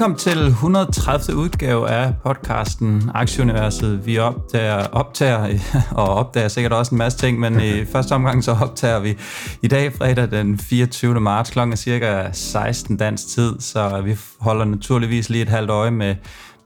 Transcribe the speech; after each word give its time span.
Velkommen 0.00 0.18
til 0.18 0.46
130. 0.46 1.36
udgave 1.36 1.90
af 1.90 2.14
podcasten 2.24 3.10
Aktieuniverset. 3.14 4.06
Vi 4.06 4.18
optager, 4.18 4.86
optager 4.86 5.58
og 6.00 6.08
opdager 6.08 6.48
sikkert 6.48 6.72
også 6.72 6.94
en 6.94 6.98
masse 6.98 7.18
ting, 7.18 7.40
men 7.40 7.60
i 7.60 7.84
første 7.92 8.12
omgang 8.12 8.44
så 8.44 8.56
optager 8.62 8.98
vi 8.98 9.16
i 9.62 9.68
dag 9.68 9.92
fredag 9.92 10.30
den 10.30 10.58
24. 10.58 11.20
marts 11.20 11.50
kl. 11.50 11.58
cirka 11.74 12.32
16 12.32 12.96
dansk 12.96 13.26
tid, 13.26 13.60
så 13.60 14.00
vi 14.00 14.16
holder 14.40 14.64
naturligvis 14.64 15.30
lige 15.30 15.42
et 15.42 15.48
halvt 15.48 15.70
øje 15.70 15.90
med, 15.90 16.16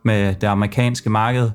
med 0.02 0.34
det 0.34 0.46
amerikanske 0.46 1.10
marked. 1.10 1.50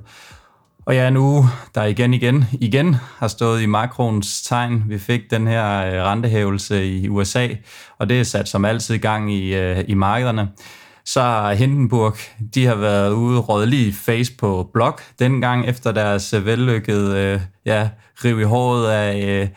Og 0.86 0.96
ja, 0.96 1.10
nu 1.10 1.46
der 1.76 1.84
igen, 1.84 2.14
igen, 2.14 2.46
igen 2.52 2.96
har 3.18 3.28
stået 3.28 3.62
i 3.62 3.66
makronens 3.66 4.42
tegn. 4.42 4.84
Vi 4.88 5.00
fik 5.00 5.22
den 5.32 5.48
her 5.48 5.86
øh, 5.86 6.04
rentehævelse 6.04 6.88
i 6.88 7.10
USA, 7.10 7.48
og 8.00 8.10
det 8.10 8.20
er 8.20 8.24
sat 8.24 8.50
som 8.50 8.66
altid 8.66 8.98
gang 8.98 9.34
i, 9.34 9.56
øh, 9.56 9.84
i 9.88 9.94
markederne 9.94 10.48
så 11.14 11.22
har 11.22 11.54
Hindenburg, 11.54 12.18
de 12.56 12.66
har 12.66 12.76
været 12.76 13.12
ude 13.12 13.42
og 13.42 13.68
lige 13.68 13.94
face 13.94 14.34
på 14.38 14.70
blok, 14.74 15.02
dengang 15.20 15.66
efter 15.66 15.92
deres 15.92 16.34
øh, 16.34 16.46
vellykkede 16.46 17.18
øh, 17.18 17.42
ja, 17.66 17.90
riv 18.24 18.40
i 18.40 18.44
håret 18.44 18.92
af, 18.92 19.42
øh, 19.42 19.48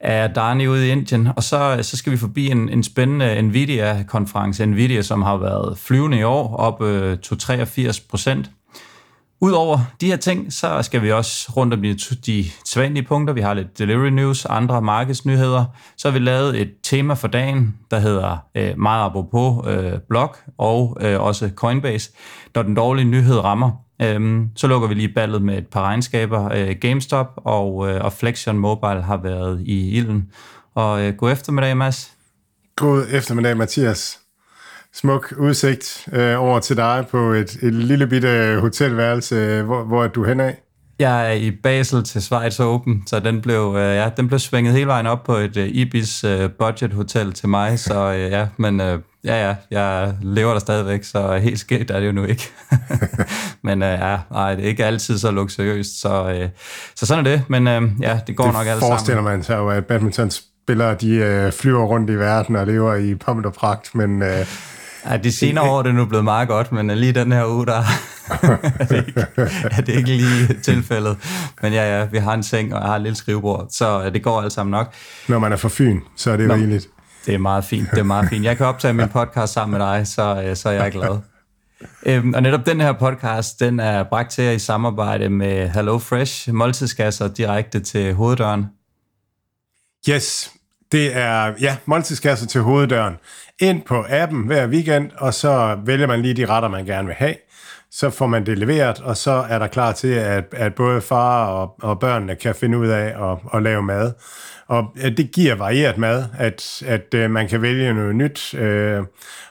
af 0.00 0.30
Darni 0.30 0.66
ude 0.66 0.88
i 0.88 0.90
Indien. 0.90 1.28
Og 1.36 1.42
så, 1.42 1.76
øh, 1.78 1.84
så 1.84 1.96
skal 1.96 2.12
vi 2.12 2.16
forbi 2.16 2.50
en, 2.50 2.68
en 2.68 2.82
spændende 2.82 3.42
Nvidia-konference. 3.42 4.66
Nvidia, 4.66 5.02
som 5.02 5.22
har 5.22 5.36
været 5.36 5.78
flyvende 5.78 6.18
i 6.18 6.22
år, 6.22 6.56
op 6.56 6.82
øh, 6.82 7.18
83 7.18 8.00
procent. 8.00 8.50
Udover 9.44 9.78
de 10.00 10.06
her 10.06 10.16
ting, 10.16 10.52
så 10.52 10.82
skal 10.82 11.02
vi 11.02 11.12
også 11.12 11.52
rundt 11.56 11.74
om 11.74 11.82
de, 11.82 11.94
de 12.26 12.44
sædvanlige 12.64 13.04
punkter. 13.04 13.34
Vi 13.34 13.40
har 13.40 13.54
lidt 13.54 13.78
delivery 13.78 14.08
news, 14.08 14.44
andre 14.44 14.82
markedsnyheder. 14.82 15.64
Så 15.96 16.08
har 16.08 16.18
vi 16.18 16.24
lavet 16.24 16.60
et 16.60 16.72
tema 16.82 17.14
for 17.14 17.28
dagen, 17.28 17.74
der 17.90 17.98
hedder 17.98 18.36
øh, 18.54 18.78
meget 18.78 19.04
apropos 19.04 19.66
øh, 19.68 19.92
blog 20.08 20.36
og 20.58 20.96
øh, 21.00 21.20
også 21.20 21.50
Coinbase. 21.54 22.10
Når 22.54 22.62
den 22.62 22.74
dårlige 22.74 23.04
nyhed 23.04 23.38
rammer, 23.38 23.70
øh, 24.02 24.42
så 24.56 24.66
lukker 24.66 24.88
vi 24.88 24.94
lige 24.94 25.14
ballet 25.14 25.42
med 25.42 25.58
et 25.58 25.66
par 25.66 25.82
regnskaber. 25.82 26.52
Øh, 26.52 26.76
GameStop 26.80 27.32
og, 27.36 27.88
øh, 27.90 28.04
og 28.04 28.12
Flexion 28.12 28.58
Mobile 28.58 29.02
har 29.02 29.16
været 29.16 29.60
i 29.60 29.90
ilden. 29.90 30.30
Og 30.74 31.02
øh, 31.02 31.14
god 31.14 31.32
eftermiddag, 31.32 31.76
Mads. 31.76 32.12
God 32.76 33.06
eftermiddag, 33.10 33.56
Mathias 33.56 34.23
smuk 34.94 35.34
udsigt 35.38 36.08
øh, 36.12 36.42
over 36.42 36.60
til 36.60 36.76
dig 36.76 37.06
på 37.10 37.32
et, 37.32 37.56
et 37.62 37.74
lille 37.74 38.06
bitte 38.06 38.58
hotelværelse. 38.60 39.62
Hvor, 39.62 39.84
hvor 39.84 40.04
er 40.04 40.08
du 40.08 40.24
henad? 40.24 40.52
Jeg 40.98 41.28
er 41.28 41.32
i 41.32 41.50
Basel 41.50 42.04
til 42.04 42.22
Schweiz 42.22 42.60
Open, 42.60 43.02
så 43.06 43.20
den 43.20 43.40
blev, 43.40 43.74
øh, 43.78 43.96
ja, 43.96 44.10
den 44.16 44.28
blev 44.28 44.38
svinget 44.38 44.74
hele 44.74 44.86
vejen 44.86 45.06
op 45.06 45.24
på 45.24 45.36
et 45.36 45.56
øh, 45.56 45.68
Ibis 45.68 46.24
øh, 46.24 46.50
budget 46.58 46.92
hotel 46.92 47.32
til 47.32 47.48
mig, 47.48 47.78
så 47.78 48.12
øh, 48.12 48.30
ja, 48.30 48.46
men 48.56 48.80
øh, 48.80 48.98
ja, 49.24 49.48
ja, 49.48 49.54
jeg 49.70 50.14
lever 50.22 50.52
der 50.52 50.58
stadigvæk, 50.58 51.04
så 51.04 51.38
helt 51.38 51.58
skidt 51.58 51.90
er 51.90 52.00
det 52.00 52.06
jo 52.06 52.12
nu 52.12 52.24
ikke. 52.24 52.50
men 53.62 53.82
øh, 53.82 53.88
ja, 53.88 54.18
nej, 54.30 54.54
det 54.54 54.64
er 54.64 54.68
ikke 54.68 54.84
altid 54.84 55.18
så 55.18 55.30
luksuriøst, 55.30 56.00
så, 56.00 56.30
øh, 56.30 56.48
så 56.94 57.06
sådan 57.06 57.26
er 57.26 57.30
det, 57.30 57.42
men 57.48 57.68
øh, 57.68 57.82
ja, 58.00 58.20
det 58.26 58.36
går 58.36 58.44
det 58.44 58.52
nok 58.52 58.66
alt 58.66 58.68
sammen. 58.68 58.80
Det 58.80 58.88
forestiller 58.88 59.22
man 59.22 59.42
sig 59.42 59.56
jo, 59.56 59.68
at 59.68 59.86
badmintonspillere, 59.86 60.94
de 60.94 61.14
øh, 61.14 61.52
flyver 61.52 61.84
rundt 61.84 62.10
i 62.10 62.14
verden 62.14 62.56
og 62.56 62.66
lever 62.66 62.94
i 62.94 63.14
pommet 63.14 63.46
og 63.46 63.52
pragt, 63.52 63.94
men... 63.94 64.22
Øh, 64.22 64.46
Ja, 65.10 65.16
de 65.16 65.32
senere 65.32 65.70
år 65.70 65.78
er 65.78 65.82
det 65.82 65.94
nu 65.94 66.04
blevet 66.04 66.24
meget 66.24 66.48
godt, 66.48 66.72
men 66.72 66.90
lige 66.90 67.12
den 67.12 67.32
her 67.32 67.46
uge, 67.46 67.66
der 67.66 67.72
er, 68.80 68.86
det 68.88 69.06
ikke, 69.06 69.26
er 69.64 69.80
det 69.80 69.88
ikke 69.88 70.08
lige 70.08 70.60
tilfældet. 70.62 71.16
Men 71.62 71.72
ja, 71.72 71.98
ja, 71.98 72.04
vi 72.04 72.18
har 72.18 72.34
en 72.34 72.42
seng, 72.42 72.74
og 72.74 72.80
jeg 72.80 72.88
har 72.88 72.96
et 72.96 73.02
lille 73.02 73.16
skrivebord, 73.16 73.66
så 73.70 74.10
det 74.10 74.22
går 74.22 74.42
alt 74.42 74.52
sammen 74.52 74.70
nok. 74.70 74.94
Når 75.28 75.38
man 75.38 75.52
er 75.52 75.56
for 75.56 75.68
Fyn, 75.68 76.00
så 76.16 76.30
er 76.30 76.36
det 76.36 76.48
Nå, 76.48 76.54
rigeligt. 76.54 76.88
Det 77.26 77.34
er 77.34 77.38
meget 77.38 77.64
fint, 77.64 77.90
det 77.90 77.98
er 77.98 78.02
meget 78.02 78.28
fint. 78.28 78.44
Jeg 78.44 78.56
kan 78.56 78.66
optage 78.66 78.94
min 78.94 79.08
podcast 79.08 79.52
sammen 79.52 79.78
med 79.78 79.86
dig, 79.86 80.06
så, 80.06 80.42
øh, 80.46 80.56
så 80.56 80.68
er 80.68 80.72
jeg 80.72 80.92
glad. 80.92 81.18
Øhm, 82.06 82.34
og 82.34 82.42
netop 82.42 82.66
den 82.66 82.80
her 82.80 82.92
podcast, 82.92 83.60
den 83.60 83.80
er 83.80 84.02
bragt 84.02 84.30
til 84.30 84.44
jer 84.44 84.50
i 84.50 84.58
samarbejde 84.58 85.28
med 85.28 85.68
Hello 85.68 85.98
Fresh, 85.98 86.52
måltidskasser 86.52 87.28
direkte 87.28 87.80
til 87.80 88.14
hoveddøren. 88.14 88.66
Yes, 90.10 90.52
det 90.94 91.16
er 91.16 91.52
ja, 91.60 91.76
måltidskasser 91.86 92.46
til 92.46 92.60
hoveddøren. 92.60 93.16
Ind 93.60 93.82
på 93.82 94.04
appen 94.08 94.46
hver 94.46 94.66
weekend, 94.66 95.10
og 95.18 95.34
så 95.34 95.78
vælger 95.84 96.06
man 96.06 96.22
lige 96.22 96.34
de 96.34 96.46
retter, 96.46 96.68
man 96.68 96.84
gerne 96.84 97.06
vil 97.06 97.14
have. 97.14 97.34
Så 97.90 98.10
får 98.10 98.26
man 98.26 98.46
det 98.46 98.58
leveret, 98.58 99.00
og 99.00 99.16
så 99.16 99.44
er 99.48 99.58
der 99.58 99.66
klar 99.66 99.92
til, 99.92 100.08
at, 100.08 100.44
at 100.52 100.74
både 100.74 101.00
far 101.00 101.46
og, 101.46 101.74
og 101.82 102.00
børnene 102.00 102.34
kan 102.34 102.54
finde 102.54 102.78
ud 102.78 102.88
af 102.88 103.30
at, 103.30 103.38
at 103.54 103.62
lave 103.62 103.82
mad. 103.82 104.12
Og 104.66 104.96
øh, 105.04 105.16
det 105.16 105.30
giver 105.32 105.54
varieret 105.54 105.98
mad, 105.98 106.24
at, 106.38 106.82
at 106.86 107.14
øh, 107.14 107.30
man 107.30 107.48
kan 107.48 107.62
vælge 107.62 107.94
noget 107.94 108.16
nyt 108.16 108.54
øh, 108.54 109.02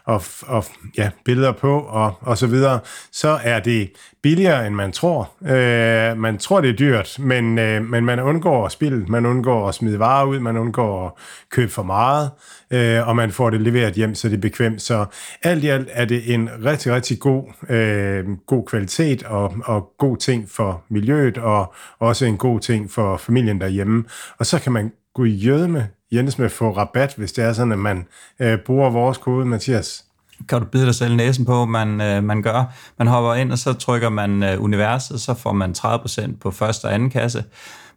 og, 0.05 0.23
og 0.47 0.65
ja, 0.97 1.09
billeder 1.25 1.51
på 1.51 1.79
og, 1.79 2.13
og 2.21 2.37
så 2.37 2.47
videre. 2.47 2.79
Så 3.11 3.39
er 3.43 3.59
det 3.59 3.91
billigere, 4.21 4.67
end 4.67 4.75
man 4.75 4.91
tror. 4.91 5.31
Øh, 5.41 6.17
man 6.17 6.37
tror, 6.37 6.61
det 6.61 6.69
er 6.69 6.73
dyrt, 6.73 7.15
men, 7.19 7.59
øh, 7.59 7.83
men 7.83 8.05
man 8.05 8.19
undgår 8.19 8.65
at 8.65 8.71
spille, 8.71 9.05
man 9.07 9.25
undgår 9.25 9.67
at 9.69 9.75
smide 9.75 9.99
varer 9.99 10.25
ud, 10.25 10.39
man 10.39 10.57
undgår 10.57 11.05
at 11.05 11.11
købe 11.49 11.71
for 11.71 11.83
meget, 11.83 12.31
øh, 12.71 13.07
og 13.07 13.15
man 13.15 13.31
får 13.31 13.49
det 13.49 13.61
leveret 13.61 13.93
hjem, 13.93 14.15
så 14.15 14.29
det 14.29 14.35
er 14.35 14.41
bekvemt. 14.41 14.81
Så 14.81 15.05
alt 15.43 15.63
i 15.63 15.67
alt 15.67 15.89
er 15.91 16.05
det 16.05 16.33
en 16.33 16.49
rigtig, 16.65 16.93
rigtig 16.93 17.19
god, 17.19 17.43
øh, 17.69 18.25
god 18.47 18.65
kvalitet 18.65 19.23
og, 19.23 19.53
og 19.65 19.93
god 19.97 20.17
ting 20.17 20.49
for 20.49 20.83
miljøet, 20.89 21.37
og 21.37 21.73
også 21.99 22.25
en 22.25 22.37
god 22.37 22.59
ting 22.59 22.91
for 22.91 23.17
familien 23.17 23.61
derhjemme. 23.61 24.03
Og 24.37 24.45
så 24.45 24.59
kan 24.59 24.71
man 24.71 24.91
Gud 25.13 25.27
jødme 25.27 25.89
Jens 26.11 26.39
med 26.39 26.49
få 26.49 26.77
rabat, 26.77 27.13
hvis 27.17 27.31
det 27.31 27.43
er 27.43 27.53
sådan, 27.53 27.71
at 27.71 27.79
man 27.79 28.07
øh, 28.39 28.57
bruger 28.65 28.89
vores 28.89 29.17
kode, 29.17 29.45
Mathias 29.45 30.05
kan 30.49 30.59
du 30.59 30.65
bide 30.65 30.85
dig 30.85 30.95
selv 30.95 31.15
næsen 31.15 31.45
på, 31.45 31.65
man, 31.65 32.01
øh, 32.01 32.23
man 32.23 32.41
gør. 32.41 32.73
Man 32.97 33.07
hopper 33.07 33.33
ind, 33.33 33.51
og 33.51 33.57
så 33.57 33.73
trykker 33.73 34.09
man 34.09 34.43
øh, 34.43 34.63
universet, 34.63 35.21
så 35.21 35.33
får 35.33 35.51
man 35.51 35.71
30% 35.77 36.37
på 36.41 36.51
første 36.51 36.85
og 36.85 36.93
anden 36.93 37.09
kasse. 37.09 37.43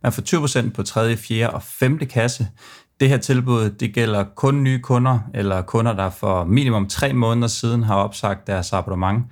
Man 0.03 0.13
får 0.13 0.23
20% 0.67 0.71
på 0.71 0.83
tredje, 0.83 1.17
fjerde 1.17 1.55
og 1.55 1.63
femte 1.63 2.07
kasse. 2.07 2.49
Det 3.01 3.09
her 3.09 3.17
tilbud, 3.17 3.71
det 3.71 3.95
gælder 3.95 4.25
kun 4.35 4.63
nye 4.63 4.79
kunder, 4.79 5.19
eller 5.35 5.63
kunder, 5.63 5.93
der 5.93 6.11
for 6.11 6.45
minimum 6.45 6.89
tre 6.89 7.13
måneder 7.13 7.49
siden 7.49 7.83
har 7.83 7.95
opsagt 7.95 8.47
deres 8.47 8.73
abonnement. 8.73 9.25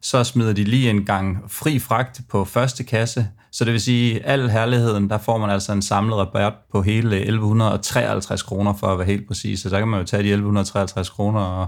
Så 0.00 0.24
smider 0.24 0.52
de 0.52 0.64
lige 0.64 0.90
en 0.90 1.04
gang 1.04 1.38
fri 1.48 1.78
fragt 1.78 2.20
på 2.30 2.44
første 2.44 2.84
kasse, 2.84 3.28
så 3.52 3.64
det 3.64 3.72
vil 3.72 3.80
sige, 3.80 4.26
al 4.26 4.50
herligheden, 4.50 5.10
der 5.10 5.18
får 5.18 5.38
man 5.38 5.50
altså 5.50 5.72
en 5.72 5.82
samlet 5.82 6.16
rabat 6.16 6.52
på 6.72 6.82
hele 6.82 7.16
1153 7.16 8.42
kroner, 8.42 8.74
for 8.74 8.86
at 8.86 8.98
være 8.98 9.06
helt 9.06 9.28
præcis. 9.28 9.60
Så 9.60 9.68
der 9.68 9.78
kan 9.78 9.88
man 9.88 10.00
jo 10.00 10.06
tage 10.06 10.22
de 10.22 10.28
1153 10.28 11.10
kroner 11.10 11.40
og 11.40 11.66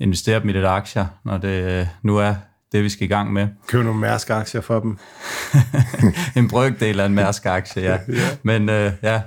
investere 0.00 0.40
dem 0.40 0.48
i 0.48 0.52
lidt 0.52 0.66
aktier, 0.66 1.06
når 1.24 1.38
det 1.38 1.80
øh, 1.80 1.86
nu 2.02 2.16
er 2.16 2.34
det, 2.72 2.84
vi 2.84 2.88
skal 2.88 3.04
i 3.04 3.08
gang 3.08 3.32
med. 3.32 3.48
Køb 3.66 3.84
nogle 3.84 4.00
Mærsk-aktier 4.00 4.60
for 4.60 4.80
dem. 4.80 4.98
en 6.42 6.48
brøkdel 6.48 7.00
af 7.00 7.06
en 7.06 7.14
Mærsk-aktie, 7.14 7.82
ja. 7.82 7.98
ja. 8.08 8.28
Men 8.42 8.62
uh, 8.62 8.92
ja, 9.02 9.22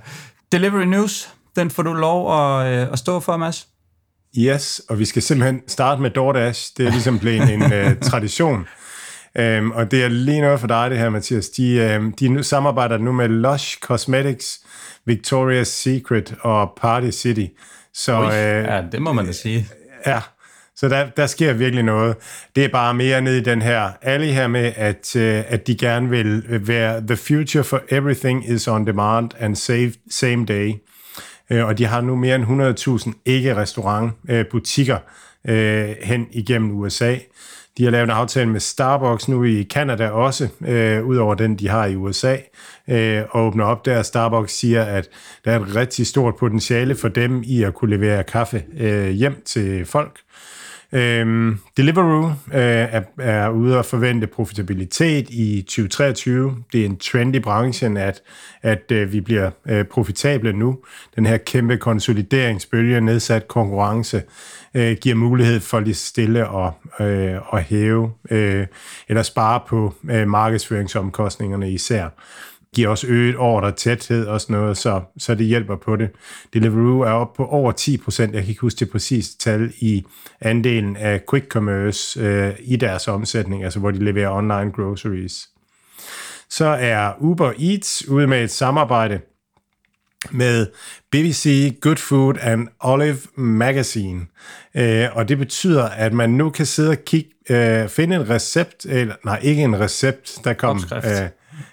Delivery 0.52 0.84
News, 0.84 1.30
den 1.56 1.70
får 1.70 1.84
du 1.84 1.94
lov 1.94 2.40
at, 2.40 2.88
uh, 2.88 2.94
at 2.94 3.00
stå 3.00 3.20
for, 3.20 3.38
Mads. 3.38 3.68
Yes, 4.38 4.82
og 4.90 5.00
vi 5.00 5.06
skal 5.06 5.22
simpelthen 5.22 5.62
starte 5.68 6.02
med 6.02 6.10
DoorDash. 6.10 6.72
Det 6.78 6.88
er 6.88 6.92
ligesom 6.92 7.20
blevet 7.20 7.54
en 7.54 7.62
uh, 7.62 8.00
tradition. 8.10 8.68
Um, 9.40 9.72
og 9.72 9.92
det 9.92 10.04
er 10.04 10.08
lige 10.08 10.42
noget 10.42 10.60
for 10.60 10.68
dig, 10.68 10.90
det 10.90 11.00
her, 11.00 11.10
Mathias. 11.10 11.50
De, 11.50 11.98
um, 12.00 12.12
de 12.12 12.30
nu 12.30 12.44
samarbejder 12.44 12.98
nu 12.98 13.12
med 13.12 13.30
Lush 13.30 13.80
Cosmetics, 13.80 14.62
Victoria's 15.10 15.64
Secret 15.64 16.36
og 16.42 16.72
Party 16.82 17.10
City. 17.10 17.46
Så, 17.94 18.20
Ui, 18.20 18.26
uh, 18.26 18.32
ja, 18.34 18.84
det 18.92 19.02
må 19.02 19.14
man 19.14 19.26
da 19.26 19.32
sige. 19.32 19.68
Ja, 20.06 20.22
så 20.76 20.90
der, 20.90 21.10
der 21.10 21.28
sker 21.28 21.54
virkelig 21.54 21.84
noget. 21.84 22.16
Det 22.56 22.66
er 22.66 22.70
bare 22.70 22.94
mere 22.94 23.22
ned 23.22 23.36
i 23.36 23.42
den 23.42 23.62
her 23.62 23.90
alley 24.02 24.28
her 24.28 24.48
med, 24.48 24.74
at, 24.76 25.16
uh, 25.16 25.54
at 25.54 25.68
de 25.68 25.76
gerne 25.76 26.10
vil 26.10 26.44
være 26.68 27.02
the 27.08 27.18
future 27.18 27.64
for 27.64 27.82
everything 27.90 28.50
is 28.50 28.68
on 28.68 28.88
demand 28.88 29.30
and 29.40 29.56
save, 29.56 29.94
same 30.10 30.46
day. 30.46 30.74
Uh, 31.52 31.66
og 31.68 31.78
de 31.78 31.86
har 31.86 32.02
nu 32.02 32.16
mere 32.16 32.36
end 32.36 33.06
100.000 33.06 33.22
ikke-restaurant-butikker 33.26 34.98
uh, 35.50 35.54
hen 36.04 36.28
igennem 36.32 36.72
USA. 36.72 37.16
De 37.78 37.84
har 37.84 37.92
lavet 37.92 38.04
en 38.04 38.10
aftale 38.10 38.50
med 38.50 38.60
Starbucks 38.60 39.28
nu 39.28 39.44
i 39.44 39.64
Canada 39.64 40.10
også, 40.10 40.48
øh, 40.68 41.06
udover 41.06 41.36
den, 41.36 41.56
de 41.56 41.68
har 41.68 41.86
i 41.86 41.96
USA, 41.96 42.38
øh, 42.88 43.24
og 43.30 43.46
åbner 43.46 43.66
op 43.66 43.86
der. 43.86 44.02
Starbucks 44.02 44.54
siger, 44.54 44.84
at 44.84 45.10
der 45.46 45.52
er 45.52 45.60
et 45.60 45.76
rigtig 45.76 46.08
stort 46.08 46.36
potentiale 46.36 46.96
for 46.96 47.08
dem 47.08 47.44
i 47.46 47.64
at 47.64 47.74
kunne 47.74 47.98
levere 47.98 48.24
kaffe 48.24 48.64
øh, 48.78 49.10
hjem 49.10 49.42
til 49.46 49.86
folk. 49.86 50.20
Øhm, 50.94 51.58
Deliveroo 51.78 52.28
øh, 52.28 52.34
er, 52.54 53.02
er 53.20 53.50
ude 53.50 53.80
at 53.80 53.86
forvente 53.86 54.28
profitabilitet 54.28 55.30
i 55.30 55.62
2023. 55.62 56.56
Det 56.74 56.82
er 56.82 56.86
en 56.86 56.98
trend 56.98 57.36
i 57.36 57.40
branchen, 57.40 57.98
at, 57.98 58.22
at 58.62 58.92
øh, 58.92 59.12
vi 59.14 59.22
bliver 59.22 59.52
øh, 59.70 59.86
profitable 59.86 60.54
nu. 60.54 60.80
Den 61.16 61.26
her 61.26 61.38
kæmpe 61.38 61.78
konsolideringsbølge, 61.78 63.02
nedsat 63.02 63.48
konkurrence, 63.48 64.24
øh, 64.74 64.98
giver 65.02 65.16
mulighed 65.16 65.60
for 65.60 65.80
lige 65.80 65.94
stille 65.94 66.48
og, 66.48 66.74
øh, 67.00 67.36
at 67.54 67.64
hæve 67.64 68.12
øh, 68.32 68.68
eller 69.08 69.24
spare 69.24 69.60
på 69.68 69.94
øh, 70.10 70.28
markedsføringsomkostningerne 70.28 71.72
især 71.72 72.10
giver 72.76 72.90
også 72.90 73.08
øget 73.08 73.38
ordre 73.38 73.72
tæthed 73.72 74.28
og 74.28 74.42
sådan 74.42 74.56
noget, 74.56 74.78
så, 74.78 75.02
så 75.18 75.36
det 75.36 75.46
hjælper 75.46 75.76
på 75.76 75.96
det. 75.96 76.10
Deliveroo 76.54 77.00
er 77.00 77.12
op 77.12 77.34
på 77.34 77.46
over 77.46 77.72
10 77.72 77.98
procent, 77.98 78.34
jeg 78.34 78.42
kan 78.42 78.50
ikke 78.50 78.62
huske 78.62 78.80
det 78.80 78.90
præcise 78.90 79.38
tal, 79.38 79.74
i 79.80 80.06
andelen 80.42 80.98
af 80.98 81.22
quick 81.30 81.48
commerce 81.48 82.20
øh, 82.20 82.54
i 82.60 82.76
deres 82.76 83.08
omsætning, 83.08 83.64
altså 83.64 83.80
hvor 83.80 83.92
de 83.92 84.04
leverer 84.04 84.32
online 84.32 84.72
groceries. 84.72 85.50
Så 86.50 86.66
er 86.66 87.14
Uber 87.20 87.54
Eats 87.60 88.08
ude 88.08 88.28
med 88.28 88.44
et 88.44 88.52
samarbejde 88.52 89.20
med 90.30 90.68
BBC 91.12 91.78
Good 91.82 91.98
Food 91.98 92.36
and 92.42 92.68
Olive 92.80 93.20
Magazine. 93.36 94.26
Øh, 94.76 95.08
og 95.12 95.28
det 95.30 95.38
betyder, 95.38 95.90
at 95.90 96.14
man 96.14 96.30
nu 96.30 96.50
kan 96.50 96.66
sidde 96.66 96.90
og 96.90 96.98
kigge, 97.06 97.30
øh, 97.50 97.90
finde 97.90 98.16
en 98.16 98.30
recept, 98.30 98.86
eller 98.86 99.16
nej, 99.26 99.40
ikke 99.44 99.62
en 99.64 99.80
recept, 99.80 100.40
der 100.44 100.54
kom... 100.54 100.76
Opskrift. 100.76 101.06
Øh, 101.06 101.30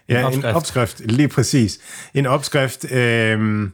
ja, 0.09 0.19
en 0.19 0.25
opskrift. 0.25 0.45
en 0.45 0.57
opskrift, 0.57 1.01
lige 1.01 1.29
præcis. 1.29 1.79
En 2.15 2.27
opskrift, 2.27 2.93
øh, 2.93 3.69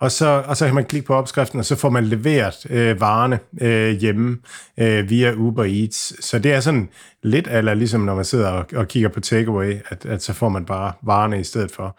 og, 0.00 0.12
så, 0.12 0.42
og 0.46 0.56
så 0.56 0.66
kan 0.66 0.74
man 0.74 0.84
klikke 0.84 1.06
på 1.06 1.14
opskriften, 1.14 1.58
og 1.58 1.64
så 1.64 1.76
får 1.76 1.90
man 1.90 2.04
leveret 2.04 2.66
øh, 2.70 3.00
varerne 3.00 3.38
øh, 3.60 3.96
hjemme 3.96 4.38
øh, 4.78 5.10
via 5.10 5.32
Uber 5.32 5.64
Eats. 5.64 6.26
Så 6.26 6.38
det 6.38 6.52
er 6.52 6.60
sådan 6.60 6.88
lidt 7.22 7.48
eller 7.50 7.74
ligesom 7.74 8.00
når 8.00 8.14
man 8.14 8.24
sidder 8.24 8.48
og, 8.48 8.66
og 8.74 8.88
kigger 8.88 9.08
på 9.08 9.20
takeaway, 9.20 9.74
at, 9.88 10.06
at 10.06 10.22
så 10.22 10.32
får 10.32 10.48
man 10.48 10.64
bare 10.64 10.92
varerne 11.02 11.40
i 11.40 11.44
stedet 11.44 11.70
for. 11.70 11.98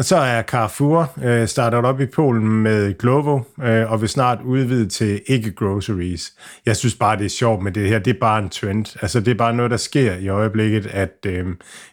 Så 0.00 0.16
er 0.16 0.42
Carrefour 0.42 1.12
øh, 1.24 1.48
startet 1.48 1.84
op 1.84 2.00
i 2.00 2.06
Polen 2.06 2.62
med 2.62 2.98
Glovo, 2.98 3.40
øh, 3.62 3.92
og 3.92 4.00
vil 4.00 4.08
snart 4.08 4.38
udvide 4.44 4.88
til 4.88 5.22
ikke-groceries. 5.26 6.34
Jeg 6.66 6.76
synes 6.76 6.94
bare, 6.94 7.18
det 7.18 7.24
er 7.24 7.28
sjovt 7.30 7.62
med 7.62 7.72
det 7.72 7.88
her. 7.88 7.98
Det 7.98 8.14
er 8.14 8.20
bare 8.20 8.38
en 8.38 8.48
trend. 8.48 8.96
Altså, 9.02 9.20
det 9.20 9.28
er 9.28 9.34
bare 9.34 9.54
noget, 9.54 9.70
der 9.70 9.76
sker 9.76 10.14
i 10.14 10.28
øjeblikket, 10.28 10.86
at, 10.86 11.26
øh, 11.26 11.46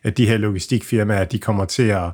at 0.04 0.18
de 0.18 0.28
her 0.28 0.38
logistikfirmaer, 0.38 1.24
de 1.24 1.40
kommer 1.40 1.66
til 1.66 1.88
at, 1.88 2.06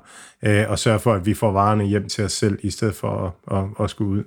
øh, 0.43 0.71
at 0.71 0.79
sørge 0.79 0.99
for, 0.99 1.13
at 1.13 1.25
vi 1.25 1.33
får 1.33 1.51
varerne 1.51 1.83
hjem 1.83 2.09
til 2.09 2.23
os 2.23 2.33
selv, 2.33 2.59
i 2.63 2.69
stedet 2.69 2.95
for 2.95 3.35
at, 3.51 3.57
at, 3.57 3.83
at 3.83 3.89
skulle 3.89 4.11
ud. 4.11 4.23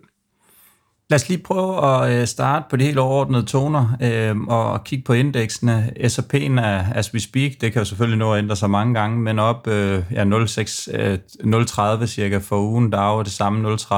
Lad 1.11 1.21
os 1.21 1.29
lige 1.29 1.43
prøve 1.43 1.87
at 1.87 2.21
øh, 2.21 2.27
starte 2.27 2.65
på 2.71 2.77
de 2.77 2.85
helt 2.85 2.99
overordnede 2.99 3.47
toner 3.47 3.97
øh, 4.03 4.37
og 4.41 4.85
kigge 4.85 5.05
på 5.05 5.13
indeksene. 5.13 5.93
S&P'en 6.09 6.61
er, 6.61 6.85
as 6.95 7.15
we 7.15 7.21
speak, 7.21 7.51
det 7.61 7.73
kan 7.73 7.81
jo 7.81 7.85
selvfølgelig 7.85 8.19
nå 8.19 8.33
at 8.33 8.39
ændre 8.39 8.57
sig 8.57 8.71
mange 8.71 8.95
gange, 8.95 9.19
men 9.19 9.39
op 9.39 9.67
øh, 9.67 10.03
ja, 10.11 10.25
0,6, 10.25 10.97
øh, 10.97 11.19
0,30 11.41 12.07
cirka 12.07 12.39
for 12.39 12.61
ugen, 12.61 12.93
der 12.93 13.19
er 13.19 13.23
det 13.23 13.33
samme 13.33 13.75
0,30. 13.75 13.95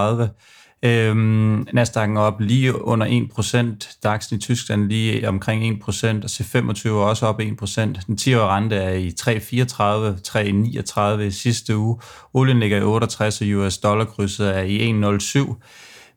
Øh, 0.83 1.15
Nasdaq'en 1.61 2.17
er 2.17 2.21
op 2.21 2.41
lige 2.41 2.85
under 2.85 3.07
1%, 3.07 3.99
DAX'en 4.07 4.35
i 4.35 4.39
Tyskland 4.39 4.89
lige 4.89 5.29
omkring 5.29 5.85
1%, 5.85 6.07
og 6.07 6.31
C25 6.31 6.89
er 6.89 6.93
også 6.93 7.27
op 7.27 7.41
1%. 7.41 7.45
Den 7.81 8.19
10-årige 8.21 8.41
rente 8.41 8.77
er 8.77 8.93
i 8.93 9.13
3,34, 9.21 11.19
3,39 11.19 11.21
i 11.21 11.31
sidste 11.31 11.77
uge. 11.77 11.99
Olien 12.35 12.61
ligger 12.61 12.79
i 12.79 12.83
68, 12.83 13.41
og 13.41 13.47
US 13.49 13.79
dollarkrydset 13.79 14.57
er 14.57 14.63
i 14.63 14.91
1,07. 14.91 15.57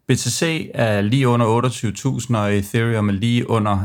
BTC 0.09 0.71
er 0.73 1.01
lige 1.01 1.27
under 1.27 1.45
28.000, 1.45 2.38
og 2.38 2.56
Ethereum 2.56 3.09
er 3.09 3.13
lige 3.13 3.50
under 3.50 3.77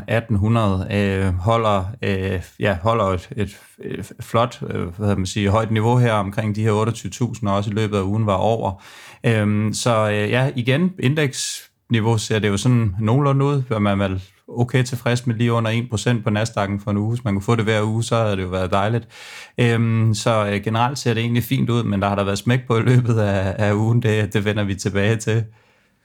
1.800. 0.89 0.95
Øh, 0.95 1.35
holder, 1.35 1.85
øh, 2.03 2.41
ja, 2.61 2.77
holder 2.83 3.05
et, 3.05 3.29
et, 3.37 3.59
et 3.85 4.13
flot 4.21 4.63
øh, 4.71 4.99
hvad 4.99 5.17
man 5.17 5.27
sige, 5.27 5.49
højt 5.49 5.71
niveau 5.71 5.97
her 5.97 6.13
omkring 6.13 6.57
de 6.57 6.63
her 6.63 6.71
28.000, 6.71 7.49
og 7.49 7.55
også 7.55 7.71
i 7.71 7.75
løbet 7.75 7.97
af 7.97 8.03
ugen 8.03 8.27
var 8.27 8.35
over. 8.35 8.83
Øh, 9.27 9.75
så 9.75 10.11
øh, 10.11 10.31
ja, 10.31 10.51
igen, 10.57 10.93
indeksniveau 10.99 12.19
ser 12.19 12.39
det 12.39 12.49
jo 12.49 12.57
sådan 12.57 12.95
nogenlunde 13.01 13.45
ud, 13.45 13.63
hvor 13.63 13.79
man 13.79 13.99
vel 13.99 14.23
okay 14.49 14.83
tilfreds 14.83 15.27
med 15.27 15.35
lige 15.35 15.53
under 15.53 15.71
1% 16.17 16.23
på 16.23 16.31
Nasdaq'en 16.31 16.85
for 16.85 16.91
en 16.91 16.97
uge. 16.97 17.11
Hvis 17.11 17.25
man 17.25 17.35
kunne 17.35 17.43
få 17.43 17.57
det 17.57 17.65
hver 17.65 17.83
uge, 17.83 18.03
så 18.03 18.17
havde 18.17 18.37
det 18.37 18.43
jo 18.43 18.49
været 18.49 18.71
dejligt. 18.71 19.09
Øhm, 19.59 20.15
så 20.15 20.47
øh, 20.47 20.61
generelt 20.63 20.99
ser 20.99 21.15
det 21.15 21.21
egentlig 21.21 21.45
fint 21.45 21.71
ud, 21.71 21.83
men 21.83 22.03
der 22.03 22.09
har 22.09 22.15
der 22.15 22.25
været 22.25 22.39
smæk 22.39 22.61
på 22.67 22.77
i 22.77 22.83
løbet 22.83 23.19
af, 23.19 23.55
af 23.59 23.73
ugen. 23.73 24.03
Det, 24.03 24.35
det 24.35 24.45
vender 24.45 24.65
vi 24.65 24.75
tilbage 24.75 25.17
til. 25.17 25.45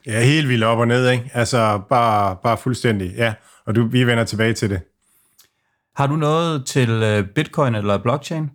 Ja, 0.06 0.20
helt 0.20 0.48
vildt 0.48 0.64
op 0.64 0.78
og 0.78 0.88
ned, 0.88 1.10
ikke? 1.10 1.30
Altså, 1.34 1.80
bare, 1.88 2.36
bare 2.42 2.56
fuldstændig, 2.56 3.14
ja. 3.16 3.34
Og 3.66 3.74
du, 3.74 3.86
vi 3.86 4.04
vender 4.04 4.24
tilbage 4.24 4.52
til 4.52 4.70
det. 4.70 4.80
Har 5.96 6.06
du 6.06 6.16
noget 6.16 6.66
til 6.66 6.90
øh, 6.90 7.24
Bitcoin 7.34 7.74
eller 7.74 7.98
blockchain? 7.98 8.50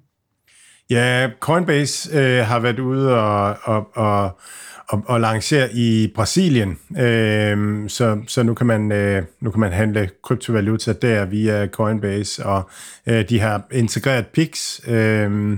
Ja, 0.89 1.30
Coinbase 1.39 2.18
øh, 2.18 2.45
har 2.45 2.59
været 2.59 2.80
ude 2.80 3.19
og, 3.21 3.57
og, 3.63 3.97
og, 3.97 4.39
og, 4.88 5.03
og 5.07 5.21
lancere 5.21 5.74
i 5.74 6.12
Brasilien, 6.15 6.77
øh, 7.00 7.89
så, 7.89 8.21
så 8.27 8.44
nu, 8.44 8.53
kan 8.53 8.68
man, 8.68 8.92
øh, 8.92 9.24
nu 9.42 9.51
kan 9.51 9.59
man 9.59 9.71
handle 9.71 10.09
kryptovaluta 10.24 10.94
der 10.94 11.25
via 11.25 11.68
Coinbase, 11.68 12.45
og 12.45 12.69
øh, 13.07 13.30
de 13.30 13.39
har 13.39 13.63
integreret 13.71 14.27
PIX 14.27 14.80
øh, 14.88 15.57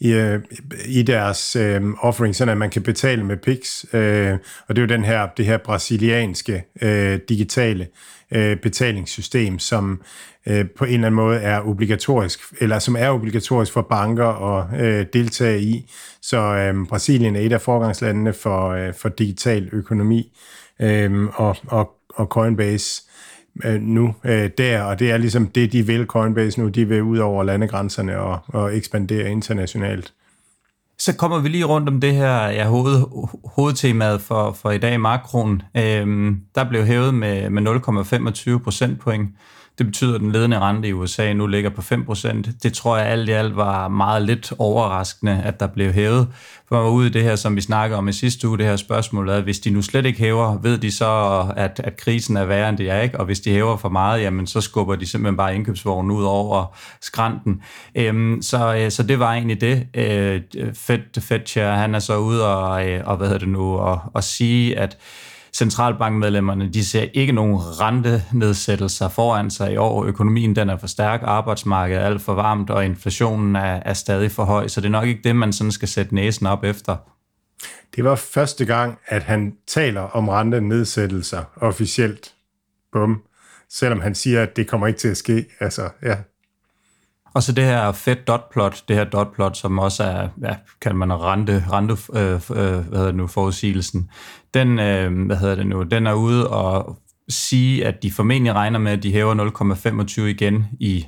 i, 0.00 0.12
øh, 0.12 0.40
i 0.86 1.02
deres 1.02 1.56
øh, 1.56 1.82
offering, 2.00 2.34
sådan 2.34 2.52
at 2.52 2.58
man 2.58 2.70
kan 2.70 2.82
betale 2.82 3.24
med 3.24 3.36
PIX, 3.36 3.84
øh, 3.92 4.38
og 4.68 4.76
det 4.76 4.82
er 4.82 4.86
jo 4.86 4.96
den 4.96 5.04
her, 5.04 5.28
det 5.36 5.46
her 5.46 5.58
brasilianske 5.58 6.64
øh, 6.82 7.18
digitale 7.28 7.86
øh, 8.30 8.56
betalingssystem, 8.56 9.58
som 9.58 10.02
øh, 10.46 10.66
på 10.78 10.84
en 10.84 10.94
eller 10.94 11.06
anden 11.06 11.16
måde 11.16 11.40
er 11.40 11.60
obligatorisk, 11.60 12.40
eller 12.60 12.78
som 12.78 12.96
er 12.96 13.08
obligatorisk 13.10 13.72
for 13.72 13.82
banker 13.82 14.58
at 14.58 14.80
øh, 14.80 15.06
deltage 15.12 15.60
i. 15.60 15.90
Så 16.22 16.38
øh, 16.38 16.86
Brasilien 16.86 17.36
er 17.36 17.40
et 17.40 17.52
af 17.52 17.60
forgangslandene 17.60 18.32
for, 18.32 18.68
øh, 18.68 18.94
for 18.94 19.08
digital 19.08 19.68
økonomi, 19.72 20.32
øh, 20.80 21.24
og, 21.34 21.56
og, 21.66 21.90
og 22.14 22.26
Coinbase 22.26 23.02
øh, 23.64 23.80
nu 23.80 24.14
øh, 24.24 24.50
der, 24.58 24.82
og 24.82 24.98
det 24.98 25.10
er 25.10 25.16
ligesom 25.16 25.46
det, 25.46 25.72
de 25.72 25.86
vil, 25.86 26.06
Coinbase 26.06 26.60
nu, 26.60 26.68
de 26.68 26.88
vil 26.88 27.02
ud 27.02 27.18
over 27.18 27.42
landegrænserne 27.42 28.18
og, 28.18 28.38
og 28.46 28.76
ekspandere 28.76 29.30
internationalt. 29.30 30.12
Så 30.98 31.16
kommer 31.16 31.38
vi 31.38 31.48
lige 31.48 31.64
rundt 31.64 31.88
om 31.88 32.00
det 32.00 32.14
her 32.14 32.48
ja, 32.48 32.64
hoved, 32.68 33.02
hovedtemaet 33.44 34.20
for, 34.20 34.52
for 34.52 34.70
i 34.70 34.78
dag, 34.78 35.00
makroen. 35.00 35.62
Øhm, 35.76 36.40
der 36.54 36.68
blev 36.68 36.84
hævet 36.84 37.14
med, 37.14 37.50
med 37.50 37.62
0,25 38.56 38.58
procentpoint. 38.58 39.30
Det 39.78 39.86
betyder, 39.86 40.14
at 40.14 40.20
den 40.20 40.32
ledende 40.32 40.58
rente 40.58 40.88
i 40.88 40.92
USA 40.92 41.32
nu 41.32 41.46
ligger 41.46 41.70
på 41.70 41.80
5%. 41.80 42.52
Det 42.62 42.72
tror 42.72 42.96
jeg 42.96 43.06
alt 43.06 43.28
i 43.28 43.32
alt 43.32 43.56
var 43.56 43.88
meget 43.88 44.22
lidt 44.22 44.52
overraskende, 44.58 45.42
at 45.44 45.60
der 45.60 45.66
blev 45.66 45.92
hævet. 45.92 46.28
For 46.68 46.74
man 46.74 46.84
var 46.84 46.90
ude 46.90 47.06
i 47.06 47.10
det 47.10 47.22
her, 47.22 47.36
som 47.36 47.56
vi 47.56 47.60
snakkede 47.60 47.98
om 47.98 48.08
i 48.08 48.12
sidste 48.12 48.48
uge, 48.48 48.58
det 48.58 48.66
her 48.66 48.76
spørgsmål, 48.76 49.30
at 49.30 49.42
hvis 49.42 49.58
de 49.58 49.70
nu 49.70 49.82
slet 49.82 50.06
ikke 50.06 50.18
hæver, 50.18 50.58
ved 50.58 50.78
de 50.78 50.92
så, 50.92 51.44
at, 51.56 51.80
at 51.84 51.96
krisen 51.96 52.36
er 52.36 52.44
værre, 52.44 52.68
end 52.68 52.78
det 52.78 52.90
er, 52.90 53.00
ikke? 53.00 53.20
Og 53.20 53.26
hvis 53.26 53.40
de 53.40 53.50
hæver 53.50 53.76
for 53.76 53.88
meget, 53.88 54.22
jamen 54.22 54.46
så 54.46 54.60
skubber 54.60 54.94
de 54.96 55.06
simpelthen 55.06 55.36
bare 55.36 55.54
indkøbsvognen 55.54 56.16
ud 56.16 56.24
over 56.24 56.76
skrænten. 57.00 57.62
Øhm, 57.94 58.42
så, 58.42 58.74
øh, 58.74 58.90
så 58.90 59.02
det 59.02 59.18
var 59.18 59.32
egentlig 59.32 59.60
det. 59.60 59.86
Øh, 59.94 60.40
Fed, 60.74 61.20
Fed 61.20 61.40
Chair, 61.46 61.70
han 61.70 61.94
er 61.94 61.98
så 61.98 62.16
ude 62.16 62.56
og, 62.56 62.88
øh, 62.88 63.02
og 63.04 63.16
hvad 63.16 63.26
hedder 63.26 63.40
det 63.40 63.48
nu, 63.48 63.76
og, 63.76 64.00
og 64.14 64.24
sige, 64.24 64.78
at 64.78 64.98
centralbankmedlemmerne, 65.54 66.68
de 66.68 66.84
ser 66.84 67.06
ikke 67.14 67.32
nogen 67.32 67.56
rentenedsættelser 67.56 69.08
foran 69.08 69.50
sig 69.50 69.72
i 69.72 69.76
år. 69.76 70.04
Økonomien 70.04 70.56
den 70.56 70.70
er 70.70 70.76
for 70.78 70.86
stærk, 70.86 71.20
arbejdsmarkedet 71.22 72.02
er 72.02 72.06
alt 72.06 72.22
for 72.22 72.34
varmt, 72.34 72.70
og 72.70 72.84
inflationen 72.84 73.56
er, 73.56 73.60
er 73.84 73.94
stadig 73.94 74.30
for 74.30 74.44
høj, 74.44 74.68
så 74.68 74.80
det 74.80 74.86
er 74.86 74.90
nok 74.90 75.06
ikke 75.06 75.20
det, 75.24 75.36
man 75.36 75.52
sådan 75.52 75.72
skal 75.72 75.88
sætte 75.88 76.14
næsen 76.14 76.46
op 76.46 76.64
efter. 76.64 76.96
Det 77.96 78.04
var 78.04 78.14
første 78.14 78.64
gang, 78.64 78.98
at 79.06 79.22
han 79.22 79.56
taler 79.66 80.00
om 80.00 80.28
rentenedsættelser 80.28 81.44
officielt. 81.56 82.34
Bum. 82.92 83.22
Selvom 83.70 84.00
han 84.00 84.14
siger, 84.14 84.42
at 84.42 84.56
det 84.56 84.68
kommer 84.68 84.86
ikke 84.86 84.98
til 84.98 85.08
at 85.08 85.16
ske. 85.16 85.46
Altså, 85.60 85.88
ja, 86.02 86.16
og 87.34 87.42
så 87.42 87.52
det 87.52 87.64
her 87.64 87.92
Fed 87.92 88.16
dot 88.16 88.50
plot, 88.52 88.84
det 88.88 88.96
her 88.96 89.04
dot 89.04 89.34
plot, 89.34 89.56
som 89.56 89.78
også 89.78 90.04
er, 90.04 90.28
ja, 90.42 90.56
kan 90.80 90.96
man 90.96 91.12
rente, 91.12 91.64
rente 91.70 91.94
øh, 92.12 92.32
øh, 92.32 92.88
hvad 92.88 92.98
hedder 92.98 93.06
det 93.06 93.14
nu, 93.14 93.26
forudsigelsen, 93.26 94.10
den, 94.54 94.78
øh, 94.78 95.26
hvad 95.26 95.36
hedder 95.36 95.54
det 95.54 95.66
nu, 95.66 95.82
den 95.82 96.06
er 96.06 96.12
ude 96.12 96.50
og 96.50 96.98
sige, 97.28 97.86
at 97.86 98.02
de 98.02 98.12
formentlig 98.12 98.54
regner 98.54 98.78
med, 98.78 98.92
at 98.92 99.02
de 99.02 99.12
hæver 99.12 100.04
0,25 100.14 100.22
igen 100.22 100.66
i 100.80 101.06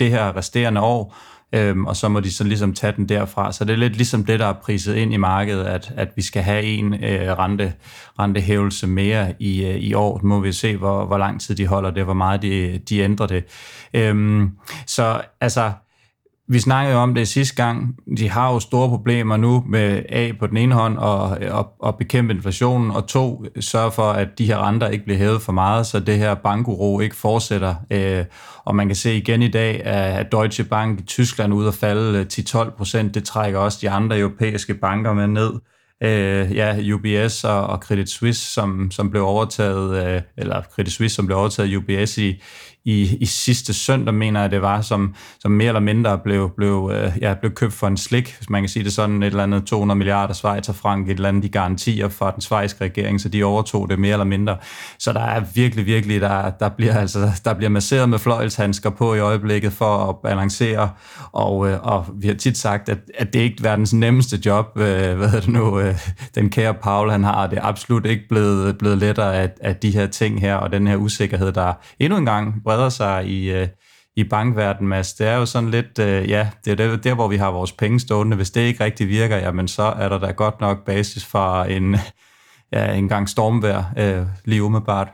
det 0.00 0.10
her 0.10 0.36
resterende 0.36 0.80
år, 0.80 1.16
øhm, 1.54 1.86
og 1.86 1.96
så 1.96 2.08
må 2.08 2.20
de 2.20 2.32
så 2.32 2.44
ligesom 2.44 2.74
tage 2.74 2.92
den 2.96 3.08
derfra. 3.08 3.52
Så 3.52 3.64
det 3.64 3.72
er 3.72 3.76
lidt 3.76 3.96
ligesom 3.96 4.24
det, 4.24 4.40
der 4.40 4.46
er 4.46 4.52
priset 4.52 4.94
ind 4.94 5.12
i 5.12 5.16
markedet, 5.16 5.64
at, 5.64 5.92
at 5.96 6.08
vi 6.16 6.22
skal 6.22 6.42
have 6.42 6.62
en 6.62 6.94
øh, 6.94 7.38
rente, 7.38 7.72
rentehævelse 8.18 8.86
mere 8.86 9.34
i, 9.38 9.64
øh, 9.64 9.76
i 9.76 9.94
år. 9.94 10.20
Nu 10.22 10.28
må 10.28 10.40
vi 10.40 10.52
se, 10.52 10.76
hvor, 10.76 11.04
hvor 11.06 11.18
lang 11.18 11.40
tid 11.40 11.54
de 11.54 11.66
holder 11.66 11.90
det, 11.90 12.04
hvor 12.04 12.14
meget 12.14 12.42
de, 12.42 12.80
de 12.88 12.98
ændrer 12.98 13.26
det. 13.26 13.44
Øhm, 13.94 14.50
så 14.86 15.20
altså, 15.40 15.72
vi 16.48 16.58
snakkede 16.58 16.94
jo 16.94 17.00
om 17.00 17.14
det 17.14 17.28
sidste 17.28 17.56
gang. 17.56 17.96
De 18.18 18.30
har 18.30 18.52
jo 18.52 18.60
store 18.60 18.88
problemer 18.88 19.36
nu 19.36 19.64
med 19.68 20.02
A 20.08 20.32
på 20.40 20.46
den 20.46 20.56
ene 20.56 20.74
hånd 20.74 20.98
og, 20.98 21.38
og, 21.50 21.72
og 21.78 21.96
bekæmpe 21.98 22.34
inflationen, 22.34 22.90
og 22.90 23.06
to, 23.06 23.44
sørge 23.60 23.92
for, 23.92 24.10
at 24.10 24.28
de 24.38 24.46
her 24.46 24.68
renter 24.68 24.88
ikke 24.88 25.04
bliver 25.04 25.18
hævet 25.18 25.42
for 25.42 25.52
meget, 25.52 25.86
så 25.86 26.00
det 26.00 26.18
her 26.18 26.34
bankuro 26.34 27.00
ikke 27.00 27.16
fortsætter. 27.16 27.74
Øh, 27.90 28.24
og 28.64 28.76
man 28.76 28.86
kan 28.86 28.96
se 28.96 29.16
igen 29.16 29.42
i 29.42 29.48
dag, 29.48 29.84
at 29.84 30.32
Deutsche 30.32 30.64
Bank 30.64 31.00
i 31.00 31.02
Tyskland 31.02 31.52
er 31.52 31.56
ude 31.56 31.68
at 31.68 31.74
falde 31.74 32.18
øh, 32.18 32.26
10-12 32.32 32.76
procent. 32.76 33.14
Det 33.14 33.24
trækker 33.24 33.58
også 33.58 33.78
de 33.80 33.90
andre 33.90 34.18
europæiske 34.18 34.74
banker 34.74 35.12
med 35.12 35.26
ned 35.26 35.52
øh, 36.02 36.56
ja, 36.56 36.94
UBS 36.94 37.44
og, 37.44 37.66
og 37.66 37.78
Credit 37.78 38.08
Suisse, 38.08 38.52
som, 38.52 38.90
som 38.90 39.10
blev 39.10 39.24
overtaget, 39.24 40.06
øh, 40.06 40.22
eller 40.36 40.62
Credit 40.62 40.92
Suisse, 40.92 41.14
som 41.14 41.26
blev 41.26 41.38
overtaget 41.38 41.72
af 41.72 41.76
UBS 41.76 42.18
i, 42.18 42.42
i, 42.86 43.16
i 43.20 43.26
sidste 43.26 43.74
søndag, 43.74 44.14
mener 44.14 44.40
jeg 44.40 44.50
det 44.50 44.62
var, 44.62 44.80
som, 44.80 45.14
som 45.38 45.50
mere 45.50 45.68
eller 45.68 45.80
mindre 45.80 46.18
blev, 46.18 46.50
blev, 46.56 46.90
øh, 46.94 47.12
ja, 47.20 47.34
blev 47.34 47.52
købt 47.52 47.72
for 47.72 47.86
en 47.86 47.96
slik, 47.96 48.34
hvis 48.38 48.50
man 48.50 48.62
kan 48.62 48.68
sige 48.68 48.84
det 48.84 48.92
sådan, 48.92 49.22
et 49.22 49.26
eller 49.26 49.42
andet 49.42 49.64
200 49.64 49.98
milliarder 49.98 50.34
Schweizerfrank, 50.34 51.08
et 51.08 51.14
eller 51.14 51.28
andet 51.28 51.42
de 51.42 51.48
garantier 51.48 52.08
fra 52.08 52.30
den 52.30 52.40
svejske 52.40 52.84
regering, 52.84 53.20
så 53.20 53.28
de 53.28 53.44
overtog 53.44 53.90
det 53.90 53.98
mere 53.98 54.12
eller 54.12 54.24
mindre. 54.24 54.56
Så 54.98 55.12
der 55.12 55.20
er 55.20 55.42
virkelig, 55.54 55.86
virkelig, 55.86 56.20
der, 56.20 56.50
der, 56.50 56.68
bliver, 56.68 56.98
altså, 56.98 57.40
der 57.44 57.54
bliver 57.54 57.70
masseret 57.70 58.08
med 58.08 58.18
fløjelshandsker 58.18 58.90
på 58.90 59.14
i 59.14 59.18
øjeblikket 59.18 59.72
for 59.72 60.08
at 60.08 60.16
balancere, 60.22 60.90
og, 61.32 61.70
øh, 61.70 61.78
og 61.82 62.06
vi 62.14 62.26
har 62.26 62.34
tit 62.34 62.58
sagt, 62.58 62.88
at, 62.88 62.98
at 63.18 63.32
det 63.32 63.40
ikke 63.40 63.56
er 63.58 63.62
verdens 63.62 63.92
nemmeste 63.92 64.40
job, 64.46 64.66
øh, 64.76 65.16
hvad 65.16 65.28
hedder 65.28 65.40
det 65.40 65.48
nu, 65.48 65.80
øh, 65.80 65.94
den 66.34 66.50
kære 66.50 66.74
Paul, 66.74 67.10
han 67.10 67.24
har, 67.24 67.46
det 67.46 67.58
er 67.58 67.64
absolut 67.64 68.06
ikke 68.06 68.24
blevet, 68.28 68.78
blevet 68.78 68.98
lettere 68.98 69.34
af, 69.34 69.50
af 69.60 69.76
de 69.76 69.90
her 69.90 70.06
ting 70.06 70.40
her, 70.40 70.54
og 70.54 70.72
den 70.72 70.86
her 70.86 70.96
usikkerhed, 70.96 71.52
der 71.52 71.72
endnu 71.98 72.18
en 72.18 72.24
gang 72.24 72.54
breder 72.74 72.88
sig 72.88 73.26
i, 73.26 73.52
øh, 73.52 73.68
i 74.16 74.24
bankverdenen, 74.24 74.88
Mads. 74.88 75.14
Det 75.14 75.26
er 75.26 75.36
jo 75.36 75.46
sådan 75.46 75.70
lidt, 75.70 75.98
øh, 75.98 76.30
ja, 76.30 76.48
det 76.64 76.70
er 76.70 76.74
der, 76.74 76.96
der, 76.96 77.14
hvor 77.14 77.28
vi 77.28 77.36
har 77.36 77.50
vores 77.50 77.72
penge 77.72 78.00
stående. 78.00 78.36
Hvis 78.36 78.50
det 78.50 78.60
ikke 78.60 78.84
rigtig 78.84 79.08
virker, 79.08 79.36
jamen 79.36 79.68
så 79.68 79.82
er 79.82 80.08
der 80.08 80.18
da 80.18 80.30
godt 80.30 80.60
nok 80.60 80.84
basis 80.84 81.24
for 81.24 81.62
en, 81.62 81.96
ja, 82.72 82.92
en 82.92 83.08
gang 83.08 83.28
stormvær 83.28 83.92
øh, 83.98 84.26
lige 84.44 84.62
umiddelbart. 84.62 85.08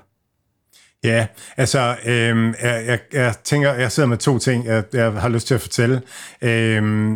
Ja, 1.04 1.26
altså, 1.56 1.96
øh, 2.06 2.54
jeg, 2.62 2.84
jeg, 2.86 2.98
jeg 3.12 3.34
tænker, 3.44 3.72
jeg 3.72 3.92
sidder 3.92 4.08
med 4.08 4.18
to 4.18 4.38
ting, 4.38 4.66
jeg, 4.66 4.84
jeg 4.92 5.12
har 5.12 5.28
lyst 5.28 5.46
til 5.46 5.54
at 5.54 5.60
fortælle. 5.60 6.02
Øh, 6.42 7.12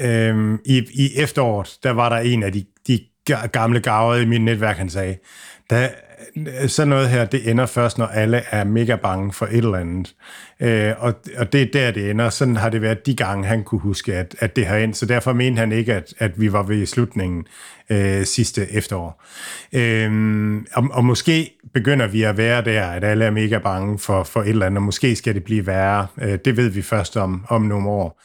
øh, 0.00 0.58
i, 0.64 0.86
I 0.94 1.10
efteråret, 1.16 1.78
der 1.82 1.90
var 1.90 2.08
der 2.08 2.16
en 2.16 2.42
af 2.42 2.52
de, 2.52 2.64
de 2.86 3.00
gamle 3.52 3.80
gaver 3.80 4.14
i 4.14 4.24
mit 4.24 4.42
netværk, 4.42 4.76
han 4.76 4.90
sagde, 4.90 5.16
der, 5.70 5.88
sådan 6.66 6.88
noget 6.88 7.08
her, 7.08 7.24
det 7.24 7.50
ender 7.50 7.66
først, 7.66 7.98
når 7.98 8.06
alle 8.06 8.42
er 8.50 8.64
mega 8.64 8.96
bange 8.96 9.32
for 9.32 9.46
et 9.46 9.56
eller 9.56 9.78
andet. 9.78 10.14
Øh, 10.60 10.92
og, 10.98 11.14
og 11.36 11.52
det 11.52 11.62
er 11.62 11.66
der, 11.72 11.90
det 11.90 12.10
ender. 12.10 12.30
Sådan 12.30 12.56
har 12.56 12.68
det 12.68 12.82
været 12.82 13.06
de 13.06 13.16
gange, 13.16 13.46
han 13.46 13.64
kunne 13.64 13.80
huske, 13.80 14.14
at, 14.14 14.36
at 14.38 14.56
det 14.56 14.66
har 14.66 14.76
endt. 14.76 14.96
Så 14.96 15.06
derfor 15.06 15.32
mente 15.32 15.58
han 15.58 15.72
ikke, 15.72 15.94
at, 15.94 16.14
at 16.18 16.40
vi 16.40 16.52
var 16.52 16.62
ved 16.62 16.86
slutningen 16.86 17.46
øh, 17.90 18.24
sidste 18.24 18.72
efterår. 18.72 19.24
Øh, 19.72 20.56
og, 20.72 20.88
og 20.92 21.04
måske 21.04 21.50
begynder 21.74 22.06
vi 22.06 22.22
at 22.22 22.36
være 22.36 22.64
der, 22.64 22.86
at 22.86 23.04
alle 23.04 23.24
er 23.24 23.30
mega 23.30 23.58
bange 23.58 23.98
for, 23.98 24.24
for 24.24 24.42
et 24.42 24.48
eller 24.48 24.66
andet, 24.66 24.78
og 24.78 24.82
måske 24.82 25.16
skal 25.16 25.34
det 25.34 25.44
blive 25.44 25.66
værre. 25.66 26.06
Øh, 26.22 26.38
det 26.44 26.56
ved 26.56 26.68
vi 26.68 26.82
først 26.82 27.16
om, 27.16 27.44
om 27.48 27.62
nogle 27.62 27.88
år. 27.88 28.20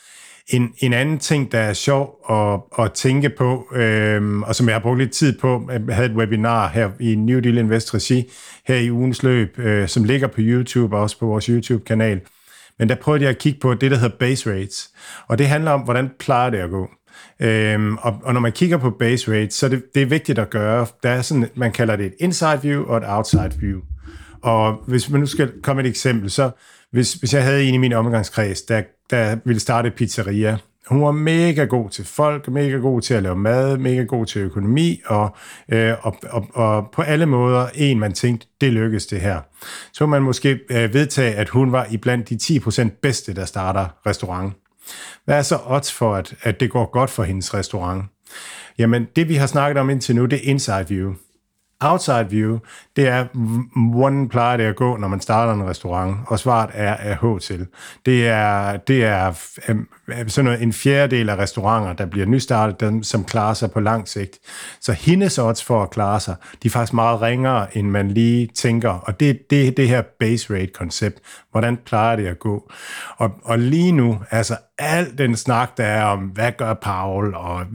En, 0.49 0.73
en 0.79 0.93
anden 0.93 1.19
ting, 1.19 1.51
der 1.51 1.59
er 1.59 1.73
sjov 1.73 2.15
at, 2.29 2.83
at 2.85 2.93
tænke 2.93 3.29
på, 3.29 3.67
øhm, 3.75 4.43
og 4.43 4.55
som 4.55 4.67
jeg 4.67 4.75
har 4.75 4.79
brugt 4.79 4.99
lidt 4.99 5.11
tid 5.11 5.39
på, 5.39 5.69
øh, 5.71 5.81
jeg 5.87 5.95
havde 5.95 6.09
et 6.09 6.15
webinar 6.15 6.67
her 6.67 6.89
i 6.99 7.15
New 7.15 7.39
Deal 7.39 7.57
Invest 7.57 7.93
Regi 7.93 8.31
her 8.67 8.75
i 8.75 8.91
ugens 8.91 9.23
løb, 9.23 9.59
øh, 9.59 9.87
som 9.87 10.03
ligger 10.03 10.27
på 10.27 10.35
YouTube 10.37 10.95
og 10.95 11.01
også 11.01 11.19
på 11.19 11.25
vores 11.25 11.45
YouTube-kanal. 11.45 12.21
Men 12.79 12.89
der 12.89 12.95
prøvede 12.95 13.23
jeg 13.23 13.29
at 13.29 13.37
kigge 13.37 13.59
på 13.59 13.73
det, 13.73 13.91
der 13.91 13.97
hedder 13.97 14.17
base 14.17 14.51
rates. 14.51 14.89
Og 15.27 15.37
det 15.37 15.47
handler 15.47 15.71
om, 15.71 15.81
hvordan 15.81 16.09
plejer 16.19 16.49
det 16.49 16.57
at 16.57 16.69
gå. 16.69 16.89
Øhm, 17.39 17.97
og, 17.97 18.19
og 18.23 18.33
når 18.33 18.41
man 18.41 18.51
kigger 18.51 18.77
på 18.77 18.89
base 18.89 19.31
rates, 19.31 19.53
så 19.53 19.65
er 19.65 19.69
det, 19.69 19.83
det 19.95 20.01
er 20.01 20.05
vigtigt 20.05 20.39
at 20.39 20.49
gøre. 20.49 20.87
Der 21.03 21.09
er 21.09 21.21
sådan, 21.21 21.49
man 21.55 21.71
kalder 21.71 21.95
det 21.95 22.05
et 22.05 22.13
inside 22.19 22.59
view 22.61 22.85
og 22.85 22.97
et 22.97 23.03
outside 23.07 23.51
view. 23.59 23.79
Og 24.41 24.83
hvis 24.87 25.09
man 25.09 25.19
nu 25.19 25.25
skal 25.25 25.51
komme 25.63 25.81
et 25.81 25.87
eksempel, 25.87 26.31
så 26.31 26.51
hvis, 26.91 27.13
hvis 27.13 27.33
jeg 27.33 27.43
havde 27.43 27.63
en 27.63 27.73
i 27.73 27.77
min 27.77 27.93
omgangskreds, 27.93 28.61
der, 28.61 28.81
der 29.09 29.37
ville 29.45 29.59
starte 29.59 29.91
pizzeria, 29.91 30.57
hun 30.87 31.01
var 31.01 31.11
mega 31.11 31.63
god 31.63 31.89
til 31.89 32.05
folk, 32.05 32.47
mega 32.47 32.77
god 32.77 33.01
til 33.01 33.13
at 33.13 33.23
lave 33.23 33.35
mad, 33.35 33.77
mega 33.77 34.03
god 34.03 34.25
til 34.25 34.41
økonomi, 34.41 35.01
og, 35.05 35.35
øh, 35.69 35.93
og, 36.01 36.15
og, 36.29 36.47
og 36.53 36.89
på 36.93 37.01
alle 37.01 37.25
måder 37.25 37.67
en, 37.75 37.99
man 37.99 38.13
tænkte, 38.13 38.47
det 38.61 38.73
lykkes 38.73 39.05
det 39.05 39.21
her. 39.21 39.41
Så 39.93 40.05
man 40.05 40.21
måske 40.21 40.59
øh, 40.69 40.93
vedtage, 40.93 41.35
at 41.35 41.49
hun 41.49 41.71
var 41.71 41.87
i 41.91 41.97
blandt 41.97 42.29
de 42.29 42.35
10% 42.35 42.99
bedste, 43.01 43.33
der 43.33 43.45
starter 43.45 43.87
restaurant. 44.05 44.53
Hvad 45.25 45.37
er 45.37 45.41
så 45.41 45.59
odds 45.65 45.93
for, 45.93 46.15
at, 46.15 46.33
at 46.41 46.59
det 46.59 46.71
går 46.71 46.91
godt 46.91 47.09
for 47.09 47.23
hendes 47.23 47.53
restaurant? 47.53 48.05
Jamen, 48.77 49.07
det 49.15 49.29
vi 49.29 49.35
har 49.35 49.47
snakket 49.47 49.77
om 49.77 49.89
indtil 49.89 50.15
nu, 50.15 50.25
det 50.25 50.39
er 50.39 50.49
inside 50.51 50.85
view 50.89 51.13
outside 51.81 52.27
view, 52.29 52.59
det 52.95 53.07
er, 53.07 53.25
hvordan 53.91 54.29
plejer 54.29 54.57
det 54.57 54.63
at 54.63 54.75
gå, 54.75 54.97
når 54.97 55.07
man 55.07 55.21
starter 55.21 55.53
en 55.53 55.69
restaurant? 55.69 56.17
Og 56.27 56.39
svaret 56.39 56.69
er, 56.73 56.93
er 56.93 57.35
H 57.35 57.39
til. 57.39 57.67
Det 58.05 58.27
er, 58.27 58.77
det 58.77 59.03
er 59.03 59.33
sådan 60.27 60.45
noget, 60.45 60.61
en 60.61 60.73
fjerdedel 60.73 61.29
af 61.29 61.35
restauranter, 61.35 61.93
der 61.93 62.05
bliver 62.05 62.25
nystartet, 62.25 62.79
dem, 62.79 63.03
som 63.03 63.23
klarer 63.23 63.53
sig 63.53 63.71
på 63.71 63.79
lang 63.79 64.07
sigt. 64.07 64.39
Så 64.81 64.93
hendes 64.93 65.37
odds 65.37 65.63
for 65.63 65.83
at 65.83 65.89
klare 65.89 66.19
sig, 66.19 66.35
de 66.63 66.67
er 66.67 66.71
faktisk 66.71 66.93
meget 66.93 67.21
ringere, 67.21 67.77
end 67.77 67.89
man 67.89 68.11
lige 68.11 68.47
tænker. 68.47 68.89
Og 68.89 69.19
det 69.19 69.29
er 69.29 69.33
det, 69.49 69.77
det 69.77 69.89
her 69.89 70.01
base 70.19 70.53
rate-koncept. 70.53 71.19
Hvordan 71.55 71.77
plejer 71.85 72.15
det 72.15 72.27
at 72.27 72.39
gå? 72.39 72.71
Og, 73.17 73.31
og 73.43 73.59
lige 73.59 73.91
nu, 73.91 74.19
altså 74.31 74.57
al 74.77 75.17
den 75.17 75.35
snak, 75.35 75.77
der 75.77 75.83
er 75.83 76.03
om, 76.03 76.19
hvad 76.19 76.51
gør 76.57 76.73
Paul, 76.73 77.35
og 77.35 77.61
0,25 77.61 77.71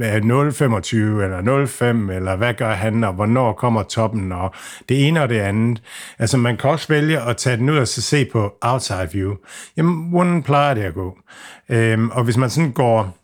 eller 0.96 1.64
0,5, 2.06 2.12
eller 2.12 2.36
hvad 2.36 2.54
gør 2.54 2.72
han, 2.72 3.04
og 3.04 3.12
hvornår 3.12 3.52
kommer 3.52 3.82
toppen, 3.82 4.32
og 4.32 4.54
det 4.88 5.08
ene 5.08 5.22
og 5.22 5.28
det 5.28 5.38
andet. 5.38 5.82
Altså 6.18 6.36
man 6.36 6.56
kan 6.56 6.70
også 6.70 6.88
vælge 6.88 7.20
at 7.20 7.36
tage 7.36 7.56
den 7.56 7.70
ud 7.70 7.78
og 7.78 7.88
så 7.88 8.02
se 8.02 8.24
på 8.32 8.52
outside 8.62 9.08
view. 9.12 9.34
Jamen, 9.76 10.10
hvordan 10.10 10.42
plejer 10.42 10.74
det 10.74 10.82
at 10.82 10.94
gå? 10.94 11.18
Øhm, 11.68 12.10
og 12.10 12.24
hvis 12.24 12.36
man 12.36 12.50
sådan 12.50 12.72
går 12.72 13.16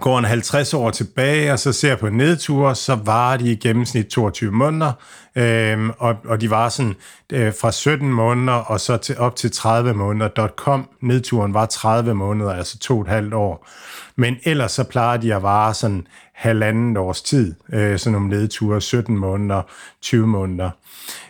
går 0.00 0.18
en 0.18 0.24
50 0.24 0.74
år 0.74 0.90
tilbage 0.90 1.52
og 1.52 1.58
så 1.58 1.72
ser 1.72 1.96
på 1.96 2.08
nedture, 2.08 2.74
så 2.74 2.94
var 2.94 3.36
de 3.36 3.52
i 3.52 3.56
gennemsnit 3.56 4.06
22 4.06 4.52
måneder, 4.52 4.92
øhm, 5.36 5.90
og, 5.98 6.16
og 6.24 6.40
de 6.40 6.50
var 6.50 6.68
sådan 6.68 6.94
øh, 7.32 7.52
fra 7.60 7.72
17 7.72 8.12
måneder 8.12 8.52
og 8.52 8.80
så 8.80 8.96
til, 8.96 9.18
op 9.18 9.36
til 9.36 9.50
30 9.50 9.94
måneder. 9.94 10.48
.com 10.56 10.88
nedturen 11.00 11.54
var 11.54 11.66
30 11.66 12.14
måneder, 12.14 12.52
altså 12.52 12.78
to 12.78 12.94
og 12.94 13.02
et 13.02 13.08
halvt 13.08 13.34
år. 13.34 13.68
Men 14.16 14.36
ellers 14.44 14.72
så 14.72 14.84
plejer 14.84 15.16
de 15.16 15.34
at 15.34 15.42
vare 15.42 15.74
sådan 15.74 16.06
halvandet 16.32 16.98
års 16.98 17.22
tid, 17.22 17.54
øh, 17.72 17.98
sådan 17.98 18.12
nogle 18.12 18.28
nedture, 18.28 18.80
17 18.80 19.16
måneder, 19.16 19.62
20 20.02 20.26
måneder. 20.26 20.70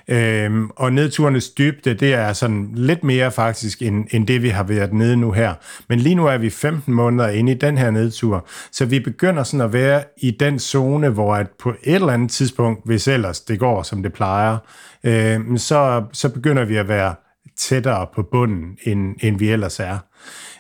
Øhm, 0.09 0.71
og 0.77 0.93
nedturenes 0.93 1.51
dybde, 1.51 1.95
det 1.95 2.15
er 2.15 2.33
sådan 2.33 2.71
lidt 2.75 3.05
mere 3.05 3.31
faktisk, 3.31 3.83
end, 3.83 4.07
end 4.11 4.27
det 4.27 4.43
vi 4.43 4.49
har 4.49 4.63
været 4.63 4.93
nede 4.93 5.17
nu 5.17 5.33
her. 5.33 5.55
Men 5.89 5.99
lige 5.99 6.15
nu 6.15 6.27
er 6.27 6.39
vi 6.39 6.51
15 6.51 6.95
måneder 6.95 7.29
inde 7.29 7.53
i 7.53 7.55
den 7.55 7.79
her 7.79 7.91
nedtur, 7.91 8.47
så 8.73 8.85
vi 8.85 9.01
begynder 9.01 9.43
sådan 9.43 9.61
at 9.61 9.73
være 9.73 10.05
i 10.17 10.31
den 10.31 10.59
zone, 10.59 11.09
hvor 11.09 11.35
at 11.35 11.47
på 11.59 11.71
et 11.71 11.95
eller 11.95 12.13
andet 12.13 12.31
tidspunkt, 12.31 12.81
hvis 12.85 13.09
ellers 13.09 13.41
det 13.41 13.59
går, 13.59 13.83
som 13.83 13.98
det 14.03 14.13
plejer, 14.13 14.59
øh, 15.05 15.59
så, 15.59 16.05
så 16.13 16.29
begynder 16.29 16.65
vi 16.65 16.77
at 16.77 16.89
være 16.89 17.15
tættere 17.57 18.07
på 18.15 18.23
bunden, 18.23 18.79
end, 18.85 19.17
end 19.21 19.39
vi 19.39 19.51
ellers 19.51 19.81
er. 19.81 19.99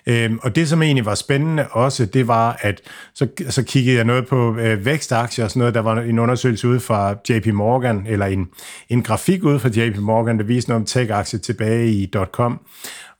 Øhm, 0.06 0.38
og 0.42 0.56
det, 0.56 0.68
som 0.68 0.82
egentlig 0.82 1.06
var 1.06 1.14
spændende 1.14 1.66
også, 1.70 2.06
det 2.06 2.28
var, 2.28 2.58
at 2.60 2.80
så, 3.14 3.28
så 3.48 3.62
kiggede 3.62 3.96
jeg 3.96 4.04
noget 4.04 4.26
på 4.26 4.56
øh, 4.56 4.84
vækstaktier 4.84 5.44
og 5.44 5.50
sådan 5.50 5.58
noget. 5.58 5.74
Der 5.74 5.80
var 5.80 6.00
en 6.00 6.18
undersøgelse 6.18 6.68
ud 6.68 6.80
fra 6.80 7.14
JP 7.28 7.46
Morgan, 7.46 8.06
eller 8.06 8.26
en, 8.26 8.48
en 8.88 9.02
grafik 9.02 9.44
ud 9.44 9.58
fra 9.58 9.68
JP 9.68 9.96
Morgan, 9.96 10.38
der 10.38 10.44
viste 10.44 10.70
noget 10.70 10.80
om 10.80 10.86
tech-aktier 10.86 11.40
tilbage 11.40 11.90
i 11.90 12.12
.com. 12.32 12.60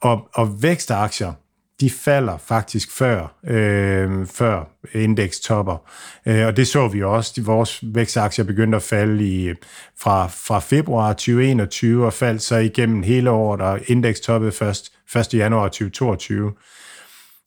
Og, 0.00 0.28
og 0.34 0.62
vækstaktier, 0.62 1.32
de 1.80 1.90
falder 1.90 2.38
faktisk 2.38 2.90
før, 2.90 3.34
øh, 3.46 4.26
før 4.26 4.64
indeks 4.94 5.40
topper. 5.40 5.76
Øh, 6.26 6.46
og 6.46 6.56
det 6.56 6.66
så 6.66 6.88
vi 6.88 7.02
også. 7.02 7.32
De, 7.36 7.44
vores 7.44 7.80
vækstaktier 7.82 8.44
begyndte 8.44 8.76
at 8.76 8.82
falde 8.82 9.24
i, 9.24 9.52
fra, 10.00 10.26
fra 10.26 10.58
februar 10.58 11.12
2021 11.12 12.06
og 12.06 12.12
faldt 12.12 12.42
så 12.42 12.56
igennem 12.56 13.02
hele 13.02 13.30
året, 13.30 13.60
og 13.60 13.80
indeks 13.86 14.20
toppede 14.20 14.52
først 14.52 14.92
1. 15.16 15.34
januar 15.34 15.68
2022. 15.68 16.52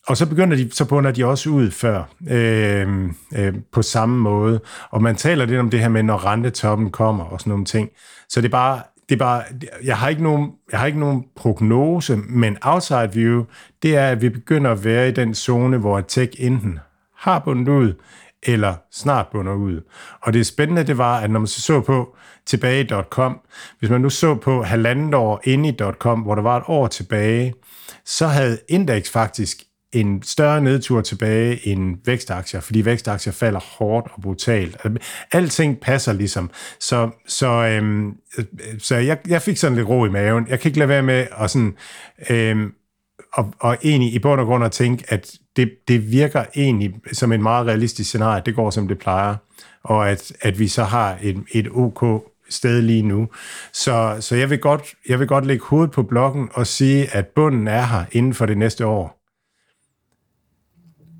Og 0.07 0.17
så 0.17 0.25
begynder 0.25 0.57
de, 0.57 0.69
så 0.71 0.85
bunder 0.85 1.11
de 1.11 1.25
også 1.25 1.49
ud 1.49 1.71
før, 1.71 2.03
øh, 2.29 2.87
øh, 3.35 3.53
på 3.71 3.81
samme 3.81 4.17
måde. 4.17 4.59
Og 4.89 5.01
man 5.01 5.15
taler 5.15 5.45
lidt 5.45 5.59
om 5.59 5.69
det 5.69 5.79
her 5.79 5.89
med, 5.89 6.03
når 6.03 6.25
rentetoppen 6.25 6.89
kommer 6.91 7.23
og 7.23 7.39
sådan 7.39 7.49
nogle 7.51 7.65
ting. 7.65 7.89
Så 8.29 8.41
det 8.41 8.47
er 8.47 8.51
bare, 8.51 8.81
det 9.11 9.21
er 9.21 9.25
bare, 9.25 9.43
jeg 9.83 9.97
har 9.97 10.09
ikke 10.09 10.23
nogen, 10.23 10.51
jeg 10.71 10.79
har 10.79 10.87
ikke 10.87 10.99
nogen 10.99 11.25
prognose, 11.35 12.17
men 12.17 12.57
outside 12.61 13.09
view, 13.13 13.43
det 13.83 13.95
er, 13.95 14.07
at 14.07 14.21
vi 14.21 14.29
begynder 14.29 14.71
at 14.71 14.83
være 14.83 15.09
i 15.09 15.11
den 15.11 15.35
zone, 15.35 15.77
hvor 15.77 16.01
tech 16.01 16.31
enten 16.37 16.79
har 17.17 17.39
bundet 17.39 17.67
ud, 17.67 17.93
eller 18.43 18.75
snart 18.91 19.27
bunder 19.31 19.53
ud. 19.53 19.81
Og 20.21 20.33
det 20.33 20.45
spændende, 20.45 20.83
det 20.83 20.97
var, 20.97 21.19
at 21.19 21.31
når 21.31 21.39
man 21.39 21.47
så, 21.47 21.61
så 21.61 21.81
på 21.81 22.15
tilbage 22.45 22.83
i 22.83 23.03
.com, 23.09 23.39
hvis 23.79 23.89
man 23.89 24.01
nu 24.01 24.09
så 24.09 24.35
på 24.35 24.63
halvandet 24.63 25.13
år 25.13 25.41
inde 25.43 25.69
i 25.69 25.77
.com, 25.99 26.19
hvor 26.19 26.35
der 26.35 26.41
var 26.41 26.57
et 26.57 26.63
år 26.67 26.87
tilbage, 26.87 27.53
så 28.05 28.27
havde 28.27 28.59
indeks 28.69 29.11
faktisk 29.11 29.63
en 29.93 30.23
større 30.23 30.61
nedtur 30.61 31.01
tilbage 31.01 31.67
end 31.67 31.97
vækstaktier, 32.05 32.59
fordi 32.59 32.85
vækstaktier 32.85 33.33
falder 33.33 33.59
hårdt 33.59 34.07
og 34.13 34.21
brutalt. 34.21 34.77
Altså, 34.83 34.99
alting 35.31 35.79
passer 35.79 36.13
ligesom. 36.13 36.49
Så, 36.79 37.09
så, 37.27 37.47
øhm, 37.47 38.15
så 38.79 38.95
jeg, 38.95 39.17
jeg 39.27 39.41
fik 39.41 39.57
sådan 39.57 39.75
lidt 39.75 39.87
ro 39.87 40.05
i 40.05 40.09
maven. 40.09 40.47
Jeg 40.49 40.59
kan 40.59 40.69
ikke 40.69 40.79
lade 40.79 40.89
være 40.89 41.03
med 41.03 41.27
at 41.37 41.51
sådan, 41.51 41.75
øhm, 42.29 42.73
og, 43.33 43.53
og 43.59 43.77
egentlig 43.83 44.13
i 44.13 44.19
bund 44.19 44.41
og 44.41 44.47
grund 44.47 44.63
at 44.63 44.71
tænke, 44.71 45.03
at 45.07 45.31
det, 45.55 45.71
det 45.87 46.11
virker 46.11 46.45
egentlig 46.55 46.93
som 47.11 47.31
en 47.31 47.43
meget 47.43 47.67
realistisk 47.67 48.09
scenarie, 48.09 48.41
det 48.45 48.55
går 48.55 48.69
som 48.69 48.87
det 48.87 48.99
plejer, 48.99 49.35
og 49.83 50.09
at, 50.09 50.31
at 50.41 50.59
vi 50.59 50.67
så 50.67 50.83
har 50.83 51.17
et, 51.21 51.43
et 51.51 51.67
OK 51.71 52.23
sted 52.49 52.81
lige 52.81 53.01
nu. 53.01 53.27
Så, 53.73 54.17
så 54.19 54.35
jeg, 54.35 54.49
vil 54.49 54.59
godt, 54.59 54.93
jeg 55.09 55.19
vil 55.19 55.27
godt 55.27 55.45
lægge 55.45 55.65
hovedet 55.65 55.91
på 55.91 56.03
blokken 56.03 56.49
og 56.53 56.67
sige, 56.67 57.15
at 57.15 57.27
bunden 57.27 57.67
er 57.67 57.85
her 57.85 58.05
inden 58.11 58.33
for 58.33 58.45
det 58.45 58.57
næste 58.57 58.85
år. 58.85 59.20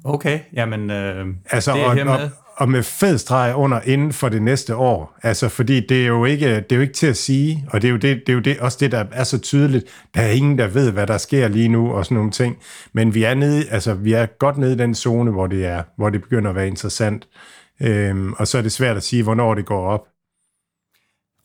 Okay, 0.03 0.39
jamen 0.53 0.91
øh, 0.91 1.25
altså, 1.49 1.73
det 1.73 1.81
er 1.81 1.85
og, 1.85 1.95
hermed. 1.95 2.13
Og, 2.13 2.29
og 2.55 2.69
med 2.69 2.83
fed 2.83 3.17
streg 3.17 3.55
under 3.55 3.81
inden 3.85 4.13
for 4.13 4.29
det 4.29 4.41
næste 4.41 4.75
år. 4.75 5.17
Altså, 5.23 5.49
fordi 5.49 5.79
det 5.87 6.03
er 6.03 6.07
jo 6.07 6.25
ikke, 6.25 6.55
det 6.55 6.71
er 6.71 6.75
jo 6.75 6.81
ikke 6.81 6.93
til 6.93 7.07
at 7.07 7.17
sige, 7.17 7.65
og 7.69 7.81
det 7.81 7.87
er 7.87 7.91
jo, 7.91 7.97
det, 7.97 8.23
det 8.27 8.29
er 8.29 8.33
jo 8.33 8.39
det, 8.39 8.59
også 8.59 8.77
det, 8.81 8.91
der 8.91 9.05
er 9.11 9.23
så 9.23 9.39
tydeligt. 9.39 9.85
Der 10.13 10.21
er 10.21 10.29
ingen, 10.29 10.57
der 10.57 10.67
ved, 10.67 10.91
hvad 10.91 11.07
der 11.07 11.17
sker 11.17 11.47
lige 11.47 11.67
nu, 11.67 11.91
og 11.91 12.05
sådan 12.05 12.15
nogle 12.15 12.31
ting. 12.31 12.57
Men 12.93 13.13
vi 13.13 13.23
er, 13.23 13.33
nede, 13.33 13.69
altså, 13.69 13.93
vi 13.93 14.13
er 14.13 14.25
godt 14.25 14.57
nede 14.57 14.73
i 14.73 14.77
den 14.77 14.95
zone, 14.95 15.31
hvor 15.31 15.47
det, 15.47 15.65
er, 15.65 15.83
hvor 15.97 16.09
det 16.09 16.21
begynder 16.21 16.49
at 16.49 16.55
være 16.55 16.67
interessant. 16.67 17.27
Øhm, 17.81 18.33
og 18.33 18.47
så 18.47 18.57
er 18.57 18.61
det 18.61 18.71
svært 18.71 18.97
at 18.97 19.03
sige, 19.03 19.23
hvornår 19.23 19.55
det 19.55 19.65
går 19.65 19.87
op. 19.87 20.07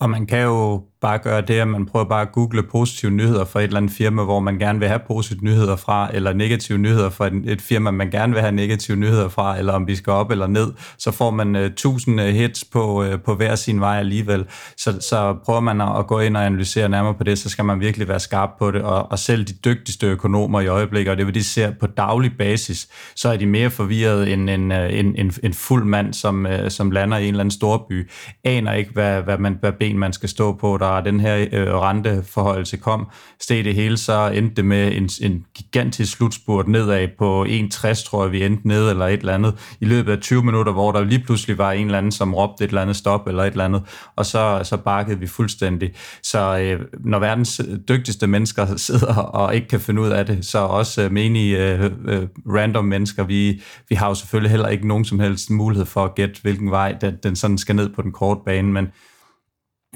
Og 0.00 0.10
man 0.10 0.26
kan 0.26 0.42
jo 0.42 0.82
bare 1.06 1.18
gøre 1.18 1.40
det, 1.40 1.54
at 1.54 1.68
man 1.68 1.86
prøver 1.86 2.04
bare 2.04 2.22
at 2.22 2.32
google 2.32 2.62
positive 2.62 3.10
nyheder 3.10 3.44
fra 3.44 3.60
et 3.60 3.64
eller 3.64 3.76
andet 3.76 3.92
firma, 3.92 4.24
hvor 4.24 4.40
man 4.40 4.58
gerne 4.58 4.78
vil 4.78 4.88
have 4.88 5.00
positive 5.06 5.38
nyheder 5.42 5.76
fra, 5.76 6.10
eller 6.14 6.32
negative 6.32 6.78
nyheder 6.78 7.10
fra 7.10 7.30
et 7.44 7.60
firma, 7.60 7.90
man 7.90 8.10
gerne 8.10 8.32
vil 8.32 8.42
have 8.42 8.52
negative 8.52 8.96
nyheder 8.96 9.28
fra, 9.28 9.58
eller 9.58 9.72
om 9.72 9.86
vi 9.86 9.96
skal 9.96 10.12
op 10.12 10.30
eller 10.30 10.46
ned, 10.46 10.72
så 10.98 11.10
får 11.10 11.30
man 11.30 11.56
øh, 11.56 11.62
uh, 11.62 11.66
1000 11.66 12.20
øh, 12.20 12.26
hits 12.26 12.64
på, 12.64 13.04
uh, 13.04 13.20
på 13.24 13.34
hver 13.34 13.54
sin 13.54 13.80
vej 13.80 13.98
alligevel. 13.98 14.46
Så, 14.76 15.00
så 15.00 15.36
prøver 15.44 15.60
man 15.60 15.80
at 15.80 16.06
gå 16.06 16.20
ind 16.20 16.36
og 16.36 16.46
analysere 16.46 16.88
nærmere 16.88 17.14
på 17.14 17.24
det, 17.24 17.38
så 17.38 17.48
skal 17.48 17.64
man 17.64 17.80
virkelig 17.80 18.08
være 18.08 18.20
skarp 18.20 18.50
på 18.58 18.70
det, 18.70 18.82
og, 18.82 19.10
og 19.10 19.18
selv 19.18 19.44
de 19.44 19.52
dygtigste 19.64 20.06
økonomer 20.06 20.60
i 20.60 20.66
øjeblikket, 20.66 21.10
og 21.10 21.18
det 21.18 21.26
vil 21.26 21.34
de 21.34 21.44
ser 21.44 21.72
på 21.80 21.86
daglig 21.86 22.32
basis, 22.38 22.88
så 23.16 23.28
er 23.28 23.36
de 23.36 23.46
mere 23.46 23.70
forvirret 23.70 24.32
end 24.32 24.50
en, 24.50 24.72
en, 24.72 25.14
en, 25.18 25.32
en 25.42 25.54
fuld 25.54 25.84
mand, 25.84 26.14
som, 26.14 26.46
uh, 26.46 26.68
som 26.68 26.90
lander 26.90 27.18
i 27.18 27.22
en 27.22 27.28
eller 27.28 27.40
anden 27.40 27.50
storby, 27.50 28.10
aner 28.44 28.72
ikke, 28.72 28.90
hvad, 28.92 29.22
hvad, 29.22 29.38
man, 29.38 29.56
hvad 29.60 29.72
ben 29.72 29.98
man 29.98 30.12
skal 30.12 30.28
stå 30.28 30.52
på, 30.52 30.76
der 30.80 30.95
den 31.00 31.20
her 31.20 31.46
øh, 31.52 31.74
renteforholdelse 31.74 32.76
kom, 32.76 33.06
steg 33.40 33.64
det 33.64 33.74
hele, 33.74 33.96
så 33.96 34.30
endte 34.34 34.56
det 34.56 34.64
med 34.64 34.96
en, 34.96 35.10
en 35.22 35.44
gigantisk 35.54 36.16
slutspurt 36.16 36.68
nedad 36.68 37.08
på 37.18 37.44
1,60, 37.44 38.08
tror 38.08 38.24
jeg, 38.24 38.32
vi 38.32 38.44
endte 38.44 38.68
ned 38.68 38.90
eller 38.90 39.06
et 39.06 39.20
eller 39.20 39.34
andet, 39.34 39.76
i 39.80 39.84
løbet 39.84 40.12
af 40.12 40.18
20 40.18 40.44
minutter, 40.44 40.72
hvor 40.72 40.92
der 40.92 41.04
lige 41.04 41.24
pludselig 41.24 41.58
var 41.58 41.72
en 41.72 41.86
eller 41.86 41.98
anden, 41.98 42.12
som 42.12 42.34
råbte 42.34 42.64
et 42.64 42.68
eller 42.68 42.82
andet 42.82 42.96
stop 42.96 43.28
eller 43.28 43.44
et 43.44 43.50
eller 43.50 43.64
andet, 43.64 43.82
og 44.16 44.26
så, 44.26 44.60
så 44.62 44.76
bakkede 44.76 45.20
vi 45.20 45.26
fuldstændig. 45.26 45.92
Så 46.22 46.58
øh, 46.58 46.80
når 47.04 47.18
verdens 47.18 47.60
dygtigste 47.88 48.26
mennesker 48.26 48.76
sidder 48.76 49.14
og 49.14 49.54
ikke 49.54 49.68
kan 49.68 49.80
finde 49.80 50.02
ud 50.02 50.08
af 50.08 50.26
det, 50.26 50.46
så 50.46 50.58
også 50.58 51.02
øh, 51.02 51.12
menige 51.12 51.58
øh, 51.58 51.90
øh, 52.04 52.22
random 52.46 52.84
mennesker, 52.84 53.24
vi, 53.24 53.62
vi 53.88 53.94
har 53.94 54.08
jo 54.08 54.14
selvfølgelig 54.14 54.50
heller 54.50 54.68
ikke 54.68 54.88
nogen 54.88 55.04
som 55.04 55.20
helst 55.20 55.50
mulighed 55.50 55.86
for 55.86 56.04
at 56.04 56.14
gætte, 56.14 56.42
hvilken 56.42 56.70
vej 56.70 56.92
den, 57.00 57.16
den 57.22 57.36
sådan 57.36 57.58
skal 57.58 57.76
ned 57.76 57.88
på 57.88 58.02
den 58.02 58.12
korte 58.12 58.40
bane, 58.46 58.72
men 58.72 58.88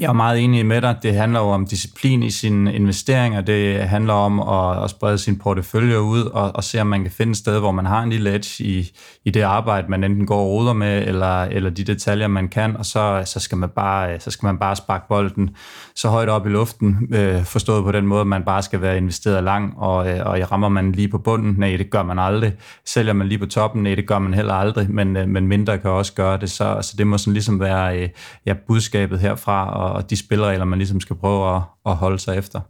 jeg 0.00 0.08
er 0.08 0.12
meget 0.12 0.44
enig 0.44 0.66
med 0.66 0.82
dig. 0.82 0.96
Det 1.02 1.14
handler 1.14 1.40
jo 1.40 1.46
om 1.46 1.66
disciplin 1.66 2.22
i 2.22 2.30
sine 2.30 2.74
investeringer. 2.74 3.40
Det 3.40 3.78
handler 3.78 4.14
om 4.14 4.40
at, 4.40 4.84
at 4.84 4.90
sprede 4.90 5.18
sin 5.18 5.38
portefølje 5.38 6.00
ud 6.00 6.22
og, 6.22 6.56
og 6.56 6.64
se, 6.64 6.80
om 6.80 6.86
man 6.86 7.02
kan 7.02 7.10
finde 7.10 7.30
et 7.30 7.36
sted, 7.36 7.58
hvor 7.58 7.72
man 7.72 7.86
har 7.86 8.02
en 8.02 8.10
lille 8.10 8.34
edge 8.34 8.64
i, 8.64 8.90
i 9.24 9.30
det 9.30 9.40
arbejde, 9.42 9.88
man 9.88 10.04
enten 10.04 10.26
går 10.26 10.40
og 10.40 10.46
ruder 10.46 10.72
med, 10.72 11.08
eller, 11.08 11.42
eller 11.42 11.70
de 11.70 11.84
detaljer, 11.84 12.28
man 12.28 12.48
kan, 12.48 12.76
og 12.76 12.86
så, 12.86 13.22
så, 13.24 13.40
skal 13.40 13.58
man 13.58 13.68
bare, 13.68 14.20
så 14.20 14.30
skal 14.30 14.46
man 14.46 14.58
bare 14.58 14.76
sparke 14.76 15.04
bolden 15.08 15.50
så 15.94 16.08
højt 16.08 16.28
op 16.28 16.46
i 16.46 16.50
luften, 16.50 17.08
øh, 17.14 17.44
forstået 17.44 17.84
på 17.84 17.92
den 17.92 18.06
måde, 18.06 18.20
at 18.20 18.26
man 18.26 18.42
bare 18.42 18.62
skal 18.62 18.80
være 18.80 18.96
investeret 18.96 19.44
lang, 19.44 19.74
og, 19.78 20.10
øh, 20.10 20.26
og 20.26 20.52
rammer 20.52 20.68
man 20.68 20.92
lige 20.92 21.08
på 21.08 21.18
bunden? 21.18 21.54
Nej, 21.58 21.76
det 21.76 21.90
gør 21.90 22.02
man 22.02 22.18
aldrig. 22.18 22.52
Sælger 22.86 23.12
man 23.12 23.28
lige 23.28 23.38
på 23.38 23.46
toppen? 23.46 23.82
Nej, 23.82 23.94
det 23.94 24.06
gør 24.06 24.18
man 24.18 24.34
heller 24.34 24.54
aldrig, 24.54 24.90
men, 24.90 25.16
øh, 25.16 25.28
men 25.28 25.48
mindre 25.48 25.78
kan 25.78 25.90
også 25.90 26.12
gøre 26.14 26.36
det. 26.36 26.50
Så, 26.50 26.78
så 26.82 26.94
det 26.98 27.06
må 27.06 27.18
sådan 27.18 27.32
ligesom 27.32 27.60
være 27.60 28.02
øh, 28.02 28.08
ja, 28.46 28.54
budskabet 28.66 29.20
herfra, 29.20 29.74
og, 29.74 29.89
og 29.92 30.10
de 30.10 30.16
spilleregler, 30.16 30.64
man 30.64 30.78
ligesom 30.78 31.00
skal 31.00 31.16
prøve 31.16 31.56
at, 31.56 31.62
at 31.86 31.96
holde 31.96 32.18
sig 32.18 32.38
efter. 32.38 32.60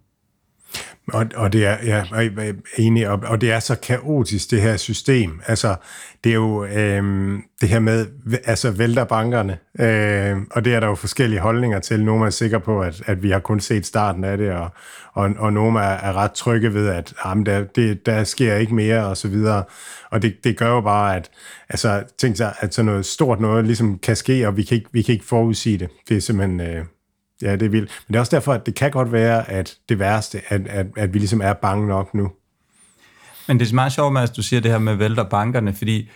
Og, 1.12 1.26
og 1.36 1.52
det 1.52 1.66
er, 1.66 1.76
ja, 1.84 2.04
jeg 2.10 2.26
er 2.26 2.52
enig, 2.78 3.08
og, 3.08 3.20
og 3.26 3.40
det 3.40 3.52
er 3.52 3.60
så 3.60 3.74
kaotisk, 3.74 4.50
det 4.50 4.62
her 4.62 4.76
system. 4.76 5.40
Altså, 5.46 5.74
det 6.24 6.30
er 6.30 6.34
jo 6.34 6.64
øh, 6.64 7.38
det 7.60 7.68
her 7.68 7.80
med, 7.80 8.06
altså 8.44 8.70
vælter 8.70 9.04
bankerne, 9.04 9.58
øh, 9.80 10.36
og 10.50 10.64
det 10.64 10.74
er 10.74 10.80
der 10.80 10.86
jo 10.86 10.94
forskellige 10.94 11.40
holdninger 11.40 11.78
til. 11.78 12.04
Nogle 12.04 12.26
er 12.26 12.30
sikre 12.30 12.60
på, 12.60 12.80
at, 12.80 13.02
at 13.06 13.22
vi 13.22 13.30
har 13.30 13.38
kun 13.38 13.60
set 13.60 13.86
starten 13.86 14.24
af 14.24 14.38
det, 14.38 14.52
og, 14.52 14.70
og, 15.12 15.30
og 15.38 15.52
nogle 15.52 15.80
er, 15.80 15.84
er 15.84 16.12
ret 16.12 16.32
trygge 16.32 16.74
ved, 16.74 16.88
at 16.88 17.14
ah, 17.18 17.28
jamen, 17.30 17.46
der, 17.46 17.64
det, 17.64 18.06
der 18.06 18.24
sker 18.24 18.54
ikke 18.54 18.74
mere, 18.74 19.06
og 19.06 19.16
så 19.16 19.28
videre. 19.28 19.64
Og 20.10 20.22
det, 20.22 20.44
det 20.44 20.58
gør 20.58 20.68
jo 20.68 20.80
bare, 20.80 21.16
at 21.16 21.30
altså, 21.68 22.02
tænk 22.18 22.36
sig, 22.36 22.54
at 22.60 22.74
sådan 22.74 22.86
noget 22.86 23.06
stort 23.06 23.40
noget 23.40 23.64
ligesom 23.64 23.98
kan 23.98 24.16
ske, 24.16 24.48
og 24.48 24.56
vi 24.56 24.62
kan 24.62 24.76
ikke, 24.76 24.88
vi 24.92 25.02
kan 25.02 25.12
ikke 25.12 25.24
forudsige 25.24 25.78
det. 25.78 25.88
Det 26.08 26.16
er 26.16 26.20
simpelthen... 26.20 26.60
Øh, 26.60 26.84
Ja, 27.42 27.52
det 27.52 27.62
er 27.62 27.70
vildt. 27.70 27.90
Men 28.06 28.12
det 28.12 28.16
er 28.16 28.20
også 28.20 28.36
derfor, 28.36 28.52
at 28.52 28.66
det 28.66 28.74
kan 28.74 28.90
godt 28.90 29.12
være, 29.12 29.50
at 29.50 29.76
det 29.88 29.98
værste, 29.98 30.40
at, 30.48 30.66
at, 30.66 30.86
at 30.96 31.14
vi 31.14 31.18
ligesom 31.18 31.40
er 31.40 31.52
bange 31.52 31.88
nok 31.88 32.14
nu. 32.14 32.30
Men 33.48 33.60
det 33.60 33.70
er 33.70 33.74
meget 33.74 33.92
sjovt, 33.92 34.18
at 34.18 34.36
du 34.36 34.42
siger 34.42 34.60
det 34.60 34.70
her 34.70 34.78
med 34.78 34.94
vælter 34.94 35.24
bankerne, 35.24 35.74
fordi 35.74 36.10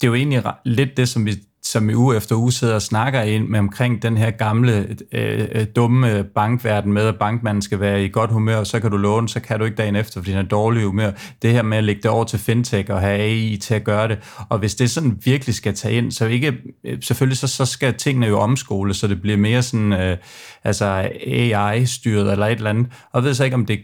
det 0.00 0.06
er 0.06 0.08
jo 0.08 0.14
egentlig 0.14 0.42
lidt 0.64 0.96
det, 0.96 1.08
som 1.08 1.26
vi 1.26 1.42
som 1.62 1.90
i 1.90 1.94
uge 1.94 2.16
efter 2.16 2.36
uge 2.36 2.52
sidder 2.52 2.74
og 2.74 2.82
snakker 2.82 3.22
ind 3.22 3.48
med 3.48 3.58
omkring 3.58 4.02
den 4.02 4.16
her 4.16 4.30
gamle, 4.30 4.96
øh, 5.12 5.48
øh, 5.52 5.66
dumme 5.76 6.24
bankverden 6.24 6.92
med, 6.92 7.02
at 7.02 7.18
bankmanden 7.18 7.62
skal 7.62 7.80
være 7.80 8.04
i 8.04 8.08
godt 8.08 8.30
humør, 8.30 8.56
og 8.56 8.66
så 8.66 8.80
kan 8.80 8.90
du 8.90 8.96
låne, 8.96 9.28
så 9.28 9.40
kan 9.40 9.58
du 9.58 9.64
ikke 9.64 9.76
dagen 9.76 9.96
efter, 9.96 10.20
fordi 10.20 10.30
den 10.30 10.38
er 10.38 10.48
dårlig 10.48 10.84
humør. 10.84 11.10
Det 11.42 11.52
her 11.52 11.62
med 11.62 11.78
at 11.78 11.84
lægge 11.84 12.02
det 12.02 12.10
over 12.10 12.24
til 12.24 12.38
fintech 12.38 12.90
og 12.90 13.00
have 13.00 13.20
AI 13.20 13.56
til 13.56 13.74
at 13.74 13.84
gøre 13.84 14.08
det. 14.08 14.18
Og 14.48 14.58
hvis 14.58 14.74
det 14.74 14.90
sådan 14.90 15.18
virkelig 15.24 15.54
skal 15.54 15.74
tage 15.74 15.94
ind, 15.94 16.12
så 16.12 16.26
ikke, 16.26 16.54
øh, 16.84 16.98
selvfølgelig 17.02 17.38
så, 17.38 17.46
så 17.46 17.64
skal 17.64 17.94
tingene 17.94 18.26
jo 18.26 18.38
omskole, 18.38 18.94
så 18.94 19.06
det 19.06 19.22
bliver 19.22 19.36
mere 19.36 19.62
sådan, 19.62 19.92
øh, 19.92 20.16
altså 20.64 21.10
AI-styret 21.26 22.32
eller 22.32 22.46
et 22.46 22.56
eller 22.56 22.70
andet. 22.70 22.86
Og 23.12 23.20
jeg 23.20 23.24
ved 23.24 23.34
så 23.34 23.44
ikke, 23.44 23.54
om 23.54 23.66
det 23.66 23.78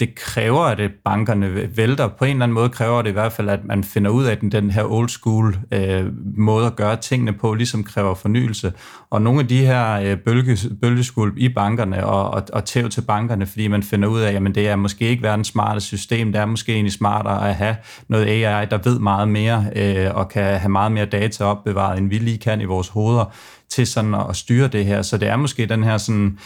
det 0.00 0.14
kræver, 0.14 0.60
at 0.60 0.80
øh, 0.80 0.90
bankerne 1.04 1.76
vælter. 1.76 2.08
På 2.08 2.24
en 2.24 2.30
eller 2.30 2.42
anden 2.42 2.54
måde 2.54 2.68
kræver 2.68 3.02
det 3.02 3.10
i 3.10 3.12
hvert 3.12 3.32
fald, 3.32 3.48
at 3.48 3.64
man 3.64 3.84
finder 3.84 4.10
ud 4.10 4.24
af 4.24 4.38
den, 4.38 4.52
den 4.52 4.70
her 4.70 4.84
old 4.84 5.08
school 5.08 5.58
øh, 5.72 6.04
måde 6.36 6.66
at 6.66 6.76
gøre 6.76 6.96
tingene 6.96 7.32
på, 7.32 7.54
ligesom 7.54 7.84
kræver 7.84 8.14
fornyelse. 8.14 8.72
Og 9.10 9.22
nogle 9.22 9.40
af 9.40 9.48
de 9.48 9.66
her 9.66 9.92
øh, 9.92 10.18
bølge, 10.18 10.58
bølgeskulp 10.80 11.36
i 11.36 11.48
bankerne 11.48 12.06
og, 12.06 12.30
og, 12.30 12.42
og 12.52 12.64
tæv 12.64 12.88
til 12.88 13.00
bankerne, 13.00 13.46
fordi 13.46 13.68
man 13.68 13.82
finder 13.82 14.08
ud 14.08 14.20
af, 14.20 14.32
at 14.34 14.54
det 14.54 14.68
er 14.68 14.76
måske 14.76 15.08
ikke 15.08 15.22
verdens 15.22 15.48
smarte 15.48 15.80
system, 15.80 16.32
det 16.32 16.40
er 16.40 16.46
måske 16.46 16.72
egentlig 16.72 16.92
smartere 16.92 17.48
at 17.48 17.54
have 17.54 17.76
noget 18.08 18.26
AI, 18.26 18.66
der 18.66 18.78
ved 18.84 18.98
meget 18.98 19.28
mere 19.28 19.66
øh, 19.76 20.14
og 20.14 20.28
kan 20.28 20.44
have 20.44 20.68
meget 20.68 20.92
mere 20.92 21.06
data 21.06 21.44
opbevaret, 21.44 21.98
end 21.98 22.08
vi 22.08 22.18
lige 22.18 22.38
kan 22.38 22.60
i 22.60 22.64
vores 22.64 22.88
hoveder 22.88 23.34
til 23.68 23.86
sådan 23.86 24.14
at 24.14 24.36
styre 24.36 24.68
det 24.68 24.84
her. 24.84 25.02
Så 25.02 25.18
det 25.18 25.28
er 25.28 25.36
måske 25.36 25.66
den 25.66 25.84
her 25.84 25.98
sådan 25.98 26.38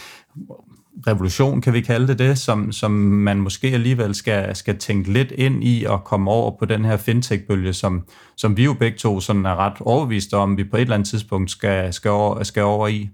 revolution, 1.07 1.61
kan 1.61 1.73
vi 1.73 1.81
kalde 1.81 2.07
det 2.07 2.19
det, 2.19 2.37
som, 2.37 2.71
som 2.71 2.91
man 2.91 3.37
måske 3.37 3.67
alligevel 3.67 4.15
skal, 4.15 4.55
skal 4.55 4.77
tænke 4.77 5.13
lidt 5.13 5.31
ind 5.31 5.63
i 5.63 5.85
og 5.87 6.03
komme 6.03 6.31
over 6.31 6.57
på 6.59 6.65
den 6.65 6.85
her 6.85 6.97
fintech-bølge, 6.97 7.73
som, 7.73 8.07
som 8.37 8.57
vi 8.57 8.63
jo 8.63 8.73
begge 8.73 8.97
to 8.97 9.19
sådan 9.19 9.45
er 9.45 9.55
ret 9.55 9.73
overbeviste 9.79 10.37
om, 10.37 10.57
vi 10.57 10.63
på 10.63 10.77
et 10.77 10.81
eller 10.81 10.95
andet 10.95 11.09
tidspunkt 11.09 11.51
skal, 11.51 11.93
skal, 11.93 12.11
over, 12.11 12.43
skal 12.43 12.63
over 12.63 12.87
i. 12.87 13.09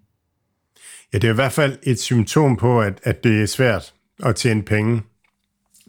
Ja, 1.14 1.18
det 1.18 1.28
er 1.28 1.32
i 1.32 1.36
hvert 1.36 1.52
fald 1.52 1.78
et 1.84 2.00
symptom 2.00 2.58
på, 2.58 2.82
at, 2.82 3.00
at 3.04 3.24
det 3.24 3.42
er 3.42 3.46
svært 3.46 3.94
at 4.24 4.36
tjene 4.36 4.64
penge 4.64 5.02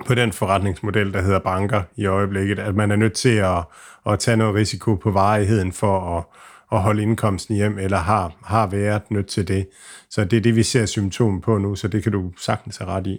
på 0.06 0.14
den 0.14 0.32
forretningsmodel, 0.32 1.12
der 1.12 1.22
hedder 1.22 1.38
banker 1.38 1.82
i 1.96 2.06
øjeblikket, 2.06 2.58
at 2.58 2.74
man 2.74 2.90
er 2.90 2.96
nødt 2.96 3.12
til 3.12 3.37
at, 3.37 3.64
at 4.06 4.18
tage 4.18 4.37
noget 4.37 4.54
risiko 4.54 4.94
på 4.94 5.11
varigheden 5.11 5.72
for 5.72 6.18
at, 6.18 6.24
at 6.72 6.81
holde 6.81 7.02
indkomsten 7.02 7.57
hjem, 7.57 7.78
eller 7.78 7.98
har, 7.98 8.33
har 8.44 8.66
været 8.66 9.11
nødt 9.11 9.26
til 9.26 9.48
det. 9.48 9.68
Så 10.11 10.24
det 10.24 10.37
er 10.37 10.40
det, 10.40 10.57
vi 10.57 10.62
ser 10.62 10.87
symptomer 10.87 11.40
på 11.40 11.59
nu, 11.59 11.74
så 11.74 11.88
det 11.88 12.02
kan 12.02 12.12
du 12.12 12.33
sagtens 12.40 12.76
have 12.76 12.90
ret 12.90 13.07
i. 13.07 13.18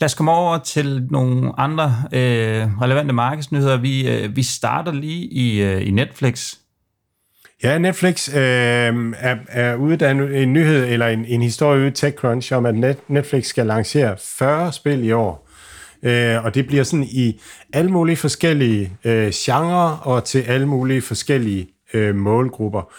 Lad 0.00 0.06
os 0.06 0.14
komme 0.14 0.32
over 0.32 0.58
til 0.58 1.06
nogle 1.10 1.60
andre 1.60 1.94
øh, 2.12 2.80
relevante 2.80 3.14
markedsnyheder. 3.14 3.76
Vi, 3.76 4.08
øh, 4.08 4.36
vi 4.36 4.42
starter 4.42 4.92
lige 4.92 5.24
i, 5.24 5.62
øh, 5.62 5.86
i 5.86 5.90
Netflix. 5.90 6.54
Ja, 7.62 7.78
Netflix 7.78 8.28
øh, 8.28 8.34
er, 8.36 9.36
er 9.48 9.74
uddannet 9.74 10.42
en 10.42 10.52
nyhed 10.52 10.86
eller 10.88 11.06
en, 11.06 11.24
en 11.24 11.42
historie 11.42 11.80
ude 11.80 11.90
TechCrunch 11.90 12.52
om, 12.52 12.66
at 12.66 12.74
Net, 12.74 12.98
Netflix 13.08 13.46
skal 13.46 13.66
lancere 13.66 14.16
40 14.38 14.72
spil 14.72 15.04
i 15.04 15.12
år. 15.12 15.48
Øh, 16.02 16.44
og 16.44 16.54
det 16.54 16.66
bliver 16.66 16.82
sådan 16.82 17.04
i 17.04 17.40
alle 17.72 17.90
mulige 17.90 18.16
forskellige 18.16 18.92
øh, 19.04 19.32
genrer 19.34 19.96
og 19.96 20.24
til 20.24 20.40
alle 20.40 20.66
mulige 20.66 21.02
forskellige 21.02 21.68
øh, 21.94 22.14
målgrupper. 22.14 22.92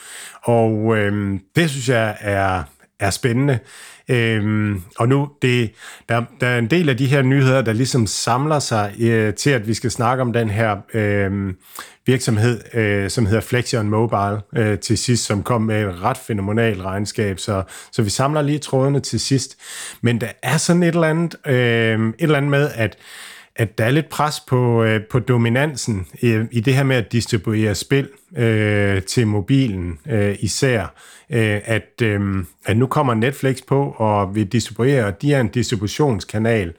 Og 0.43 0.97
øh, 0.97 1.39
det 1.55 1.69
synes 1.69 1.89
jeg 1.89 2.17
er, 2.19 2.63
er 2.99 3.09
spændende. 3.09 3.59
Øhm, 4.09 4.81
og 4.97 5.09
nu, 5.09 5.29
det, 5.41 5.71
der, 6.09 6.23
der 6.41 6.47
er 6.47 6.59
en 6.59 6.67
del 6.67 6.89
af 6.89 6.97
de 6.97 7.07
her 7.07 7.21
nyheder, 7.21 7.61
der 7.61 7.73
ligesom 7.73 8.07
samler 8.07 8.59
sig 8.59 8.93
øh, 8.99 9.33
til, 9.33 9.49
at 9.49 9.67
vi 9.67 9.73
skal 9.73 9.91
snakke 9.91 10.21
om 10.21 10.33
den 10.33 10.49
her 10.49 10.77
øh, 10.93 11.53
virksomhed, 12.05 12.61
øh, 12.73 13.09
som 13.09 13.25
hedder 13.25 13.41
Flexion 13.41 13.89
Mobile 13.89 14.41
øh, 14.55 14.79
til 14.79 14.97
sidst, 14.97 15.25
som 15.25 15.43
kom 15.43 15.61
med 15.61 15.85
et 15.85 16.03
ret 16.03 16.17
fænomenalt 16.17 16.81
regnskab. 16.81 17.39
Så, 17.39 17.63
så 17.91 18.01
vi 18.01 18.09
samler 18.09 18.41
lige 18.41 18.59
trådene 18.59 18.99
til 18.99 19.19
sidst. 19.19 19.57
Men 20.01 20.21
der 20.21 20.29
er 20.43 20.57
sådan 20.57 20.83
et 20.83 20.87
eller 20.87 21.07
andet, 21.07 21.35
øh, 21.47 22.07
et 22.07 22.13
eller 22.19 22.37
andet 22.37 22.51
med, 22.51 22.69
at 22.75 22.97
at 23.59 23.77
der 23.77 23.85
er 23.85 23.91
lidt 23.91 24.09
pres 24.09 24.39
på, 24.39 24.83
øh, 24.83 25.01
på 25.11 25.19
dominansen 25.19 26.07
i, 26.21 26.39
i 26.51 26.59
det 26.59 26.75
her 26.75 26.83
med 26.83 26.95
at 26.95 27.11
distribuere 27.11 27.75
spil 27.75 28.09
øh, 28.37 29.03
til 29.03 29.27
mobilen 29.27 29.99
øh, 30.09 30.35
især. 30.39 30.93
Øh, 31.29 31.61
at, 31.65 32.01
øh, 32.01 32.45
at 32.65 32.77
nu 32.77 32.87
kommer 32.87 33.13
Netflix 33.13 33.57
på 33.67 33.95
og 33.97 34.35
vil 34.35 34.47
distribuere, 34.47 35.05
og 35.05 35.21
de 35.21 35.33
er 35.33 35.41
en 35.41 35.47
distributionskanal. 35.47 36.73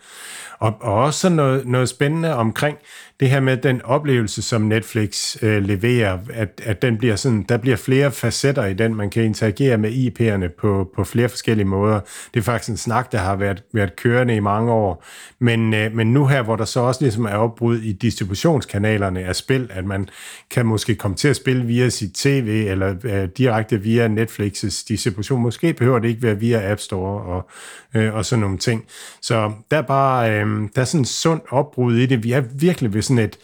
Og, 0.58 0.74
og 0.80 0.94
også 0.94 1.28
noget, 1.28 1.66
noget 1.66 1.88
spændende 1.88 2.34
omkring 2.34 2.78
det 3.20 3.30
her 3.30 3.40
med 3.40 3.56
den 3.56 3.82
oplevelse, 3.82 4.42
som 4.42 4.62
Netflix 4.62 5.36
øh, 5.42 5.62
leverer, 5.62 6.18
at, 6.32 6.60
at 6.64 6.82
den 6.82 6.98
bliver 6.98 7.16
sådan, 7.16 7.42
der 7.42 7.56
bliver 7.56 7.76
flere 7.76 8.12
facetter 8.12 8.66
i 8.66 8.74
den, 8.74 8.94
man 8.94 9.10
kan 9.10 9.24
interagere 9.24 9.78
med 9.78 9.90
IP'erne 9.90 10.48
på, 10.60 10.90
på 10.96 11.04
flere 11.04 11.28
forskellige 11.28 11.66
måder. 11.66 12.00
Det 12.34 12.40
er 12.40 12.44
faktisk 12.44 12.70
en 12.70 12.76
snak, 12.76 13.12
der 13.12 13.18
har 13.18 13.36
været, 13.36 13.62
været 13.72 13.96
kørende 13.96 14.36
i 14.36 14.40
mange 14.40 14.72
år. 14.72 15.04
Men, 15.38 15.74
øh, 15.74 15.94
men 15.94 16.12
nu 16.12 16.26
her, 16.26 16.42
hvor 16.42 16.56
der 16.56 16.64
så 16.64 16.80
også 16.80 17.00
ligesom 17.02 17.24
er 17.24 17.34
opbrud 17.34 17.78
i 17.78 17.92
distributionskanalerne 17.92 19.20
af 19.20 19.36
spil, 19.36 19.70
at 19.72 19.84
man 19.84 20.08
kan 20.50 20.66
måske 20.66 20.94
komme 20.94 21.16
til 21.16 21.28
at 21.28 21.36
spille 21.36 21.64
via 21.66 21.88
sit 21.88 22.12
tv, 22.12 22.66
eller 22.68 22.94
øh, 23.04 23.28
direkte 23.38 23.80
via 23.80 24.08
Netflix's 24.08 24.84
distribution. 24.88 25.42
Måske 25.42 25.72
behøver 25.72 25.98
det 25.98 26.08
ikke 26.08 26.22
være 26.22 26.38
via 26.38 26.72
App 26.72 26.80
Store 26.80 27.22
og, 27.22 27.48
øh, 27.94 28.14
og 28.14 28.24
sådan 28.24 28.40
nogle 28.40 28.58
ting. 28.58 28.84
Så 29.22 29.52
der 29.70 29.76
er 29.76 29.82
bare, 29.82 30.32
øh, 30.32 30.46
der 30.74 30.80
er 30.80 30.84
sådan 30.84 31.00
en 31.00 31.04
sund 31.04 31.40
opbrud 31.50 31.96
i 31.96 32.06
det. 32.06 32.24
Vi 32.24 32.32
er 32.32 32.42
virkelig 32.54 32.94
ved 32.94 33.02
sådan 33.10 33.24
et, 33.24 33.38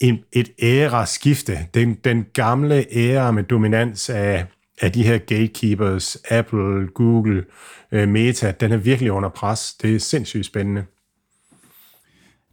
et, 0.00 0.20
et 0.32 0.50
æra-skifte. 0.62 1.58
Den, 1.74 1.94
den 1.94 2.26
gamle 2.32 2.86
æra 2.96 3.30
med 3.30 3.42
dominans 3.42 4.10
af, 4.10 4.46
af 4.80 4.92
de 4.92 5.02
her 5.02 5.18
gatekeepers, 5.18 6.16
Apple, 6.30 6.88
Google, 6.94 7.44
øh, 7.92 8.08
Meta, 8.08 8.52
den 8.60 8.72
er 8.72 8.76
virkelig 8.76 9.12
under 9.12 9.28
pres. 9.28 9.74
Det 9.82 9.94
er 9.94 9.98
sindssygt 9.98 10.46
spændende. 10.46 10.84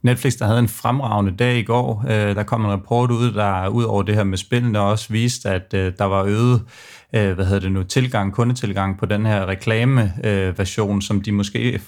Netflix, 0.02 0.38
der 0.38 0.46
havde 0.46 0.58
en 0.58 0.68
fremragende 0.68 1.36
dag 1.36 1.58
i 1.58 1.62
går. 1.62 2.04
Øh, 2.08 2.34
der 2.34 2.42
kom 2.42 2.64
en 2.64 2.70
rapport 2.70 3.10
ud, 3.10 3.32
der 3.32 3.68
ud 3.68 3.84
over 3.84 4.02
det 4.02 4.14
her 4.14 4.24
med 4.24 4.38
spillene 4.38 4.80
også 4.80 5.12
viste, 5.12 5.50
at 5.50 5.74
øh, 5.74 5.92
der 5.98 6.04
var 6.04 6.24
øget 6.24 6.62
øh, 7.14 7.32
hvad 7.32 7.44
hedder 7.44 7.60
det 7.60 7.72
nu, 7.72 7.82
tilgang, 7.82 8.32
kundetilgang 8.32 8.98
på 8.98 9.06
den 9.06 9.26
her 9.26 9.46
reklame-version, 9.46 10.96
øh, 10.96 11.02
som 11.02 11.20
de 11.20 11.32
måske 11.32 11.80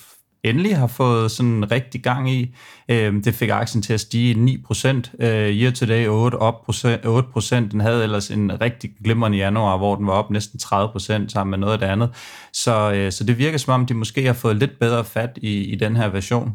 endelig 0.45 0.77
har 0.77 0.87
fået 0.87 1.31
sådan 1.31 1.71
rigtig 1.71 2.03
gang 2.03 2.31
i. 2.31 2.55
Øh, 2.89 3.25
det 3.25 3.35
fik 3.35 3.49
aktien 3.49 3.83
til 3.83 3.93
at 3.93 4.01
stige 4.01 4.35
9%, 4.35 5.25
øh, 5.25 5.63
year 5.63 5.71
to 5.71 5.87
day 5.87 6.07
8, 6.07 6.37
op 6.37 6.69
8%. 6.69 7.55
Den 7.55 7.81
havde 7.81 8.03
ellers 8.03 8.31
en 8.31 8.61
rigtig 8.61 8.91
glimrende 9.05 9.39
januar, 9.39 9.77
hvor 9.77 9.97
den 9.97 10.07
var 10.07 10.13
op 10.13 10.31
næsten 10.31 10.61
30% 10.65 11.29
sammen 11.29 11.51
med 11.51 11.59
noget 11.59 11.73
af 11.73 11.79
det 11.79 11.87
andet. 11.87 12.11
Så, 12.53 12.93
øh, 12.93 13.13
så 13.13 13.25
det 13.25 13.39
virker 13.39 13.59
som 13.59 13.75
om, 13.75 13.87
de 13.87 13.95
måske 13.95 14.27
har 14.27 14.33
fået 14.33 14.57
lidt 14.57 14.79
bedre 14.81 15.05
fat 15.05 15.31
i, 15.37 15.65
i 15.65 15.75
den 15.75 15.97
her 15.97 16.09
version. 16.09 16.53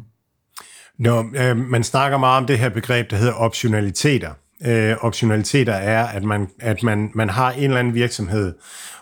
Nå, 0.98 1.24
øh, 1.36 1.56
man 1.56 1.84
snakker 1.84 2.18
meget 2.18 2.40
om 2.40 2.46
det 2.46 2.58
her 2.58 2.68
begreb, 2.68 3.10
der 3.10 3.16
hedder 3.16 3.32
optionaliteter. 3.32 4.30
Øh, 4.66 4.96
optionaliteter 5.00 5.72
er, 5.72 6.06
at 6.06 6.22
man, 6.24 6.48
at 6.60 6.82
man, 6.82 7.10
man 7.14 7.30
har 7.30 7.50
en 7.50 7.64
eller 7.64 7.78
anden 7.78 7.94
virksomhed, 7.94 8.54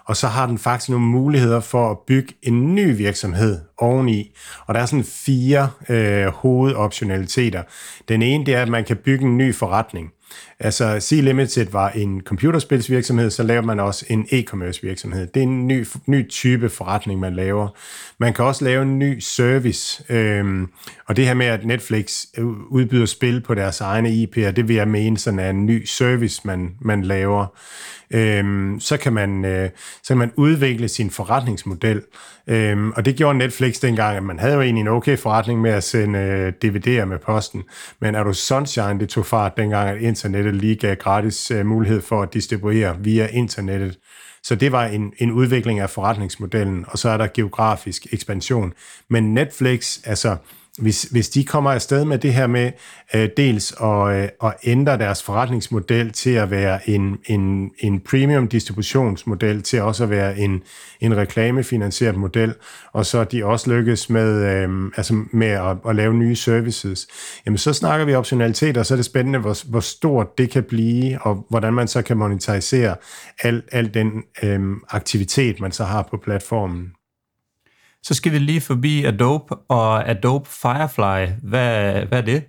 og 0.05 0.17
så 0.17 0.27
har 0.29 0.47
den 0.47 0.59
faktisk 0.59 0.91
nogle 0.91 1.07
muligheder 1.07 1.61
for 1.61 1.91
at 1.91 1.99
bygge 2.07 2.35
en 2.43 2.75
ny 2.75 2.97
virksomhed 2.97 3.61
oveni. 3.79 4.35
Og 4.67 4.75
der 4.75 4.81
er 4.81 4.87
sådan 4.87 5.05
fire 5.05 5.71
øh, 5.89 6.27
hovedoptionaliteter. 6.27 7.63
Den 8.09 8.23
ene, 8.23 8.47
det 8.47 8.55
er, 8.55 8.63
at 8.63 8.69
man 8.69 8.85
kan 8.85 8.97
bygge 8.97 9.25
en 9.25 9.39
ny 9.39 9.55
forretning. 9.55 10.13
Altså 10.65 11.01
C-Limited 11.01 11.71
var 11.71 11.91
en 11.91 12.21
computerspilsvirksomhed, 12.21 13.31
så 13.31 13.43
laver 13.43 13.63
man 13.63 13.81
også 13.81 14.05
en 14.09 14.27
e-commerce 14.33 14.83
virksomhed. 14.83 15.27
Det 15.27 15.41
er 15.41 15.45
en 15.45 15.67
ny, 15.67 15.87
ny 16.07 16.29
type 16.29 16.69
forretning, 16.69 17.21
man 17.21 17.35
laver. 17.35 17.69
Man 18.19 18.33
kan 18.33 18.45
også 18.45 18.65
lave 18.65 18.83
en 18.83 18.99
ny 18.99 19.19
service, 19.21 20.05
øhm, 20.09 20.69
og 21.07 21.17
det 21.17 21.27
her 21.27 21.35
med, 21.35 21.47
at 21.47 21.65
Netflix 21.65 22.25
øh, 22.39 22.47
udbyder 22.47 23.07
spil 23.07 23.41
på 23.41 23.55
deres 23.55 23.81
egne 23.81 24.09
IP'er, 24.09 24.51
det 24.51 24.69
vil 24.69 24.77
jeg 24.77 24.89
mene 24.89 25.19
sådan 25.19 25.39
er 25.39 25.51
en 25.51 25.67
ny 25.67 25.85
service, 25.85 26.41
man, 26.45 26.75
man 26.81 27.03
laver 27.03 27.47
øhm, 28.13 28.81
så, 28.81 28.97
kan 28.97 29.13
man, 29.13 29.45
øh, 29.45 29.71
så 30.03 30.09
kan 30.09 30.19
man 30.19 30.33
udvikle 30.37 30.89
sin 30.89 31.11
forretningsmodel. 31.11 32.03
Øhm, 32.47 32.91
og 32.91 33.05
det 33.05 33.17
gjorde 33.17 33.39
Netflix 33.39 33.81
dengang, 33.81 34.17
at 34.17 34.23
man 34.23 34.39
havde 34.39 34.55
jo 34.55 34.61
egentlig 34.61 34.81
en 34.81 34.89
okay 34.89 35.19
forretning 35.19 35.61
med 35.61 35.71
at 35.71 35.85
sende 35.85 36.19
øh, 36.19 36.53
DVD'er 36.65 37.05
med 37.05 37.19
posten. 37.19 37.63
Men 38.01 38.15
er 38.15 38.23
du 38.23 38.33
Sunshine, 38.33 39.01
det 39.01 39.09
tog 39.09 39.27
fart 39.27 39.57
dengang, 39.57 39.89
at 39.89 40.01
internettet 40.01 40.52
lige 40.55 40.77
gav 40.77 40.97
gratis 40.97 41.51
øh, 41.51 41.67
mulighed 41.67 42.01
for 42.01 42.23
at 42.23 42.35
distribuere 42.35 42.97
via 43.01 43.27
internettet. 43.27 43.99
Så 44.43 44.55
det 44.55 44.73
var 44.73 44.85
en, 44.87 45.13
en 45.19 45.33
udvikling 45.33 45.81
af 45.81 45.91
forretningsmodellen, 45.91 46.85
og 46.89 46.99
så 46.99 47.09
er 47.09 47.17
der 47.17 47.27
geografisk 47.35 48.07
ekspansion. 48.13 48.73
Men 49.09 49.35
Netflix, 49.35 49.99
altså 50.05 50.37
hvis, 50.79 51.03
hvis 51.03 51.29
de 51.29 51.45
kommer 51.45 51.71
afsted 51.71 52.05
med 52.05 52.19
det 52.19 52.35
her 52.35 52.47
med 52.47 52.73
øh, 53.15 53.29
dels 53.37 53.75
at, 53.83 54.09
øh, 54.09 54.29
at 54.45 54.55
ændre 54.65 54.99
deres 54.99 55.23
forretningsmodel 55.23 56.13
til 56.13 56.31
at 56.31 56.51
være 56.51 56.91
en, 56.91 57.19
en, 57.27 57.71
en 57.79 58.01
premium 58.01 58.49
distributionsmodel, 58.49 59.63
til 59.63 59.83
også 59.83 60.05
at 60.05 60.11
være 60.11 60.39
en, 60.39 60.63
en 61.01 61.17
reklamefinansieret 61.17 62.17
model, 62.17 62.55
og 62.93 63.07
så 63.07 63.25
de 63.25 63.45
også 63.45 63.71
lykkes 63.71 64.11
med, 64.11 64.45
øh, 64.45 64.91
altså 64.97 65.25
med 65.33 65.49
at, 65.49 65.77
at 65.89 65.97
lave 65.97 66.15
nye 66.15 66.37
services, 66.37 67.09
jamen 67.47 67.59
så 67.59 67.73
snakker 67.73 68.07
vi 68.07 68.15
optionalitet, 68.15 68.77
og 68.77 68.87
så 68.87 68.95
er 68.95 68.97
det 68.97 69.05
spændende, 69.05 69.39
hvor, 69.39 69.71
hvor 69.71 69.81
stort 69.81 70.39
det 70.39 70.51
kan 70.51 70.65
blive, 70.65 71.23
og 71.23 71.47
hvordan 71.51 71.75
man 71.75 71.89
så 71.89 72.03
kan 72.03 72.17
monetarisere 72.17 72.97
al, 73.43 73.63
al 73.73 73.95
den 73.95 74.23
øh, 74.43 74.61
aktivitet, 74.91 75.61
man 75.61 75.73
så 75.73 75.85
har 75.85 76.09
på 76.11 76.17
platformen. 76.17 76.93
Så 78.03 78.15
skal 78.15 78.33
vi 78.33 78.39
lige 78.39 78.61
forbi 78.61 79.05
Adobe 79.05 79.55
og 79.69 80.09
Adobe 80.09 80.49
Firefly. 80.51 81.33
Hvad, 81.43 81.93
hvad 82.07 82.19
er 82.19 82.23
det? 82.23 82.45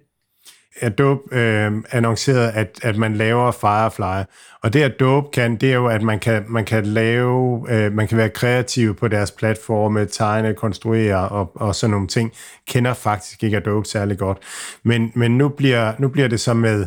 Adobe 0.82 1.22
øh, 1.36 1.72
annoncerede, 1.92 2.52
at, 2.52 2.80
at 2.84 2.98
man 2.98 3.16
laver 3.16 3.52
Firefly, 3.52 4.24
og 4.64 4.74
det 4.74 4.84
Adobe 4.84 5.28
kan, 5.34 5.56
det 5.56 5.72
er 5.72 5.76
jo, 5.76 5.88
at 5.88 6.02
man 6.02 6.20
kan, 6.20 6.46
man 6.50 6.66
kan 6.66 6.86
lave, 6.86 7.66
øh, 7.70 7.94
man 7.94 8.08
kan 8.08 8.18
være 8.18 8.30
kreativ 8.30 8.96
på 8.96 9.08
deres 9.08 9.32
platforme, 9.32 10.06
tegne, 10.06 10.54
konstruere 10.54 11.30
og, 11.30 11.52
og 11.56 11.76
sådan 11.76 11.92
nogle 11.92 12.08
ting. 12.08 12.32
Kender 12.68 12.94
faktisk 12.94 13.44
ikke 13.44 13.58
Adobe 13.58 13.88
særlig 13.88 14.18
godt. 14.18 14.38
Men, 14.84 15.12
men 15.16 15.38
nu, 15.38 15.50
bliver, 15.50 15.94
nu 16.00 16.08
bliver 16.08 16.28
det 16.28 16.40
så 16.40 16.54
med 16.54 16.86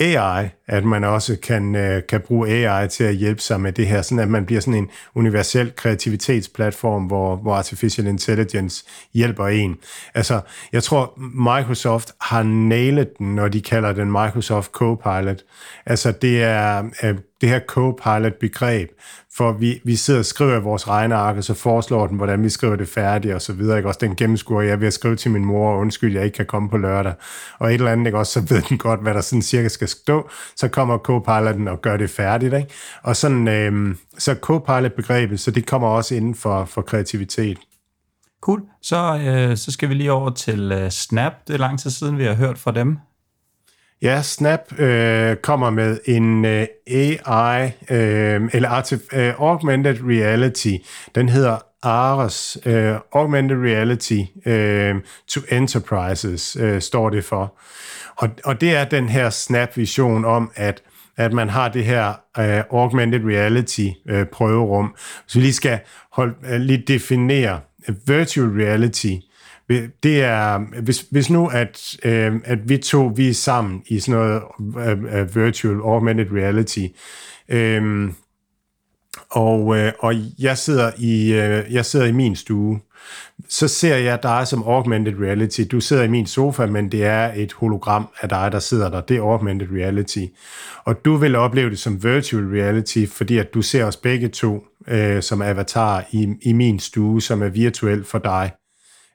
AI, 0.00 0.48
at 0.66 0.84
man 0.84 1.04
også 1.04 1.36
kan, 1.42 1.74
øh, 1.74 2.02
kan 2.08 2.20
bruge 2.20 2.48
AI 2.48 2.88
til 2.88 3.04
at 3.04 3.14
hjælpe 3.14 3.40
sig 3.40 3.60
med 3.60 3.72
det 3.72 3.86
her, 3.86 4.02
sådan 4.02 4.18
at 4.18 4.28
man 4.28 4.46
bliver 4.46 4.60
sådan 4.60 4.74
en 4.74 4.90
universel 5.14 5.72
kreativitetsplatform, 5.76 7.04
hvor, 7.04 7.36
hvor 7.36 7.54
artificial 7.54 8.06
intelligence 8.06 8.84
hjælper 9.14 9.46
en. 9.46 9.76
Altså, 10.14 10.40
jeg 10.72 10.82
tror, 10.82 11.18
Microsoft 11.18 12.12
har 12.20 12.42
nailet 12.42 13.18
den, 13.18 13.34
når 13.34 13.48
de 13.48 13.60
kalder 13.60 13.92
den 13.92 14.12
Microsoft 14.12 14.70
Copilot. 14.70 15.44
Altså, 15.86 16.12
det 16.12 16.42
er 16.42 16.90
øh, 17.02 17.18
det 17.40 17.48
her 17.48 17.60
co-pilot-begreb, 17.68 18.88
for 19.36 19.52
vi, 19.52 19.80
vi 19.84 19.96
sidder 19.96 20.20
og 20.20 20.26
skriver 20.26 20.60
vores 20.60 20.88
regneark, 20.88 21.36
og 21.36 21.44
så 21.44 21.54
foreslår 21.54 22.06
den, 22.06 22.16
hvordan 22.16 22.42
vi 22.42 22.48
skriver 22.48 22.76
det 22.76 22.88
færdigt, 22.88 23.34
og 23.34 23.42
så 23.42 23.52
videre. 23.52 23.76
Ikke? 23.76 23.88
Også 23.88 24.00
den 24.02 24.16
gennemskuer 24.16 24.62
jeg 24.62 24.80
ved 24.80 24.86
at 24.86 24.92
skrive 24.92 25.16
til 25.16 25.30
min 25.30 25.44
mor, 25.44 25.76
undskyld, 25.76 26.14
jeg 26.14 26.24
ikke 26.24 26.36
kan 26.36 26.46
komme 26.46 26.70
på 26.70 26.76
lørdag. 26.76 27.14
Og 27.58 27.68
et 27.68 27.74
eller 27.74 27.92
andet, 27.92 28.06
ikke? 28.06 28.18
Også, 28.18 28.32
så 28.32 28.54
ved 28.54 28.62
den 28.62 28.78
godt, 28.78 29.02
hvad 29.02 29.14
der 29.14 29.20
sådan 29.20 29.42
cirka 29.42 29.68
skal 29.68 29.88
stå. 29.88 30.30
Så 30.56 30.68
kommer 30.68 30.98
co-piloten 30.98 31.68
og 31.68 31.82
gør 31.82 31.96
det 31.96 32.10
færdigt. 32.10 32.54
Ikke? 32.54 32.68
Og 33.02 33.16
sådan, 33.16 33.48
øhm, 33.48 33.98
så 34.18 34.34
co-pilot-begrebet, 34.34 35.40
så 35.40 35.50
det 35.50 35.66
kommer 35.66 35.88
også 35.88 36.14
inden 36.14 36.34
for, 36.34 36.64
for 36.64 36.82
kreativitet. 36.82 37.58
Cool. 38.40 38.62
Så, 38.82 39.18
øh, 39.26 39.56
så 39.56 39.72
skal 39.72 39.88
vi 39.88 39.94
lige 39.94 40.12
over 40.12 40.30
til 40.30 40.72
øh, 40.72 40.90
Snap. 40.90 41.32
Det 41.46 41.54
er 41.54 41.58
lang 41.58 41.78
tid 41.80 41.90
siden, 41.90 42.18
vi 42.18 42.24
har 42.24 42.34
hørt 42.34 42.58
fra 42.58 42.72
dem. 42.72 42.98
Ja, 44.02 44.22
Snap 44.22 44.80
øh, 44.80 45.36
kommer 45.36 45.70
med 45.70 45.98
en 46.04 46.44
øh, 46.44 46.66
AI, 46.86 47.70
øh, 47.90 48.50
eller 48.52 48.68
artif- 48.68 49.16
øh, 49.16 49.34
Augmented 49.38 49.96
Reality. 50.02 50.74
Den 51.14 51.28
hedder 51.28 51.58
ARES, 51.82 52.58
øh, 52.66 52.94
Augmented 53.12 53.56
Reality 53.56 54.20
øh, 54.46 54.94
to 55.28 55.40
Enterprises, 55.50 56.56
øh, 56.60 56.80
står 56.80 57.10
det 57.10 57.24
for. 57.24 57.58
Og, 58.16 58.28
og 58.44 58.60
det 58.60 58.76
er 58.76 58.84
den 58.84 59.08
her 59.08 59.30
Snap-vision 59.30 60.24
om, 60.24 60.50
at 60.54 60.82
at 61.18 61.32
man 61.32 61.48
har 61.48 61.68
det 61.68 61.84
her 61.84 62.08
uh, 62.38 62.80
augmented 62.80 63.20
reality 63.24 63.88
uh, 64.12 64.24
prøverum. 64.32 64.94
Så 65.26 65.38
vi 65.38 65.44
lige 65.44 65.52
skal 65.52 65.78
holde, 66.12 66.34
uh, 66.42 66.52
øh, 66.52 66.60
lige 66.60 66.84
definere 66.88 67.60
virtual 68.06 68.48
reality 68.48 69.14
det 70.02 70.22
er, 70.22 70.58
hvis, 70.82 71.06
hvis 71.10 71.30
nu, 71.30 71.46
at, 71.46 71.96
øh, 72.04 72.34
at 72.44 72.68
vi 72.68 72.78
to, 72.78 73.12
vi 73.16 73.28
er 73.28 73.34
sammen 73.34 73.82
i 73.86 74.00
sådan 74.00 74.20
noget 74.20 74.42
uh, 74.58 75.20
uh, 75.20 75.36
virtual 75.36 75.76
augmented 75.76 76.26
reality, 76.32 76.86
øh, 77.48 78.10
og, 79.30 79.78
øh, 79.78 79.92
og 79.98 80.14
jeg, 80.38 80.58
sidder 80.58 80.90
i, 80.98 81.32
øh, 81.32 81.72
jeg 81.72 81.84
sidder 81.84 82.06
i 82.06 82.12
min 82.12 82.36
stue. 82.36 82.80
Så 83.48 83.68
ser 83.68 83.96
jeg 83.96 84.22
dig 84.22 84.46
som 84.46 84.62
augmented 84.62 85.12
reality. 85.20 85.60
Du 85.70 85.80
sidder 85.80 86.02
i 86.02 86.08
min 86.08 86.26
sofa, 86.26 86.66
men 86.66 86.92
det 86.92 87.04
er 87.04 87.32
et 87.36 87.52
hologram 87.52 88.08
af 88.20 88.28
dig, 88.28 88.52
der 88.52 88.58
sidder 88.58 88.90
der. 88.90 89.00
Det 89.00 89.16
er 89.16 89.20
augmented 89.20 89.66
reality. 89.72 90.24
Og 90.84 91.04
du 91.04 91.16
vil 91.16 91.36
opleve 91.36 91.70
det 91.70 91.78
som 91.78 92.04
virtual 92.04 92.44
reality, 92.44 93.06
fordi 93.06 93.38
at 93.38 93.54
du 93.54 93.62
ser 93.62 93.84
os 93.84 93.96
begge 93.96 94.28
to 94.28 94.66
øh, 94.88 95.22
som 95.22 95.42
avatar 95.42 96.04
i, 96.10 96.34
i 96.42 96.52
min 96.52 96.78
stue, 96.78 97.22
som 97.22 97.42
er 97.42 97.48
virtuel 97.48 98.04
for 98.04 98.18
dig. 98.18 98.50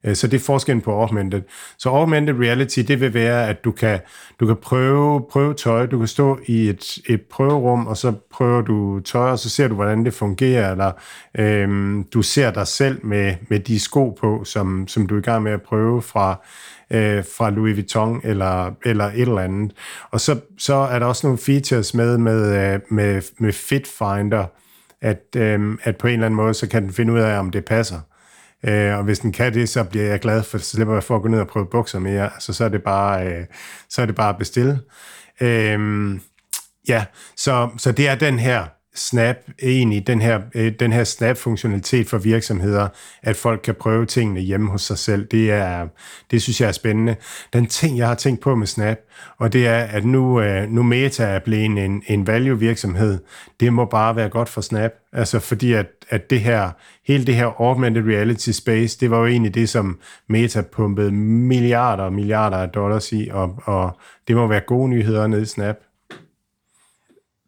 Øh, 0.03 0.15
så 0.15 0.27
det 0.27 0.37
er 0.37 0.45
forskellen 0.45 0.81
på 0.81 1.01
augmented. 1.01 1.41
Så 1.77 1.89
augmented 1.89 2.39
reality, 2.39 2.79
det 2.79 3.01
vil 3.01 3.13
være, 3.13 3.47
at 3.47 3.63
du 3.63 3.71
kan, 3.71 3.99
du 4.39 4.45
kan 4.45 4.55
prøve, 4.55 5.25
prøve 5.31 5.53
tøj, 5.53 5.85
du 5.85 5.97
kan 5.97 6.07
stå 6.07 6.39
i 6.45 6.69
et, 6.69 6.97
et 7.09 7.21
prøverum, 7.21 7.87
og 7.87 7.97
så 7.97 8.13
prøver 8.31 8.61
du 8.61 8.99
tøj, 8.99 9.29
og 9.29 9.39
så 9.39 9.49
ser 9.49 9.67
du, 9.67 9.75
hvordan 9.75 10.05
det 10.05 10.13
fungerer, 10.13 10.71
eller 10.71 10.91
øhm, 11.37 12.03
du 12.03 12.21
ser 12.21 12.51
dig 12.51 12.67
selv 12.67 13.05
med, 13.05 13.35
med 13.49 13.59
de 13.59 13.79
sko 13.79 14.09
på, 14.09 14.43
som, 14.43 14.87
som 14.87 15.07
du 15.07 15.15
er 15.15 15.19
i 15.19 15.21
gang 15.21 15.43
med 15.43 15.51
at 15.51 15.61
prøve 15.61 16.01
fra, 16.01 16.41
øh, 16.91 17.23
fra 17.37 17.49
Louis 17.49 17.75
Vuitton 17.75 18.21
eller, 18.23 18.71
eller 18.85 19.05
et 19.05 19.21
eller 19.21 19.41
andet. 19.41 19.73
Og 20.11 20.21
så, 20.21 20.39
så 20.57 20.73
er 20.73 20.99
der 20.99 21.05
også 21.05 21.27
nogle 21.27 21.37
features 21.37 21.93
med, 21.93 22.17
med, 22.17 22.73
øh, 22.73 22.79
med, 22.89 23.21
med 23.37 23.53
Fit 23.53 23.87
Finder, 23.87 24.45
at, 25.01 25.21
øh, 25.35 25.77
at 25.83 25.97
på 25.97 26.07
en 26.07 26.13
eller 26.13 26.25
anden 26.25 26.35
måde, 26.35 26.53
så 26.53 26.67
kan 26.69 26.83
den 26.83 26.93
finde 26.93 27.13
ud 27.13 27.19
af, 27.19 27.39
om 27.39 27.51
det 27.51 27.65
passer. 27.65 27.99
Øh, 28.63 28.97
og 28.97 29.03
hvis 29.03 29.19
den 29.19 29.31
kan 29.31 29.53
det, 29.53 29.69
så 29.69 29.83
bliver 29.83 30.05
jeg 30.05 30.19
glad, 30.19 30.43
for 30.43 30.57
så 30.57 30.65
slipper 30.65 30.93
jeg 30.93 31.03
for 31.03 31.15
at 31.15 31.21
gå 31.21 31.27
ned 31.27 31.39
og 31.39 31.47
prøve 31.47 31.65
bukser 31.65 31.99
mere. 31.99 32.33
Altså, 32.33 32.53
så 32.53 32.65
er 32.65 32.69
det 32.69 32.83
bare, 32.83 33.27
øh, 33.27 33.45
så 33.89 34.01
er 34.01 34.05
det 34.05 34.15
bare 34.15 34.29
at 34.29 34.37
bestille. 34.37 34.81
Øh, 35.41 35.79
ja, 36.87 37.05
så, 37.37 37.69
så 37.77 37.91
det 37.91 38.07
er 38.07 38.15
den 38.15 38.39
her 38.39 38.67
Snap 38.95 39.35
egentlig 39.61 40.07
den 40.07 40.21
her, 40.21 40.41
øh, 40.55 40.73
den 40.79 40.93
her 40.93 41.03
Snap-funktionalitet 41.03 42.09
for 42.09 42.17
virksomheder, 42.17 42.87
at 43.23 43.35
folk 43.35 43.61
kan 43.63 43.75
prøve 43.75 44.05
tingene 44.05 44.39
hjemme 44.39 44.71
hos 44.71 44.81
sig 44.81 44.97
selv. 44.97 45.27
Det, 45.27 45.51
er, 45.51 45.87
det 46.31 46.41
synes 46.41 46.61
jeg 46.61 46.67
er 46.67 46.71
spændende. 46.71 47.15
Den 47.53 47.65
ting, 47.65 47.97
jeg 47.97 48.07
har 48.07 48.15
tænkt 48.15 48.41
på 48.41 48.55
med 48.55 48.67
Snap, 48.67 48.97
og 49.37 49.53
det 49.53 49.67
er, 49.67 49.77
at 49.77 50.05
nu, 50.05 50.41
øh, 50.41 50.69
nu 50.69 50.83
Meta 50.83 51.23
er 51.23 51.39
blevet 51.39 51.65
en, 51.65 52.03
en 52.07 52.27
value-virksomhed, 52.27 53.19
det 53.59 53.73
må 53.73 53.85
bare 53.85 54.15
være 54.15 54.29
godt 54.29 54.49
for 54.49 54.61
Snap. 54.61 54.91
Altså 55.13 55.39
fordi, 55.39 55.73
at, 55.73 55.87
at 56.09 56.29
det 56.29 56.39
her, 56.39 56.69
hele 57.07 57.25
det 57.25 57.35
her 57.35 57.61
augmented 57.61 58.03
reality 58.03 58.49
space, 58.49 58.99
det 58.99 59.11
var 59.11 59.17
jo 59.19 59.25
egentlig 59.25 59.55
det, 59.55 59.69
som 59.69 59.99
Meta 60.29 60.61
pumpede 60.61 61.11
milliarder 61.11 62.03
og 62.03 62.13
milliarder 62.13 62.57
af 62.57 62.69
dollars 62.69 63.11
i, 63.11 63.29
og, 63.31 63.59
og 63.63 63.97
det 64.27 64.35
må 64.35 64.47
være 64.47 64.61
gode 64.67 64.89
nyheder 64.89 65.27
nede 65.27 65.41
i 65.41 65.45
Snap. 65.45 65.75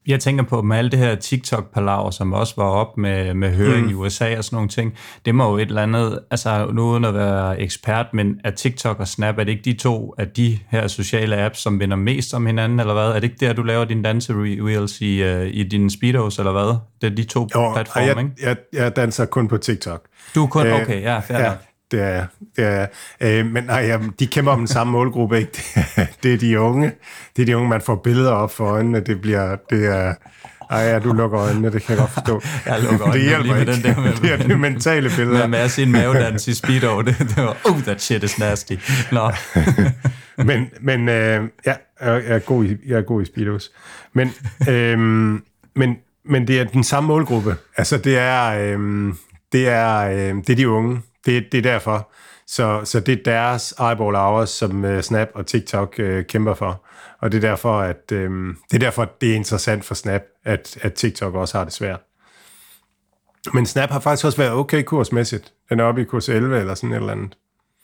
Jeg 0.08 0.20
tænker 0.20 0.44
på 0.44 0.62
med 0.62 0.78
alle 0.78 0.92
det 0.92 1.00
her 1.00 1.16
TikTok-palaver, 1.16 2.12
som 2.12 2.34
også 2.34 2.54
var 2.58 2.63
op 2.63 2.98
med, 2.98 3.34
med 3.34 3.56
høring 3.56 3.86
mm. 3.86 3.92
i 3.92 3.94
USA 3.94 4.38
og 4.38 4.44
sådan 4.44 4.56
nogle 4.56 4.70
ting. 4.70 4.94
Det 5.26 5.36
må 5.36 5.52
jo 5.52 5.58
et 5.58 5.68
eller 5.68 5.82
andet, 5.82 6.20
altså 6.32 6.70
nu 6.74 6.82
uden 6.82 7.06
at 7.06 7.13
være 7.13 7.62
ekspert, 7.62 8.06
men 8.13 8.39
er 8.44 8.52
TikTok 8.52 9.00
og 9.00 9.08
Snap, 9.08 9.38
er 9.38 9.44
det 9.44 9.52
ikke 9.52 9.63
de 9.66 9.74
to 9.74 10.16
af 10.18 10.28
de 10.28 10.60
her 10.70 10.88
sociale 10.88 11.38
apps, 11.38 11.60
som 11.60 11.80
vinder 11.80 11.98
mest 11.98 12.34
om 12.34 12.46
hinanden, 12.46 12.80
eller 12.80 12.94
hvad? 12.94 13.08
Er 13.08 13.13
det 13.13 13.24
ikke 13.24 13.46
der, 13.46 13.54
du 13.54 13.63
laver 13.63 13.86
dine 13.86 14.04
danse-reels 14.04 15.02
i, 15.02 15.24
uh, 15.24 15.48
i 15.48 15.63
dine 15.63 15.92
speedos, 15.92 16.39
eller 16.39 16.52
hvad? 16.52 16.78
Det 17.02 17.12
er 17.12 17.16
de 17.16 17.24
to 17.24 17.48
jo, 17.56 17.74
platforme, 17.74 18.06
jeg, 18.06 18.18
ikke? 18.18 18.32
Jeg, 18.42 18.58
jeg 18.74 18.96
danser 18.96 19.26
kun 19.26 19.48
på 19.48 19.58
TikTok. 19.58 20.02
Du 20.36 20.44
er 20.44 20.48
kun, 20.48 20.68
øh, 20.68 20.82
okay, 20.82 21.02
ja, 21.02 21.20
fair 21.20 21.39
ja. 21.39 21.52
Det 21.94 22.02
er, 22.02 22.26
det 22.56 22.66
er 22.66 22.88
øh, 23.22 23.46
men 23.46 23.64
nej, 23.64 23.80
ja, 23.80 24.00
de 24.20 24.28
kæmper 24.28 24.52
om 24.52 24.58
den 24.58 24.68
samme 24.68 24.92
målgruppe, 24.92 25.38
ikke? 25.38 25.52
Det, 25.76 26.10
det 26.24 26.34
er 26.34 26.38
de 26.38 26.60
unge. 26.60 26.92
Det 27.36 27.42
er 27.42 27.46
de 27.46 27.58
unge, 27.58 27.70
man 27.70 27.82
får 27.82 27.96
billeder 27.96 28.32
op 28.32 28.52
for 28.52 28.66
øjnene. 28.66 29.00
Det 29.00 29.22
bliver, 29.22 29.56
det 29.70 29.86
er, 29.86 30.14
ej, 30.70 30.80
ja, 30.80 31.00
du 31.00 31.14
lukker 31.14 31.40
øjnene, 31.40 31.72
det 31.72 31.84
kan 31.84 31.90
jeg 31.90 31.98
godt 31.98 32.12
forstå. 32.12 32.42
jeg 32.66 32.82
lukker 32.82 33.08
øjnene 33.08 33.20
det 33.20 33.30
hjælper 33.30 33.44
lige 33.44 33.54
med 33.54 33.62
ikke. 33.62 33.74
den 33.74 33.96
der 33.96 34.02
med, 34.06 34.14
det 34.14 34.32
er 34.32 34.48
det 34.48 34.60
mentale 34.60 35.10
billeder. 35.18 35.40
med, 35.40 35.48
med 35.48 35.60
at 35.60 35.72
se 35.72 35.84
en 35.84 35.92
mavedans 35.92 36.48
i 36.48 36.54
speedo. 36.54 37.02
Det, 37.02 37.16
det 37.20 37.38
var, 37.38 37.58
oh, 37.66 37.82
that 37.82 38.02
shit 38.02 38.24
is 38.24 38.40
nasty. 38.40 38.74
Nå. 39.12 39.32
men 40.38 40.70
men 40.82 41.10
øh, 41.10 41.44
ja, 41.66 41.74
jeg 42.02 42.22
er, 42.26 42.40
god 42.40 42.66
i, 42.66 42.78
jeg 42.88 42.98
er 42.98 43.02
god 43.02 43.22
i 43.22 43.26
speedos. 43.26 43.72
Men, 44.14 44.34
øh, 44.70 45.00
men, 45.76 45.98
men 46.26 46.48
det 46.48 46.60
er 46.60 46.64
den 46.64 46.84
samme 46.84 47.08
målgruppe. 47.08 47.56
Altså, 47.78 47.98
det 47.98 48.18
er, 48.18 48.50
øh, 48.50 49.14
det 49.52 49.68
er, 49.68 49.98
øh, 50.00 50.36
det 50.36 50.50
er 50.50 50.56
de 50.56 50.70
unge. 50.70 51.02
Det, 51.26 51.46
det 51.52 51.58
er 51.58 51.62
derfor. 51.62 52.12
Så, 52.48 52.82
så 52.86 53.00
det 53.00 53.20
er 53.20 53.24
deres 53.26 53.74
eyeball 53.80 54.16
hours, 54.16 54.50
som 54.50 54.84
uh, 54.84 55.02
Snap 55.02 55.28
og 55.36 55.46
TikTok 55.46 56.00
uh, 56.00 56.22
kæmper 56.30 56.54
for. 56.54 56.86
Og 57.22 57.32
det 57.32 57.44
er 57.44 57.50
derfor, 57.50 57.80
at 57.80 58.12
uh, 58.12 58.18
det 58.18 58.74
er 58.74 58.80
derfor, 58.80 59.12
det 59.22 59.32
er 59.32 59.36
interessant 59.36 59.86
for 59.86 59.96
Snap, 59.96 60.22
at, 60.46 60.78
at 60.82 60.94
TikTok 60.94 61.36
også 61.36 61.58
har 61.58 61.64
det 61.64 61.74
svært. 61.74 62.00
Men 63.54 63.66
Snap 63.66 63.90
har 63.90 64.00
faktisk 64.00 64.26
også 64.26 64.38
været 64.38 64.52
okay 64.52 64.84
kursmæssigt. 64.84 65.54
Den 65.70 65.80
er 65.80 65.84
oppe 65.84 66.02
i 66.02 66.06
kurs 66.06 66.30
11 66.30 66.60
eller 66.60 66.76
sådan 66.76 66.92
et 66.92 66.96
eller 66.96 67.12
andet. 67.12 67.38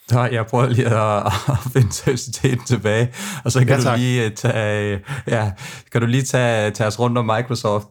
Så 0.10 0.26
jeg 0.32 0.46
prøver 0.46 0.70
lige 0.70 0.88
at, 0.88 1.26
at 1.48 1.58
finde 1.74 1.92
seriøsiteten 1.94 2.66
tilbage, 2.66 3.14
og 3.44 3.52
så 3.52 3.60
kan 3.60 3.80
ja, 3.80 3.92
du 3.92 3.98
lige 3.98 4.30
tage, 4.30 5.00
ja, 5.28 5.52
kan 5.92 6.02
du 6.02 6.08
lige 6.08 6.24
tage, 6.24 6.72
tage 6.72 6.88
os 6.88 7.00
rundt 7.00 7.18
om 7.18 7.26
Microsoft. 7.26 7.88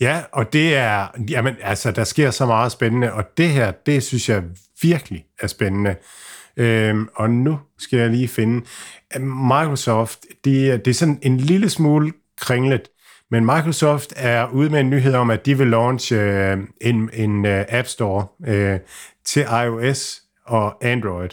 Ja, 0.00 0.22
og 0.32 0.52
det 0.52 0.76
er, 0.76 1.06
jamen 1.28 1.54
altså, 1.62 1.90
der 1.90 2.04
sker 2.04 2.30
så 2.30 2.46
meget 2.46 2.72
spændende, 2.72 3.12
og 3.12 3.24
det 3.36 3.48
her, 3.48 3.70
det 3.70 4.02
synes 4.02 4.28
jeg 4.28 4.42
virkelig 4.82 5.24
er 5.40 5.46
spændende. 5.46 5.96
Øhm, 6.56 7.08
og 7.14 7.30
nu 7.30 7.58
skal 7.78 7.98
jeg 7.98 8.10
lige 8.10 8.28
finde, 8.28 8.66
Microsoft, 9.20 10.18
det, 10.44 10.84
det 10.84 10.90
er 10.90 10.94
sådan 10.94 11.18
en 11.22 11.36
lille 11.36 11.70
smule 11.70 12.12
kringlet, 12.40 12.88
men 13.30 13.44
Microsoft 13.44 14.12
er 14.16 14.48
ude 14.48 14.70
med 14.70 14.80
en 14.80 14.90
nyhed 14.90 15.14
om, 15.14 15.30
at 15.30 15.46
de 15.46 15.58
vil 15.58 15.66
launche 15.66 16.16
øh, 16.16 16.58
en, 16.80 17.10
en 17.12 17.44
uh, 17.44 17.50
App 17.68 17.88
Store 17.88 18.26
øh, 18.46 18.78
til 19.24 19.46
iOS 19.64 20.22
og 20.46 20.84
Android. 20.84 21.28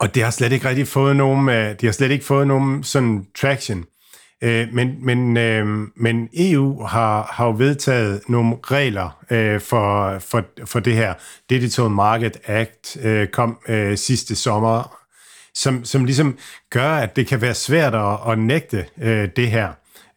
Og 0.00 0.14
det 0.14 0.22
har 0.22 0.30
slet 0.30 0.52
ikke 0.52 0.68
rigtig 0.68 0.88
fået 0.88 1.16
nogen, 1.16 1.48
øh, 1.48 1.74
de 1.80 1.86
har 1.86 1.92
slet 1.92 2.10
ikke 2.10 2.24
fået 2.24 2.46
nogen 2.46 2.82
sådan 2.82 3.26
traction. 3.36 3.84
Øh, 4.42 4.68
men, 4.72 4.96
men, 5.00 5.36
øh, 5.36 5.66
men 5.96 6.28
EU 6.34 6.82
har, 6.82 7.30
har 7.32 7.46
jo 7.46 7.54
vedtaget 7.58 8.20
nogle 8.28 8.56
regler 8.62 9.24
øh, 9.30 9.60
for, 9.60 10.18
for, 10.18 10.44
for 10.64 10.80
det 10.80 10.94
her. 10.94 11.14
Digital 11.50 11.90
Market 11.90 12.36
Act 12.44 12.96
øh, 13.02 13.28
kom 13.28 13.58
øh, 13.68 13.96
sidste 13.98 14.36
sommer, 14.36 14.98
som, 15.54 15.84
som 15.84 16.04
ligesom 16.04 16.38
gør, 16.70 16.90
at 16.90 17.16
det 17.16 17.26
kan 17.26 17.40
være 17.40 17.54
svært 17.54 17.94
at, 17.94 18.32
at 18.32 18.38
nægte 18.38 18.86
øh, 19.02 19.28
det 19.36 19.50
her. 19.50 19.68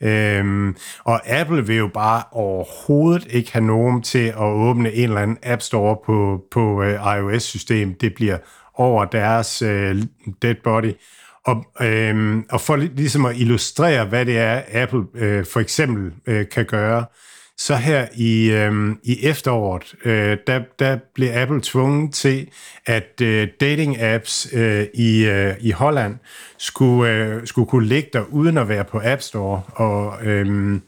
Øhm, 0.04 0.76
og 1.04 1.30
Apple 1.30 1.68
vil 1.68 1.78
jo 1.78 1.88
bare 1.88 2.24
overhovedet 2.32 3.28
ikke 3.30 3.54
have 3.54 3.66
nogen 3.66 4.02
til 4.02 4.28
at 4.28 4.44
åbne 4.44 4.94
en 4.94 5.04
eller 5.04 5.22
anden 5.22 5.38
App 5.44 5.62
Store 5.62 5.98
på, 6.06 6.42
på 6.52 6.84
øh, 6.84 7.18
iOS-system. 7.18 7.94
Det 7.94 8.14
bliver 8.16 8.38
over 8.74 9.06
deres 9.06 9.62
øh, 9.62 10.04
dead 10.42 10.56
body. 10.64 10.94
Og, 11.46 11.66
øhm, 11.82 12.46
og 12.50 12.62
for 12.62 12.76
ligesom 12.76 13.26
at 13.26 13.38
illustrere, 13.38 14.06
hvad 14.06 14.26
det 14.26 14.38
er, 14.38 14.62
Apple 14.72 15.04
øh, 15.16 15.46
for 15.46 15.60
eksempel 15.60 16.12
øh, 16.28 16.50
kan 16.50 16.66
gøre, 16.66 17.06
så 17.58 17.76
her 17.76 18.08
i, 18.16 18.52
øh, 18.52 18.96
i 19.04 19.26
efteråret, 19.26 19.96
øh, 20.06 20.38
der, 20.48 20.62
der 20.80 20.98
blev 21.16 21.30
Apple 21.34 21.60
tvunget 21.64 22.14
til, 22.14 22.48
at 22.86 23.22
øh, 23.22 23.48
dating-apps 23.64 24.58
øh, 24.58 24.86
i, 24.94 25.26
øh, 25.26 25.54
i 25.60 25.72
Holland 25.72 26.16
skulle, 26.58 27.12
øh, 27.12 27.48
skulle 27.48 27.68
kunne 27.68 27.88
ligge 27.88 28.10
der 28.14 28.22
uden 28.22 28.58
at 28.58 28.70
være 28.70 28.84
på 28.84 29.02
App 29.04 29.22
Store. 29.22 29.62
Og, 29.68 30.26
øh, 30.26 30.80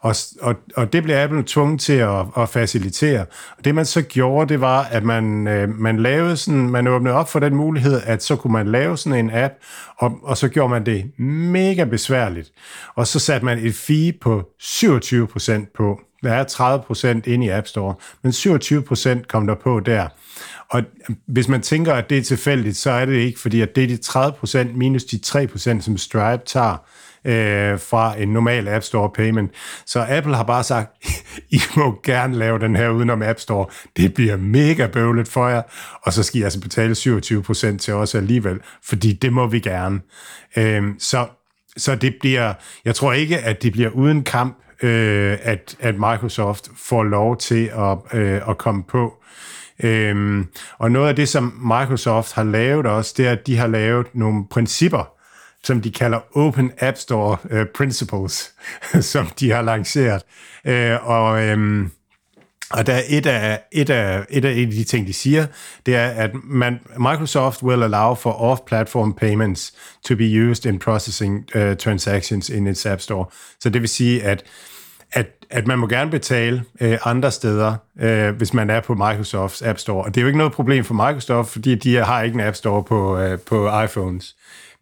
og, 0.00 0.14
og, 0.40 0.54
og 0.76 0.92
det 0.92 1.02
blev 1.02 1.16
Apple 1.16 1.42
tvunget 1.46 1.80
til 1.80 1.92
at, 1.92 2.26
at 2.36 2.48
facilitere. 2.48 3.26
Og 3.58 3.64
det 3.64 3.74
man 3.74 3.86
så 3.86 4.02
gjorde, 4.02 4.48
det 4.48 4.60
var, 4.60 4.82
at 4.82 5.04
man, 5.04 5.48
øh, 5.48 5.68
man 5.68 6.00
lavede 6.00 6.36
sådan, 6.36 6.70
man 6.70 6.86
åbnede 6.86 7.14
op 7.14 7.28
for 7.28 7.40
den 7.40 7.54
mulighed, 7.54 8.00
at 8.04 8.22
så 8.22 8.36
kunne 8.36 8.52
man 8.52 8.66
lave 8.66 8.96
sådan 8.96 9.18
en 9.18 9.30
app, 9.34 9.54
og, 9.96 10.18
og 10.22 10.36
så 10.36 10.48
gjorde 10.48 10.68
man 10.68 10.86
det 10.86 11.18
mega 11.18 11.84
besværligt. 11.84 12.52
Og 12.94 13.06
så 13.06 13.18
satte 13.18 13.44
man 13.44 13.58
et 13.58 13.74
fee 13.74 14.12
på 14.20 14.42
27% 14.62 15.72
på. 15.76 16.00
Der 16.22 16.32
er 16.32 16.44
30% 17.24 17.30
inde 17.30 17.46
i 17.46 17.48
App 17.48 17.66
Store, 17.66 17.94
men 18.22 18.32
27% 18.32 19.22
kom 19.26 19.46
der 19.46 19.54
på 19.54 19.80
der. 19.80 20.08
Og 20.70 20.82
hvis 21.26 21.48
man 21.48 21.62
tænker, 21.62 21.94
at 21.94 22.10
det 22.10 22.18
er 22.18 22.22
tilfældigt, 22.22 22.76
så 22.76 22.90
er 22.90 23.04
det 23.04 23.14
ikke, 23.14 23.40
fordi 23.40 23.60
at 23.60 23.76
det 23.76 23.84
er 23.84 23.88
de 23.88 24.68
30% 24.68 24.76
minus 24.76 25.04
de 25.04 25.20
3%, 25.26 25.80
som 25.80 25.98
Stripe 25.98 26.42
tager 26.46 26.76
øh, 27.24 27.78
fra 27.78 28.20
en 28.20 28.28
normal 28.28 28.68
App 28.68 28.84
Store 28.84 29.10
payment. 29.14 29.50
Så 29.86 30.06
Apple 30.08 30.36
har 30.36 30.42
bare 30.42 30.64
sagt, 30.64 31.06
I 31.50 31.60
må 31.76 32.00
gerne 32.04 32.38
lave 32.38 32.58
den 32.58 32.76
her 32.76 32.88
udenom 32.88 33.22
App 33.22 33.40
Store. 33.40 33.66
Det 33.96 34.14
bliver 34.14 34.36
mega 34.36 34.86
bøvlet 34.86 35.28
for 35.28 35.48
jer, 35.48 35.62
og 36.02 36.12
så 36.12 36.22
skal 36.22 36.40
I 36.40 36.44
altså 36.44 36.60
betale 36.60 36.92
27% 36.92 37.76
til 37.78 37.94
os 37.94 38.14
alligevel, 38.14 38.58
fordi 38.84 39.12
det 39.12 39.32
må 39.32 39.46
vi 39.46 39.60
gerne. 39.60 40.00
Øh, 40.56 40.82
så, 40.98 41.26
så 41.76 41.94
det 41.94 42.14
bliver, 42.20 42.54
jeg 42.84 42.94
tror 42.94 43.12
ikke, 43.12 43.38
at 43.38 43.62
det 43.62 43.72
bliver 43.72 43.90
uden 43.90 44.24
kamp, 44.24 44.56
øh, 44.82 45.38
at, 45.42 45.76
at 45.80 45.94
Microsoft 45.94 46.68
får 46.76 47.02
lov 47.02 47.36
til 47.36 47.70
at, 47.78 48.18
øh, 48.20 48.48
at 48.48 48.58
komme 48.58 48.82
på. 48.82 49.14
Øhm, 49.82 50.46
og 50.78 50.92
noget 50.92 51.08
af 51.08 51.16
det, 51.16 51.28
som 51.28 51.60
Microsoft 51.62 52.32
har 52.32 52.42
lavet 52.42 52.86
også, 52.86 53.14
det 53.16 53.26
er, 53.26 53.32
at 53.32 53.46
de 53.46 53.56
har 53.56 53.66
lavet 53.66 54.06
nogle 54.14 54.44
principper, 54.50 55.12
som 55.64 55.80
de 55.80 55.90
kalder 55.90 56.36
Open 56.36 56.72
App 56.78 56.96
Store 56.96 57.36
øh, 57.50 57.66
Principles, 57.74 58.52
som 59.12 59.26
de 59.26 59.50
har 59.50 59.62
lanceret. 59.62 60.22
Øh, 60.64 61.08
og, 61.08 61.52
um, 61.52 61.90
og 62.70 62.86
der 62.86 62.92
er 62.92 63.02
et 63.08 63.26
af, 63.26 63.60
et, 63.72 63.90
af, 63.90 64.26
et 64.30 64.44
af 64.44 64.54
de 64.54 64.84
ting, 64.84 65.06
de 65.06 65.12
siger, 65.12 65.46
det 65.86 65.94
er, 65.94 66.06
at 66.06 66.30
man, 66.44 66.80
Microsoft 66.98 67.62
will 67.62 67.82
allow 67.82 68.14
for 68.14 68.32
off-platform 68.32 69.12
payments 69.12 69.74
to 70.04 70.16
be 70.16 70.50
used 70.50 70.66
in 70.66 70.78
processing 70.78 71.44
uh, 71.54 71.76
transactions 71.76 72.48
in 72.48 72.66
its 72.66 72.86
App 72.86 73.00
Store. 73.00 73.24
Så 73.60 73.70
det 73.70 73.80
vil 73.80 73.88
sige, 73.88 74.22
at, 74.22 74.42
at, 75.12 75.26
at 75.50 75.66
man 75.66 75.78
må 75.78 75.86
gerne 75.86 76.10
betale 76.10 76.64
uh, 76.80 76.94
andre 77.04 77.30
steder, 77.30 77.76
uh, 78.02 78.36
hvis 78.36 78.54
man 78.54 78.70
er 78.70 78.80
på 78.80 78.94
Microsofts 78.94 79.62
App 79.62 79.78
Store. 79.78 80.04
Og 80.04 80.14
det 80.14 80.20
er 80.20 80.22
jo 80.22 80.26
ikke 80.28 80.38
noget 80.38 80.52
problem 80.52 80.84
for 80.84 80.94
Microsoft, 80.94 81.50
fordi 81.50 81.74
de 81.74 81.96
har 81.96 82.22
ikke 82.22 82.34
en 82.34 82.40
App 82.40 82.56
Store 82.56 82.82
på, 82.82 83.24
uh, 83.24 83.38
på 83.38 83.80
iPhones. 83.84 84.36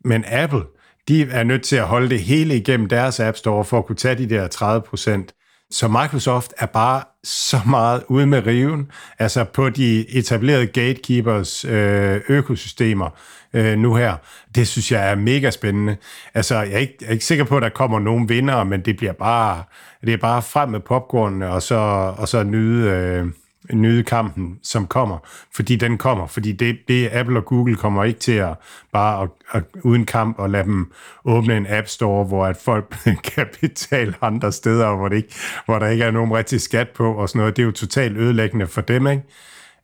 Men 0.04 0.24
Apple, 0.28 0.62
de 1.08 1.22
er 1.30 1.42
nødt 1.42 1.62
til 1.62 1.76
at 1.76 1.84
holde 1.84 2.08
det 2.08 2.20
hele 2.20 2.56
igennem 2.56 2.88
deres 2.88 3.20
App 3.20 3.36
Store 3.36 3.64
for 3.64 3.78
at 3.78 3.86
kunne 3.86 3.96
tage 3.96 4.14
de 4.14 4.28
der 4.28 4.48
30 4.48 4.82
procent. 4.82 5.34
Så 5.70 5.88
Microsoft 5.88 6.52
er 6.58 6.66
bare 6.66 7.02
så 7.24 7.60
meget 7.66 8.02
ude 8.08 8.26
med 8.26 8.46
riven, 8.46 8.90
altså 9.18 9.44
på 9.44 9.70
de 9.70 10.10
etablerede 10.10 10.66
gatekeepers 10.66 11.64
øh, 11.64 12.20
økosystemer 12.28 13.10
øh, 13.52 13.78
nu 13.78 13.94
her. 13.94 14.16
Det 14.54 14.68
synes 14.68 14.92
jeg 14.92 15.10
er 15.10 15.14
mega 15.14 15.50
spændende. 15.50 15.96
Altså, 16.34 16.54
jeg 16.54 16.72
er, 16.72 16.78
ikke, 16.78 16.96
jeg 17.00 17.08
er 17.08 17.12
ikke 17.12 17.24
sikker 17.24 17.44
på, 17.44 17.56
at 17.56 17.62
der 17.62 17.68
kommer 17.68 17.98
nogen 17.98 18.28
vinder, 18.28 18.64
men 18.64 18.80
det 18.80 18.96
bliver 18.96 19.12
bare, 19.12 19.62
det 20.00 20.12
er 20.12 20.16
bare 20.16 20.42
frem 20.42 20.68
med 20.68 20.80
popcornene, 20.80 21.50
og 21.50 21.62
så, 21.62 21.76
og 22.18 22.28
så 22.28 22.42
nyde, 22.42 22.90
øh, 22.90 23.26
nyde 23.72 24.02
kampen, 24.02 24.58
som 24.62 24.86
kommer, 24.86 25.18
fordi 25.54 25.76
den 25.76 25.98
kommer, 25.98 26.26
fordi 26.26 26.52
det, 26.52 26.76
det 26.88 27.08
Apple 27.12 27.38
og 27.38 27.44
Google 27.44 27.76
kommer 27.76 28.04
ikke 28.04 28.20
til 28.20 28.32
at 28.32 28.54
bare 28.92 29.22
at, 29.22 29.28
at, 29.52 29.64
uden 29.82 30.06
kamp 30.06 30.38
og 30.38 30.50
lade 30.50 30.64
dem 30.64 30.92
åbne 31.24 31.56
en 31.56 31.66
App 31.68 31.88
Store, 31.88 32.24
hvor 32.24 32.46
at 32.46 32.56
folk 32.56 32.96
kan 33.34 33.46
betale 33.60 34.14
andre 34.22 34.52
steder, 34.52 34.96
hvor, 34.96 35.08
det 35.08 35.16
ikke, 35.16 35.34
hvor 35.64 35.78
der 35.78 35.86
ikke 35.86 36.04
er 36.04 36.10
nogen 36.10 36.32
rigtig 36.32 36.60
skat 36.60 36.88
på 36.88 37.12
og 37.12 37.28
sådan 37.28 37.38
noget. 37.38 37.56
Det 37.56 37.62
er 37.62 37.66
jo 37.66 37.72
totalt 37.72 38.16
ødelæggende 38.16 38.66
for 38.66 38.80
dem, 38.80 39.06
ikke? 39.06 39.22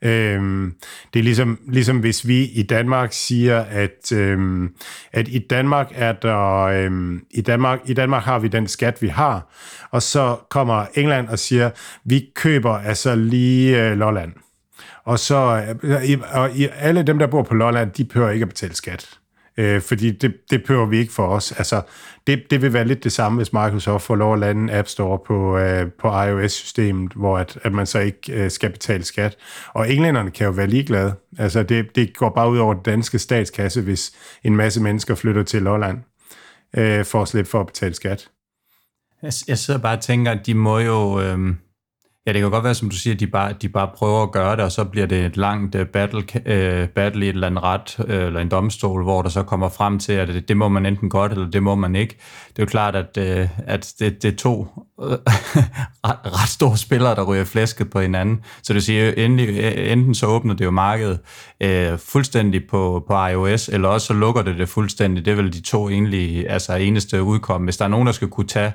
Øhm, 0.05 0.75
det 1.15 1.21
er 1.21 1.25
ligesom, 1.25 1.59
ligesom 1.69 1.99
hvis 1.99 2.27
vi 2.27 2.45
i 2.45 2.63
Danmark 2.63 3.13
siger, 3.13 3.61
at, 3.61 4.13
øhm, 4.13 4.75
at 5.13 5.29
i 5.29 5.39
Danmark 5.39 5.93
er 5.95 6.13
der 6.13 6.61
øhm, 6.61 7.21
i 7.31 7.41
Danmark 7.41 7.81
i 7.85 7.95
Danmark 7.95 8.23
har 8.23 8.39
vi 8.39 8.49
den 8.49 8.69
skat 8.69 9.03
vi 9.03 9.09
har, 9.09 9.53
og 9.91 10.03
så 10.03 10.37
kommer 10.51 10.87
England 10.95 11.29
og 11.29 11.39
siger, 11.39 11.71
vi 12.05 12.25
køber 12.35 12.73
altså 12.73 13.15
lige 13.15 13.85
øh, 13.85 13.97
Lolland. 13.97 14.33
Og 15.05 15.19
så 15.19 15.65
øh, 15.83 16.19
og 16.33 16.51
alle 16.79 17.03
dem 17.03 17.19
der 17.19 17.27
bor 17.27 17.43
på 17.43 17.55
Lolland, 17.55 17.91
de 17.91 18.05
behøver 18.05 18.31
ikke 18.31 18.43
at 18.43 18.49
betale 18.49 18.75
skat 18.75 19.19
øh, 19.57 19.81
fordi 19.81 20.11
det, 20.11 20.35
det 20.51 20.63
behøver 20.63 20.87
vi 20.87 20.99
ikke 20.99 21.13
for 21.13 21.27
os. 21.27 21.53
Altså, 21.53 21.83
det, 22.27 22.43
det 22.51 22.63
vil 22.63 22.73
være 22.73 22.85
lidt 22.85 23.05
det 23.05 23.13
samme, 23.13 23.37
hvis 23.37 23.53
Microsoft 23.53 24.05
får 24.05 24.17
lov 24.17 24.33
at 24.35 24.39
lande 24.39 24.63
en 24.63 24.71
App 24.71 24.89
Store 24.89 25.19
på, 25.27 25.59
øh, 25.59 25.87
på 26.01 26.23
iOS-systemet, 26.23 27.13
hvor 27.13 27.39
at, 27.39 27.59
at 27.63 27.73
man 27.73 27.87
så 27.87 27.99
ikke 27.99 28.33
øh, 28.33 28.51
skal 28.51 28.71
betale 28.71 29.05
skat. 29.05 29.37
Og 29.73 29.93
englænderne 29.93 30.31
kan 30.31 30.45
jo 30.45 30.51
være 30.53 30.67
ligeglade. 30.67 31.15
Altså, 31.39 31.63
det, 31.63 31.97
det 31.97 32.17
går 32.17 32.31
bare 32.31 32.51
ud 32.51 32.59
over 32.59 32.75
den 32.75 32.83
danske 32.83 33.19
statskasse, 33.19 33.83
hvis 33.83 34.13
en 34.45 34.57
masse 34.57 34.83
mennesker 34.83 35.15
flytter 35.15 35.43
til 35.43 35.63
Lolland 35.63 35.99
øh, 36.77 37.05
for 37.05 37.23
at 37.23 37.29
slippe 37.29 37.51
for 37.51 37.61
at 37.61 37.67
betale 37.67 37.95
skat. 37.95 38.29
Jeg, 39.23 39.33
jeg 39.49 39.59
sidder 39.59 39.81
bare 39.81 39.97
og 39.97 40.03
tænker, 40.03 40.33
at 40.33 40.47
de 40.47 40.55
må 40.55 40.79
jo... 40.79 41.21
Øh 41.21 41.55
Ja, 42.27 42.33
det 42.33 42.41
kan 42.41 42.51
godt 42.51 42.65
være, 42.65 42.75
som 42.75 42.91
du 42.91 42.97
siger, 42.97 43.15
at 43.15 43.21
de 43.21 43.27
bare, 43.27 43.53
de 43.63 43.69
bare 43.69 43.91
prøver 43.97 44.23
at 44.23 44.33
gøre 44.33 44.57
det, 44.57 44.65
og 44.65 44.73
så 44.73 44.85
bliver 44.85 45.07
det 45.07 45.25
et 45.27 45.37
langt 45.37 45.75
øh, 45.75 45.87
battle, 45.87 46.19
uh, 46.19 46.89
battle 46.89 47.27
i 47.27 47.29
et 47.29 47.35
eller 47.35 47.47
andet 47.47 47.63
ret, 47.63 47.97
uh, 47.99 48.15
eller 48.15 48.41
en 48.41 48.49
domstol, 48.49 49.03
hvor 49.03 49.23
der 49.23 49.29
så 49.29 49.43
kommer 49.43 49.69
frem 49.69 49.99
til, 49.99 50.13
at 50.13 50.29
det, 50.29 50.49
det 50.49 50.57
må 50.57 50.69
man 50.69 50.87
enten 50.87 51.11
godt, 51.11 51.33
eller 51.33 51.51
det 51.51 51.63
må 51.63 51.75
man 51.75 51.97
ikke. 51.97 52.17
Det 52.49 52.59
er 52.59 52.63
jo 52.63 52.67
klart, 52.67 52.97
at, 52.97 53.19
uh, 53.19 53.49
at 53.67 53.95
det, 53.99 54.23
det 54.23 54.33
er 54.33 54.37
to 54.37 54.67
uh, 54.99 55.05
ret, 56.07 56.19
ret 56.25 56.49
store 56.49 56.77
spillere, 56.77 57.15
der 57.15 57.23
ryger 57.23 57.45
flæsket 57.45 57.91
på 57.91 58.01
hinanden. 58.01 58.41
Så 58.63 58.73
det 58.73 58.83
siger 58.85 59.13
endelig, 59.13 59.75
enten 59.93 60.15
så 60.15 60.27
åbner 60.27 60.55
det 60.55 60.65
jo 60.65 60.71
markedet 60.71 61.19
uh, 61.65 61.99
fuldstændig 61.99 62.67
på, 62.71 63.05
på 63.09 63.27
iOS, 63.27 63.69
eller 63.69 63.89
også 63.89 64.07
så 64.07 64.13
lukker 64.13 64.43
det 64.43 64.59
det 64.59 64.69
fuldstændig. 64.69 65.25
Det 65.25 65.31
er 65.31 65.37
vel 65.37 65.53
de 65.53 65.61
to 65.61 65.89
egentlig, 65.89 66.51
altså 66.51 66.75
eneste 66.75 67.23
udkom. 67.23 67.65
Hvis 67.65 67.77
der 67.77 67.85
er 67.85 67.89
nogen, 67.89 68.07
der 68.07 68.13
skal 68.13 68.29
kunne 68.29 68.47
tage 68.47 68.73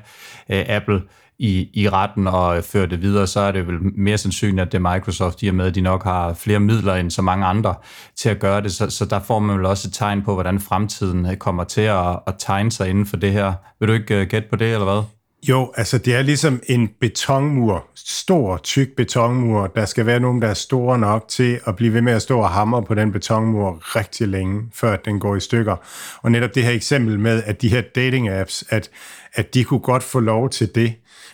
uh, 0.49 0.55
Apple 0.67 1.01
i, 1.39 1.69
i 1.73 1.89
retten 1.89 2.27
og 2.27 2.63
føre 2.63 2.87
det 2.87 3.01
videre, 3.01 3.27
så 3.27 3.39
er 3.39 3.51
det 3.51 3.67
vel 3.67 3.75
mere 3.81 4.17
sandsynligt, 4.17 4.61
at 4.61 4.71
det 4.71 4.85
er 4.85 4.93
Microsoft, 4.93 5.43
i 5.43 5.47
og 5.47 5.55
med, 5.55 5.65
at 5.65 5.75
de 5.75 5.81
nok 5.81 6.03
har 6.03 6.33
flere 6.33 6.59
midler 6.59 6.95
end 6.95 7.11
så 7.11 7.21
mange 7.21 7.45
andre 7.45 7.75
til 8.15 8.29
at 8.29 8.39
gøre 8.39 8.61
det. 8.61 8.71
Så, 8.71 8.89
så 8.89 9.05
der 9.05 9.19
får 9.19 9.39
man 9.39 9.57
vel 9.57 9.65
også 9.65 9.87
et 9.87 9.93
tegn 9.93 10.21
på, 10.21 10.33
hvordan 10.33 10.59
fremtiden 10.59 11.25
øh, 11.25 11.35
kommer 11.35 11.63
til 11.63 11.81
at, 11.81 12.19
at 12.27 12.33
tegne 12.39 12.71
sig 12.71 12.89
inden 12.89 13.05
for 13.05 13.17
det 13.17 13.31
her. 13.31 13.53
Vil 13.79 13.87
du 13.87 13.93
ikke 13.93 14.21
uh, 14.21 14.27
gætte 14.27 14.49
på 14.49 14.55
det, 14.55 14.73
eller 14.73 14.83
hvad? 14.83 15.03
Jo, 15.49 15.71
altså 15.75 15.97
det 15.97 16.15
er 16.15 16.21
ligesom 16.21 16.61
en 16.67 16.89
betonmur, 17.01 17.85
stor, 17.95 18.57
tyk 18.57 18.87
betonmur. 18.97 19.67
Der 19.67 19.85
skal 19.85 20.05
være 20.05 20.19
nogen, 20.19 20.41
der 20.41 20.47
er 20.47 20.53
store 20.53 20.99
nok 20.99 21.25
til 21.27 21.59
at 21.65 21.75
blive 21.75 21.93
ved 21.93 22.01
med 22.01 22.13
at 22.13 22.21
stå 22.21 22.39
og 22.39 22.49
hamre 22.49 22.83
på 22.83 22.93
den 22.93 23.11
betonmur 23.11 23.79
rigtig 23.81 24.27
længe, 24.27 24.61
før 24.73 24.95
den 24.95 25.19
går 25.19 25.35
i 25.35 25.39
stykker. 25.39 25.75
Og 26.21 26.31
netop 26.31 26.55
det 26.55 26.63
her 26.63 26.71
eksempel 26.71 27.19
med, 27.19 27.43
at 27.45 27.61
de 27.61 27.69
her 27.69 27.81
dating 27.95 28.29
apps, 28.29 28.63
at, 28.69 28.89
at 29.33 29.53
de 29.53 29.63
kunne 29.63 29.79
godt 29.79 30.03
få 30.03 30.19
lov 30.19 30.49
til 30.49 30.75
det, 30.75 30.93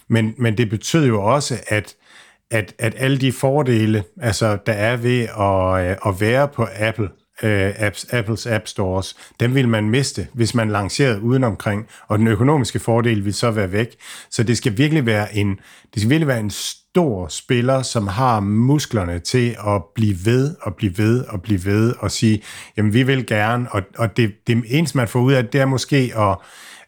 men, 0.09 0.35
men 0.37 0.57
det 0.57 0.69
betød 0.69 1.07
jo 1.07 1.23
også, 1.23 1.59
at, 1.67 1.95
at, 2.51 2.73
at 2.79 2.93
alle 2.97 3.17
de 3.17 3.31
fordele, 3.31 4.03
altså, 4.21 4.57
der 4.65 4.73
er 4.73 4.97
ved 4.97 5.21
at, 5.21 5.91
øh, 5.91 5.97
at 6.07 6.21
være 6.21 6.47
på 6.47 6.67
Apple, 6.79 7.09
uh, 7.43 7.85
apps, 7.85 8.05
Apples 8.13 8.47
App 8.47 8.67
Stores, 8.67 9.15
dem 9.39 9.55
vil 9.55 9.67
man 9.67 9.89
miste, 9.89 10.27
hvis 10.33 10.55
man 10.55 10.69
lancerede 10.69 11.21
udenomkring, 11.21 11.87
og 12.07 12.19
den 12.19 12.27
økonomiske 12.27 12.79
fordel 12.79 13.25
vil 13.25 13.33
så 13.33 13.51
være 13.51 13.71
væk. 13.71 13.95
Så 14.29 14.43
det 14.43 14.57
skal 14.57 14.77
virkelig 14.77 15.05
være 15.05 15.35
en, 15.35 15.59
det 15.93 16.01
skal 16.01 16.09
virkelig 16.09 16.27
være 16.27 16.39
en 16.39 16.49
stor 16.49 17.27
spiller, 17.27 17.81
som 17.81 18.07
har 18.07 18.39
musklerne 18.39 19.19
til 19.19 19.55
at 19.67 19.81
blive 19.95 20.15
ved 20.25 20.55
og 20.61 20.75
blive 20.75 20.97
ved 20.97 21.25
og 21.25 21.41
blive 21.41 21.65
ved 21.65 21.93
og 21.99 22.11
sige, 22.11 22.41
jamen 22.77 22.93
vi 22.93 23.03
vil 23.03 23.25
gerne, 23.25 23.71
og, 23.71 23.81
og 23.97 24.17
det, 24.17 24.33
det 24.47 24.63
eneste 24.67 24.97
man 24.97 25.07
får 25.07 25.19
ud 25.19 25.33
af 25.33 25.45
det 25.45 25.61
er 25.61 25.65
måske 25.65 26.11
at 26.17 26.37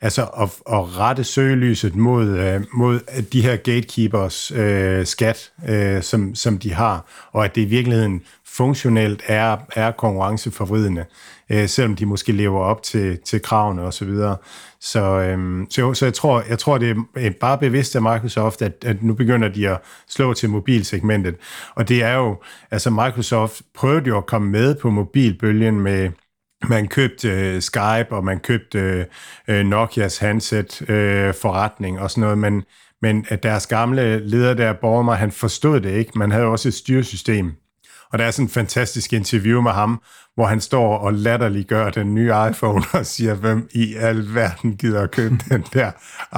altså 0.02 0.24
at, 0.24 0.50
at 0.74 0.98
rette 0.98 1.24
søgelyset 1.24 1.96
mod, 1.96 2.28
øh, 2.28 2.62
mod 2.74 3.00
de 3.34 3.42
her 3.42 3.56
gatekeepers 3.56 4.52
øh, 4.52 5.06
skat, 5.06 5.52
øh, 5.70 6.02
som, 6.02 6.36
som 6.36 6.58
de 6.58 6.74
har, 6.74 7.06
og 7.32 7.46
at 7.46 7.56
det 7.56 7.62
i 7.62 7.66
virkeligheden 7.66 8.22
funktionelt 8.58 9.24
er, 9.26 9.58
er 9.76 9.92
konkurrenceforvridende, 9.92 11.06
øh, 11.50 11.70
selvom 11.70 11.96
de 11.96 12.06
måske 12.06 12.32
lever 12.32 12.60
op 12.60 12.84
til, 12.84 13.20
til 13.26 13.42
kravene 13.42 13.82
osv. 13.82 13.92
Så, 13.92 14.06
videre. 14.06 14.38
så, 14.80 15.00
øh, 15.00 15.66
så, 15.70 15.94
så 15.94 16.06
jeg, 16.06 16.14
tror, 16.14 16.44
jeg 16.50 16.60
tror, 16.60 16.78
det 16.78 16.98
er 17.16 17.32
bare 17.40 17.58
bevidst 17.58 17.96
af 17.96 18.02
Microsoft, 18.02 18.62
at, 18.62 18.86
at 18.86 19.04
nu 19.04 19.14
begynder 19.14 19.48
de 19.48 19.70
at 19.70 19.78
slå 20.10 20.34
til 20.34 20.50
mobilsegmentet. 20.50 21.36
Og 21.76 21.90
det 21.90 22.04
er 22.04 22.16
jo, 22.16 22.38
altså 22.72 22.90
Microsoft 22.90 23.62
prøvede 23.76 24.08
jo 24.08 24.18
at 24.18 24.26
komme 24.26 24.50
med 24.50 24.76
på 24.76 24.90
mobilbølgen 24.90 25.82
med 25.82 26.10
man 26.64 26.88
købte 26.88 27.30
øh, 27.30 27.62
Skype, 27.62 28.08
og 28.10 28.24
man 28.24 28.40
købte 28.40 29.06
øh, 29.48 29.66
Nokias 29.66 30.18
handset-forretning 30.18 31.28
øh, 31.28 31.34
forretning 31.34 32.00
og 32.00 32.12
sådan 32.12 32.22
noget, 32.22 32.38
men, 32.38 32.64
men 33.02 33.26
øh, 33.32 33.38
deres 33.44 33.68
gamle 33.68 34.28
leder 34.28 34.54
der, 34.54 34.74
Bormer, 34.74 35.14
han 35.14 35.32
forstod 35.32 35.82
det 35.82 35.92
ikke. 35.92 36.12
Man 36.20 36.32
havde 36.32 36.46
også 36.46 36.68
et 36.68 36.74
styresystem. 36.74 37.52
Og 38.12 38.20
der 38.20 38.26
er 38.26 38.32
sådan 38.32 38.46
en 38.46 38.50
fantastisk 38.50 39.14
interview 39.14 39.62
med 39.62 39.72
ham, 39.72 40.02
hvor 40.36 40.46
han 40.46 40.62
står 40.62 40.98
og 40.98 41.14
latterliggør 41.14 41.90
den 41.90 42.16
nye 42.16 42.34
iPhone 42.50 42.84
og 42.94 43.06
siger, 43.06 43.34
hvem 43.34 43.70
i 43.72 43.96
al 43.96 44.36
verden 44.36 44.78
gider 44.78 45.02
at 45.02 45.12
købe 45.12 45.36
den 45.50 45.66
der 45.74 45.92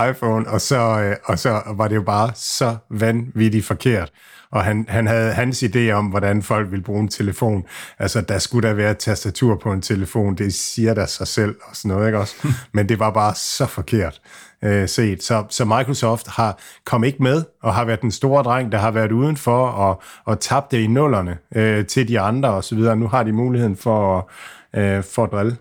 iPhone, 0.09 0.49
og 0.49 0.61
så, 0.61 1.01
øh, 1.01 1.15
og 1.25 1.39
så 1.39 1.61
var 1.75 1.87
det 1.87 1.95
jo 1.95 2.01
bare 2.01 2.31
så 2.35 2.77
vanvittigt 2.89 3.65
forkert 3.65 4.11
og 4.51 4.63
han, 4.63 4.85
han 4.89 5.07
havde 5.07 5.33
hans 5.33 5.63
idé 5.63 5.91
om, 5.91 6.05
hvordan 6.05 6.43
folk 6.43 6.71
vil 6.71 6.81
bruge 6.81 6.99
en 6.99 7.07
telefon. 7.07 7.63
Altså, 7.99 8.21
der 8.21 8.39
skulle 8.39 8.67
der 8.67 8.73
være 8.73 8.91
et 8.91 8.97
tastatur 8.97 9.55
på 9.55 9.71
en 9.71 9.81
telefon, 9.81 10.35
det 10.35 10.53
siger 10.53 10.93
der 10.93 11.05
sig 11.05 11.27
selv 11.27 11.55
og 11.69 11.75
sådan 11.75 11.89
noget, 11.89 12.07
ikke 12.07 12.19
også? 12.19 12.35
Men 12.73 12.89
det 12.89 12.99
var 12.99 13.11
bare 13.11 13.35
så 13.35 13.65
forkert 13.65 14.21
øh, 14.63 14.87
set. 14.87 15.23
Så, 15.23 15.45
så 15.49 15.65
Microsoft 15.65 16.27
har 16.27 16.59
kom 16.85 17.03
ikke 17.03 17.23
med, 17.23 17.43
og 17.61 17.73
har 17.73 17.85
været 17.85 18.01
den 18.01 18.11
store 18.11 18.43
dreng, 18.43 18.71
der 18.71 18.77
har 18.77 18.91
været 18.91 19.11
udenfor 19.11 19.67
og, 19.67 20.01
og 20.25 20.39
tabt 20.39 20.71
det 20.71 20.77
i 20.77 20.87
nullerne 20.87 21.37
øh, 21.55 21.85
til 21.85 22.07
de 22.07 22.19
andre 22.19 22.49
og 22.49 22.63
så 22.63 22.75
videre. 22.75 22.95
Nu 22.95 23.07
har 23.07 23.23
de 23.23 23.31
muligheden 23.31 23.75
for, 23.75 24.31
øh, 24.75 25.03
for 25.03 25.23
at 25.23 25.31
drille. 25.31 25.57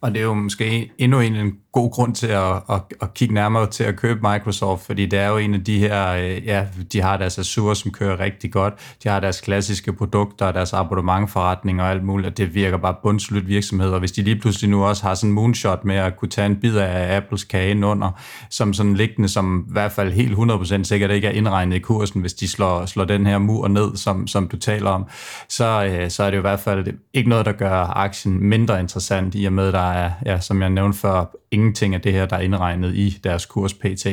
Og 0.00 0.10
det 0.10 0.18
er 0.20 0.24
jo 0.24 0.34
måske 0.34 0.92
endnu 0.98 1.20
en 1.20 1.52
god 1.74 1.90
grund 1.90 2.14
til 2.14 2.26
at, 2.26 2.54
at, 2.70 2.80
at 3.02 3.14
kigge 3.14 3.34
nærmere 3.34 3.66
til 3.66 3.84
at 3.84 3.96
købe 3.96 4.20
Microsoft, 4.32 4.86
fordi 4.86 5.06
det 5.06 5.18
er 5.18 5.28
jo 5.28 5.36
en 5.36 5.54
af 5.54 5.64
de 5.64 5.78
her, 5.78 6.08
øh, 6.08 6.46
ja, 6.46 6.66
de 6.92 7.00
har 7.00 7.16
deres 7.16 7.38
Azure, 7.38 7.76
som 7.76 7.90
kører 7.90 8.20
rigtig 8.20 8.52
godt, 8.52 8.74
de 9.02 9.08
har 9.08 9.20
deres 9.20 9.40
klassiske 9.40 9.92
produkter, 9.92 10.52
deres 10.52 10.72
abonnementforretning 10.72 11.82
og 11.82 11.90
alt 11.90 12.04
muligt, 12.04 12.28
og 12.28 12.36
det 12.36 12.54
virker 12.54 12.76
bare 12.76 12.94
bundslut 13.02 13.48
virksomhed, 13.48 13.90
og 13.90 13.98
hvis 13.98 14.12
de 14.12 14.22
lige 14.22 14.40
pludselig 14.40 14.70
nu 14.70 14.84
også 14.84 15.02
har 15.02 15.14
sådan 15.14 15.30
en 15.30 15.34
moonshot 15.34 15.84
med 15.84 15.96
at 15.96 16.16
kunne 16.16 16.28
tage 16.28 16.46
en 16.46 16.56
bid 16.56 16.76
af 16.76 17.16
Apples 17.16 17.44
kage 17.44 17.86
under, 17.86 18.10
som 18.50 18.72
sådan 18.72 18.94
liggende, 18.94 19.28
som 19.28 19.64
i 19.68 19.72
hvert 19.72 19.92
fald 19.92 20.12
helt 20.12 20.38
100% 20.38 20.84
sikkert 20.84 21.10
ikke 21.10 21.26
er 21.26 21.32
indregnet 21.32 21.76
i 21.76 21.78
kursen, 21.78 22.20
hvis 22.20 22.34
de 22.34 22.48
slår, 22.48 22.86
slår 22.86 23.04
den 23.04 23.26
her 23.26 23.38
mur 23.38 23.68
ned, 23.68 23.96
som, 23.96 24.26
som 24.26 24.48
du 24.48 24.56
taler 24.56 24.90
om, 24.90 25.06
så, 25.48 25.84
øh, 25.84 26.10
så 26.10 26.22
er 26.22 26.30
det 26.30 26.36
jo 26.36 26.40
i 26.40 26.48
hvert 26.48 26.60
fald 26.60 26.86
ikke 27.14 27.28
noget, 27.28 27.46
der 27.46 27.52
gør 27.52 27.96
aktien 27.96 28.48
mindre 28.48 28.80
interessant, 28.80 29.34
i 29.34 29.44
og 29.44 29.52
med, 29.52 29.72
der 29.72 29.92
er, 29.92 30.10
ja, 30.26 30.40
som 30.40 30.62
jeg 30.62 30.70
nævnte 30.70 30.98
før, 30.98 31.24
ingenting 31.54 31.94
af 31.94 32.00
det 32.00 32.12
her, 32.12 32.26
der 32.26 32.36
er 32.36 32.40
indregnet 32.40 32.94
i 32.94 33.20
deres 33.24 33.46
kurs 33.46 33.74
PT. 33.74 34.06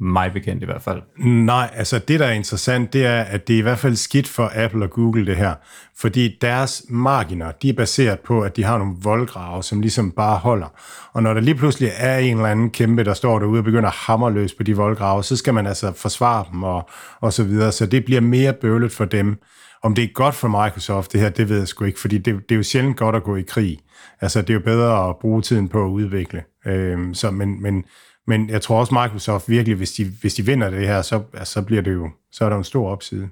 mig 0.00 0.32
bekendt 0.32 0.62
i 0.62 0.66
hvert 0.66 0.82
fald. 0.82 1.02
Nej, 1.26 1.70
altså 1.74 1.98
det, 1.98 2.20
der 2.20 2.26
er 2.26 2.32
interessant, 2.32 2.92
det 2.92 3.06
er, 3.06 3.20
at 3.20 3.48
det 3.48 3.54
er 3.54 3.58
i 3.58 3.62
hvert 3.62 3.78
fald 3.78 3.96
skidt 3.96 4.28
for 4.28 4.52
Apple 4.54 4.84
og 4.84 4.90
Google, 4.90 5.26
det 5.26 5.36
her. 5.36 5.54
Fordi 5.96 6.38
deres 6.40 6.82
marginer, 6.88 7.52
de 7.52 7.68
er 7.68 7.72
baseret 7.72 8.20
på, 8.20 8.40
at 8.40 8.56
de 8.56 8.64
har 8.64 8.78
nogle 8.78 8.96
voldgrave, 9.02 9.62
som 9.62 9.80
ligesom 9.80 10.10
bare 10.10 10.38
holder. 10.38 10.66
Og 11.12 11.22
når 11.22 11.34
der 11.34 11.40
lige 11.40 11.54
pludselig 11.54 11.90
er 11.96 12.18
en 12.18 12.36
eller 12.36 12.48
anden 12.48 12.70
kæmpe, 12.70 13.04
der 13.04 13.14
står 13.14 13.38
derude 13.38 13.58
og 13.58 13.64
begynder 13.64 13.88
at 13.88 13.94
hamre 13.94 14.32
løs 14.32 14.54
på 14.54 14.62
de 14.62 14.76
voldgrave, 14.76 15.24
så 15.24 15.36
skal 15.36 15.54
man 15.54 15.66
altså 15.66 15.92
forsvare 15.92 16.44
dem 16.52 16.62
og, 16.62 16.88
og 17.20 17.32
så 17.32 17.44
videre. 17.44 17.72
Så 17.72 17.86
det 17.86 18.04
bliver 18.04 18.20
mere 18.20 18.52
bøvlet 18.52 18.92
for 18.92 19.04
dem. 19.04 19.38
Om 19.82 19.94
det 19.94 20.04
er 20.04 20.08
godt 20.14 20.34
for 20.34 20.48
Microsoft, 20.48 21.12
det 21.12 21.20
her, 21.20 21.28
det 21.28 21.48
ved 21.48 21.58
jeg 21.58 21.68
sgu 21.68 21.84
ikke, 21.84 22.00
fordi 22.00 22.18
det, 22.18 22.34
det 22.48 22.54
er 22.54 22.56
jo 22.56 22.62
sjældent 22.62 22.96
godt 22.96 23.16
at 23.16 23.22
gå 23.22 23.36
i 23.36 23.42
krig. 23.42 23.78
Altså, 24.20 24.42
det 24.42 24.50
er 24.50 24.54
jo 24.54 24.60
bedre 24.60 25.08
at 25.08 25.16
bruge 25.16 25.42
tiden 25.42 25.68
på 25.68 25.84
at 25.84 25.88
udvikle. 25.88 26.44
Øhm, 26.66 27.14
så, 27.14 27.30
men, 27.30 27.62
men, 27.62 27.84
men 28.26 28.50
jeg 28.50 28.62
tror 28.62 28.80
også, 28.80 28.94
Microsoft 28.94 29.48
virkelig, 29.48 29.76
hvis 29.76 29.92
de, 29.92 30.12
hvis 30.20 30.34
de 30.34 30.46
vinder 30.46 30.70
det 30.70 30.88
her, 30.88 31.02
så, 31.02 31.22
altså, 31.34 31.52
så 31.52 31.62
bliver 31.62 31.82
det 31.82 31.94
jo, 31.94 32.10
så 32.32 32.44
er 32.44 32.48
der 32.48 32.56
en 32.56 32.64
stor 32.64 32.90
opside. 32.90 33.28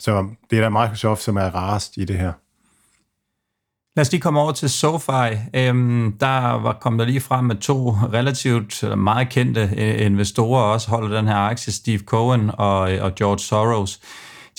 Så 0.00 0.28
det 0.50 0.58
er 0.58 0.62
da 0.62 0.68
Microsoft, 0.68 1.22
som 1.22 1.36
er 1.36 1.54
rarest 1.54 1.96
i 1.96 2.04
det 2.04 2.16
her. 2.16 2.32
Lad 3.96 4.06
os 4.06 4.12
lige 4.12 4.20
komme 4.20 4.40
over 4.40 4.52
til 4.52 4.70
SoFi. 4.70 5.36
Øhm, 5.54 6.16
der 6.20 6.62
var 6.62 6.72
kommet 6.80 7.00
der 7.00 7.06
lige 7.06 7.20
frem 7.20 7.44
med 7.44 7.56
to 7.56 7.90
relativt 7.90 8.82
eller 8.82 8.96
meget 8.96 9.28
kendte 9.28 9.70
øh, 9.76 10.06
investorer 10.06 10.62
også 10.62 10.90
holder 10.90 11.16
den 11.16 11.28
her 11.28 11.36
aktie, 11.36 11.72
Steve 11.72 11.98
Cohen 11.98 12.50
og, 12.54 12.92
øh, 12.92 13.04
og 13.04 13.14
George 13.14 13.38
Soros. 13.38 14.00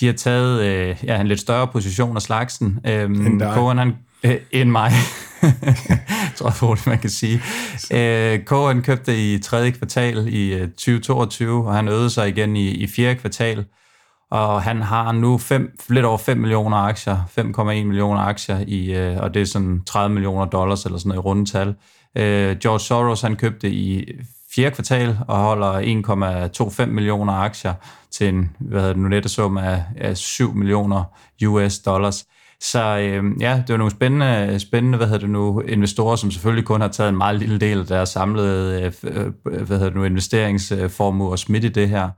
De 0.02 0.06
har 0.06 0.14
taget 0.14 0.62
øh, 0.62 0.96
ja, 1.04 1.22
en 1.22 1.28
lidt 1.28 1.40
større 1.40 1.68
position 1.68 2.16
af 2.16 2.22
slagsen. 2.22 2.80
Øhm, 2.88 3.26
End 3.26 3.40
dig. 3.40 3.52
Cohen, 3.54 3.78
han, 3.78 3.96
øh, 4.24 4.36
end 4.52 4.70
mig, 4.70 4.92
tror 6.36 6.70
jeg, 6.70 6.78
man 6.86 7.00
kan 7.00 7.10
sige. 7.10 7.42
Øh, 7.94 8.44
Cohen 8.44 8.82
købte 8.82 9.34
i 9.34 9.40
tredje 9.40 9.72
kvartal 9.72 10.28
i 10.28 10.54
øh, 10.54 10.68
2022, 10.68 11.68
og 11.68 11.76
han 11.76 11.88
øvede 11.88 12.10
sig 12.10 12.28
igen 12.30 12.56
i, 12.56 12.70
i 12.70 12.88
fjerde 12.88 13.16
kvartal. 13.16 13.66
Og 14.32 14.62
han 14.62 14.82
har 14.82 15.12
nu 15.12 15.38
fem, 15.38 15.72
lidt 15.90 16.06
over 16.06 16.18
5 16.18 16.38
millioner 16.38 16.78
aktier, 16.78 17.18
5,1 17.40 17.64
millioner 17.64 18.22
aktier, 18.22 18.64
i, 18.68 18.94
øh, 18.94 19.18
og 19.18 19.34
det 19.34 19.42
er 19.42 19.46
sådan 19.46 19.82
30 19.88 20.14
millioner 20.14 20.46
dollars 20.46 20.86
eller 20.86 20.98
sådan 20.98 21.10
noget 21.10 21.20
i 21.20 21.26
rundetal. 21.26 21.76
Øh, 22.18 22.58
George 22.58 22.80
Soros 22.80 23.22
han 23.22 23.36
købte 23.36 23.70
i 23.70 24.12
fjerde 24.56 24.76
kvartal 24.76 25.18
og 25.28 25.38
holder 25.38 25.72
1,25 26.82 26.86
millioner 26.86 27.34
aktier 27.34 27.74
til 28.12 28.28
en 28.28 28.56
hvad 28.60 28.80
hedder 28.80 28.94
det 28.94 29.02
nu, 29.02 29.08
nettosum 29.08 29.58
af, 29.58 29.84
af 29.98 30.18
7 30.18 30.54
millioner 30.54 31.04
US 31.48 31.80
dollars. 31.80 32.26
Så 32.60 32.98
øh, 32.98 33.24
ja, 33.42 33.64
det 33.68 33.74
var 33.74 33.78
nogle 33.78 33.92
spændende, 33.92 34.60
spændende 34.60 34.98
hvad 34.98 35.08
hedder 35.08 35.20
det 35.20 35.30
nu, 35.30 35.62
investorer, 35.62 36.16
som 36.16 36.32
selvfølgelig 36.32 36.66
kun 36.66 36.82
har 36.82 36.88
taget 36.88 37.10
en 37.10 37.18
meget 37.18 37.40
lille 37.40 37.60
del 37.60 37.80
af 37.80 37.86
deres 37.86 38.10
samlede 38.10 38.82
øh, 38.82 38.94
øh 39.04 39.32
hvad 39.44 39.78
hedder 39.78 39.86
det 39.86 39.96
nu, 39.96 40.04
investeringsformue 40.04 41.30
og 41.30 41.40
smidt 41.40 41.64
i 41.64 41.70
det 41.70 41.90
her. 41.90 42.10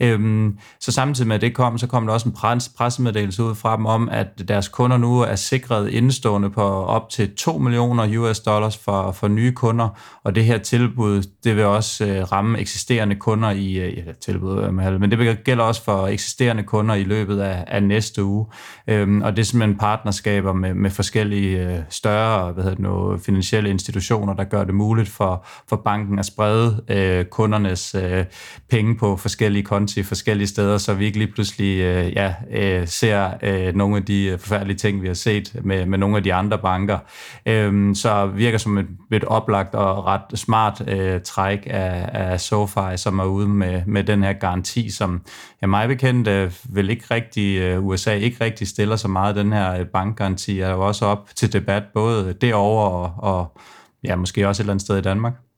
Øhm, 0.00 0.58
så 0.80 0.92
samtidig 0.92 1.28
med 1.28 1.34
at 1.34 1.40
det 1.40 1.54
kom, 1.54 1.78
så 1.78 1.86
kom 1.86 2.06
der 2.06 2.12
også 2.12 2.28
en 2.28 2.34
pres, 2.34 2.68
pressemeddelelse 2.68 3.42
ud 3.42 3.54
fra 3.54 3.76
dem 3.76 3.86
om, 3.86 4.08
at 4.08 4.48
deres 4.48 4.68
kunder 4.68 4.96
nu 4.96 5.20
er 5.20 5.34
sikret 5.34 5.88
indstående 5.90 6.50
på 6.50 6.62
op 6.62 7.08
til 7.08 7.34
2 7.34 7.58
millioner 7.58 8.18
US 8.18 8.40
dollars 8.40 8.76
for, 8.76 9.12
for 9.12 9.28
nye 9.28 9.52
kunder, 9.52 9.88
og 10.24 10.34
det 10.34 10.44
her 10.44 10.58
tilbud, 10.58 11.22
det 11.44 11.56
vil 11.56 11.64
også 11.64 12.06
øh, 12.06 12.32
ramme 12.32 12.58
eksisterende 12.58 13.14
kunder 13.14 13.50
i, 13.50 13.74
øh, 13.74 13.96
ja, 13.96 14.02
tilbud, 14.20 14.62
øh, 14.62 15.00
men 15.00 15.10
det 15.10 15.44
gælder 15.44 15.64
også 15.64 15.84
for 15.84 16.06
eksisterende 16.06 16.62
kunder 16.62 16.94
i 16.94 17.04
løbet 17.04 17.40
af, 17.40 17.64
af 17.66 17.82
næste 17.82 18.24
uge, 18.24 18.46
øhm, 18.86 19.22
og 19.22 19.36
det 19.36 19.38
er 19.38 19.44
simpelthen 19.44 19.78
partnerskaber 19.78 20.52
med, 20.52 20.74
med 20.74 20.90
forskellige 20.90 21.68
øh, 21.68 21.78
større 21.88 22.52
hvad 22.52 22.64
hedder 22.64 22.76
det 22.76 22.84
nu, 22.84 23.18
finansielle 23.18 23.70
institutioner, 23.70 24.34
der 24.34 24.44
gør 24.44 24.64
det 24.64 24.74
muligt 24.74 25.08
for, 25.08 25.46
for 25.68 25.76
banken 25.76 26.18
at 26.18 26.26
sprede 26.26 26.82
øh, 26.88 27.24
kundernes 27.24 27.94
øh, 27.94 28.24
penge 28.70 28.96
på 28.96 29.16
forskellige 29.16 29.62
konti 29.62 29.89
til 29.90 30.04
forskellige 30.04 30.48
steder, 30.48 30.78
så 30.78 30.94
vi 30.94 31.04
ikke 31.04 31.18
lige 31.18 31.32
pludselig 31.32 31.80
øh, 31.80 32.12
ja, 32.12 32.34
øh, 32.50 32.88
ser 32.88 33.30
øh, 33.42 33.74
nogle 33.74 33.96
af 33.96 34.04
de 34.04 34.24
øh, 34.24 34.38
forfærdelige 34.38 34.76
ting, 34.76 35.02
vi 35.02 35.06
har 35.06 35.14
set 35.14 35.56
med, 35.64 35.86
med 35.86 35.98
nogle 35.98 36.16
af 36.16 36.22
de 36.22 36.34
andre 36.34 36.58
banker. 36.58 36.98
Øh, 37.46 37.94
så 37.94 38.26
virker 38.26 38.58
som 38.58 38.78
et, 38.78 38.86
et 39.12 39.24
oplagt 39.24 39.74
og 39.74 40.06
ret 40.06 40.38
smart 40.38 40.82
øh, 40.88 41.20
træk 41.20 41.66
af, 41.66 42.10
af 42.12 42.40
SoFi, 42.40 42.96
som 42.96 43.18
er 43.18 43.24
ude 43.24 43.48
med, 43.48 43.82
med 43.86 44.04
den 44.04 44.22
her 44.22 44.32
garanti, 44.32 44.90
som 44.90 45.22
jeg 45.60 45.70
mig 45.70 45.88
bekendt 45.88 46.28
øh, 46.28 46.52
vil 46.64 46.90
ikke 46.90 47.04
rigtig, 47.10 47.58
øh, 47.58 47.86
USA 47.86 48.14
ikke 48.14 48.44
rigtig 48.44 48.68
stiller 48.68 48.96
så 48.96 49.08
meget 49.08 49.36
den 49.36 49.52
her 49.52 49.80
øh, 49.80 49.86
bankgaranti, 49.86 50.60
er 50.60 50.70
jo 50.70 50.86
også 50.86 51.06
op 51.06 51.28
til 51.34 51.52
debat 51.52 51.82
både 51.94 52.32
derovre 52.32 52.90
og, 52.90 53.14
og 53.18 53.58
ja, 54.04 54.16
måske 54.16 54.48
også 54.48 54.62
et 54.62 54.64
eller 54.64 54.72
andet 54.72 54.84
sted 54.84 54.98
i 54.98 55.02
Danmark. 55.02 55.49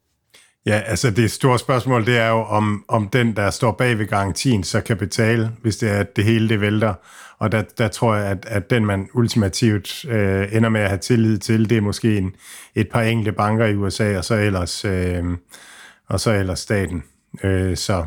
Ja, 0.66 0.80
altså 0.86 1.10
det 1.10 1.30
store 1.30 1.58
spørgsmål, 1.58 2.06
det 2.06 2.18
er 2.18 2.28
jo, 2.28 2.42
om, 2.42 2.84
om 2.88 3.08
den, 3.08 3.36
der 3.36 3.50
står 3.50 3.72
bag 3.72 3.98
ved 3.98 4.06
garantien, 4.06 4.64
så 4.64 4.80
kan 4.80 4.96
betale, 4.96 5.50
hvis 5.62 5.76
det 5.76 5.90
er, 5.90 5.98
at 5.98 6.16
det 6.16 6.24
hele 6.24 6.48
det 6.48 6.60
vælter. 6.60 6.94
Og 7.38 7.52
der, 7.52 7.62
der 7.78 7.88
tror 7.88 8.14
jeg, 8.14 8.26
at, 8.26 8.46
at 8.48 8.70
den, 8.70 8.86
man 8.86 9.08
ultimativt 9.14 10.04
øh, 10.04 10.48
ender 10.52 10.68
med 10.68 10.80
at 10.80 10.88
have 10.88 10.98
tillid 10.98 11.38
til, 11.38 11.70
det 11.70 11.76
er 11.76 11.80
måske 11.80 12.18
en, 12.18 12.34
et 12.74 12.88
par 12.88 13.02
enkelte 13.02 13.32
banker 13.32 13.66
i 13.66 13.76
USA, 13.76 14.18
og 14.18 14.24
så 14.24 14.34
ellers, 14.34 14.84
øh, 14.84 15.24
og 16.08 16.20
så 16.20 16.32
ellers 16.32 16.58
staten. 16.58 17.02
Øh, 17.44 17.76
så 17.76 18.04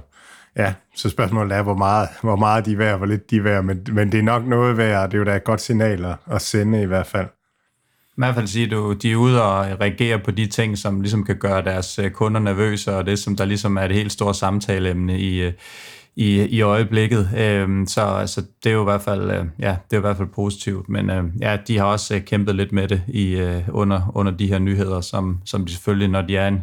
ja, 0.58 0.74
så 0.96 1.10
spørgsmålet 1.10 1.58
er, 1.58 1.62
hvor 1.62 1.76
meget, 1.76 2.10
hvor 2.22 2.36
meget 2.36 2.66
de 2.66 2.74
er 2.74 2.78
værd, 2.78 2.98
hvor 2.98 3.06
lidt 3.06 3.32
de 3.32 3.38
er 3.38 3.42
værd, 3.42 3.64
men, 3.64 3.88
men 3.92 4.12
det 4.12 4.18
er 4.18 4.24
nok 4.24 4.46
noget 4.46 4.78
værd, 4.78 5.04
og 5.04 5.12
det 5.12 5.18
er 5.18 5.20
jo 5.20 5.26
da 5.26 5.36
et 5.36 5.44
godt 5.44 5.62
signal 5.62 6.16
at, 6.32 6.42
sende 6.42 6.82
i 6.82 6.86
hvert 6.86 7.08
fald. 7.08 7.28
I 8.18 8.22
hvert 8.22 8.36
fald 8.36 8.48
sige, 8.48 8.66
at 8.66 9.02
de 9.02 9.12
er 9.12 9.16
ude 9.16 9.44
og 9.44 9.66
reagere 9.82 10.20
på 10.20 10.32
de 10.32 10.46
ting, 10.46 10.78
som 10.78 11.02
ligesom 11.02 11.24
kan 11.24 11.36
gøre 11.36 11.64
deres 11.64 12.00
øh, 12.00 12.12
kunder 12.12 12.40
nervøse, 12.40 12.96
og 12.96 13.06
det, 13.06 13.20
som 13.20 13.36
der 13.36 13.46
ligesom 13.46 13.78
er 13.78 13.82
et 13.82 13.92
helt 13.92 14.12
stort 14.12 14.36
samtaleemne 14.36 15.20
i, 15.20 15.42
øh, 15.42 15.54
i, 16.16 16.46
i 16.46 16.62
øjeblikket. 16.62 17.30
Øhm, 17.38 17.88
så 17.88 18.02
altså, 18.02 18.42
det 18.64 18.70
er 18.70 18.74
jo 18.74 18.82
i 18.82 18.84
hvert 18.84 19.02
fald, 19.02 19.32
øh, 19.32 19.46
ja, 19.60 19.76
det 19.90 19.96
er 19.96 19.98
i 19.98 20.02
hvert 20.02 20.18
fald 20.18 20.28
positivt. 20.36 20.90
Men 20.90 21.10
øh, 21.10 21.24
ja, 21.42 21.58
de 21.68 21.78
har 21.78 21.86
også 21.86 22.22
kæmpet 22.26 22.56
lidt 22.56 22.72
med 22.72 22.88
det 22.88 23.02
i, 23.08 23.52
under, 23.72 24.12
under 24.16 24.32
de 24.32 24.48
her 24.48 24.60
nyheder, 24.60 25.02
som, 25.02 25.40
som 25.46 25.66
de 25.66 25.72
selvfølgelig, 25.72 26.08
når 26.08 26.22
de 26.22 26.38
er 26.38 26.48
en, 26.48 26.62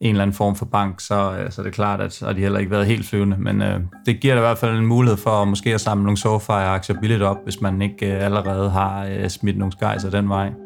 en 0.00 0.10
eller 0.10 0.22
anden 0.22 0.36
form 0.36 0.56
for 0.56 0.66
bank, 0.66 1.00
så, 1.00 1.46
så 1.50 1.60
er 1.60 1.64
det 1.64 1.72
klart, 1.74 2.00
at 2.00 2.20
har 2.24 2.32
de 2.32 2.40
heller 2.40 2.58
ikke 2.58 2.70
været 2.70 2.86
helt 2.86 3.06
flyvende. 3.06 3.36
Men 3.38 3.62
øh, 3.62 3.80
det 4.06 4.20
giver 4.20 4.34
da 4.34 4.40
i 4.40 4.44
hvert 4.44 4.58
fald 4.58 4.78
en 4.78 4.86
mulighed 4.86 5.16
for 5.16 5.44
måske 5.44 5.74
at 5.74 5.80
samle 5.80 6.04
nogle 6.04 6.18
SoFi-aktier 6.18 7.00
billigt 7.00 7.22
op, 7.22 7.36
hvis 7.44 7.60
man 7.60 7.82
ikke 7.82 8.14
øh, 8.14 8.24
allerede 8.24 8.70
har 8.70 9.06
øh, 9.06 9.28
smidt 9.28 9.58
nogle 9.58 9.72
skejser 9.72 10.10
den 10.10 10.28
vej. 10.28 10.65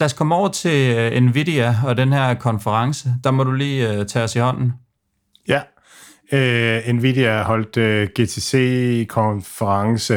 Lad 0.00 0.06
os 0.06 0.12
komme 0.12 0.34
over 0.34 0.48
til 0.48 0.96
øh, 0.96 1.20
Nvidia 1.22 1.76
og 1.86 1.96
den 1.96 2.12
her 2.12 2.34
konference. 2.34 3.08
Der 3.24 3.30
må 3.30 3.44
du 3.44 3.52
lige 3.52 3.98
uh, 3.98 4.06
tage 4.06 4.24
os 4.24 4.36
i 4.36 4.38
hånden. 4.38 4.72
Ja, 5.48 5.60
uh, 6.32 6.94
Nvidia 6.94 7.42
holdt 7.42 7.76
uh, 7.76 8.08
GTC-konference, 8.20 10.14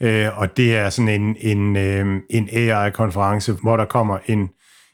uh, 0.00 0.38
og 0.38 0.56
det 0.56 0.76
er 0.76 0.90
sådan 0.90 1.20
en, 1.20 1.36
en, 1.40 1.76
uh, 1.76 2.22
en 2.30 2.48
AI-konference, 2.52 3.52
hvor 3.52 3.76
der 3.76 3.84
kommer 3.84 4.18
en, 4.26 4.48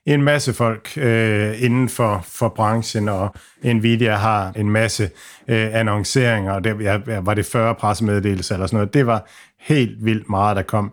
en 0.07 0.23
masse 0.23 0.53
folk 0.53 0.93
uh, 0.97 1.63
inden 1.63 1.89
for, 1.89 2.21
for 2.25 2.49
branchen, 2.49 3.09
og 3.09 3.35
Nvidia 3.65 4.17
har 4.17 4.53
en 4.57 4.71
masse 4.71 5.05
uh, 5.05 5.09
annonceringer, 5.49 6.53
og 6.53 6.65
det 6.65 6.81
ja, 6.81 6.99
var 7.21 7.35
det 7.35 7.47
40 7.47 7.75
pressemeddelelser 7.75 8.55
eller 8.55 8.67
sådan 8.67 8.77
noget. 8.77 8.95
Det 8.95 9.07
var 9.07 9.29
helt 9.61 10.05
vildt 10.05 10.29
meget, 10.29 10.57
der 10.57 10.63
kom. 10.63 10.93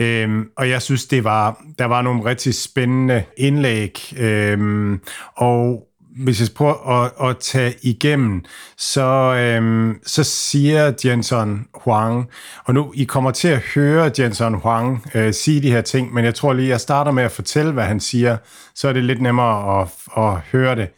Øhm, 0.00 0.48
og 0.56 0.68
jeg 0.68 0.82
synes, 0.82 1.06
det 1.06 1.24
var, 1.24 1.62
der 1.78 1.84
var 1.84 2.02
nogle 2.02 2.24
rigtig 2.24 2.54
spændende 2.54 3.24
indlæg, 3.36 4.12
øhm, 4.18 5.00
og 5.36 5.84
hvis 6.24 6.40
jeg 6.40 6.48
prøver 6.54 7.02
at, 7.02 7.28
at 7.28 7.36
tage 7.38 7.74
igennem, 7.82 8.44
så, 8.76 9.34
øhm, 9.34 9.98
så 10.06 10.24
siger 10.24 10.92
Jensen 11.04 11.66
Huang, 11.74 12.28
og 12.64 12.74
nu 12.74 12.92
I 12.94 13.04
kommer 13.04 13.30
til 13.30 13.48
at 13.48 13.58
høre 13.58 14.10
Jensen 14.18 14.54
Huang 14.54 15.06
øh, 15.14 15.34
sige 15.34 15.62
de 15.62 15.70
her 15.70 15.80
ting, 15.80 16.14
men 16.14 16.24
jeg 16.24 16.34
tror 16.34 16.52
lige, 16.52 16.68
jeg 16.68 16.80
starter 16.80 17.12
med 17.12 17.22
at 17.22 17.32
fortælle, 17.32 17.72
hvad 17.72 17.84
han 17.84 18.00
siger, 18.00 18.36
så 18.74 18.88
er 18.88 18.92
det 18.92 19.04
lidt 19.04 19.22
nemmere 19.22 19.80
at, 19.80 19.88
at 20.16 20.40
høre 20.52 20.76
det. 20.76 20.88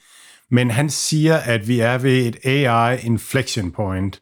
Men 0.51 0.71
han 0.71 0.91
siger, 0.91 1.37
at 1.37 1.69
vi 1.69 1.81
er 1.81 1.99
ved 1.99 2.27
et 2.27 2.37
AI 2.45 2.99
inflection 3.03 3.71
point. 3.71 4.21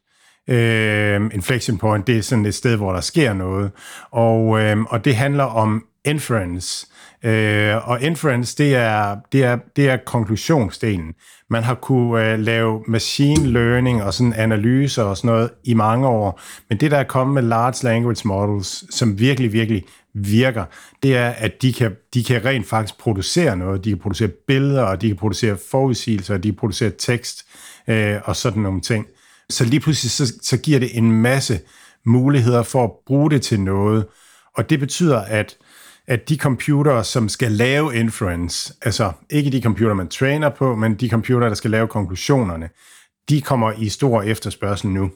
Øh, 0.48 1.20
inflection 1.34 1.78
point, 1.78 2.06
det 2.06 2.18
er 2.18 2.22
sådan 2.22 2.46
et 2.46 2.54
sted, 2.54 2.76
hvor 2.76 2.92
der 2.92 3.00
sker 3.00 3.32
noget. 3.32 3.70
Og, 4.10 4.60
øh, 4.60 4.80
og 4.80 5.04
det 5.04 5.16
handler 5.16 5.44
om 5.44 5.84
inference. 6.04 6.86
Øh, 7.22 7.88
og 7.88 8.02
inference, 8.02 8.56
det 8.58 8.74
er, 8.74 9.16
det, 9.32 9.44
er, 9.44 9.58
det 9.76 9.88
er 9.88 9.96
konklusionsdelen. 9.96 11.14
Man 11.50 11.62
har 11.62 11.74
kunne 11.74 12.32
øh, 12.32 12.38
lave 12.38 12.82
machine 12.86 13.46
learning 13.46 14.02
og 14.02 14.14
sådan 14.14 14.32
analyser 14.32 15.02
og 15.02 15.16
sådan 15.16 15.28
noget 15.28 15.50
i 15.64 15.74
mange 15.74 16.08
år, 16.08 16.40
men 16.68 16.80
det 16.80 16.90
der 16.90 16.96
er 16.96 17.04
kommet 17.04 17.34
med 17.34 17.42
large 17.42 17.84
language 17.84 18.28
models, 18.28 18.96
som 18.96 19.18
virkelig, 19.18 19.52
virkelig 19.52 19.84
virker, 20.14 20.64
det 21.02 21.16
er, 21.16 21.28
at 21.28 21.62
de 21.62 21.72
kan, 21.72 21.96
de 22.14 22.24
kan 22.24 22.44
rent 22.44 22.66
faktisk 22.66 22.98
producere 22.98 23.56
noget. 23.56 23.84
De 23.84 23.90
kan 23.90 23.98
producere 23.98 24.28
billeder, 24.28 24.82
og 24.82 25.00
de 25.00 25.08
kan 25.08 25.16
producere 25.16 25.58
forudsigelser, 25.70 26.34
og 26.34 26.42
de 26.42 26.48
kan 26.48 26.56
producere 26.56 26.90
tekst 26.98 27.46
øh, 27.88 28.16
og 28.24 28.36
sådan 28.36 28.62
nogle 28.62 28.80
ting. 28.80 29.06
Så 29.50 29.64
lige 29.64 29.80
pludselig 29.80 30.10
så, 30.10 30.32
så 30.42 30.56
giver 30.56 30.78
det 30.78 30.98
en 30.98 31.12
masse 31.12 31.60
muligheder 32.06 32.62
for 32.62 32.84
at 32.84 32.90
bruge 33.06 33.30
det 33.30 33.42
til 33.42 33.60
noget. 33.60 34.06
Og 34.56 34.70
det 34.70 34.80
betyder, 34.80 35.18
at 35.18 35.56
at 36.08 36.28
de 36.28 36.36
computere, 36.36 37.04
som 37.04 37.28
skal 37.28 37.52
lave 37.52 37.96
inference, 37.96 38.74
altså 38.82 39.12
ikke 39.30 39.50
de 39.50 39.62
computere, 39.62 39.94
man 39.94 40.08
træner 40.08 40.48
på, 40.48 40.76
men 40.76 40.94
de 40.94 41.08
computere, 41.08 41.48
der 41.48 41.54
skal 41.54 41.70
lave 41.70 41.88
konklusionerne, 41.88 42.68
de 43.28 43.42
kommer 43.42 43.72
i 43.72 43.88
stor 43.88 44.22
efterspørgsel 44.22 44.90
nu. 44.90 45.10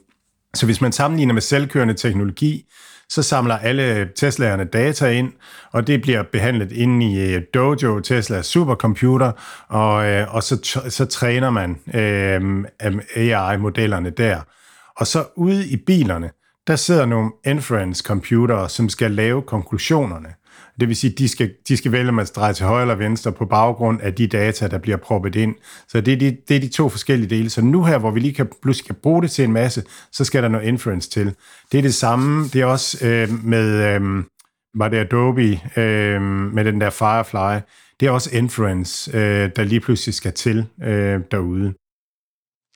Så 0.55 0.67
hvis 0.67 0.81
man 0.81 0.93
sammenligner 0.93 1.35
med 1.35 1.43
selvkørende 1.43 1.95
teknologi, 1.95 2.65
så 3.13 3.23
samler 3.23 3.59
alle 3.59 4.09
Teslaerne 4.17 4.65
data 4.65 5.11
ind, 5.11 5.33
og 5.73 5.87
det 5.87 6.03
bliver 6.03 6.23
behandlet 6.33 6.73
inde 6.73 7.13
i 7.13 7.35
øh, 7.35 7.43
Dojo, 7.55 8.01
Teslas 8.01 8.47
supercomputer, 8.47 9.33
og, 9.69 10.07
øh, 10.07 10.35
og 10.35 10.43
så, 10.43 10.81
så 10.89 11.05
træner 11.05 11.51
man 11.51 11.79
øh, 11.95 12.65
AI-modellerne 13.17 14.11
der. 14.11 14.41
Og 14.97 15.07
så 15.07 15.25
ude 15.37 15.69
i 15.69 15.77
bilerne, 15.77 16.31
der 16.67 16.77
sidder 16.77 17.07
nogle 17.07 17.31
inference-computere, 17.47 18.69
som 18.69 18.89
skal 18.89 19.11
lave 19.11 19.43
konklusionerne. 19.43 20.29
Det 20.83 20.89
vil 20.89 20.97
sige, 20.97 21.13
at 21.13 21.19
de 21.19 21.29
skal, 21.29 21.55
de 21.69 21.77
skal 21.77 21.93
vælge, 21.93 22.09
om 22.09 22.15
man 22.15 22.27
drejer 22.37 22.53
til 22.53 22.67
højre 22.67 22.83
eller 22.83 22.95
venstre 22.95 23.33
på 23.33 23.47
baggrund 23.47 24.01
af 24.01 24.15
de 24.15 24.27
data, 24.27 24.69
der 24.69 24.79
bliver 24.79 24.97
proppet 24.97 25.35
ind. 25.35 25.55
Så 25.89 26.01
det 26.01 26.13
er, 26.13 26.17
de, 26.17 26.37
det 26.49 26.57
er 26.57 26.61
de 26.61 26.69
to 26.69 26.89
forskellige 26.89 27.31
dele. 27.31 27.51
Så 27.51 27.63
nu 27.63 27.85
her, 27.85 27.99
hvor 27.99 28.11
vi 28.11 28.21
lige 28.21 28.35
kan, 28.35 28.49
pludselig 28.63 28.87
kan 28.87 28.95
bruge 29.03 29.23
det 29.23 29.31
til 29.31 29.45
en 29.45 29.53
masse, 29.53 29.85
så 30.13 30.25
skal 30.25 30.43
der 30.43 30.49
noget 30.49 30.67
inference 30.67 31.11
til. 31.11 31.37
Det 31.73 31.79
er 31.79 31.83
det 31.83 31.95
samme, 31.95 32.45
det 32.45 32.61
er 32.61 32.65
også 32.65 33.07
øh, 33.07 33.45
med, 33.45 33.95
øh, 33.95 34.25
var 34.75 34.89
det 34.89 34.97
Adobe, 34.97 35.61
øh, 35.77 36.23
med 36.23 36.65
den 36.65 36.81
der 36.81 36.91
Firefly, 36.91 37.61
det 38.01 38.07
er 38.07 38.11
også 38.11 38.31
inference, 38.33 39.17
øh, 39.17 39.51
der 39.57 39.65
lige 39.65 39.81
pludselig 39.81 40.15
skal 40.15 40.33
til 40.33 40.67
øh, 40.83 41.21
derude. 41.31 41.75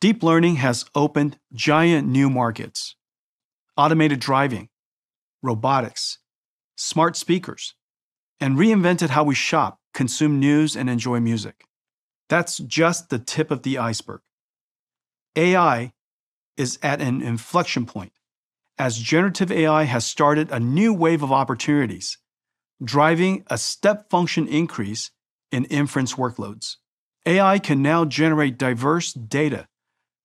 Deep 0.02 0.22
learning 0.22 0.60
has 0.60 0.84
opened 0.94 1.32
giant 1.64 2.08
new 2.08 2.28
markets. 2.28 2.80
Automated 3.76 4.20
driving, 4.20 4.68
robotics, 5.48 6.18
smart 6.78 7.16
speakers, 7.16 7.75
and 8.40 8.56
reinvented 8.56 9.10
how 9.10 9.24
we 9.24 9.34
shop, 9.34 9.78
consume 9.94 10.38
news, 10.38 10.76
and 10.76 10.90
enjoy 10.90 11.20
music. 11.20 11.64
That's 12.28 12.58
just 12.58 13.10
the 13.10 13.18
tip 13.18 13.50
of 13.50 13.62
the 13.62 13.78
iceberg. 13.78 14.20
AI 15.36 15.92
is 16.56 16.78
at 16.82 17.00
an 17.00 17.22
inflection 17.22 17.86
point 17.86 18.12
as 18.78 18.98
generative 18.98 19.50
AI 19.50 19.84
has 19.84 20.04
started 20.04 20.50
a 20.50 20.60
new 20.60 20.92
wave 20.92 21.22
of 21.22 21.32
opportunities, 21.32 22.18
driving 22.82 23.44
a 23.48 23.56
step 23.56 24.10
function 24.10 24.46
increase 24.46 25.10
in 25.50 25.64
inference 25.66 26.14
workloads. 26.14 26.76
AI 27.24 27.58
can 27.58 27.82
now 27.82 28.04
generate 28.04 28.58
diverse 28.58 29.12
data 29.12 29.66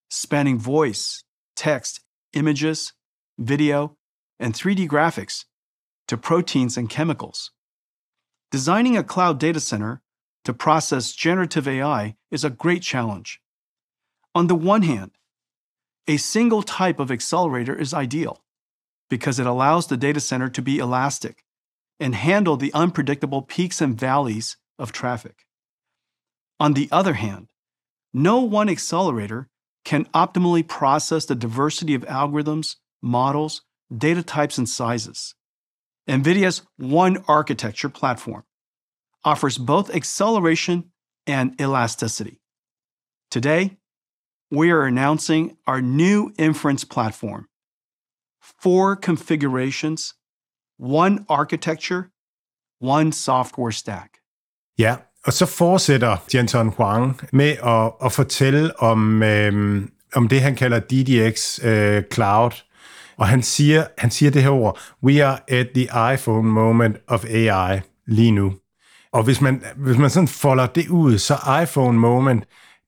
spanning 0.09 0.59
voice, 0.59 1.23
text, 1.55 2.01
images, 2.33 2.91
video, 3.39 3.95
and 4.39 4.53
3D 4.53 4.87
graphics 4.87 5.45
to 6.07 6.17
proteins 6.17 6.75
and 6.75 6.89
chemicals. 6.89 7.51
Designing 8.51 8.97
a 8.97 9.03
cloud 9.03 9.39
data 9.39 9.61
center 9.61 10.01
to 10.43 10.53
process 10.53 11.13
generative 11.13 11.69
AI 11.69 12.17
is 12.29 12.43
a 12.43 12.49
great 12.49 12.81
challenge. 12.81 13.39
On 14.35 14.47
the 14.47 14.55
one 14.55 14.81
hand, 14.81 15.11
a 16.05 16.17
single 16.17 16.61
type 16.61 16.99
of 16.99 17.11
accelerator 17.11 17.73
is 17.73 17.93
ideal 17.93 18.43
because 19.09 19.39
it 19.39 19.47
allows 19.47 19.87
the 19.87 19.95
data 19.95 20.19
center 20.19 20.49
to 20.49 20.61
be 20.61 20.79
elastic 20.79 21.45
and 21.97 22.13
handle 22.13 22.57
the 22.57 22.73
unpredictable 22.73 23.41
peaks 23.41 23.79
and 23.79 23.97
valleys 23.97 24.57
of 24.77 24.91
traffic. 24.91 25.45
On 26.59 26.73
the 26.73 26.89
other 26.91 27.13
hand, 27.13 27.51
no 28.13 28.41
one 28.41 28.67
accelerator 28.67 29.47
can 29.85 30.05
optimally 30.13 30.67
process 30.67 31.25
the 31.25 31.35
diversity 31.35 31.93
of 31.93 32.03
algorithms, 32.03 32.75
models, 33.01 33.61
data 33.95 34.23
types, 34.23 34.57
and 34.57 34.67
sizes. 34.67 35.35
NVIDIA's 36.07 36.63
One 36.77 37.23
Architecture 37.27 37.89
platform 37.89 38.43
offers 39.23 39.57
both 39.57 39.95
acceleration 39.95 40.91
and 41.27 41.59
elasticity. 41.61 42.39
Today, 43.29 43.77
we 44.51 44.71
are 44.71 44.83
announcing 44.85 45.57
our 45.67 45.81
new 45.81 46.33
inference 46.37 46.83
platform. 46.83 47.47
Four 48.39 48.95
configurations, 48.95 50.15
one 50.77 51.25
architecture, 51.29 52.11
one 52.79 53.11
software 53.11 53.71
stack. 53.71 54.17
Ja, 54.77 54.95
og 55.25 55.33
så 55.33 55.45
fortsætter 55.45 56.17
Jensen 56.33 56.69
Huang 56.69 57.21
med 57.33 57.57
at, 57.63 57.93
at 58.05 58.11
fortælle 58.11 58.79
om, 58.79 59.23
øhm, 59.23 59.91
om 60.15 60.27
det, 60.27 60.41
han 60.41 60.55
kalder 60.55 60.79
DDX 60.79 61.59
øh, 61.63 62.03
Cloud, 62.13 62.51
Og 63.17 63.27
han 63.27 63.43
siger, 63.43 63.85
han 63.97 64.11
siger 64.11 64.31
det 64.31 64.43
her 64.43 64.49
ord, 64.49 64.79
we 65.03 65.25
are 65.25 65.39
at 65.47 65.67
the 65.75 66.13
iPhone 66.13 66.49
moment 66.49 66.97
of 67.07 67.25
AI 67.25 67.79
lige 68.07 68.31
nu. 68.31 68.53
Og 69.13 69.23
hvis 69.23 69.41
man, 69.41 69.63
hvis 69.77 69.97
man 69.97 70.09
sådan 70.09 70.27
folder 70.27 70.65
det 70.65 70.87
ud, 70.87 71.17
så 71.17 71.35
iPhone 71.63 71.99
moment, 71.99 72.43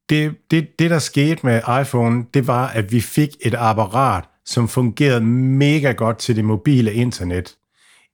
det, 0.09 0.35
det, 0.51 0.67
det 0.79 0.89
der 0.89 0.99
skete 0.99 1.39
med 1.43 1.61
iPhone, 1.81 2.25
det 2.33 2.47
var, 2.47 2.67
at 2.67 2.91
vi 2.91 3.01
fik 3.01 3.29
et 3.41 3.55
apparat, 3.57 4.23
som 4.45 4.67
fungerede 4.67 5.21
mega 5.25 5.91
godt 5.91 6.17
til 6.17 6.35
det 6.35 6.45
mobile 6.45 6.93
internet. 6.93 7.55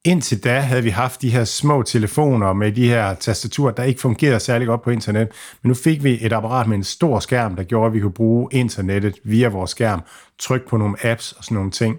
Indtil 0.06 0.44
da 0.44 0.60
havde 0.60 0.84
vi 0.84 0.90
haft 0.90 1.22
de 1.22 1.30
her 1.30 1.44
små 1.44 1.84
telefoner 1.84 2.54
med 2.54 2.72
de 2.72 2.88
her 2.88 3.14
tastaturer, 3.14 3.72
der 3.72 3.84
ikke 3.84 4.02
fungerede 4.02 4.40
særlig 4.40 4.68
godt 4.68 4.82
på 4.82 4.90
internet. 4.90 5.28
Men 5.64 5.68
nu 5.68 5.74
fik 5.74 6.04
vi 6.04 6.26
et 6.26 6.34
apparat 6.34 6.68
med 6.68 6.78
en 6.78 6.84
stor 6.84 7.20
skærm, 7.20 7.56
der 7.56 7.64
gjorde, 7.64 7.88
at 7.88 7.94
vi 7.94 8.00
kunne 8.00 8.12
bruge 8.12 8.50
internettet 8.52 9.16
via 9.24 9.48
vores 9.48 9.72
skærm, 9.72 10.02
trykke 10.40 10.68
på 10.68 10.78
nogle 10.78 11.06
apps 11.06 11.32
og 11.32 11.44
sådan 11.44 11.56
nogle 11.56 11.72
ting. 11.72 11.98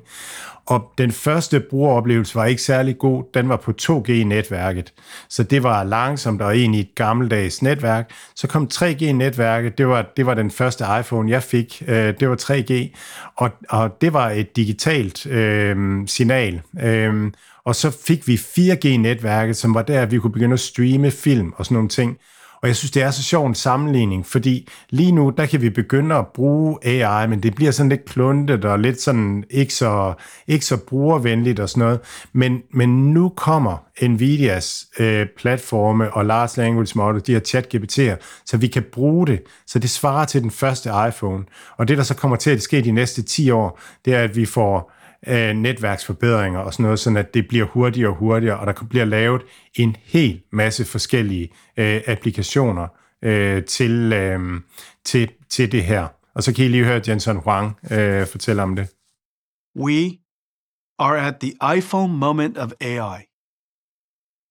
Og 0.66 0.92
den 0.98 1.12
første 1.12 1.60
brugeroplevelse 1.60 2.34
var 2.34 2.44
ikke 2.44 2.62
særlig 2.62 2.98
god. 2.98 3.24
Den 3.34 3.48
var 3.48 3.56
på 3.56 3.72
2G-netværket. 3.82 4.92
Så 5.28 5.42
det 5.42 5.62
var 5.62 5.84
langsomt 5.84 6.42
og 6.42 6.56
egentlig 6.56 6.80
et 6.80 6.94
gammeldags 6.94 7.62
netværk. 7.62 8.10
Så 8.36 8.48
kom 8.48 8.68
3G-netværket. 8.74 9.78
Det 9.78 9.88
var, 9.88 10.06
det 10.16 10.26
var 10.26 10.34
den 10.34 10.50
første 10.50 10.84
iPhone, 11.00 11.30
jeg 11.30 11.42
fik. 11.42 11.82
Øh, 11.88 12.14
det 12.20 12.28
var 12.28 12.36
3G. 12.36 12.96
Og, 13.36 13.50
og 13.68 14.00
det 14.00 14.12
var 14.12 14.30
et 14.30 14.56
digitalt 14.56 15.26
øh, 15.26 15.76
signal. 16.06 16.62
Øh, 16.82 17.32
og 17.64 17.74
så 17.74 17.90
fik 17.90 18.28
vi 18.28 18.34
4G-netværket, 18.34 19.56
som 19.56 19.74
var 19.74 19.82
der, 19.82 20.06
vi 20.06 20.18
kunne 20.18 20.32
begynde 20.32 20.54
at 20.54 20.60
streame 20.60 21.10
film 21.10 21.52
og 21.56 21.64
sådan 21.64 21.74
nogle 21.74 21.88
ting. 21.88 22.18
Og 22.62 22.68
jeg 22.68 22.76
synes, 22.76 22.90
det 22.90 23.02
er 23.02 23.10
så 23.10 23.22
sjov 23.22 23.46
en 23.46 23.54
sammenligning, 23.54 24.26
fordi 24.26 24.68
lige 24.90 25.12
nu, 25.12 25.30
der 25.36 25.46
kan 25.46 25.62
vi 25.62 25.70
begynde 25.70 26.14
at 26.14 26.26
bruge 26.34 26.78
AI, 26.82 27.28
men 27.28 27.42
det 27.42 27.54
bliver 27.54 27.70
sådan 27.70 27.88
lidt 27.88 28.04
kluntet 28.04 28.64
og 28.64 28.78
lidt 28.78 29.00
sådan 29.00 29.44
ikke 29.50 29.74
så, 29.74 30.12
ikke 30.46 30.66
så 30.66 30.76
brugervenligt 30.76 31.60
og 31.60 31.68
sådan 31.68 31.80
noget. 31.80 32.00
Men, 32.32 32.62
men 32.74 33.12
nu 33.12 33.28
kommer 33.28 33.76
Nvidias 34.02 34.86
øh, 34.98 35.26
platforme 35.38 36.14
og 36.14 36.24
large 36.26 36.62
language 36.62 36.92
model, 36.94 37.26
de 37.26 37.32
her 37.32 37.40
chat-GPT'er, 37.40 38.42
så 38.46 38.56
vi 38.56 38.66
kan 38.66 38.82
bruge 38.92 39.26
det, 39.26 39.42
så 39.66 39.78
det 39.78 39.90
svarer 39.90 40.24
til 40.24 40.42
den 40.42 40.50
første 40.50 40.90
iPhone. 41.08 41.44
Og 41.76 41.88
det, 41.88 41.98
der 41.98 42.04
så 42.04 42.14
kommer 42.14 42.36
til 42.36 42.50
at 42.50 42.62
ske 42.62 42.84
de 42.84 42.92
næste 42.92 43.22
10 43.22 43.50
år, 43.50 43.80
det 44.04 44.14
er, 44.14 44.22
at 44.22 44.36
vi 44.36 44.46
får 44.46 44.92
øh, 45.26 45.54
netværksforbedringer 45.54 46.60
og 46.60 46.72
sådan 46.72 46.82
noget, 46.82 46.98
sådan 46.98 47.16
at 47.16 47.34
det 47.34 47.48
bliver 47.48 47.64
hurtigere 47.64 48.10
og 48.10 48.16
hurtigere, 48.16 48.58
og 48.58 48.66
der 48.66 48.86
bliver 48.90 49.04
lavet 49.04 49.42
en 49.74 49.96
hel 50.04 50.42
masse 50.52 50.84
forskellige 50.84 51.48
øh, 51.76 52.02
applikationer 52.06 52.88
øh, 53.22 53.64
til, 53.64 54.12
øh, 54.12 54.60
til, 55.04 55.32
til 55.48 55.72
det 55.72 55.84
her. 55.84 56.08
Og 56.34 56.42
så 56.42 56.54
kan 56.54 56.64
I 56.64 56.68
lige 56.68 56.84
høre 56.84 57.02
Jensen 57.08 57.36
Huang 57.36 57.78
øh, 57.92 58.26
fortælle 58.26 58.62
om 58.62 58.76
det. 58.76 58.88
We 59.76 60.18
are 60.98 61.18
at 61.18 61.40
the 61.40 61.54
iPhone 61.76 62.12
moment 62.12 62.58
of 62.58 62.72
AI. 62.80 63.26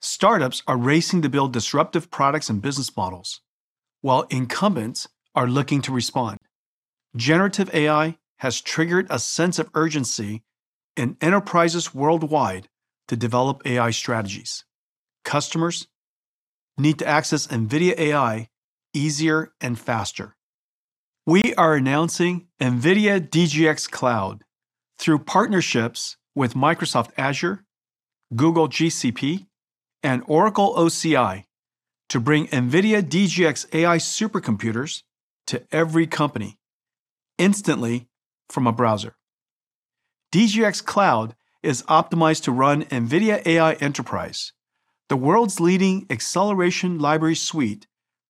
Startups 0.02 0.64
are 0.68 0.78
racing 0.78 1.24
to 1.24 1.30
build 1.30 1.54
disruptive 1.54 2.08
products 2.12 2.50
and 2.50 2.62
business 2.62 2.92
models, 2.98 3.42
while 4.04 4.24
incumbents 4.32 5.08
are 5.36 5.48
looking 5.48 5.84
to 5.84 5.96
respond. 5.96 6.38
Generative 7.18 7.70
AI 7.74 8.14
has 8.40 8.62
triggered 8.62 9.06
a 9.10 9.20
sense 9.20 9.60
of 9.60 9.68
urgency 9.74 10.42
in 11.00 11.16
enterprises 11.22 11.96
worldwide 11.96 12.68
to 13.08 13.16
develop 13.16 13.62
AI 13.66 13.90
strategies. 13.90 14.66
Customers 15.24 15.88
need 16.78 17.00
to 17.00 17.08
access 17.08 17.48
NVIDIA 17.48 17.98
AI 17.98 18.50
easier 18.94 19.54
and 19.62 19.80
faster. 19.80 20.36
We 21.26 21.54
are 21.56 21.76
announcing 21.76 22.48
NVIDIA 22.60 23.22
DGX 23.30 23.90
Cloud 23.90 24.44
through 24.98 25.20
partnerships 25.20 26.18
with 26.36 26.54
Microsoft 26.54 27.12
Azure, 27.18 27.64
Google 28.36 28.68
GCP, 28.68 29.48
and 30.04 30.22
Oracle 30.28 30.76
OCI 30.76 31.46
to 32.10 32.20
bring 32.20 32.48
NVIDIA 32.48 33.02
DGX 33.02 33.74
AI 33.74 33.98
supercomputers 33.98 35.04
to 35.48 35.64
every 35.72 36.08
company 36.08 36.58
instantly 37.38 38.10
from 38.50 38.68
a 38.68 38.74
browser. 38.74 39.16
DGX 40.32 40.86
Cloud 40.86 41.36
is 41.64 41.82
optimized 41.84 42.44
to 42.44 42.52
run 42.52 42.84
NVIDIA 42.86 43.44
AI 43.48 43.74
Enterprise, 43.74 44.54
the 45.08 45.18
world's 45.18 45.60
leading 45.60 46.06
acceleration 46.12 47.00
library 47.00 47.36
suite 47.36 47.88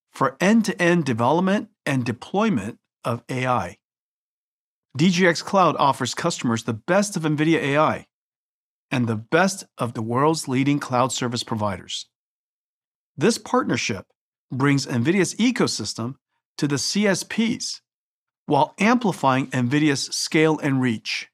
for 0.09 0.37
end 0.39 0.63
to 0.65 0.81
end 0.81 1.03
development 1.03 1.67
and 1.85 2.05
deployment 2.05 2.79
of 3.03 3.23
AI. 3.27 3.77
DGX 4.97 5.43
Cloud 5.43 5.75
offers 5.77 6.15
customers 6.15 6.63
the 6.63 6.73
best 6.73 7.17
of 7.17 7.23
NVIDIA 7.23 7.61
AI 7.61 8.07
and 8.89 9.05
the 9.05 9.17
best 9.17 9.65
of 9.77 9.93
the 9.93 10.01
world's 10.01 10.47
leading 10.47 10.79
cloud 10.79 11.11
service 11.11 11.43
providers. 11.43 12.07
This 13.17 13.37
partnership 13.37 14.05
brings 14.51 14.85
NVIDIA's 14.85 15.35
ecosystem 15.35 16.15
to 16.57 16.67
the 16.67 16.77
CSPs 16.77 17.81
while 18.45 18.73
amplifying 18.79 19.47
NVIDIA's 19.47 20.15
scale 20.15 20.57
and 20.59 20.81
reach. 20.81 21.28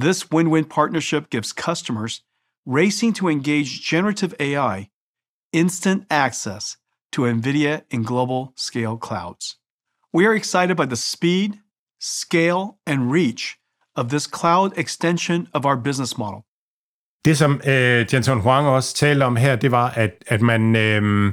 This 0.00 0.30
win 0.30 0.50
win 0.50 0.64
partnership 0.66 1.30
gives 1.30 1.54
customers 1.54 2.20
racing 2.66 3.14
to 3.14 3.28
engage 3.28 3.80
generative 3.90 4.34
AI 4.38 4.90
instant 5.52 6.04
access 6.10 6.76
to 7.12 7.22
NVIDIA 7.22 7.80
in 7.90 8.02
global 8.02 8.52
scale 8.56 8.98
clouds. 8.98 9.56
We 10.12 10.26
are 10.26 10.34
excited 10.34 10.76
by 10.76 10.84
the 10.86 10.96
speed, 10.96 11.60
scale, 11.98 12.78
and 12.86 13.10
reach 13.10 13.56
of 13.94 14.10
this 14.10 14.26
cloud 14.26 14.76
extension 14.76 15.48
of 15.54 15.64
our 15.64 15.76
business 15.76 16.18
model. 16.18 16.44
Det, 17.24 17.38
som 17.38 17.60
øh, 17.66 18.06
Jensen 18.12 18.40
Huang 18.40 18.66
også 18.66 18.94
talte 18.94 19.24
om 19.24 19.36
her, 19.36 19.56
det 19.56 19.70
var, 19.70 19.90
at, 19.90 20.24
at 20.26 20.42
man 20.42 20.76
øh, 20.76 21.32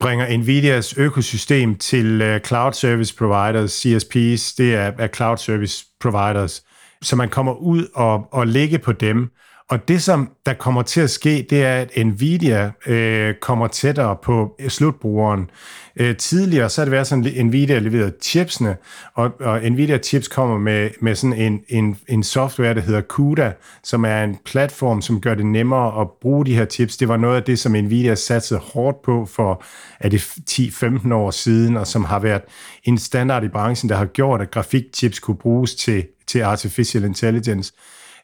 bringer 0.00 0.36
NVIDIAs 0.36 0.92
økosystem 0.98 1.78
til 1.78 2.22
øh, 2.22 2.40
cloud 2.40 2.72
service 2.72 3.14
providers, 3.14 3.72
CSPs, 3.72 4.54
det 4.54 4.74
er, 4.74 4.92
er 4.98 5.08
cloud 5.08 5.36
service 5.36 5.86
providers, 6.00 6.62
så 7.02 7.16
man 7.16 7.28
kommer 7.28 7.52
ud 7.52 7.86
og, 7.94 8.28
og 8.32 8.46
ligge 8.46 8.78
på 8.78 8.92
dem. 8.92 9.30
Og 9.70 9.88
det, 9.88 10.02
som 10.02 10.30
der 10.46 10.54
kommer 10.54 10.82
til 10.82 11.00
at 11.00 11.10
ske, 11.10 11.46
det 11.50 11.64
er, 11.64 11.76
at 11.76 12.06
Nvidia 12.06 12.70
øh, 12.86 13.34
kommer 13.34 13.66
tættere 13.66 14.16
på 14.22 14.56
øh, 14.60 14.68
slutbrugeren. 14.68 15.50
Øh, 15.96 16.16
tidligere 16.16 16.70
så 16.70 16.80
har 16.80 16.84
det 16.84 16.92
været 16.92 17.06
sådan, 17.06 17.26
at 17.26 17.46
Nvidia 17.46 17.78
leverede 17.78 18.12
chipsene, 18.22 18.76
og, 19.14 19.40
og 19.40 19.60
Nvidia 19.70 19.98
chips 19.98 20.28
kommer 20.28 20.58
med, 20.58 20.90
med 21.00 21.14
sådan 21.14 21.36
en, 21.36 21.60
en, 21.68 21.98
en 22.08 22.22
software, 22.22 22.74
der 22.74 22.80
hedder 22.80 23.00
CUDA, 23.00 23.52
som 23.82 24.04
er 24.04 24.24
en 24.24 24.38
platform, 24.44 25.02
som 25.02 25.20
gør 25.20 25.34
det 25.34 25.46
nemmere 25.46 26.00
at 26.00 26.06
bruge 26.20 26.46
de 26.46 26.54
her 26.54 26.64
chips. 26.64 26.96
Det 26.96 27.08
var 27.08 27.16
noget 27.16 27.36
af 27.36 27.42
det, 27.42 27.58
som 27.58 27.72
Nvidia 27.72 28.14
satsede 28.14 28.60
hårdt 28.60 29.02
på 29.02 29.26
for 29.26 29.62
er 30.00 30.08
det 30.08 30.20
10-15 30.50 31.14
år 31.14 31.30
siden, 31.30 31.76
og 31.76 31.86
som 31.86 32.04
har 32.04 32.18
været 32.18 32.42
en 32.84 32.98
standard 32.98 33.44
i 33.44 33.48
branchen, 33.48 33.88
der 33.88 33.96
har 33.96 34.06
gjort, 34.06 34.40
at 34.40 34.50
grafikchips 34.50 35.18
kunne 35.18 35.36
bruges 35.36 35.74
til, 35.74 36.06
til 36.26 36.40
artificial 36.40 37.04
intelligence. 37.04 37.72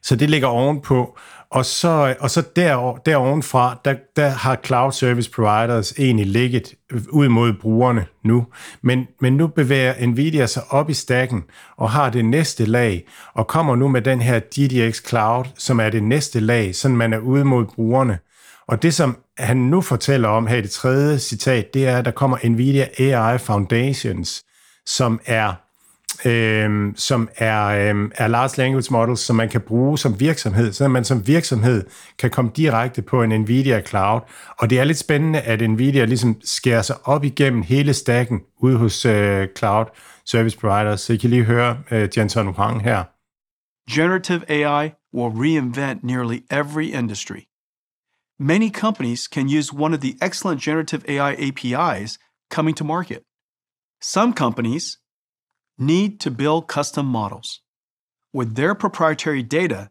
Så 0.03 0.17
det 0.17 0.31
ligger 0.31 0.49
ovenpå. 0.49 1.19
Og 1.51 1.65
så, 1.65 2.17
og 2.21 2.31
så 2.31 2.43
der, 2.57 3.01
derovenfra, 3.07 3.81
der, 3.85 3.95
der 4.17 4.29
har 4.29 4.61
cloud 4.65 4.93
service 4.93 5.31
providers 5.31 5.93
egentlig 5.93 6.27
ligget 6.27 6.75
ud 7.11 7.29
mod 7.29 7.53
brugerne 7.53 8.07
nu. 8.25 8.47
Men, 8.83 9.07
men 9.21 9.37
nu 9.37 9.47
bevæger 9.47 10.07
Nvidia 10.07 10.47
sig 10.47 10.63
op 10.71 10.91
i 10.91 10.95
stakken 10.95 11.45
og 11.77 11.91
har 11.91 12.11
det 12.11 12.25
næste 12.25 12.65
lag, 12.65 13.09
og 13.35 13.47
kommer 13.47 13.77
nu 13.77 13.89
med 13.89 14.03
den 14.03 14.21
her 14.21 14.39
DDX 14.39 15.09
Cloud, 15.09 15.45
som 15.59 15.81
er 15.81 15.91
det 15.91 16.03
næste 16.03 16.41
lag, 16.41 16.75
så 16.75 16.89
man 16.89 17.13
er 17.13 17.19
ude 17.19 17.45
mod 17.45 17.65
brugerne. 17.65 18.19
Og 18.69 18.83
det, 18.83 18.95
som 18.95 19.19
han 19.39 19.57
nu 19.57 19.81
fortæller 19.81 20.29
om 20.29 20.47
her 20.47 20.57
i 20.57 20.63
det 20.63 20.71
tredje 20.71 21.19
citat, 21.19 21.75
det 21.75 21.89
er, 21.89 21.99
at 21.99 22.05
der 22.05 22.11
kommer 22.11 22.49
Nvidia 22.49 22.89
AI 22.99 23.39
Foundations, 23.39 24.45
som 24.87 25.21
er 25.27 25.68
øh, 26.25 26.93
som 26.97 27.29
er, 27.37 27.64
øh, 27.66 28.11
er 28.14 28.27
large 28.29 28.59
language 28.59 28.87
models, 28.91 29.21
som 29.21 29.37
man 29.37 29.49
kan 29.49 29.61
bruge 29.61 29.99
som 29.99 30.21
virksomhed, 30.21 30.73
så 30.73 30.89
man 30.89 31.05
som 31.05 31.27
virksomhed 31.27 31.85
kan 32.19 32.31
komme 32.31 32.51
direkte 32.57 33.03
på 33.03 33.23
en 33.23 33.41
NVIDIA 33.41 33.83
Cloud. 33.83 34.21
Og 34.59 34.71
det 34.71 34.81
er 34.81 34.85
lidt 34.85 34.99
spændende, 34.99 35.41
at 35.41 35.71
NVIDIA 35.71 36.05
ligesom 36.05 36.41
skærer 36.45 36.83
sig 36.83 36.97
op 37.05 37.25
igennem 37.25 37.62
hele 37.62 37.95
stacken 37.95 38.41
ude 38.61 38.77
hos 38.77 39.05
øh, 39.07 39.49
cloud 39.59 39.87
service 40.27 40.59
providers. 40.59 41.01
Så 41.01 41.12
I 41.12 41.16
kan 41.16 41.31
lige 41.31 41.45
høre 41.45 41.79
øh, 41.91 42.09
Jensen 42.16 42.47
Huang 42.47 42.83
her. 42.83 43.05
Generative 43.91 44.51
AI 44.51 44.93
will 45.14 45.33
reinvent 45.43 46.05
nearly 46.05 46.39
every 46.51 46.87
industry. 47.01 47.43
Many 48.39 48.71
companies 48.71 49.21
can 49.21 49.49
use 49.59 49.73
one 49.73 49.95
of 49.95 50.01
the 50.01 50.14
excellent 50.23 50.62
generative 50.62 51.03
AI 51.09 51.33
APIs 51.49 52.19
coming 52.51 52.77
to 52.77 52.85
market. 52.85 53.19
Some 54.01 54.33
companies 54.35 54.99
need 55.79 56.20
to 56.20 56.31
build 56.31 56.68
custom 56.68 57.07
models 57.07 57.61
with 58.33 58.57
their 58.57 58.74
proprietary 58.74 59.43
data 59.43 59.91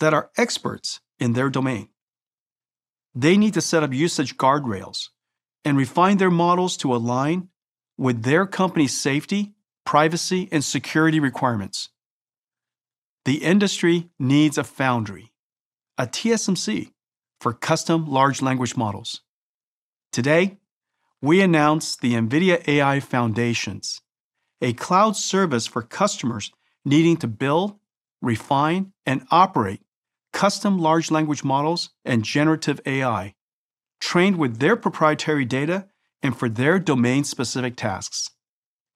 that 0.00 0.14
are 0.14 0.30
experts 0.36 1.00
in 1.18 1.34
their 1.34 1.50
domain. 1.50 1.88
They 3.14 3.36
need 3.36 3.54
to 3.54 3.60
set 3.60 3.82
up 3.82 3.92
usage 3.92 4.36
guardrails 4.36 5.08
and 5.64 5.76
refine 5.76 6.16
their 6.16 6.30
models 6.30 6.76
to 6.78 6.94
align 6.94 7.48
with 7.98 8.22
their 8.22 8.46
company's 8.46 8.98
safety, 8.98 9.52
privacy, 9.84 10.48
and 10.50 10.64
security 10.64 11.20
requirements. 11.20 11.90
The 13.26 13.44
industry 13.44 14.08
needs 14.18 14.56
a 14.56 14.64
foundry, 14.64 15.32
a 15.98 16.06
TSMC, 16.06 16.92
for 17.40 17.52
custom 17.52 18.10
large 18.10 18.40
language 18.40 18.76
models. 18.76 19.20
Today, 20.12 20.58
we 21.20 21.42
announce 21.42 21.96
the 21.96 22.14
NVIDIA 22.14 22.66
AI 22.66 23.00
Foundations 23.00 24.00
a 24.60 24.72
cloud 24.72 25.16
service 25.16 25.66
for 25.66 25.82
customers 25.82 26.52
needing 26.84 27.16
to 27.18 27.26
build, 27.26 27.78
refine, 28.20 28.92
and 29.06 29.26
operate 29.30 29.80
custom 30.32 30.78
large 30.78 31.10
language 31.10 31.44
models 31.44 31.90
and 32.04 32.24
generative 32.24 32.80
AI, 32.86 33.34
trained 34.00 34.36
with 34.36 34.58
their 34.58 34.76
proprietary 34.76 35.44
data 35.44 35.86
and 36.22 36.36
for 36.36 36.48
their 36.48 36.78
domain 36.78 37.24
specific 37.24 37.76
tasks. 37.76 38.30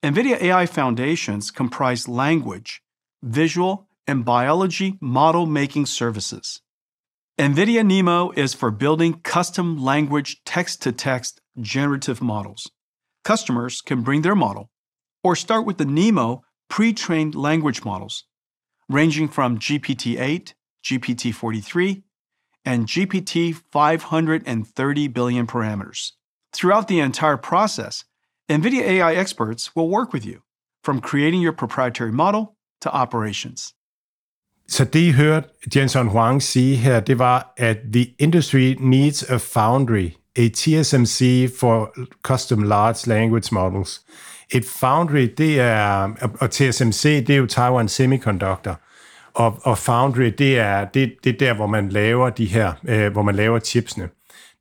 NVIDIA 0.02 0.40
AI 0.42 0.66
Foundations 0.66 1.50
comprise 1.50 2.08
language, 2.08 2.82
visual, 3.22 3.88
and 4.06 4.24
biology 4.24 4.98
model 5.00 5.46
making 5.46 5.86
services. 5.86 6.60
NVIDIA 7.38 7.82
NeMo 7.82 8.36
is 8.38 8.54
for 8.54 8.70
building 8.70 9.14
custom 9.14 9.82
language 9.82 10.42
text 10.44 10.82
to 10.82 10.92
text 10.92 11.40
generative 11.58 12.20
models. 12.20 12.70
Customers 13.24 13.80
can 13.80 14.02
bring 14.02 14.22
their 14.22 14.36
model 14.36 14.70
or 15.24 15.34
start 15.34 15.66
with 15.66 15.78
the 15.78 15.84
NEMO 15.86 16.42
pre 16.68 16.92
trained 16.92 17.34
language 17.34 17.84
models, 17.84 18.24
ranging 18.88 19.28
from 19.28 19.58
GPT 19.58 20.20
8, 20.20 20.54
GPT 20.84 21.34
43, 21.34 22.04
and 22.64 22.86
GPT 22.86 23.54
530 23.72 25.08
billion 25.08 25.46
parameters. 25.46 26.12
Throughout 26.52 26.86
the 26.88 27.00
entire 27.00 27.36
process, 27.36 28.04
NVIDIA 28.48 28.82
AI 28.82 29.14
experts 29.14 29.74
will 29.74 29.88
work 29.88 30.12
with 30.12 30.24
you, 30.24 30.42
from 30.82 31.00
creating 31.00 31.40
your 31.40 31.52
proprietary 31.52 32.12
model 32.12 32.56
to 32.82 32.94
operations. 32.94 33.74
Så 34.68 34.84
det, 34.84 35.00
I 35.00 35.10
hørte 35.10 35.48
Jensen 35.76 36.08
Huang 36.08 36.42
sige 36.42 36.76
her, 36.76 37.00
det 37.00 37.18
var, 37.18 37.52
at 37.56 37.76
the 37.92 38.06
industry 38.18 38.74
needs 38.80 39.22
a 39.22 39.36
foundry, 39.36 40.10
a 40.36 40.48
TSMC 40.48 41.48
for 41.60 41.94
custom 42.22 42.62
large 42.62 43.06
language 43.06 43.48
models. 43.52 44.00
Et 44.54 44.64
foundry, 44.64 45.28
det 45.38 45.60
er, 45.60 46.10
og 46.40 46.50
TSMC, 46.50 47.26
det 47.26 47.30
er 47.30 47.36
jo 47.36 47.46
Taiwan 47.46 47.88
Semiconductor, 47.88 48.80
og, 49.34 49.58
og 49.62 49.78
foundry, 49.78 50.32
det 50.38 50.58
er, 50.58 50.84
det, 50.84 51.14
det 51.24 51.32
er 51.34 51.38
der, 51.38 51.54
hvor 51.54 51.66
man 51.66 51.88
laver 51.88 52.30
de 52.30 52.46
her, 52.46 52.72
øh, 52.88 53.12
hvor 53.12 53.22
man 53.22 53.34
laver 53.34 53.58
chipsene. 53.58 54.08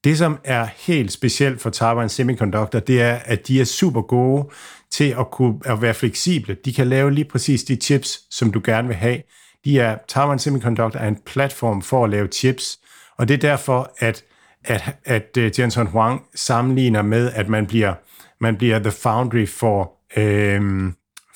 Det, 0.04 0.18
som 0.18 0.39
er 0.44 0.68
helt 0.78 1.12
specielt 1.12 1.62
for 1.62 1.70
Taiwan 1.70 2.10
Semiconductor, 2.10 2.80
det 2.80 3.02
er, 3.02 3.20
at 3.26 3.48
de 3.48 3.62
er 3.62 3.66
super 3.66 4.02
gode 4.02 4.50
til 4.91 5.16
at 5.20 5.32
kunne 5.32 5.60
at 5.66 5.82
være 5.82 5.94
fleksible. 5.94 6.58
De 6.66 6.74
kan 6.74 6.88
lave 6.88 7.12
lige 7.12 7.26
præcis 7.26 7.64
de 7.64 7.76
chips, 7.76 8.20
som 8.30 8.52
du 8.52 8.62
gerne 8.64 8.88
vil 8.88 8.98
have. 8.98 9.22
De 9.66 9.80
er, 9.80 9.98
Taiwan 10.08 10.39
Semiconductor 10.39 11.00
er 11.00 11.08
en 11.08 11.18
platform 11.26 11.82
for 11.82 12.04
at 12.04 12.10
lave 12.10 12.28
chips, 12.28 12.80
og 13.18 13.28
det 13.28 13.34
er 13.34 13.38
derfor, 13.38 13.94
at, 14.00 14.24
at, 14.64 14.96
at 15.06 15.38
øh, 15.38 15.52
Jensen 15.60 15.88
Huang 15.88 16.22
sammenligner 16.36 17.02
med, 17.02 17.32
at 17.32 17.50
man 17.50 17.66
bliver 17.66 17.94
man 18.44 18.58
bliver 18.58 18.80
the 18.80 18.91
foundry 18.91 19.48
for, 19.48 19.91
øh, 20.18 20.91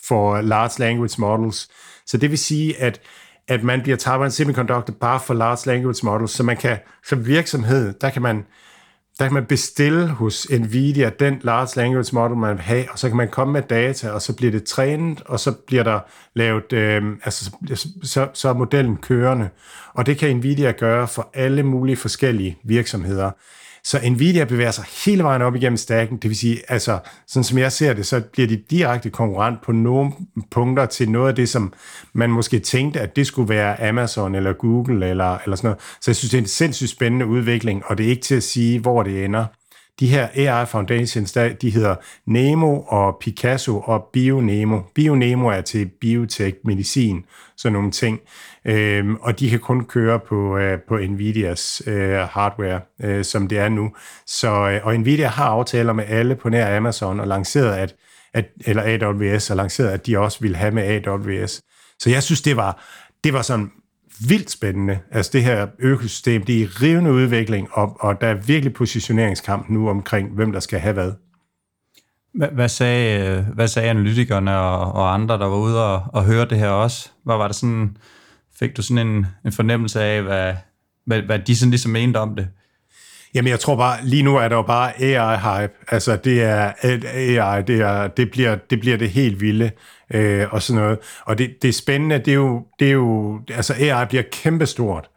for 0.08 0.42
large 0.42 0.80
language 0.80 1.16
models. 1.22 1.70
Så 2.06 2.18
det 2.18 2.30
vil 2.30 2.38
sige, 2.38 2.82
at, 2.82 3.02
at 3.48 3.64
man 3.64 3.82
bliver 3.82 3.98
Taiwan 3.98 4.32
Semiconductor 4.32 4.94
bare 4.94 5.20
for 5.20 5.34
large 5.34 5.74
language 5.74 6.00
models, 6.04 6.32
så 6.32 6.44
man 6.44 6.58
kan 6.58 6.78
som 7.06 7.26
virksomhed, 7.26 7.94
der 8.02 8.10
kan 8.10 8.22
man 8.22 8.46
der 9.20 9.26
kan 9.26 9.34
man 9.34 9.46
bestille 9.46 10.08
hos 10.08 10.48
Nvidia 10.50 11.10
den 11.20 11.40
large 11.42 11.70
language 11.76 12.10
model, 12.14 12.38
man 12.38 12.56
vil 12.56 12.64
have, 12.64 12.92
og 12.92 13.00
så 13.00 13.08
kan 13.08 13.18
man 13.18 13.30
komme 13.30 13.54
med 13.54 13.62
data, 13.62 14.10
og 14.10 14.22
så 14.22 14.36
bliver 14.36 14.52
det 14.52 14.64
trænet, 14.64 15.22
og 15.26 15.40
så 15.40 15.52
bliver 15.68 15.84
der 15.84 16.00
lavet, 16.36 16.74
øh, 16.74 17.04
altså 17.24 17.52
så, 18.04 18.28
så 18.34 18.50
er 18.50 18.54
modellen 18.54 18.98
kørende. 18.98 19.50
Og 19.94 20.06
det 20.06 20.18
kan 20.18 20.36
Nvidia 20.36 20.72
gøre 20.72 21.08
for 21.08 21.30
alle 21.34 21.64
mulige 21.64 21.96
forskellige 21.96 22.58
virksomheder. 22.64 23.32
Så 23.88 24.00
Nvidia 24.10 24.46
bevæger 24.46 24.72
sig 24.72 24.86
hele 25.06 25.24
vejen 25.24 25.42
op 25.42 25.56
igennem 25.56 25.78
stakken, 25.78 26.18
det 26.18 26.30
vil 26.30 26.38
sige, 26.38 26.62
altså, 26.68 27.00
sådan 27.28 27.44
som 27.44 27.58
jeg 27.58 27.72
ser 27.72 27.94
det, 27.94 28.06
så 28.06 28.22
bliver 28.22 28.48
de 28.48 28.56
direkte 28.56 29.10
konkurrent 29.10 29.62
på 29.62 29.72
nogle 29.72 30.12
punkter 30.52 30.86
til 30.86 31.10
noget 31.12 31.30
af 31.30 31.36
det, 31.36 31.50
som 31.50 31.74
man 32.14 32.30
måske 32.30 32.60
tænkte, 32.60 33.00
at 33.00 33.16
det 33.16 33.28
skulle 33.28 33.50
være 33.50 33.90
Amazon 33.90 34.36
eller 34.36 34.54
Google 34.54 35.10
eller, 35.10 35.38
eller 35.44 35.56
sådan 35.56 35.68
noget. 35.68 35.82
Så 36.02 36.12
jeg 36.12 36.16
synes, 36.16 36.32
det 36.32 36.38
er 36.38 36.42
en 36.42 36.48
sindssygt 36.48 36.90
spændende 36.90 37.26
udvikling, 37.26 37.84
og 37.86 37.98
det 37.98 38.06
er 38.06 38.10
ikke 38.10 38.22
til 38.22 38.36
at 38.36 38.44
sige, 38.44 38.80
hvor 38.80 39.04
det 39.04 39.26
ender. 39.26 39.46
De 40.00 40.08
her 40.08 40.28
AI 40.36 40.66
Foundations, 40.66 41.32
der, 41.32 41.54
de 41.54 41.70
hedder 41.70 41.96
Nemo 42.26 42.82
og 42.82 43.18
Picasso 43.22 43.80
og 43.80 44.10
BioNemo. 44.14 44.82
BioNemo 44.96 45.48
er 45.48 45.62
til 45.62 45.86
biotech, 46.02 46.58
medicin, 46.64 47.26
sådan 47.58 47.74
nogle 47.74 47.92
ting. 47.92 48.20
Øhm, 48.66 49.16
og 49.16 49.40
de 49.40 49.50
kan 49.50 49.60
kun 49.60 49.86
køre 49.86 50.20
på, 50.20 50.58
øh, 50.58 50.80
på 50.88 50.98
Nvidias 50.98 51.82
øh, 51.88 52.18
hardware, 52.18 52.82
øh, 53.04 53.26
som 53.26 53.48
det 53.48 53.58
er 53.58 53.70
nu. 53.70 53.92
Så, 54.26 54.70
øh, 54.70 54.86
og 54.86 55.00
Nvidia 55.00 55.28
har 55.28 55.46
aftaler 55.46 55.94
med 55.94 56.04
alle 56.08 56.36
på 56.36 56.50
nær 56.50 56.78
Amazon 56.78 57.20
og 57.20 57.28
lanceret, 57.28 57.76
at, 57.76 57.96
at, 58.34 58.46
eller 58.66 58.84
AWS, 58.84 59.50
og 59.50 59.58
lanceret, 59.58 59.90
at 59.90 60.06
de 60.06 60.18
også 60.18 60.38
vil 60.42 60.56
have 60.56 60.72
med 60.72 61.08
AWS. 61.08 61.62
Så 62.00 62.10
jeg 62.10 62.24
synes, 62.24 62.42
det 62.42 62.58
var, 62.58 62.84
det 63.24 63.34
var 63.34 63.42
sådan 63.42 63.72
vildt 64.20 64.52
spændende. 64.52 65.00
Altså 65.12 65.32
det 65.34 65.44
her 65.44 65.68
økosystem, 65.80 66.44
det 66.44 66.56
er 66.56 66.60
i 66.60 66.66
rivende 66.66 67.12
udvikling, 67.12 67.68
og, 67.72 67.98
og 68.00 68.22
der 68.22 68.28
er 68.28 68.34
virkelig 68.34 68.74
positioneringskamp 68.74 69.70
nu 69.70 69.90
omkring, 69.90 70.30
hvem 70.30 70.52
der 70.52 70.60
skal 70.60 70.80
have 70.80 70.94
hvad. 70.94 71.12
Hvad 72.52 72.70
sagde, 72.70 73.42
hvad 73.54 73.68
sagde 73.68 73.90
analytikerne 73.90 74.58
og, 74.58 74.92
og 74.92 75.14
andre, 75.14 75.38
der 75.38 75.46
var 75.46 75.58
ude 75.58 75.86
og, 75.86 76.04
og 76.14 76.24
høre 76.24 76.46
det 76.46 76.58
her 76.58 76.70
også? 76.70 77.10
Hvad 77.24 77.38
var 77.38 77.48
det 77.48 77.56
sådan, 77.56 77.98
fik 78.60 78.78
du 78.78 78.82
sådan 78.82 79.08
en, 79.08 79.26
en 79.46 79.52
fornemmelse 79.52 80.02
af, 80.02 80.22
hvad, 80.22 80.54
hvad, 81.06 81.22
hvad 81.22 81.40
de 81.40 81.56
sådan 81.56 81.70
ligesom 81.70 81.92
mente 81.92 82.18
om 82.18 82.36
det? 82.36 82.48
Jamen, 83.34 83.50
jeg 83.50 83.60
tror 83.60 83.76
bare, 83.76 83.98
lige 84.04 84.24
nu 84.24 84.36
er 84.36 84.48
der 84.48 84.56
jo 84.56 84.62
bare 84.62 85.02
AI-hype. 85.02 85.86
Altså, 85.88 86.16
det 86.16 86.44
er 86.44 86.72
AI, 86.84 87.64
det, 87.64 87.82
er, 87.82 88.08
det, 88.08 88.32
bliver, 88.32 88.56
det 88.56 88.80
bliver 88.80 88.98
det 88.98 89.10
helt 89.10 89.42
vilde 89.42 89.72
øh, 90.14 90.54
og 90.54 90.62
sådan 90.62 90.82
noget. 90.82 91.00
Og 91.26 91.38
det, 91.38 91.62
det 91.62 91.68
er 91.68 91.74
spændende, 91.74 92.18
det 92.18 92.28
er 92.28 92.36
jo, 92.36 92.66
det 92.80 92.88
er 92.88 92.92
jo 92.92 93.40
altså 93.50 93.74
AI 93.74 94.06
bliver 94.06 94.24
kæmpestort, 94.32 95.10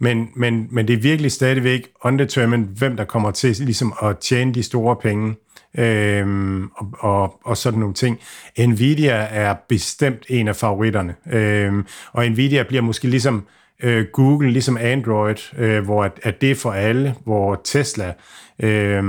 men, 0.00 0.28
men, 0.36 0.68
men 0.70 0.88
det 0.88 0.94
er 0.94 1.00
virkelig 1.00 1.32
stadigvæk 1.32 1.88
undetermined, 2.04 2.68
hvem 2.68 2.96
der 2.96 3.04
kommer 3.04 3.30
til 3.30 3.56
ligesom 3.60 3.92
at 4.02 4.18
tjene 4.18 4.54
de 4.54 4.62
store 4.62 4.96
penge. 4.96 5.34
Øhm, 5.78 6.70
og, 6.76 6.92
og, 6.98 7.40
og 7.44 7.56
sådan 7.56 7.80
nogle 7.80 7.94
ting. 7.94 8.18
Nvidia 8.58 9.26
er 9.30 9.54
bestemt 9.68 10.26
en 10.28 10.48
af 10.48 10.56
favoritterne, 10.56 11.14
øhm, 11.32 11.86
og 12.12 12.28
Nvidia 12.28 12.62
bliver 12.62 12.82
måske 12.82 13.08
ligesom 13.08 13.46
øh, 13.82 14.06
Google, 14.12 14.50
ligesom 14.50 14.76
Android, 14.76 15.58
øh, 15.58 15.84
hvor 15.84 16.04
at, 16.04 16.12
at 16.22 16.40
det 16.40 16.50
er 16.50 16.54
for 16.54 16.72
alle, 16.72 17.14
hvor 17.24 17.60
Tesla 17.64 18.14
øh, 18.62 19.04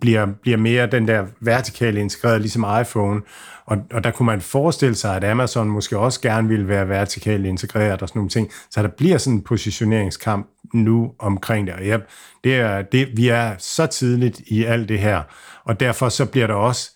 bliver, 0.00 0.26
bliver 0.42 0.58
mere 0.58 0.86
den 0.86 1.08
der 1.08 1.26
vertikale 1.40 2.00
integreret, 2.00 2.40
ligesom 2.40 2.66
iPhone. 2.80 3.20
Og, 3.66 3.78
og 3.92 4.04
der 4.04 4.10
kunne 4.10 4.26
man 4.26 4.40
forestille 4.40 4.94
sig, 4.94 5.16
at 5.16 5.24
Amazon 5.24 5.68
måske 5.68 5.98
også 5.98 6.20
gerne 6.20 6.48
ville 6.48 6.68
være 6.68 6.88
vertikalt 6.88 7.46
integreret 7.46 8.02
og 8.02 8.08
sådan 8.08 8.18
nogle 8.18 8.30
ting. 8.30 8.50
Så 8.70 8.82
der 8.82 8.88
bliver 8.88 9.18
sådan 9.18 9.36
en 9.36 9.42
positioneringskamp 9.42 10.48
nu 10.74 11.12
omkring 11.18 11.66
det. 11.66 11.74
Og 11.74 11.84
ja, 11.84 11.98
det 12.44 12.54
er, 12.54 12.82
det, 12.82 13.08
vi 13.16 13.28
er 13.28 13.54
så 13.58 13.86
tidligt 13.86 14.40
i 14.46 14.64
alt 14.64 14.88
det 14.88 14.98
her, 14.98 15.22
og 15.64 15.80
derfor 15.80 16.08
så 16.08 16.26
bliver 16.26 16.46
der 16.46 16.54
også 16.54 16.90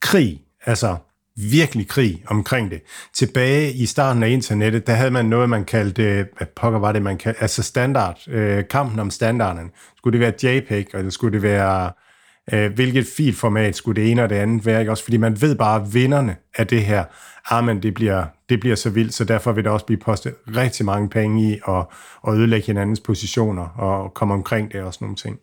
krig. 0.00 0.40
Altså, 0.66 0.96
virkelig 1.36 1.88
krig 1.88 2.22
omkring 2.26 2.70
det. 2.70 2.80
Tilbage 3.14 3.72
i 3.72 3.86
starten 3.86 4.22
af 4.22 4.28
internettet, 4.28 4.86
der 4.86 4.92
havde 4.92 5.10
man 5.10 5.26
noget, 5.26 5.48
man 5.48 5.64
kaldte, 5.64 6.26
hvad 6.36 6.46
pokker 6.56 6.78
var 6.78 6.92
det, 6.92 7.02
man 7.02 7.18
kaldte, 7.18 7.42
altså 7.42 7.62
standard, 7.62 8.28
øh, 8.28 8.64
kampen 8.70 8.98
om 8.98 9.10
standarden. 9.10 9.70
Skulle 9.96 10.18
det 10.18 10.20
være 10.20 10.56
JPEG, 10.56 10.86
eller 10.94 11.10
skulle 11.10 11.32
det 11.32 11.42
være, 11.42 11.92
øh, 12.52 12.72
hvilket 12.72 13.06
filformat 13.16 13.76
skulle 13.76 14.02
det 14.02 14.10
ene 14.10 14.22
og 14.22 14.30
det 14.30 14.36
andet 14.36 14.66
være, 14.66 14.80
ikke? 14.80 14.92
også 14.92 15.04
fordi 15.04 15.16
man 15.16 15.40
ved 15.40 15.56
bare 15.56 15.92
vinderne 15.92 16.36
af 16.58 16.66
det 16.66 16.84
her, 16.84 17.04
ah, 17.50 17.64
men 17.64 17.82
det 17.82 17.94
bliver, 17.94 18.24
det 18.48 18.60
bliver 18.60 18.76
så 18.76 18.90
vildt, 18.90 19.14
så 19.14 19.24
derfor 19.24 19.52
vil 19.52 19.64
der 19.64 19.70
også 19.70 19.86
blive 19.86 20.00
postet 20.00 20.34
rigtig 20.56 20.86
mange 20.86 21.08
penge 21.08 21.50
i 21.50 21.58
at, 21.68 21.86
at 22.28 22.34
ødelægge 22.34 22.66
hinandens 22.66 23.00
positioner 23.00 23.62
og 23.62 24.14
komme 24.14 24.34
omkring 24.34 24.72
det 24.72 24.82
og 24.82 24.94
sådan 24.94 25.04
nogle 25.04 25.16
ting. 25.16 25.38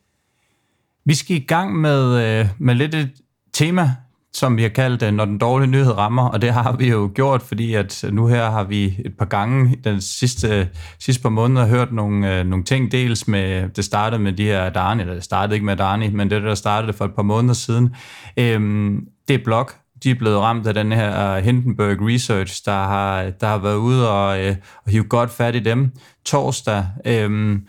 Vi 1.05 1.13
skal 1.13 1.35
i 1.35 1.45
gang 1.47 1.75
med, 1.75 2.39
øh, 2.39 2.47
med 2.59 2.75
lidt 2.75 2.95
et 2.95 3.11
tema, 3.53 3.95
som 4.33 4.57
vi 4.57 4.61
har 4.61 4.69
kaldt, 4.69 5.01
det, 5.01 5.13
når 5.13 5.25
den 5.25 5.37
dårlige 5.37 5.69
nyhed 5.71 5.97
rammer, 5.97 6.29
og 6.29 6.41
det 6.41 6.53
har 6.53 6.75
vi 6.75 6.89
jo 6.89 7.11
gjort, 7.15 7.41
fordi 7.41 7.73
at 7.73 8.03
øh, 8.03 8.13
nu 8.13 8.27
her 8.27 8.51
har 8.51 8.63
vi 8.63 8.95
et 9.05 9.17
par 9.17 9.25
gange 9.25 9.77
den 9.83 10.01
sidste, 10.01 10.47
øh, 10.47 10.65
sidste 10.99 11.21
par 11.21 11.29
måneder 11.29 11.67
hørt 11.67 11.93
nogle, 11.93 12.39
øh, 12.39 12.45
nogle 12.45 12.65
ting, 12.65 12.91
dels 12.91 13.27
med, 13.27 13.69
det 13.69 13.85
startede 13.85 14.21
med 14.21 14.33
de 14.33 14.43
her 14.43 14.69
Darni, 14.69 15.01
eller 15.01 15.13
det 15.13 15.23
startede 15.23 15.55
ikke 15.55 15.65
med 15.65 15.77
Darni, 15.77 16.09
men 16.09 16.29
det 16.29 16.43
der 16.43 16.55
startede 16.55 16.93
for 16.93 17.05
et 17.05 17.15
par 17.15 17.23
måneder 17.23 17.53
siden, 17.53 17.95
øhm, 18.37 18.99
det 19.27 19.33
er 19.33 19.43
blok, 19.43 19.75
de 20.03 20.11
er 20.11 20.15
blevet 20.15 20.39
ramt 20.39 20.67
af 20.67 20.73
den 20.73 20.91
her 20.91 21.35
øh, 21.35 21.43
Hindenburg 21.43 21.97
Research, 22.01 22.65
der 22.65 22.71
har, 22.71 23.29
der 23.29 23.47
har 23.47 23.57
været 23.57 23.75
ude 23.75 24.11
og, 24.11 24.45
øh, 24.45 24.55
og 24.85 24.91
hive 24.91 25.03
godt 25.03 25.31
fat 25.31 25.55
i 25.55 25.59
dem. 25.59 25.91
Torsdag, 26.25 26.85
øh, 27.05 27.59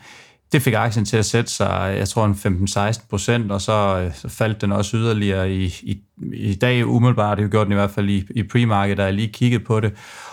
det 0.53 0.63
fik 0.63 0.75
aktien 0.75 1.05
til 1.05 1.17
at 1.17 1.25
sætte 1.25 1.51
sig, 1.51 1.95
jeg 1.99 2.09
tror, 2.09 2.25
en 2.25 2.67
15-16 2.69 3.07
procent, 3.11 3.53
og 3.53 3.61
så, 3.61 3.99
øh, 3.99 4.15
så 4.15 4.29
faldt 4.29 4.61
den 4.61 4.73
også 4.73 4.97
yderligere 4.97 5.53
i, 5.53 5.65
i, 5.83 5.99
i 6.33 6.55
dag 6.55 6.87
umiddelbart. 6.87 7.39
Det 7.39 7.45
har 7.45 7.51
gjort 7.51 7.67
den 7.67 7.73
i 7.73 7.77
hvert 7.77 7.91
fald 7.91 8.09
i, 8.09 8.25
i 8.31 8.43
pre-market, 8.43 8.97
der 8.97 9.05
jeg 9.05 9.15
lige 9.15 9.29
kigget 9.29 9.65
på 9.65 9.81
det. 9.81 9.93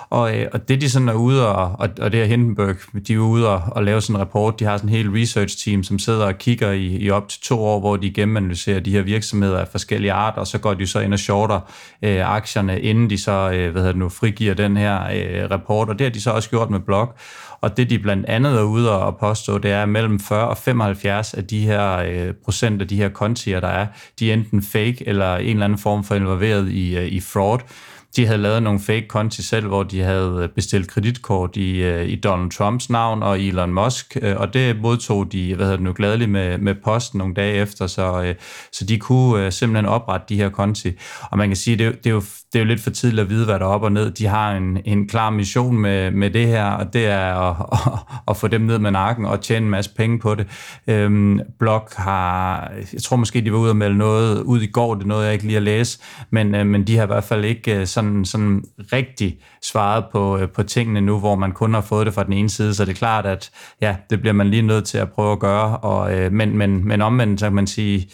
Og, 0.10 0.38
øh, 0.38 0.48
og 0.54 0.70
det 0.70 0.82
de 0.82 0.90
sådan 0.90 1.10
er 1.10 1.14
ude, 1.14 1.48
og, 1.48 1.76
og, 1.80 1.90
og 2.02 2.12
det 2.12 2.20
her 2.20 2.26
Hindenburg, 2.26 2.76
de 3.08 3.14
er 3.14 3.18
ude 3.18 3.50
og, 3.50 3.62
og 3.72 3.84
lave 3.84 4.02
sådan 4.02 4.16
en 4.16 4.20
rapport. 4.20 4.60
De 4.60 4.66
har 4.66 4.78
sådan 4.78 4.90
en 4.90 4.96
hel 4.96 5.10
research 5.10 5.66
team, 5.66 5.84
som 5.84 6.00
sidder 6.00 6.26
og 6.26 6.38
kigger 6.38 6.72
i, 6.72 6.86
i 6.86 7.10
op 7.10 7.30
til 7.30 7.42
to 7.42 7.64
år, 7.64 7.80
hvor 7.80 7.96
de 7.96 8.12
gennemanalyserer 8.12 8.80
de 8.80 8.92
her 8.92 9.02
virksomheder 9.02 9.60
af 9.60 9.68
forskellige 9.68 10.12
arter, 10.12 10.40
og 10.40 10.48
så 10.48 10.58
går 10.58 10.74
de 10.74 10.88
så 10.88 11.00
ind 11.00 11.14
og 11.14 11.20
shorter 11.20 11.60
øh, 12.02 12.36
aktierne, 12.36 12.82
inden 12.82 13.10
de 13.10 13.18
så 13.18 13.52
øh, 13.54 13.72
hvad 13.72 13.82
hedder 13.82 13.92
det 13.92 14.00
nu, 14.00 14.10
frigiver 14.10 14.54
den 14.54 14.78
her 14.78 15.04
øh, 15.04 15.52
rapport. 15.52 15.90
Og 15.90 16.00
det 16.00 16.06
har 16.06 16.12
de 16.12 16.22
så 16.22 16.32
også 16.32 16.50
gjort 16.50 16.70
med 16.70 16.80
blog. 16.80 17.14
Og 17.62 17.78
det 17.78 17.90
de 17.90 18.00
blandt 18.00 18.26
andet 18.26 18.54
er 18.54 18.64
ude 18.64 19.00
og 19.00 19.18
påstå, 19.18 19.58
det 19.58 19.72
er, 19.72 19.84
at 19.84 19.90
mellem 19.90 20.20
40 20.20 20.48
og 20.48 20.58
75 20.58 21.34
af 21.34 21.48
de 21.48 21.60
her 21.60 21.98
øh, 21.98 22.34
procent 22.46 22.82
af 22.82 22.88
de 22.88 22.96
her 22.96 23.10
kontier, 23.10 23.60
der 23.60 23.68
er, 23.68 23.88
de 24.20 24.30
er 24.30 24.34
enten 24.34 24.62
fake 24.62 25.04
eller 25.08 25.36
en 25.36 25.50
eller 25.50 25.66
anden 25.66 25.80
form 25.80 26.04
for 26.04 26.16
involveret 26.16 26.72
i, 26.72 26.98
øh, 26.98 27.06
i 27.06 27.20
fraud 27.20 27.60
de 28.16 28.26
havde 28.26 28.42
lavet 28.42 28.64
nogle 28.64 28.80
fake 28.80 29.08
konti 29.08 29.44
selv, 29.44 29.68
hvor 29.68 29.84
de 29.84 30.02
havde 30.02 30.50
bestilt 30.56 30.88
kreditkort 30.88 31.56
i, 31.56 31.78
øh, 31.78 32.10
i 32.10 32.16
Donald 32.16 32.52
Trumps 32.52 32.90
navn 32.90 33.24
og 33.24 33.42
Elon 33.42 33.74
Musk, 33.74 34.18
øh, 34.22 34.38
og 34.38 34.54
det 34.54 34.82
modtog 34.82 35.32
de, 35.32 35.56
hvad 35.56 35.66
hedder 35.66 35.78
det 35.78 35.84
nu, 35.84 35.94
gladeligt 35.94 36.30
med, 36.30 36.58
med 36.58 36.76
posten 36.84 37.18
nogle 37.18 37.34
dage 37.34 37.54
efter, 37.54 37.88
så, 37.88 38.24
øh, 38.24 38.36
så 38.72 38.86
de 38.86 39.00
kunne 39.00 39.52
simpelthen 39.52 39.86
oprette 39.86 40.26
de 40.30 40.36
her 40.36 40.50
konti. 40.50 40.92
Og 41.22 41.38
man 41.38 41.50
kan 41.50 41.56
sige, 41.56 41.78
det, 41.78 41.98
det, 42.04 42.10
er 42.10 42.14
jo, 42.14 42.24
det 42.54 42.60
er 42.60 42.64
jo 42.64 42.68
lidt 42.68 42.82
for 42.82 42.90
tidligt 42.90 43.22
at 43.22 43.30
vide, 43.30 43.46
hvad 43.46 43.60
der 43.60 43.66
er 43.66 43.70
op 43.70 43.84
og 43.84 43.92
ned. 43.92 44.12
De 44.12 44.26
har 44.26 44.52
en, 44.52 44.78
en 44.86 45.08
klar 45.08 45.30
mission 45.30 45.78
med, 45.78 46.12
med 46.12 46.30
det 46.30 46.48
her, 46.48 46.66
og 46.66 46.94
det 46.94 47.06
er 47.06 47.34
at, 47.34 47.56
at, 47.72 48.00
at 48.30 48.38
få 48.38 48.48
dem 48.48 48.62
ned 48.62 48.80
med 48.80 48.92
nakken 48.92 49.26
og 49.26 49.42
tjene 49.42 49.66
en 49.66 49.70
masse 49.70 49.96
penge 49.96 50.20
på 50.20 50.36
det. 50.36 50.48
Øhm, 50.88 51.40
Blok 51.60 51.94
har, 51.94 52.72
jeg 52.94 53.02
tror 53.02 53.18
måske, 53.18 53.42
de 53.42 53.52
var 53.52 53.58
ude 53.58 53.70
og 53.70 53.76
melde 53.76 53.98
noget 53.98 54.42
ud 54.42 54.62
i 54.62 54.68
går, 54.68 54.96
det 54.96 55.04
er 55.04 55.08
noget, 55.08 55.26
jeg 55.26 55.34
ikke 55.34 55.46
lige 55.46 55.54
har 55.54 55.62
læst, 55.62 56.04
men, 56.30 56.56
øh, 56.56 56.66
men 56.66 56.88
de 56.88 56.98
har 56.98 57.04
i 57.04 57.08
hvert 57.08 57.24
fald 57.24 57.46
ikke 57.46 57.80
øh, 57.80 57.88
sådan, 57.88 58.26
sådan 58.26 58.64
rigtig 58.94 59.40
svaret 59.64 60.06
på, 60.12 60.38
øh, 60.38 60.50
på 60.50 60.64
tingene 60.64 61.02
nu, 61.02 61.20
hvor 61.20 61.36
man 61.36 61.52
kun 61.52 61.74
har 61.74 61.82
fået 61.82 62.06
det 62.06 62.14
fra 62.14 62.24
den 62.24 62.34
ene 62.34 62.50
side, 62.50 62.74
så 62.74 62.86
det 62.86 62.92
er 62.92 62.96
klart, 62.96 63.26
at 63.26 63.52
ja, 63.82 63.96
det 64.10 64.20
bliver 64.22 64.34
man 64.34 64.50
lige 64.50 64.62
nødt 64.62 64.86
til 64.86 64.98
at 64.98 65.12
prøve 65.12 65.32
at 65.32 65.40
gøre, 65.40 65.78
og, 65.78 66.14
øh, 66.14 66.32
men, 66.32 66.58
men, 66.58 66.88
men 66.88 67.02
omvendt, 67.02 67.40
så 67.40 67.46
kan 67.46 67.54
man 67.54 67.68
sige, 67.68 68.10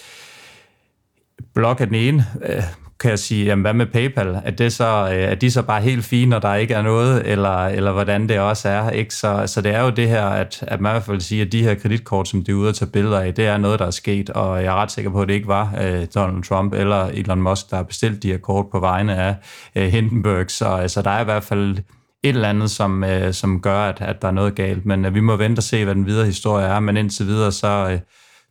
blok 1.53 1.81
er 1.81 1.86
den 1.86 1.95
ene, 1.95 2.25
øh, 2.45 2.63
kan 2.99 3.09
jeg 3.09 3.19
sige, 3.19 3.45
jamen 3.45 3.61
hvad 3.61 3.73
med 3.73 3.85
PayPal? 3.85 4.41
Er, 4.45 4.51
det 4.51 4.73
så, 4.73 5.09
øh, 5.11 5.17
er 5.17 5.35
de 5.35 5.51
så 5.51 5.61
bare 5.61 5.81
helt 5.81 6.05
fine, 6.05 6.29
når 6.29 6.39
der 6.39 6.55
ikke 6.55 6.73
er 6.73 6.81
noget, 6.81 7.31
eller, 7.31 7.65
eller 7.65 7.91
hvordan 7.91 8.29
det 8.29 8.39
også 8.39 8.69
er? 8.69 8.89
Ikke? 8.89 9.15
Så, 9.15 9.43
så 9.45 9.61
det 9.61 9.75
er 9.75 9.83
jo 9.83 9.89
det 9.89 10.09
her, 10.09 10.25
at, 10.25 10.63
at 10.67 10.81
man 10.81 10.91
i 10.91 10.93
hvert 10.93 11.03
fald 11.03 11.21
siger, 11.21 11.45
at 11.45 11.51
de 11.51 11.63
her 11.63 11.75
kreditkort, 11.75 12.27
som 12.27 12.43
de 12.43 12.51
er 12.51 12.55
ude 12.55 12.69
at 12.69 12.75
tage 12.75 12.91
billeder 12.91 13.19
af, 13.19 13.33
det 13.33 13.45
er 13.45 13.57
noget, 13.57 13.79
der 13.79 13.85
er 13.85 13.91
sket, 13.91 14.29
og 14.29 14.63
jeg 14.63 14.67
er 14.67 14.75
ret 14.75 14.91
sikker 14.91 15.11
på, 15.11 15.21
at 15.21 15.27
det 15.27 15.33
ikke 15.33 15.47
var 15.47 15.73
uh, 15.73 16.05
Donald 16.15 16.43
Trump 16.43 16.73
eller 16.73 17.05
Elon 17.05 17.41
Musk, 17.41 17.69
der 17.69 17.75
har 17.75 17.83
bestilt 17.83 18.23
de 18.23 18.31
her 18.31 18.37
kort 18.37 18.65
på 18.71 18.79
vegne 18.79 19.15
af 19.15 19.35
uh, 19.75 19.83
Hindenburg. 19.83 20.51
Så, 20.51 20.83
så 20.87 21.01
der 21.01 21.11
er 21.11 21.21
i 21.21 21.25
hvert 21.25 21.43
fald 21.43 21.77
et 22.23 22.35
eller 22.35 22.49
andet, 22.49 22.71
som, 22.71 23.03
uh, 23.03 23.31
som 23.31 23.61
gør, 23.61 23.79
at, 23.79 24.01
at 24.01 24.21
der 24.21 24.27
er 24.27 24.31
noget 24.31 24.55
galt. 24.55 24.85
Men 24.85 25.05
uh, 25.05 25.15
vi 25.15 25.19
må 25.19 25.35
vente 25.35 25.59
og 25.59 25.63
se, 25.63 25.83
hvad 25.83 25.95
den 25.95 26.05
videre 26.05 26.25
historie 26.25 26.65
er, 26.65 26.79
men 26.79 26.97
indtil 26.97 27.27
videre, 27.27 27.51
så, 27.51 27.85
uh, 27.93 27.99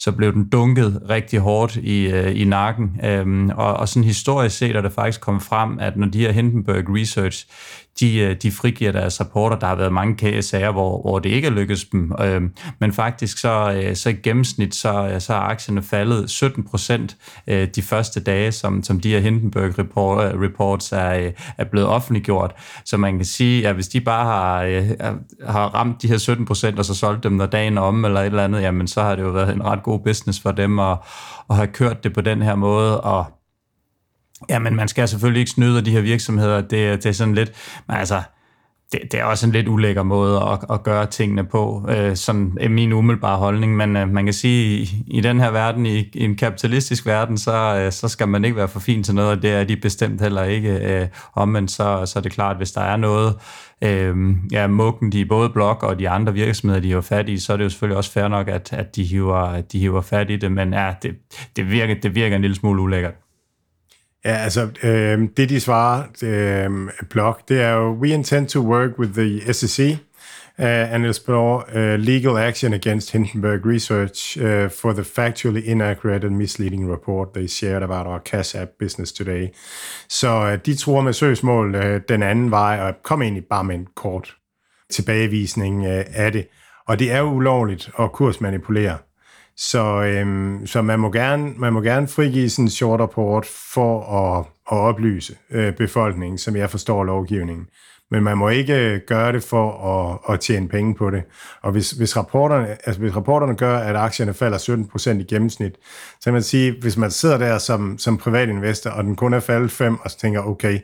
så 0.04 0.12
blev 0.12 0.32
den 0.32 0.48
dunket 0.48 1.02
rigtig 1.10 1.40
hårdt 1.40 1.76
i, 1.76 2.06
øh, 2.06 2.40
i 2.40 2.44
nakken. 2.44 3.00
Øhm, 3.04 3.50
og, 3.50 3.74
og 3.74 3.88
sådan 3.88 4.04
historisk 4.04 4.58
set 4.58 4.76
er 4.76 4.80
det 4.80 4.92
faktisk 4.92 5.20
kommet 5.20 5.42
frem, 5.42 5.78
at 5.78 5.96
når 5.96 6.06
de 6.06 6.18
her 6.18 6.32
Hindenburg 6.32 6.84
Research, 6.88 7.46
de, 8.00 8.18
øh, 8.18 8.36
de 8.42 8.52
frigiver 8.52 8.92
deres 8.92 9.20
rapporter. 9.20 9.58
Der 9.58 9.66
har 9.66 9.74
været 9.74 9.92
mange 9.92 10.42
sager, 10.42 10.72
hvor, 10.72 11.02
hvor 11.02 11.18
det 11.18 11.30
ikke 11.30 11.48
er 11.48 11.52
lykkedes 11.52 11.84
dem. 11.84 12.12
Øh, 12.20 12.42
men 12.78 12.92
faktisk 12.92 13.38
så, 13.38 13.82
øh, 13.82 13.96
så 13.96 14.08
i 14.08 14.12
gennemsnit, 14.12 14.74
så, 14.74 15.08
øh, 15.08 15.20
så 15.20 15.34
er 15.34 15.38
aktierne 15.38 15.82
faldet 15.82 16.30
17 16.30 16.64
procent 16.64 17.16
de 17.46 17.82
første 17.82 18.20
dage, 18.20 18.52
som, 18.52 18.82
som 18.82 19.00
de 19.00 19.10
her 19.10 19.20
Hindenburg 19.20 19.78
report, 19.78 20.34
reports 20.42 20.92
er, 20.92 21.30
er 21.58 21.64
blevet 21.64 21.88
offentliggjort. 21.88 22.54
Så 22.84 22.96
man 22.96 23.16
kan 23.16 23.24
sige, 23.24 23.68
at 23.68 23.74
hvis 23.74 23.88
de 23.88 24.00
bare 24.00 24.24
har, 24.24 24.64
har 25.52 25.66
ramt 25.66 26.02
de 26.02 26.08
her 26.08 26.18
17 26.18 26.46
procent, 26.46 26.78
og 26.78 26.84
så 26.84 26.94
solgt 26.94 27.24
dem 27.24 27.32
når 27.32 27.46
dagen 27.46 27.78
om, 27.78 28.04
eller 28.04 28.20
et 28.20 28.26
eller 28.26 28.44
andet, 28.44 28.62
jamen 28.62 28.86
så 28.86 29.02
har 29.02 29.16
det 29.16 29.22
jo 29.22 29.30
været 29.30 29.54
en 29.54 29.64
ret 29.64 29.82
god 29.82 30.00
business 30.04 30.40
for 30.40 30.50
dem 30.50 30.78
at, 30.78 30.98
at 31.50 31.56
have 31.56 31.68
kørt 31.68 32.04
det 32.04 32.12
på 32.12 32.20
den 32.20 32.42
her 32.42 32.54
måde, 32.54 33.00
og 33.00 33.26
Ja, 34.50 34.58
men 34.58 34.76
man 34.76 34.88
skal 34.88 35.08
selvfølgelig 35.08 35.40
ikke 35.40 35.50
snyde 35.50 35.84
de 35.84 35.90
her 35.90 36.00
virksomheder. 36.00 36.60
Det, 36.60 36.70
det 36.70 37.06
er 37.06 37.12
sådan 37.12 37.34
lidt... 37.34 37.52
Men 37.88 37.96
altså, 37.96 38.22
det, 38.92 39.12
det 39.12 39.20
er 39.20 39.24
også 39.24 39.46
en 39.46 39.52
lidt 39.52 39.68
ulækker 39.68 40.02
måde 40.02 40.40
at, 40.42 40.58
at 40.70 40.82
gøre 40.82 41.06
tingene 41.06 41.44
på. 41.44 41.86
Øh, 41.88 42.16
sådan 42.16 42.58
er 42.60 42.68
min 42.68 42.92
umiddelbare 42.92 43.38
holdning, 43.38 43.76
men 43.76 43.96
øh, 43.96 44.08
man 44.08 44.24
kan 44.24 44.34
sige, 44.34 44.78
i, 44.78 45.04
i 45.06 45.20
den 45.20 45.40
her 45.40 45.50
verden, 45.50 45.86
i, 45.86 45.98
i 45.98 46.24
en 46.24 46.36
kapitalistisk 46.36 47.06
verden, 47.06 47.38
så, 47.38 47.76
øh, 47.76 47.92
så 47.92 48.08
skal 48.08 48.28
man 48.28 48.44
ikke 48.44 48.56
være 48.56 48.68
for 48.68 48.80
fin 48.80 49.02
til 49.02 49.14
noget, 49.14 49.30
og 49.30 49.42
det 49.42 49.50
er 49.50 49.64
de 49.64 49.76
bestemt 49.76 50.20
heller 50.20 50.42
ikke. 50.44 50.70
Øh, 50.70 51.08
omvendt 51.34 51.70
så, 51.70 52.06
så 52.06 52.18
er 52.18 52.22
det 52.22 52.32
klart, 52.32 52.56
hvis 52.56 52.72
der 52.72 52.80
er 52.80 52.96
noget, 52.96 53.34
øh, 53.84 54.16
ja, 54.52 54.66
mukken, 54.66 55.12
de 55.12 55.26
både 55.26 55.50
blok 55.50 55.82
og 55.82 55.98
de 55.98 56.08
andre 56.08 56.32
virksomheder, 56.32 56.80
de 56.80 56.88
hiver 56.88 57.00
fat 57.00 57.28
i, 57.28 57.38
så 57.38 57.52
er 57.52 57.56
det 57.56 57.64
jo 57.64 57.68
selvfølgelig 57.68 57.96
også 57.96 58.12
fair 58.12 58.28
nok, 58.28 58.48
at, 58.48 58.72
at 58.72 58.96
de, 58.96 59.04
hiver, 59.04 59.60
de 59.60 59.78
hiver 59.78 60.00
fat 60.00 60.30
i 60.30 60.36
det, 60.36 60.52
men 60.52 60.72
ja, 60.72 60.94
det, 61.02 61.14
det, 61.56 61.70
virker, 61.70 61.94
det 61.94 62.14
virker 62.14 62.36
en 62.36 62.42
lille 62.42 62.56
smule 62.56 62.82
ulækkert. 62.82 63.23
Ja, 64.24 64.36
altså, 64.36 64.68
øh, 64.82 65.28
det 65.36 65.48
de 65.48 65.60
svarer 65.60 66.02
øh, 66.22 66.90
blog, 67.10 67.38
det 67.48 67.60
er 67.60 67.72
jo, 67.72 67.92
we 67.92 68.08
intend 68.08 68.48
to 68.48 68.60
work 68.60 68.98
with 68.98 69.12
the 69.12 69.52
SEC 69.52 69.98
uh, 70.58 70.64
and 70.94 71.06
explore 71.06 71.64
uh, 71.74 71.98
legal 71.98 72.36
action 72.36 72.74
against 72.74 73.12
Hindenburg 73.12 73.66
Research 73.66 74.36
uh, 74.38 74.70
for 74.70 74.92
the 74.92 75.02
factually 75.02 75.64
inaccurate 75.64 76.24
and 76.26 76.36
misleading 76.36 76.92
report 76.92 77.34
they 77.34 77.48
shared 77.48 77.82
about 77.82 78.06
our 78.06 78.20
Cash 78.20 78.54
App 78.54 78.70
business 78.78 79.12
today. 79.12 79.48
Så 80.08 80.52
uh, 80.52 80.58
de 80.66 80.74
tror 80.74 81.00
med 81.00 81.12
søgsmål 81.12 81.74
uh, 81.74 82.00
den 82.08 82.22
anden 82.22 82.50
vej, 82.50 82.80
og 82.80 82.94
kom 83.02 83.22
egentlig 83.22 83.44
bare 83.44 83.64
med 83.64 83.74
en 83.74 83.86
kort 83.96 84.36
tilbagevisning 84.90 85.80
uh, 85.80 86.02
af 86.14 86.32
det. 86.32 86.46
Og 86.88 86.98
det 86.98 87.12
er 87.12 87.18
jo 87.18 87.26
ulovligt 87.26 87.90
at 87.98 88.12
kursmanipulere. 88.12 88.98
Så, 89.56 90.02
øhm, 90.02 90.66
så 90.66 90.82
man, 90.82 90.98
må 90.98 91.12
gerne, 91.12 91.52
man 91.56 91.72
må 91.72 91.80
gerne 91.80 92.08
frigive 92.08 92.50
sådan 92.50 92.64
en 92.64 92.70
short 92.70 93.00
rapport 93.00 93.46
for 93.46 94.00
at, 94.00 94.46
at 94.72 94.76
oplyse 94.76 95.36
øh, 95.50 95.72
befolkningen, 95.76 96.38
som 96.38 96.56
jeg 96.56 96.70
forstår 96.70 97.04
lovgivningen. 97.04 97.66
Men 98.10 98.22
man 98.22 98.38
må 98.38 98.48
ikke 98.48 98.74
øh, 98.74 99.00
gøre 99.06 99.32
det 99.32 99.42
for 99.42 99.70
at, 99.70 100.34
at 100.34 100.40
tjene 100.40 100.68
penge 100.68 100.94
på 100.94 101.10
det. 101.10 101.22
Og 101.62 101.72
hvis, 101.72 101.90
hvis, 101.90 102.16
rapporterne, 102.16 102.68
altså 102.84 103.00
hvis 103.00 103.16
rapporterne 103.16 103.56
gør, 103.56 103.78
at 103.78 103.96
aktierne 103.96 104.34
falder 104.34 104.58
17% 105.16 105.20
i 105.20 105.24
gennemsnit, 105.24 105.72
så 106.20 106.24
kan 106.24 106.32
man 106.32 106.42
sige, 106.42 106.74
hvis 106.80 106.96
man 106.96 107.10
sidder 107.10 107.38
der 107.38 107.58
som, 107.58 107.98
som 107.98 108.18
privatinvestor, 108.18 108.90
og 108.90 109.04
den 109.04 109.16
kun 109.16 109.34
er 109.34 109.40
faldet 109.40 109.70
5, 109.70 110.00
og 110.00 110.10
så 110.10 110.18
tænker, 110.18 110.40
okay, 110.40 110.78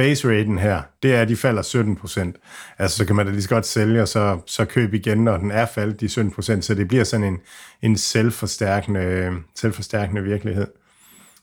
base 0.00 0.28
raten 0.28 0.58
her, 0.58 0.82
det 1.02 1.14
er, 1.14 1.22
at 1.22 1.28
de 1.28 1.36
falder 1.36 1.62
17 1.62 1.96
procent. 1.96 2.36
Altså, 2.78 2.96
så 2.96 3.06
kan 3.06 3.16
man 3.16 3.26
da 3.26 3.32
lige 3.32 3.42
så 3.42 3.48
godt 3.48 3.66
sælge, 3.66 4.02
og 4.02 4.08
så, 4.08 4.38
så 4.46 4.64
købe 4.64 4.96
igen, 4.96 5.24
når 5.24 5.36
den 5.36 5.50
er 5.50 5.66
faldet 5.66 6.00
de 6.00 6.08
17 6.08 6.32
procent. 6.32 6.64
Så 6.64 6.74
det 6.74 6.88
bliver 6.88 7.04
sådan 7.04 7.26
en, 7.26 7.38
en 7.82 7.96
selvforstærkende, 7.96 9.32
selvforstærkende 9.56 10.22
virkelighed. 10.22 10.66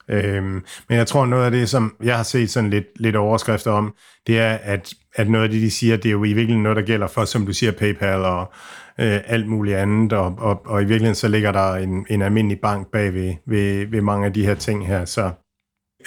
Øhm, 0.09 0.63
men 0.89 0.97
jeg 0.97 1.07
tror, 1.07 1.25
noget 1.25 1.45
af 1.45 1.51
det, 1.51 1.69
som 1.69 1.95
jeg 2.03 2.15
har 2.15 2.23
set 2.23 2.49
sådan 2.49 2.69
lidt, 2.69 2.85
lidt 2.95 3.15
overskrifter 3.15 3.71
om, 3.71 3.95
det 4.27 4.39
er, 4.39 4.53
at, 4.53 4.93
at 5.15 5.29
noget 5.29 5.43
af 5.43 5.49
det, 5.49 5.61
de 5.61 5.71
siger, 5.71 5.97
det 5.97 6.05
er 6.05 6.11
jo 6.11 6.23
i 6.23 6.33
virkeligheden 6.33 6.63
noget, 6.63 6.75
der 6.75 6.83
gælder 6.83 7.07
for, 7.07 7.25
som 7.25 7.45
du 7.45 7.53
siger, 7.53 7.71
PayPal 7.71 8.19
og 8.19 8.51
øh, 8.99 9.19
alt 9.25 9.47
muligt 9.47 9.77
andet, 9.77 10.13
og, 10.13 10.35
og, 10.37 10.65
og 10.65 10.81
i 10.81 10.85
virkeligheden 10.85 11.15
så 11.15 11.27
ligger 11.27 11.51
der 11.51 11.75
en, 11.75 12.05
en 12.09 12.21
almindelig 12.21 12.59
bank 12.59 12.91
bag 12.91 13.13
ved, 13.13 13.33
ved, 13.45 13.87
ved 13.87 14.01
mange 14.01 14.25
af 14.25 14.33
de 14.33 14.45
her 14.45 14.55
ting 14.55 14.87
her, 14.87 15.05
så 15.05 15.31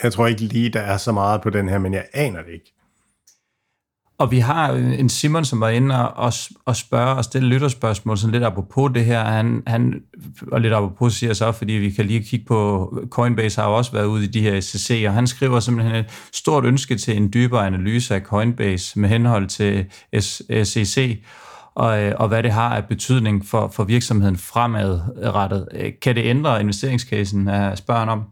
jeg 0.02 0.12
tror 0.12 0.26
ikke 0.26 0.40
lige, 0.40 0.68
der 0.68 0.80
er 0.80 0.96
så 0.96 1.12
meget 1.12 1.42
på 1.42 1.50
den 1.50 1.68
her, 1.68 1.78
men 1.78 1.94
jeg 1.94 2.06
aner 2.12 2.42
det 2.42 2.52
ikke. 2.52 2.72
Og 4.20 4.30
vi 4.30 4.38
har 4.38 4.72
en 4.72 5.08
Simon, 5.08 5.44
som 5.44 5.60
var 5.60 5.68
inde 5.68 6.12
og, 6.12 6.32
og 6.64 6.76
spørge 6.76 7.14
og 7.14 7.24
stille 7.24 7.48
lytterspørgsmål, 7.48 8.18
sådan 8.18 8.32
lidt 8.32 8.44
apropos 8.44 8.90
det 8.94 9.04
her. 9.04 9.24
Han, 9.24 9.62
han 9.66 10.02
og 10.52 10.60
lidt 10.60 10.74
apropos 10.74 11.14
siger 11.14 11.32
så, 11.32 11.52
fordi 11.52 11.72
vi 11.72 11.90
kan 11.90 12.06
lige 12.06 12.22
kigge 12.22 12.46
på, 12.46 12.88
Coinbase 13.10 13.60
har 13.60 13.68
jo 13.68 13.76
også 13.76 13.92
været 13.92 14.06
ude 14.06 14.24
i 14.24 14.26
de 14.26 14.40
her 14.40 14.60
SEC, 14.60 15.04
og 15.06 15.14
han 15.14 15.26
skriver 15.26 15.60
simpelthen 15.60 15.96
et 15.96 16.28
stort 16.32 16.64
ønske 16.64 16.96
til 16.96 17.16
en 17.16 17.32
dybere 17.32 17.66
analyse 17.66 18.14
af 18.14 18.20
Coinbase 18.20 18.98
med 18.98 19.08
henhold 19.08 19.46
til 19.46 19.86
SEC, 20.64 21.22
og, 21.74 21.88
og 22.16 22.28
hvad 22.28 22.42
det 22.42 22.52
har 22.52 22.76
af 22.76 22.84
betydning 22.84 23.46
for, 23.46 23.68
for 23.68 23.84
virksomheden 23.84 24.36
fremadrettet. 24.36 25.68
Kan 26.02 26.16
det 26.16 26.24
ændre 26.24 26.60
investeringscasen, 26.60 27.44
spørger 27.76 28.00
han 28.00 28.08
om? 28.08 28.24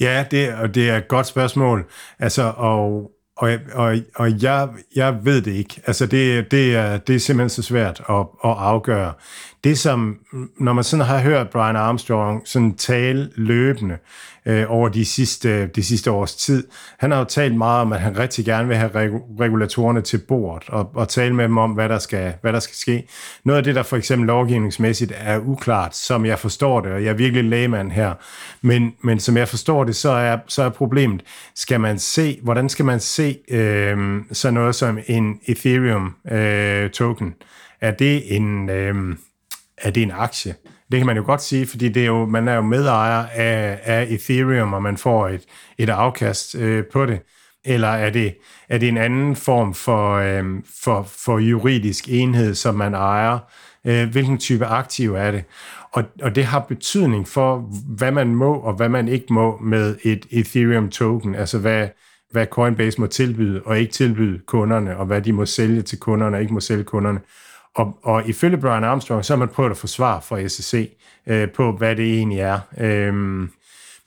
Ja, 0.00 0.24
det, 0.30 0.54
og 0.54 0.74
det 0.74 0.90
er 0.90 0.96
et 0.96 1.08
godt 1.08 1.26
spørgsmål. 1.26 1.90
Altså, 2.18 2.52
og, 2.56 3.10
og, 3.36 3.50
og, 3.72 3.96
og 4.14 4.42
jeg, 4.42 4.68
jeg 4.96 5.24
ved 5.24 5.42
det 5.42 5.52
ikke. 5.52 5.80
Altså, 5.86 6.06
det, 6.06 6.50
det, 6.50 6.76
er, 6.76 6.98
det 6.98 7.14
er 7.14 7.20
simpelthen 7.20 7.48
så 7.48 7.62
svært 7.62 8.02
at, 8.08 8.20
at 8.44 8.54
afgøre. 8.58 9.12
Det 9.64 9.78
som, 9.78 10.18
når 10.58 10.72
man 10.72 10.84
sådan 10.84 11.06
har 11.06 11.18
hørt 11.18 11.50
Brian 11.50 11.76
Armstrong 11.76 12.42
sådan 12.44 12.74
tale 12.74 13.30
løbende, 13.36 13.98
øh, 14.46 14.64
over 14.68 14.88
de 14.88 15.04
sidste, 15.04 15.66
de 15.66 15.82
sidste 15.84 16.10
års 16.10 16.34
tid. 16.34 16.66
Han 16.98 17.10
har 17.10 17.18
jo 17.18 17.24
talt 17.24 17.56
meget 17.56 17.80
om, 17.80 17.92
at 17.92 18.00
han 18.00 18.18
rigtig 18.18 18.44
gerne 18.44 18.68
vil 18.68 18.76
have 18.76 18.90
regulatorerne 19.40 20.00
til 20.00 20.18
bord 20.18 20.64
og, 20.68 20.90
og 20.94 21.08
tale 21.08 21.34
med 21.34 21.44
dem 21.44 21.58
om, 21.58 21.70
hvad 21.70 21.88
der, 21.88 21.98
skal, 21.98 22.34
hvad 22.40 22.52
der 22.52 22.60
skal 22.60 22.76
ske. 22.76 23.08
Noget 23.44 23.58
af 23.58 23.64
det, 23.64 23.74
der 23.74 23.82
for 23.82 23.96
eksempel 23.96 24.26
lovgivningsmæssigt 24.26 25.12
er 25.16 25.38
uklart, 25.38 25.96
som 25.96 26.26
jeg 26.26 26.38
forstår 26.38 26.80
det, 26.80 26.92
og 26.92 27.04
jeg 27.04 27.10
er 27.10 27.14
virkelig 27.14 27.44
lægemand 27.44 27.92
her, 27.92 28.14
men, 28.62 28.94
men 29.02 29.20
som 29.20 29.36
jeg 29.36 29.48
forstår 29.48 29.84
det, 29.84 29.96
så 29.96 30.10
er, 30.10 30.38
så 30.46 30.62
er 30.62 30.68
problemet, 30.68 31.22
skal 31.54 31.80
man 31.80 31.98
se, 31.98 32.38
hvordan 32.42 32.68
skal 32.68 32.84
man 32.84 33.00
se 33.00 33.38
øh, 33.50 34.22
sådan 34.32 34.54
noget 34.54 34.74
som 34.74 34.98
en 35.06 35.38
Ethereum 35.46 36.14
øh, 36.30 36.90
token? 36.90 37.34
Er 37.80 37.90
det 37.90 38.36
en... 38.36 38.70
Øh, 38.70 38.94
er 39.78 39.90
det 39.90 40.02
en 40.02 40.12
aktie? 40.14 40.54
Det 40.90 40.98
kan 41.00 41.06
man 41.06 41.16
jo 41.16 41.22
godt 41.26 41.42
sige, 41.42 41.66
fordi 41.66 41.88
det 41.88 42.02
er 42.02 42.06
jo, 42.06 42.26
man 42.26 42.48
er 42.48 42.54
jo 42.54 42.62
medejer 42.62 43.26
af, 43.26 43.80
af 43.82 44.06
Ethereum, 44.10 44.72
og 44.72 44.82
man 44.82 44.96
får 44.96 45.28
et, 45.28 45.42
et 45.78 45.90
afkast 45.90 46.54
øh, 46.54 46.84
på 46.92 47.06
det. 47.06 47.20
Eller 47.64 47.88
er 47.88 48.10
det, 48.10 48.36
er 48.68 48.78
det 48.78 48.88
en 48.88 48.98
anden 48.98 49.36
form 49.36 49.74
for, 49.74 50.14
øh, 50.14 50.44
for, 50.82 51.08
for 51.24 51.38
juridisk 51.38 52.04
enhed, 52.08 52.54
som 52.54 52.74
man 52.74 52.94
ejer? 52.94 53.38
Øh, 53.86 54.08
hvilken 54.08 54.38
type 54.38 54.66
aktiv 54.66 55.14
er 55.14 55.30
det? 55.30 55.44
Og, 55.92 56.04
og 56.22 56.34
det 56.34 56.44
har 56.44 56.60
betydning 56.60 57.28
for, 57.28 57.70
hvad 57.96 58.10
man 58.10 58.34
må 58.34 58.54
og 58.54 58.74
hvad 58.74 58.88
man 58.88 59.08
ikke 59.08 59.32
må 59.32 59.58
med 59.58 59.96
et 60.02 60.26
Ethereum 60.30 60.90
token, 60.90 61.34
altså 61.34 61.58
hvad, 61.58 61.88
hvad 62.30 62.46
Coinbase 62.46 63.00
må 63.00 63.06
tilbyde 63.06 63.62
og 63.64 63.78
ikke 63.78 63.92
tilbyde 63.92 64.40
kunderne, 64.46 64.96
og 64.96 65.06
hvad 65.06 65.22
de 65.22 65.32
må 65.32 65.46
sælge 65.46 65.82
til 65.82 65.98
kunderne 65.98 66.36
og 66.36 66.42
ikke 66.42 66.54
må 66.54 66.60
sælge 66.60 66.84
kunderne. 66.84 67.20
Og, 67.74 67.98
og 68.02 68.28
ifølge 68.28 68.56
Brian 68.56 68.84
Armstrong, 68.84 69.24
så 69.24 69.32
har 69.32 69.38
man 69.38 69.48
prøvet 69.48 69.70
at 69.70 69.76
få 69.76 69.86
svar 69.86 70.20
fra 70.20 70.48
SEC 70.48 70.90
øh, 71.26 71.50
på, 71.50 71.72
hvad 71.72 71.96
det 71.96 72.14
egentlig 72.14 72.40
er. 72.40 72.60
Øhm, 72.78 73.50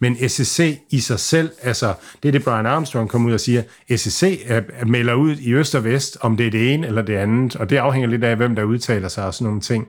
men 0.02 0.30
SEC 0.30 0.80
i 0.90 1.00
sig 1.00 1.20
selv, 1.20 1.52
altså 1.62 1.94
det 2.24 2.28
er 2.28 2.32
det, 2.32 2.44
Brian 2.44 2.66
Armstrong 2.66 3.10
kom 3.10 3.26
ud 3.26 3.34
og 3.34 3.40
siger, 3.40 3.64
SEC 3.96 4.42
er, 4.46 4.86
melder 4.86 5.14
ud 5.14 5.36
i 5.36 5.54
øst 5.54 5.76
og 5.76 5.84
vest, 5.84 6.18
om 6.22 6.38
det 6.38 6.48
er 6.48 6.52
det 6.52 6.74
ene 6.74 6.88
eller 6.88 7.02
det 7.02 7.16
andet, 7.16 7.56
og 7.56 7.70
det 7.70 7.78
afhænger 7.78 8.10
lidt 8.10 8.24
af, 8.24 8.36
hvem 8.36 8.56
der 8.56 8.64
udtaler 8.64 9.08
sig 9.08 9.26
og 9.26 9.34
sådan 9.34 9.46
nogle 9.46 9.62
ting. 9.62 9.88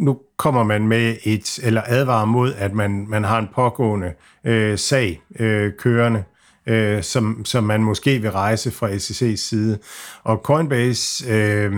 Nu 0.00 0.18
kommer 0.38 0.64
man 0.64 0.88
med 0.88 1.16
et, 1.24 1.58
eller 1.62 1.82
advarer 1.86 2.24
mod, 2.24 2.54
at 2.54 2.72
man, 2.72 3.06
man 3.08 3.24
har 3.24 3.38
en 3.38 3.48
pågående 3.54 4.12
øh, 4.44 4.78
sag 4.78 5.22
øh, 5.38 5.72
kørende, 5.78 6.24
øh, 6.66 7.02
som, 7.02 7.44
som 7.44 7.64
man 7.64 7.82
måske 7.82 8.18
vil 8.18 8.30
rejse 8.30 8.70
fra 8.70 8.88
SEC's 8.88 9.36
side. 9.36 9.78
Og 10.22 10.36
Coinbase 10.36 11.26
øh, 11.28 11.72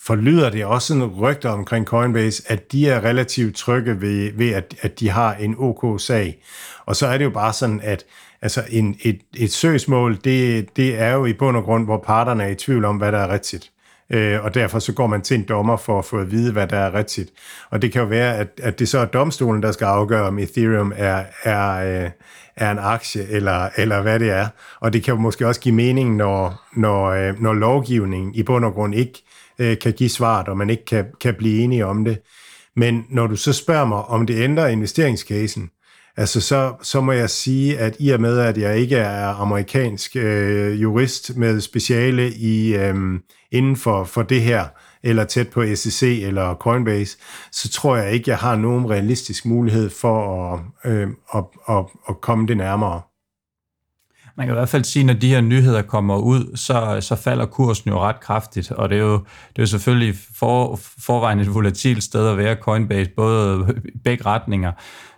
forlyder 0.00 0.50
det 0.50 0.64
også 0.64 0.94
en 0.94 1.04
rygter 1.04 1.50
omkring 1.50 1.86
Coinbase, 1.86 2.42
at 2.46 2.72
de 2.72 2.88
er 2.88 3.04
relativt 3.04 3.56
trygge 3.56 4.00
ved, 4.00 4.32
ved 4.32 4.50
at, 4.50 4.74
at 4.80 5.00
de 5.00 5.10
har 5.10 5.34
en 5.34 5.54
OK-sag. 5.58 6.42
Og 6.86 6.96
så 6.96 7.06
er 7.06 7.18
det 7.18 7.24
jo 7.24 7.30
bare 7.30 7.52
sådan, 7.52 7.80
at 7.82 8.04
altså 8.42 8.64
en, 8.70 8.96
et, 9.02 9.20
et 9.36 9.52
søgsmål, 9.52 10.18
det, 10.24 10.68
det 10.76 11.00
er 11.00 11.12
jo 11.12 11.26
i 11.26 11.32
bund 11.32 11.56
og 11.56 11.62
grund, 11.62 11.84
hvor 11.84 11.98
parterne 12.06 12.44
er 12.44 12.48
i 12.48 12.54
tvivl 12.54 12.84
om, 12.84 12.96
hvad 12.96 13.12
der 13.12 13.18
er 13.18 13.32
rigtigt. 13.32 13.71
Øh, 14.12 14.44
og 14.44 14.54
derfor 14.54 14.78
så 14.78 14.92
går 14.92 15.06
man 15.06 15.22
til 15.22 15.34
en 15.34 15.44
dommer 15.48 15.76
for 15.76 15.98
at 15.98 16.04
få 16.04 16.18
at 16.18 16.30
vide, 16.30 16.52
hvad 16.52 16.66
der 16.66 16.78
er 16.78 16.94
rigtigt. 16.94 17.30
Og 17.70 17.82
det 17.82 17.92
kan 17.92 18.02
jo 18.02 18.08
være, 18.08 18.36
at, 18.36 18.48
at 18.62 18.78
det 18.78 18.88
så 18.88 18.98
er 18.98 19.04
domstolen, 19.04 19.62
der 19.62 19.72
skal 19.72 19.84
afgøre, 19.84 20.26
om 20.26 20.38
Ethereum 20.38 20.92
er, 20.96 21.24
er, 21.42 22.02
øh, 22.04 22.10
er 22.56 22.70
en 22.70 22.78
aktie, 22.78 23.28
eller, 23.28 23.68
eller 23.76 24.02
hvad 24.02 24.18
det 24.18 24.30
er. 24.30 24.46
Og 24.80 24.92
det 24.92 25.02
kan 25.04 25.14
jo 25.14 25.20
måske 25.20 25.46
også 25.46 25.60
give 25.60 25.74
mening, 25.74 26.16
når, 26.16 26.62
når, 26.76 27.04
øh, 27.04 27.40
når 27.40 27.52
lovgivningen 27.52 28.34
i 28.34 28.42
bund 28.42 28.64
og 28.64 28.72
grund 28.72 28.94
ikke 28.94 29.22
øh, 29.58 29.78
kan 29.78 29.92
give 29.92 30.08
svaret, 30.08 30.48
og 30.48 30.56
man 30.56 30.70
ikke 30.70 30.84
kan, 30.84 31.06
kan 31.20 31.34
blive 31.34 31.62
enige 31.62 31.86
om 31.86 32.04
det. 32.04 32.18
Men 32.76 33.04
når 33.10 33.26
du 33.26 33.36
så 33.36 33.52
spørger 33.52 33.84
mig, 33.84 33.98
om 33.98 34.26
det 34.26 34.42
ændrer 34.42 34.66
investeringscasen, 34.66 35.70
altså 36.16 36.40
så, 36.40 36.74
så 36.82 37.00
må 37.00 37.12
jeg 37.12 37.30
sige, 37.30 37.78
at 37.78 37.96
i 37.98 38.10
og 38.10 38.20
med, 38.20 38.38
at 38.38 38.58
jeg 38.58 38.78
ikke 38.78 38.96
er 38.96 39.26
amerikansk 39.26 40.16
øh, 40.16 40.82
jurist 40.82 41.36
med 41.36 41.60
speciale 41.60 42.32
i 42.32 42.74
øh, 42.74 42.94
inden 43.50 43.76
for, 43.76 44.04
for 44.04 44.22
det 44.22 44.42
her, 44.42 44.66
eller 45.02 45.24
tæt 45.24 45.48
på 45.48 45.64
SEC 45.74 46.22
eller 46.22 46.54
Coinbase, 46.54 47.18
så 47.52 47.68
tror 47.68 47.96
jeg 47.96 48.12
ikke, 48.12 48.30
jeg 48.30 48.38
har 48.38 48.56
nogen 48.56 48.90
realistisk 48.90 49.46
mulighed 49.46 49.90
for 49.90 50.46
at, 50.54 50.60
øh, 50.92 51.08
at, 51.34 51.44
at, 51.68 51.84
at 52.08 52.20
komme 52.20 52.46
det 52.46 52.56
nærmere. 52.56 53.00
Man 54.36 54.46
kan 54.46 54.54
i 54.54 54.58
hvert 54.58 54.68
fald 54.68 54.84
sige, 54.84 55.00
at 55.00 55.06
når 55.06 55.14
de 55.14 55.28
her 55.28 55.40
nyheder 55.40 55.82
kommer 55.82 56.16
ud, 56.16 56.56
så, 56.56 56.98
så 57.00 57.16
falder 57.16 57.46
kursen 57.46 57.90
jo 57.90 58.00
ret 58.00 58.20
kraftigt, 58.20 58.70
og 58.70 58.88
det 58.88 58.98
er 58.98 59.02
jo, 59.02 59.12
det 59.18 59.58
er 59.58 59.62
jo 59.62 59.66
selvfølgelig 59.66 60.14
for, 60.38 60.76
forvejen 60.98 61.40
et 61.40 61.54
volatilt 61.54 62.02
sted 62.02 62.28
at 62.28 62.36
være 62.36 62.54
Coinbase, 62.54 63.10
både 63.16 63.74
begge 64.04 64.26
retninger. 64.26 64.72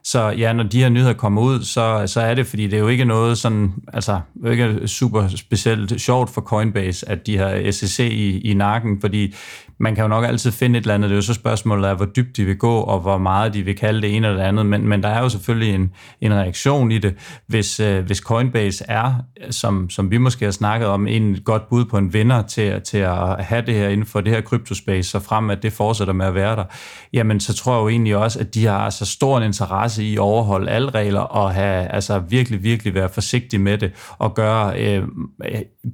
Så 0.07 0.29
ja, 0.39 0.53
når 0.53 0.63
de 0.63 0.81
her 0.81 0.89
nyheder 0.89 1.13
kommer 1.13 1.43
ud, 1.43 1.63
så, 1.63 2.03
så 2.07 2.21
er 2.21 2.35
det, 2.35 2.47
fordi 2.47 2.67
det 2.67 2.75
er 2.75 2.81
jo 2.81 2.89
ikke 2.89 3.05
noget 3.05 3.39
sådan, 3.39 3.73
altså 3.93 4.21
det 4.43 4.47
er 4.47 4.51
ikke 4.51 4.89
super 4.89 5.29
specielt 5.29 6.01
sjovt 6.01 6.31
for 6.31 6.41
Coinbase, 6.41 7.09
at 7.09 7.27
de 7.27 7.39
har 7.39 7.71
SEC 7.71 7.99
i, 8.01 8.39
i 8.39 8.55
nakken, 8.55 9.01
fordi 9.01 9.35
man 9.79 9.95
kan 9.95 10.03
jo 10.03 10.09
nok 10.09 10.25
altid 10.25 10.53
finde 10.53 10.79
et 10.79 10.83
eller 10.83 10.95
andet. 10.95 11.11
Det 11.11 11.15
er 11.15 11.19
jo 11.19 11.23
så 11.23 11.35
spørgsmålet 11.35 11.89
af, 11.89 11.97
hvor 11.97 12.07
dybt 12.07 12.37
de 12.37 12.45
vil 12.45 12.57
gå, 12.57 12.77
og 12.77 13.01
hvor 13.01 13.19
meget 13.19 13.55
de 13.55 13.63
vil 13.63 13.77
kalde 13.77 14.03
det 14.03 14.17
ene 14.17 14.27
eller 14.27 14.41
det 14.41 14.49
andet. 14.49 14.67
Men, 14.67 14.89
men 14.89 15.03
der 15.03 15.09
er 15.09 15.21
jo 15.21 15.29
selvfølgelig 15.29 15.75
en, 15.75 15.93
en 16.21 16.35
reaktion 16.35 16.93
i 16.93 16.99
det. 16.99 17.15
Hvis, 17.47 17.81
øh, 17.81 18.05
hvis 18.05 18.19
Coinbase 18.19 18.85
er, 18.89 19.15
som, 19.51 19.91
som 19.91 20.11
vi 20.11 20.19
måske 20.19 20.45
har 20.45 20.53
snakket 20.53 20.89
om, 20.89 21.07
en 21.07 21.39
godt 21.45 21.69
bud 21.69 21.85
på 21.85 21.99
en 21.99 22.13
vinder 22.13 22.43
til, 22.43 22.81
til 22.83 22.99
at 22.99 23.45
have 23.45 23.63
det 23.67 23.75
her 23.75 23.89
inden 23.89 24.07
for 24.07 24.21
det 24.21 24.33
her 24.33 24.41
kryptospace, 24.41 25.11
så 25.11 25.21
frem 25.21 25.51
at 25.51 25.63
det 25.63 25.73
fortsætter 25.73 26.15
med 26.15 26.27
at 26.27 26.35
være 26.35 26.57
der, 26.57 26.65
jamen 27.13 27.41
så 27.41 27.55
tror 27.55 27.75
jeg 27.75 27.83
jo 27.83 27.89
egentlig 27.89 28.17
også, 28.17 28.41
at 28.41 28.55
de 28.55 28.67
har 28.67 28.91
så 28.91 29.07
stor 29.07 29.39
en 29.39 29.45
interesse 29.45 30.05
i 30.05 30.15
at 30.15 30.19
overholde 30.19 30.71
alle 30.71 30.91
regler 30.91 31.21
og 31.21 31.55
have, 31.55 31.87
altså 31.87 32.19
virkelig, 32.19 32.63
virkelig 32.63 32.95
være 32.95 33.09
forsigtig 33.09 33.61
med 33.61 33.79
det 33.79 33.93
og 34.19 34.35
gøre 34.35 34.81
øh, 34.81 35.03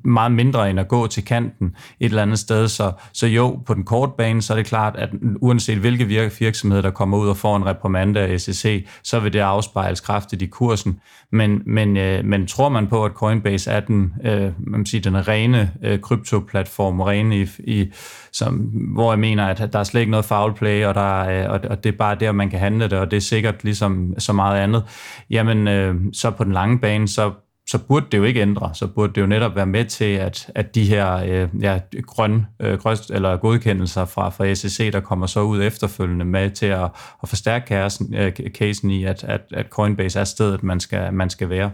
meget 0.05 0.33
mindre 0.33 0.71
end 0.71 0.81
at 0.81 0.89
gå 0.89 1.07
til 1.07 1.25
kanten 1.25 1.67
et 2.01 2.09
eller 2.09 2.23
andet 2.23 2.39
sted. 2.39 2.69
Så, 2.69 2.93
så 3.13 3.27
jo, 3.27 3.63
på 3.71 3.75
den 3.75 3.85
korte 3.85 4.13
bane, 4.19 4.43
så 4.43 4.53
er 4.53 4.57
det 4.57 4.67
klart, 4.67 4.97
at 4.97 5.09
uanset 5.41 5.79
hvilke 5.79 6.05
virksomheder, 6.41 6.83
der 6.83 6.91
kommer 6.91 7.19
ud 7.19 7.29
og 7.29 7.37
får 7.37 7.57
en 7.57 7.67
reprimande 7.67 8.21
af 8.21 8.41
SEC, 8.41 8.87
så 9.03 9.21
vil 9.21 9.33
det 9.33 9.39
afspejles 9.39 10.01
kraftigt 10.01 10.43
i 10.43 10.47
kursen. 10.47 11.01
Men, 11.33 11.63
men, 11.67 11.97
øh, 11.97 12.25
men 12.25 12.47
tror 12.47 12.69
man 12.69 12.87
på, 12.87 13.05
at 13.05 13.13
Coinbase 13.13 13.71
er 13.71 13.81
den, 13.81 14.13
øh, 14.25 14.53
man 14.59 14.87
siger, 14.87 15.03
den 15.03 15.29
rene 15.29 15.73
øh, 15.83 16.01
kryptoplatform, 16.01 17.01
rene 17.01 17.41
i, 17.41 17.49
i, 17.59 17.93
som, 18.33 18.55
hvor 18.95 19.13
jeg 19.13 19.19
mener, 19.19 19.47
at 19.47 19.73
der 19.73 19.79
er 19.79 19.85
slet 19.85 20.01
ikke 20.01 20.11
noget 20.11 20.25
foul 20.25 20.55
play, 20.55 20.85
og, 20.85 20.95
der 20.95 21.29
øh, 21.29 21.51
og, 21.51 21.61
og 21.71 21.85
det 21.85 21.93
er 21.93 21.99
bare 21.99 22.17
der, 22.21 22.33
man 22.33 22.51
kan 22.51 22.59
handle 22.59 22.85
det, 22.85 22.99
og 22.99 23.11
det 23.11 23.17
er 23.17 23.21
sikkert 23.21 23.65
ligesom 23.65 24.15
så 24.19 24.33
meget 24.33 24.61
andet, 24.61 24.85
jamen 25.31 25.69
øh, 25.69 25.95
så 26.13 26.31
på 26.31 26.45
den 26.45 26.53
lange 26.53 26.79
bane, 26.79 27.09
så 27.09 27.33
så 27.71 27.79
burde 27.79 28.07
det 28.13 28.19
jo 28.19 28.25
ikke 28.25 28.41
ændre. 28.41 28.71
Så 28.75 28.87
burde 28.87 29.13
det 29.13 29.21
jo 29.21 29.27
netop 29.27 29.57
være 29.57 29.67
med 29.67 29.85
til, 29.85 30.05
at, 30.05 30.51
at 30.55 30.75
de 30.75 30.85
her 30.85 31.15
øh, 31.15 31.63
ja, 31.63 31.81
grønne 32.07 32.47
øh, 32.61 32.79
grøst, 32.79 33.11
eller 33.11 33.37
godkendelser 33.37 34.05
fra, 34.05 34.29
fra 34.29 34.55
SEC, 34.55 34.93
der 34.93 35.01
kommer 35.01 35.27
så 35.27 35.41
ud 35.41 35.63
efterfølgende 35.63 36.25
med 36.25 36.51
til 36.51 36.67
at, 36.67 36.91
at 37.23 37.29
forstærke 37.29 37.67
casen, 37.67 38.15
øh, 38.15 38.33
casen 38.33 38.91
i, 38.91 39.05
at, 39.05 39.25
at, 39.25 39.41
at 39.53 39.67
Coinbase 39.71 40.21
er 40.21 40.25
stedet, 40.25 40.63
man 40.63 40.81
skal, 40.81 41.15
man 41.15 41.31
skal 41.31 41.49
være. 41.49 41.71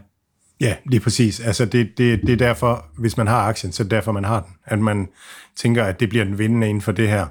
Ja, 0.61 0.77
lige 0.87 1.01
præcis. 1.01 1.41
Altså 1.41 1.65
det, 1.65 1.99
det, 1.99 2.21
det 2.23 2.33
er 2.33 2.37
derfor, 2.37 2.87
hvis 2.99 3.17
man 3.17 3.27
har 3.27 3.41
aktien, 3.41 3.73
så 3.73 3.83
er 3.83 3.85
det 3.85 3.91
derfor, 3.91 4.13
man 4.13 4.25
har 4.25 4.41
den. 4.41 4.53
At 4.65 4.79
man 4.79 5.09
tænker, 5.57 5.85
at 5.85 6.01
det 6.01 6.09
bliver 6.09 6.25
den 6.25 6.39
vindende 6.39 6.69
inden 6.69 6.83
for 6.83 6.93
det 6.93 7.09
her. 7.09 7.27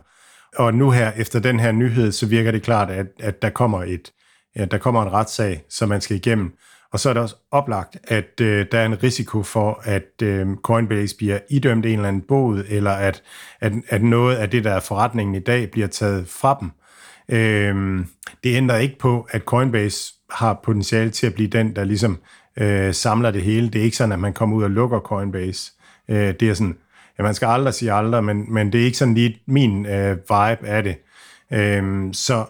Og 0.58 0.74
nu 0.74 0.92
her, 0.92 1.12
efter 1.12 1.40
den 1.40 1.60
her 1.60 1.72
nyhed, 1.72 2.12
så 2.12 2.26
virker 2.26 2.52
det 2.52 2.64
klart, 2.64 2.90
at, 2.90 3.08
at 3.20 3.42
der 3.42 3.50
kommer 3.50 3.84
et, 3.84 4.12
ja, 4.56 4.66
der 4.66 4.78
kommer 4.78 5.02
en 5.02 5.12
retssag, 5.12 5.64
som 5.70 5.90
man 5.90 6.02
skal 6.02 6.18
igennem. 6.18 6.52
Og 6.92 7.00
så 7.00 7.10
er 7.10 7.14
det 7.14 7.22
også 7.24 7.36
oplagt, 7.52 7.98
at 8.04 8.42
øh, 8.42 8.66
der 8.72 8.80
er 8.80 8.86
en 8.86 9.04
risiko 9.04 9.44
for, 9.44 9.82
at 9.84 10.22
øh, 10.24 10.48
Coinbase 10.64 11.18
bliver 11.18 11.40
idømt 11.50 11.86
en 11.86 11.92
eller 11.92 12.08
anden 12.08 12.22
bod, 12.22 12.64
eller 12.70 12.92
at, 12.92 13.24
at, 13.60 13.74
at 13.90 14.04
noget 14.04 14.36
af 14.36 14.50
det, 14.50 14.64
der 14.64 14.72
er 14.72 14.80
forretningen 14.80 15.36
i 15.36 15.40
dag, 15.40 15.72
bliver 15.72 15.88
taget 15.88 16.28
fra 16.28 16.58
dem. 16.60 16.72
Øh, 17.30 18.06
det 18.44 18.56
ændrer 18.56 18.78
ikke 18.78 18.98
på, 19.00 19.28
at 19.30 19.42
Coinbase 19.42 20.14
har 20.30 20.60
potentiale 20.64 21.10
til 21.10 21.28
at 21.28 21.34
blive 21.34 21.50
den, 21.50 21.76
der 21.76 21.84
ligesom 21.84 22.18
øh, 22.58 22.94
samler 22.94 23.32
det 23.32 23.42
hele. 23.42 23.70
Det 23.70 23.80
er 23.80 23.84
ikke 23.84 23.98
sådan, 23.98 24.12
at 24.12 24.20
man 24.20 24.34
kommer 24.34 24.58
ud 24.58 24.64
og 24.64 24.72
lukker 24.72 25.00
Coinbase. 25.00 25.72
Øh, 26.10 26.34
det 26.40 26.42
er 26.42 26.54
sådan, 26.54 26.78
ja, 27.18 27.24
man 27.24 27.36
skal 27.36 27.46
aldrig 27.46 27.74
sige 27.74 27.94
aldrig, 27.94 28.24
men, 28.24 28.54
men 28.54 28.72
det 28.72 28.82
er 28.82 28.86
ikke 28.86 28.98
sådan 28.98 29.14
lige 29.14 29.42
min 29.48 29.86
øh, 29.86 30.18
vibe 30.18 30.68
af 30.68 30.84
det. 30.84 30.98
Øh, 31.54 32.14
så, 32.14 32.46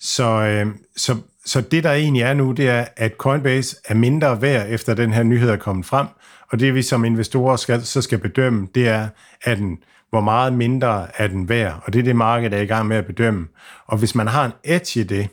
så, 0.00 0.24
øh, 0.24 0.66
så 0.96 1.16
så 1.48 1.60
det, 1.60 1.84
der 1.84 1.92
egentlig 1.92 2.22
er 2.22 2.34
nu, 2.34 2.52
det 2.52 2.68
er, 2.68 2.84
at 2.96 3.12
Coinbase 3.18 3.76
er 3.84 3.94
mindre 3.94 4.42
værd, 4.42 4.66
efter 4.68 4.94
den 4.94 5.12
her 5.12 5.22
nyhed 5.22 5.50
er 5.50 5.56
kommet 5.56 5.86
frem, 5.86 6.06
og 6.50 6.60
det 6.60 6.74
vi 6.74 6.82
som 6.82 7.04
investorer 7.04 7.56
skal, 7.56 7.82
så 7.82 8.02
skal 8.02 8.18
bedømme, 8.18 8.68
det 8.74 8.88
er, 8.88 9.08
at 9.42 9.58
den, 9.58 9.78
hvor 10.10 10.20
meget 10.20 10.52
mindre 10.52 11.06
er 11.16 11.26
den 11.26 11.48
værd, 11.48 11.82
og 11.84 11.92
det 11.92 11.98
er 11.98 12.02
det, 12.02 12.16
markedet 12.16 12.58
er 12.58 12.62
i 12.62 12.66
gang 12.66 12.88
med 12.88 12.96
at 12.96 13.06
bedømme. 13.06 13.46
Og 13.86 13.98
hvis 13.98 14.14
man 14.14 14.26
har 14.26 14.44
en 14.44 14.52
edge 14.64 15.00
i 15.00 15.02
det, 15.02 15.28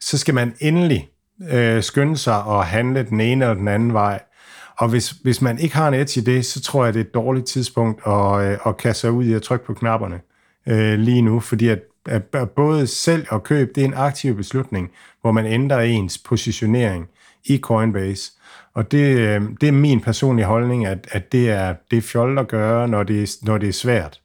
så 0.00 0.18
skal 0.18 0.34
man 0.34 0.54
endelig 0.60 1.08
øh, 1.50 1.82
skynde 1.82 2.16
sig 2.16 2.44
at 2.48 2.66
handle 2.66 3.02
den 3.02 3.20
ene 3.20 3.44
eller 3.44 3.54
den 3.54 3.68
anden 3.68 3.92
vej. 3.92 4.20
Og 4.76 4.88
hvis, 4.88 5.10
hvis 5.10 5.42
man 5.42 5.58
ikke 5.58 5.76
har 5.76 5.88
en 5.88 5.94
edge 5.94 6.20
i 6.20 6.24
det, 6.24 6.46
så 6.46 6.60
tror 6.62 6.84
jeg, 6.84 6.94
det 6.94 7.00
er 7.00 7.04
et 7.04 7.14
dårligt 7.14 7.46
tidspunkt 7.46 8.02
at, 8.06 8.52
øh, 8.52 8.58
at 8.66 8.76
kaste 8.76 9.00
sig 9.00 9.12
ud 9.12 9.24
i 9.24 9.32
at 9.32 9.42
trykke 9.42 9.64
på 9.64 9.74
knapperne 9.74 10.20
øh, 10.66 10.98
lige 10.98 11.22
nu, 11.22 11.40
fordi 11.40 11.68
at 11.68 11.78
at 12.10 12.50
både 12.50 12.86
salg 12.86 13.32
og 13.32 13.42
køb, 13.42 13.74
det 13.74 13.80
er 13.80 13.84
en 13.84 13.94
aktiv 13.94 14.36
beslutning, 14.36 14.90
hvor 15.20 15.32
man 15.32 15.46
ændrer 15.46 15.80
ens 15.80 16.18
positionering 16.18 17.08
i 17.44 17.58
Coinbase. 17.58 18.32
Og 18.74 18.90
det, 18.90 19.18
øh, 19.18 19.42
det 19.60 19.68
er 19.68 19.72
min 19.72 20.00
personlige 20.00 20.46
holdning, 20.46 20.86
at, 20.86 21.08
at 21.10 21.32
det, 21.32 21.50
er, 21.50 21.74
det 21.90 21.96
er 21.96 22.02
fjollet 22.02 22.40
at 22.40 22.48
gøre, 22.48 22.88
når 22.88 23.02
det, 23.02 23.30
når 23.42 23.58
det 23.58 23.68
er 23.68 23.72
svært. 23.72 24.20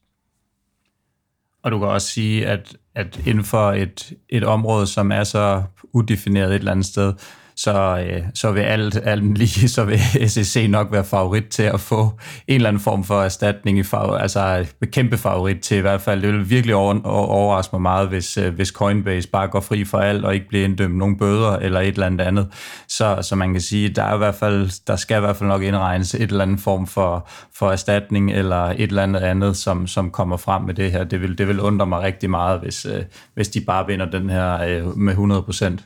Og 1.63 1.71
du 1.71 1.79
kan 1.79 1.87
også 1.87 2.07
sige, 2.07 2.47
at, 2.47 2.77
at 2.95 3.21
inden 3.27 3.43
for 3.43 3.71
et, 3.71 4.13
et 4.29 4.43
område, 4.43 4.87
som 4.87 5.11
er 5.11 5.23
så 5.23 5.63
udefineret 5.93 6.49
et 6.49 6.55
eller 6.55 6.71
andet 6.71 6.85
sted, 6.85 7.13
så, 7.57 8.05
øh, 8.09 8.21
så 8.33 8.51
vil 8.51 8.61
alt, 8.61 8.99
alt 9.03 9.37
lige, 9.37 9.69
så 9.69 9.83
vil 9.83 9.99
SEC 10.29 10.65
nok 10.69 10.91
være 10.91 11.03
favorit 11.03 11.45
til 11.45 11.63
at 11.63 11.79
få 11.79 12.11
en 12.47 12.55
eller 12.55 12.69
anden 12.69 12.81
form 12.81 13.03
for 13.03 13.21
erstatning, 13.21 13.79
i 13.79 13.83
favor, 13.83 14.17
altså 14.17 14.65
øh, 14.81 14.87
kæmpe 14.91 15.17
favorit 15.17 15.59
til 15.59 15.77
i 15.77 15.81
hvert 15.81 16.01
fald. 16.01 16.21
Det 16.21 16.33
vil 16.33 16.49
virkelig 16.49 16.75
over, 16.75 17.01
overraske 17.05 17.75
mig 17.75 17.81
meget, 17.81 18.07
hvis, 18.07 18.37
øh, 18.37 18.55
hvis 18.55 18.67
Coinbase 18.67 19.29
bare 19.29 19.47
går 19.47 19.59
fri 19.59 19.85
for 19.85 19.97
alt 19.97 20.25
og 20.25 20.33
ikke 20.33 20.47
bliver 20.47 20.65
inddømt 20.65 20.97
nogen 20.97 21.17
bøder 21.17 21.51
eller 21.51 21.79
et 21.79 21.87
eller 21.87 22.05
andet 22.05 22.25
andet. 22.25 22.47
Så, 22.87 23.19
så 23.21 23.35
man 23.35 23.51
kan 23.51 23.61
sige, 23.61 23.89
der 23.89 24.03
er 24.03 24.15
i 24.15 24.17
hvert 24.17 24.35
fald, 24.35 24.85
der 24.87 24.95
skal 24.95 25.17
i 25.17 25.19
hvert 25.19 25.35
fald 25.35 25.49
nok 25.49 25.61
indregnes 25.63 26.15
et 26.15 26.21
eller 26.21 26.41
andet 26.41 26.59
form 26.59 26.87
for, 26.87 27.29
for 27.53 27.71
erstatning 27.71 28.31
eller 28.31 28.63
et 28.63 28.81
eller 28.81 29.03
andet 29.03 29.19
andet, 29.19 29.57
som, 29.57 29.87
som 29.87 30.11
kommer 30.11 30.37
frem 30.37 30.63
med 30.63 30.73
det 30.73 30.91
her. 30.91 31.03
Det 31.03 31.21
vil, 31.21 31.37
det 31.37 31.47
vil 31.47 31.59
undre 31.59 31.85
mig 31.85 32.01
rigtig 32.01 32.29
meget, 32.29 32.59
hvis, 32.59 32.85
øh, 32.85 33.03
hvis 33.33 33.49
de 33.49 33.61
bare 33.61 33.87
vinder 33.87 34.05
den 34.05 34.29
her 34.29 34.61
øh, 34.61 34.97
med 34.97 35.13
100 35.13 35.41
procent. 35.41 35.85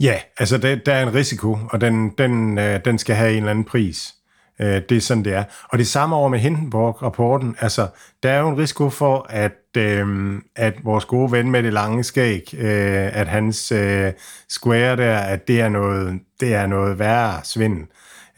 Ja, 0.00 0.14
altså 0.38 0.58
der, 0.58 0.74
der 0.74 0.92
er 0.92 1.02
en 1.02 1.14
risiko, 1.14 1.58
og 1.70 1.80
den, 1.80 2.10
den, 2.18 2.58
øh, 2.58 2.80
den 2.84 2.98
skal 2.98 3.16
have 3.16 3.30
en 3.30 3.36
eller 3.36 3.50
anden 3.50 3.64
pris. 3.64 4.14
Øh, 4.60 4.82
det 4.88 4.96
er 4.96 5.00
sådan, 5.00 5.24
det 5.24 5.34
er. 5.34 5.44
Og 5.68 5.78
det 5.78 5.86
samme 5.86 6.16
over 6.16 6.28
med 6.28 6.38
Hindenburg-rapporten. 6.38 7.56
Altså, 7.60 7.88
der 8.22 8.30
er 8.30 8.40
jo 8.40 8.48
en 8.48 8.58
risiko 8.58 8.90
for, 8.90 9.26
at, 9.28 9.76
øh, 9.76 10.34
at 10.56 10.74
vores 10.84 11.04
gode 11.04 11.32
ven 11.32 11.50
med 11.50 11.62
det 11.62 11.72
lange 11.72 12.04
skæg, 12.04 12.54
øh, 12.54 13.18
at 13.18 13.28
hans 13.28 13.72
øh, 13.72 14.12
square 14.48 14.96
der, 14.96 15.18
at 15.18 15.48
det 15.48 15.60
er 15.60 15.68
noget, 15.68 16.20
det 16.40 16.54
er 16.54 16.66
noget 16.66 16.98
værre 16.98 17.40
svindel 17.44 17.86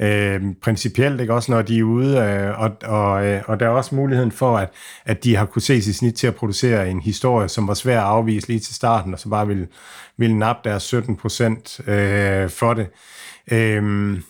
øh, 0.02 0.42
principielt, 0.62 1.20
ikke? 1.20 1.34
også 1.34 1.52
når 1.52 1.62
de 1.62 1.78
er 1.78 1.82
ude, 1.82 2.18
øh, 2.18 2.60
og, 2.60 2.70
og, 2.84 3.26
øh, 3.26 3.42
og 3.46 3.60
der 3.60 3.66
er 3.66 3.70
også 3.70 3.94
muligheden 3.94 4.32
for, 4.32 4.58
at, 4.58 4.68
at 5.04 5.24
de 5.24 5.36
har 5.36 5.46
kunne 5.46 5.62
se 5.62 5.82
sit 5.82 5.96
snit 5.96 6.14
til 6.14 6.26
at 6.26 6.34
producere 6.34 6.90
en 6.90 7.00
historie, 7.00 7.48
som 7.48 7.68
var 7.68 7.74
svær 7.74 8.00
at 8.00 8.06
afvise 8.06 8.48
lige 8.48 8.60
til 8.60 8.74
starten, 8.74 9.14
og 9.14 9.20
så 9.20 9.28
bare 9.28 9.46
ville, 9.46 9.68
ville 10.16 10.38
nappe 10.38 10.68
deres 10.68 10.82
17 10.82 11.16
procent 11.16 11.80
øh, 11.88 12.50
for 12.50 12.74
det. 12.74 12.86
Øh, 13.52 14.20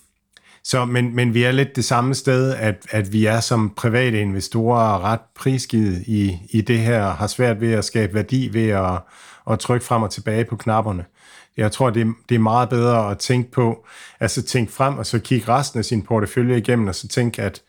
så, 0.65 0.85
men, 0.85 1.15
men 1.15 1.35
vi 1.35 1.43
er 1.43 1.53
lidt 1.53 1.77
det 1.77 1.85
samme 1.85 2.15
sted, 2.15 2.55
at, 2.55 2.87
at 2.91 3.13
vi 3.13 3.27
er 3.27 3.41
som 3.41 3.75
private 3.77 4.21
investorer 4.21 5.05
ret 5.05 5.21
prisgivet 5.35 6.03
i, 6.07 6.39
i 6.51 6.61
det 6.61 6.79
her, 6.79 7.11
har 7.11 7.27
svært 7.27 7.61
ved 7.61 7.73
at 7.73 7.85
skabe 7.85 8.15
værdi 8.15 8.49
ved 8.53 8.69
at, 8.69 8.99
at 9.51 9.59
trykke 9.59 9.87
frem 9.87 10.03
og 10.03 10.11
tilbage 10.11 10.45
på 10.45 10.57
knapperne. 10.57 11.05
Jeg 11.57 11.73
tror, 11.73 11.91
det 11.91 12.15
det 12.29 12.35
er 12.35 12.39
meget 12.39 12.69
bedre 12.69 13.11
at 13.11 13.19
tænke 13.19 13.51
på, 13.51 13.87
altså 14.21 14.43
tænke 14.43 14.73
frem, 14.73 14.99
og 14.99 15.07
så 15.07 15.19
kigge 15.19 15.49
resten 15.49 15.79
af 15.79 15.85
sin 15.85 16.03
portefølje 16.03 16.59
igennem, 16.59 16.89
og 16.89 16.95
så 16.95 17.09
tænke, 17.09 17.43
at 17.43 17.63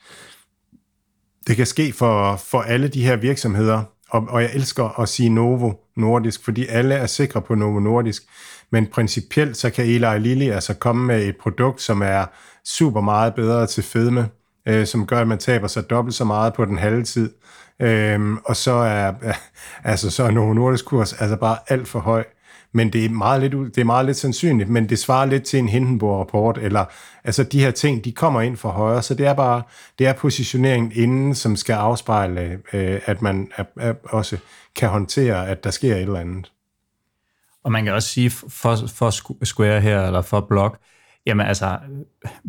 det 1.48 1.56
kan 1.56 1.66
ske 1.66 1.94
for, 1.94 2.36
for 2.36 2.62
alle 2.62 2.88
de 2.88 3.06
her 3.06 3.16
virksomheder, 3.16 3.84
og, 4.14 4.28
og 4.30 4.42
jeg 4.42 4.52
elsker 4.54 5.00
at 5.00 5.10
sige 5.10 5.30
Novo 5.30 5.74
Nordisk, 5.96 6.44
fordi 6.44 6.68
alle 6.68 6.96
er 6.96 7.06
sikre 7.06 7.42
på 7.42 7.56
Novo 7.56 7.80
Nordisk, 7.80 8.24
men 8.72 8.88
principielt 8.88 9.58
så 9.58 9.70
kan 9.70 9.86
Eli 9.86 10.20
Lilly 10.20 10.52
altså 10.52 10.74
komme 10.74 11.06
med 11.06 11.24
et 11.24 11.38
produkt, 11.38 11.82
som 11.82 12.02
er 12.02 12.26
super 12.66 13.02
meget 13.02 13.36
bedre 13.36 13.68
til 13.68 13.84
fedme, 13.84 14.30
øh, 14.68 14.88
som 14.88 15.08
gør, 15.08 15.22
at 15.22 15.28
man 15.28 15.38
taber 15.38 15.68
sig 15.68 15.90
dobbelt 15.90 16.16
så 16.16 16.26
meget 16.26 16.54
på 16.54 16.66
den 16.66 16.78
halve 16.78 17.04
tid. 17.04 17.32
Øhm, 17.80 18.38
og 18.38 18.56
så 18.56 18.72
er, 18.72 19.14
altså, 19.92 20.10
så 20.10 20.24
er 20.24 20.32
Novo 20.32 20.54
Nordisk 20.54 20.86
kurs 20.86 21.14
altså 21.14 21.36
bare 21.36 21.58
alt 21.68 21.88
for 21.88 22.00
høj. 22.00 22.24
Men 22.74 22.94
det 22.94 23.06
er, 23.06 23.10
meget 23.10 23.42
lidt, 23.42 23.76
det 23.76 23.82
er 23.82 23.86
meget 23.86 24.06
lidt 24.06 24.18
sandsynligt, 24.18 24.70
men 24.70 24.90
det 24.90 25.00
svarer 25.00 25.26
lidt 25.26 25.44
til 25.44 25.60
en 25.60 25.70
Hindenburg-rapport, 25.70 26.58
eller 26.58 26.86
altså 27.24 27.44
de 27.44 27.60
her 27.60 27.72
ting, 27.72 28.06
de 28.06 28.12
kommer 28.12 28.42
ind 28.42 28.58
fra 28.58 28.70
højre, 28.70 29.02
så 29.02 29.14
det 29.16 29.26
er 29.26 29.34
bare, 29.34 29.62
det 30.00 30.08
er 30.08 30.14
positioneringen 30.14 30.92
inden, 30.96 31.36
som 31.36 31.56
skal 31.56 31.74
afspejle, 31.74 32.60
øh, 32.74 33.02
at 33.06 33.22
man 33.22 33.52
er, 33.56 33.64
er, 33.80 33.94
også 34.04 34.38
kan 34.76 34.90
håndtere, 34.90 35.48
at 35.48 35.64
der 35.64 35.72
sker 35.72 35.96
et 35.96 36.02
eller 36.02 36.20
andet. 36.20 36.52
Og 37.64 37.72
man 37.72 37.84
kan 37.84 37.94
også 37.94 38.10
sige, 38.10 38.30
for, 38.30 38.76
for 38.76 39.46
Square 39.46 39.82
her, 39.82 40.02
eller 40.02 40.22
for 40.22 40.42
Block, 40.42 40.80
Jamen 41.26 41.46
altså, 41.46 41.78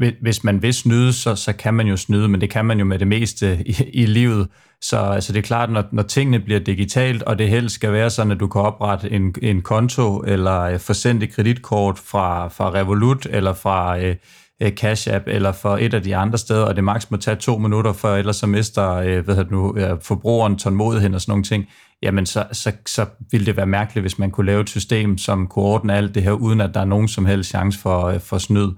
øh, 0.02 0.12
hvis 0.20 0.44
man 0.44 0.62
vil 0.62 0.74
snyde, 0.74 1.12
så, 1.12 1.34
så 1.34 1.52
kan 1.52 1.74
man 1.74 1.86
jo 1.86 1.96
snyde, 1.96 2.28
men 2.28 2.40
det 2.40 2.50
kan 2.50 2.64
man 2.64 2.78
jo 2.78 2.84
med 2.84 2.98
det 2.98 3.08
meste 3.08 3.62
i, 3.66 3.76
i 3.92 4.06
livet. 4.06 4.48
Så 4.84 4.98
altså, 4.98 5.32
det 5.32 5.38
er 5.38 5.42
klart, 5.42 5.70
når, 5.70 5.84
når 5.92 6.02
tingene 6.02 6.40
bliver 6.40 6.60
digitalt, 6.60 7.22
og 7.22 7.38
det 7.38 7.48
helst 7.48 7.74
skal 7.74 7.92
være 7.92 8.10
sådan, 8.10 8.32
at 8.32 8.40
du 8.40 8.46
kan 8.46 8.60
oprette 8.60 9.10
en, 9.10 9.34
en 9.42 9.62
konto, 9.62 10.18
eller 10.26 10.60
øh, 10.60 10.78
få 10.78 10.94
sendt 10.94 11.22
et 11.22 11.32
kreditkort 11.32 11.98
fra, 11.98 12.48
fra 12.48 12.70
Revolut, 12.70 13.26
eller 13.30 13.52
fra 13.52 13.98
øh, 13.98 14.16
øh, 14.62 14.72
Cash 14.72 15.08
App, 15.10 15.24
eller 15.28 15.52
fra 15.52 15.82
et 15.82 15.94
af 15.94 16.02
de 16.02 16.16
andre 16.16 16.38
steder, 16.38 16.64
og 16.64 16.76
det 16.76 16.84
maks 16.84 17.10
må 17.10 17.16
tage 17.16 17.36
to 17.36 17.58
minutter, 17.58 17.92
for 17.92 18.08
ellers 18.08 18.36
så 18.36 18.46
mister 18.46 18.90
øh, 18.92 19.24
hvad 19.24 19.44
nu, 19.50 19.76
øh, 19.76 20.00
forbrugeren 20.02 20.58
tålmodigheden 20.58 21.14
og 21.14 21.20
sådan 21.20 21.30
nogle 21.30 21.44
ting, 21.44 21.66
jamen 22.02 22.26
så, 22.26 22.44
så, 22.52 22.72
så 22.86 23.06
ville 23.30 23.46
det 23.46 23.56
være 23.56 23.66
mærkeligt, 23.66 24.02
hvis 24.02 24.18
man 24.18 24.30
kunne 24.30 24.46
lave 24.46 24.60
et 24.60 24.70
system, 24.70 25.18
som 25.18 25.46
kunne 25.46 25.64
ordne 25.64 25.94
alt 25.94 26.14
det 26.14 26.22
her, 26.22 26.32
uden 26.32 26.60
at 26.60 26.74
der 26.74 26.80
er 26.80 26.84
nogen 26.84 27.08
som 27.08 27.26
helst 27.26 27.50
chance 27.50 27.78
for, 27.78 28.06
øh, 28.06 28.20
for 28.20 28.38
snyd. 28.38 28.68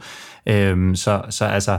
Øhm, 0.48 0.94
så, 0.94 1.22
så 1.30 1.44
altså, 1.44 1.78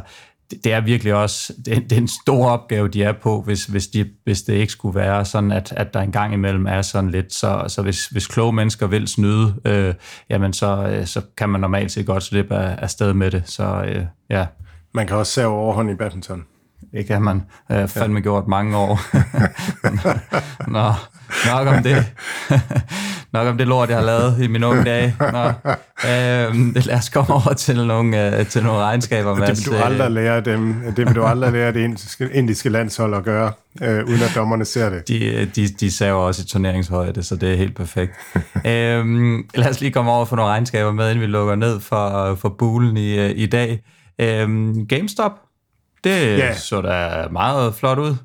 det 0.51 0.73
er 0.73 0.81
virkelig 0.81 1.13
også 1.13 1.53
det, 1.65 1.83
det 1.83 1.91
er 1.91 1.97
en 2.01 2.07
stor 2.07 2.49
opgave, 2.49 2.87
de 2.87 3.03
er 3.03 3.13
på, 3.13 3.41
hvis, 3.41 3.65
hvis, 3.65 3.87
de, 3.87 4.09
hvis 4.23 4.41
det 4.41 4.53
ikke 4.53 4.71
skulle 4.71 4.95
være 4.95 5.25
sådan, 5.25 5.51
at, 5.51 5.73
at 5.77 5.93
der 5.93 6.01
en 6.01 6.11
gang 6.11 6.33
imellem 6.33 6.67
er 6.67 6.81
sådan 6.81 7.09
lidt. 7.09 7.33
Så, 7.33 7.63
så 7.67 7.81
hvis, 7.81 8.07
hvis 8.07 8.27
kloge 8.27 8.53
mennesker 8.53 8.87
vil 8.87 9.07
snyde, 9.07 9.55
øh, 9.65 9.93
jamen 10.29 10.53
så, 10.53 10.87
øh, 10.87 11.05
så 11.05 11.21
kan 11.37 11.49
man 11.49 11.61
normalt 11.61 11.91
set 11.91 12.05
godt 12.05 12.23
slippe 12.23 12.55
af, 12.55 12.75
af 12.81 12.89
sted 12.89 13.13
med 13.13 13.31
det. 13.31 13.43
Så 13.45 13.83
øh, 13.87 14.05
ja. 14.29 14.45
Man 14.93 15.07
kan 15.07 15.15
også 15.15 15.31
save 15.31 15.53
overhånd 15.53 15.91
i 15.91 15.95
badminton. 15.95 16.45
Det 16.91 17.05
kan 17.05 17.21
man 17.21 17.43
øh, 17.71 17.87
fandme 17.87 18.17
ja. 18.19 18.23
gjort 18.23 18.47
mange 18.47 18.77
år. 18.77 18.99
Nå, 20.77 20.93
nok 21.47 21.67
om 21.67 21.83
det. 21.83 22.05
nok 23.33 23.47
om 23.47 23.57
det 23.57 23.67
lort, 23.67 23.89
jeg 23.89 23.97
har 23.97 24.05
lavet 24.05 24.41
i 24.41 24.47
mine 24.47 24.67
unge 24.67 24.83
dage. 24.83 25.15
Nå, 25.19 25.43
øh, 26.09 26.75
lad 26.85 26.97
os 26.97 27.09
komme 27.09 27.33
over 27.33 27.53
til 27.53 27.87
nogle, 27.87 28.39
øh, 28.39 28.45
til 28.45 28.63
nogle 28.63 28.79
regnskaber. 28.79 29.35
Det 29.35 29.65
vil 29.65 29.65
du 29.65 29.83
aldrig 29.83 30.11
lære 30.11 30.41
dem. 30.41 30.75
Det 30.95 31.07
vil 31.07 31.15
du 31.15 31.23
aldrig 31.23 31.51
lære 31.51 31.73
det 31.73 31.79
indiske, 31.79 32.29
indiske 32.33 32.69
landshold 32.69 33.13
at 33.13 33.23
gøre, 33.23 33.51
øh, 33.81 34.05
uden 34.05 34.21
at 34.21 34.31
dommerne 34.35 34.65
ser 34.65 34.89
det. 34.89 35.07
De, 35.07 35.45
de, 35.55 35.67
de 35.67 35.91
saver 35.91 36.19
også 36.19 36.41
i 36.41 36.45
turneringshøjde, 36.45 37.23
så 37.23 37.35
det 37.35 37.53
er 37.53 37.55
helt 37.55 37.75
perfekt. 37.75 38.11
øh, 38.65 39.05
lad 39.55 39.69
os 39.69 39.81
lige 39.81 39.91
komme 39.91 40.11
over 40.11 40.25
for 40.25 40.35
nogle 40.35 40.51
regnskaber 40.51 40.91
med, 40.91 41.09
inden 41.11 41.21
vi 41.21 41.27
lukker 41.27 41.55
ned 41.55 41.79
for, 41.79 42.35
for 42.35 42.49
bulen 42.49 42.97
i, 42.97 43.19
øh, 43.19 43.31
i 43.35 43.45
dag. 43.45 43.83
Øh, 44.19 44.47
GameStop 44.87 45.31
det 46.03 46.37
ja. 46.37 46.55
så 46.55 46.81
da 46.81 47.27
meget 47.31 47.75
flot 47.75 47.99
ud. 47.99 48.15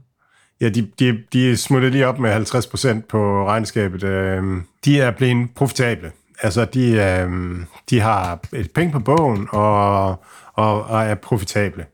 Ja, 0.62 0.68
de, 0.68 0.88
de, 0.98 1.18
de 1.32 1.56
smuttede 1.56 1.92
lige 1.92 2.06
op 2.06 2.18
med 2.18 2.36
50% 2.36 3.06
på 3.08 3.46
regnskabet. 3.48 4.04
Øhm, 4.04 4.62
de 4.84 5.00
er 5.00 5.10
blevet 5.10 5.48
profitable. 5.54 6.12
Altså, 6.42 6.64
de, 6.64 6.92
øhm, 6.92 7.66
de 7.90 8.00
har 8.00 8.40
et 8.52 8.70
penge 8.70 8.92
på 8.92 9.00
bogen 9.00 9.48
og, 9.50 10.08
og, 10.52 10.84
og 10.84 11.02
er 11.02 11.14
profitable. 11.14 11.86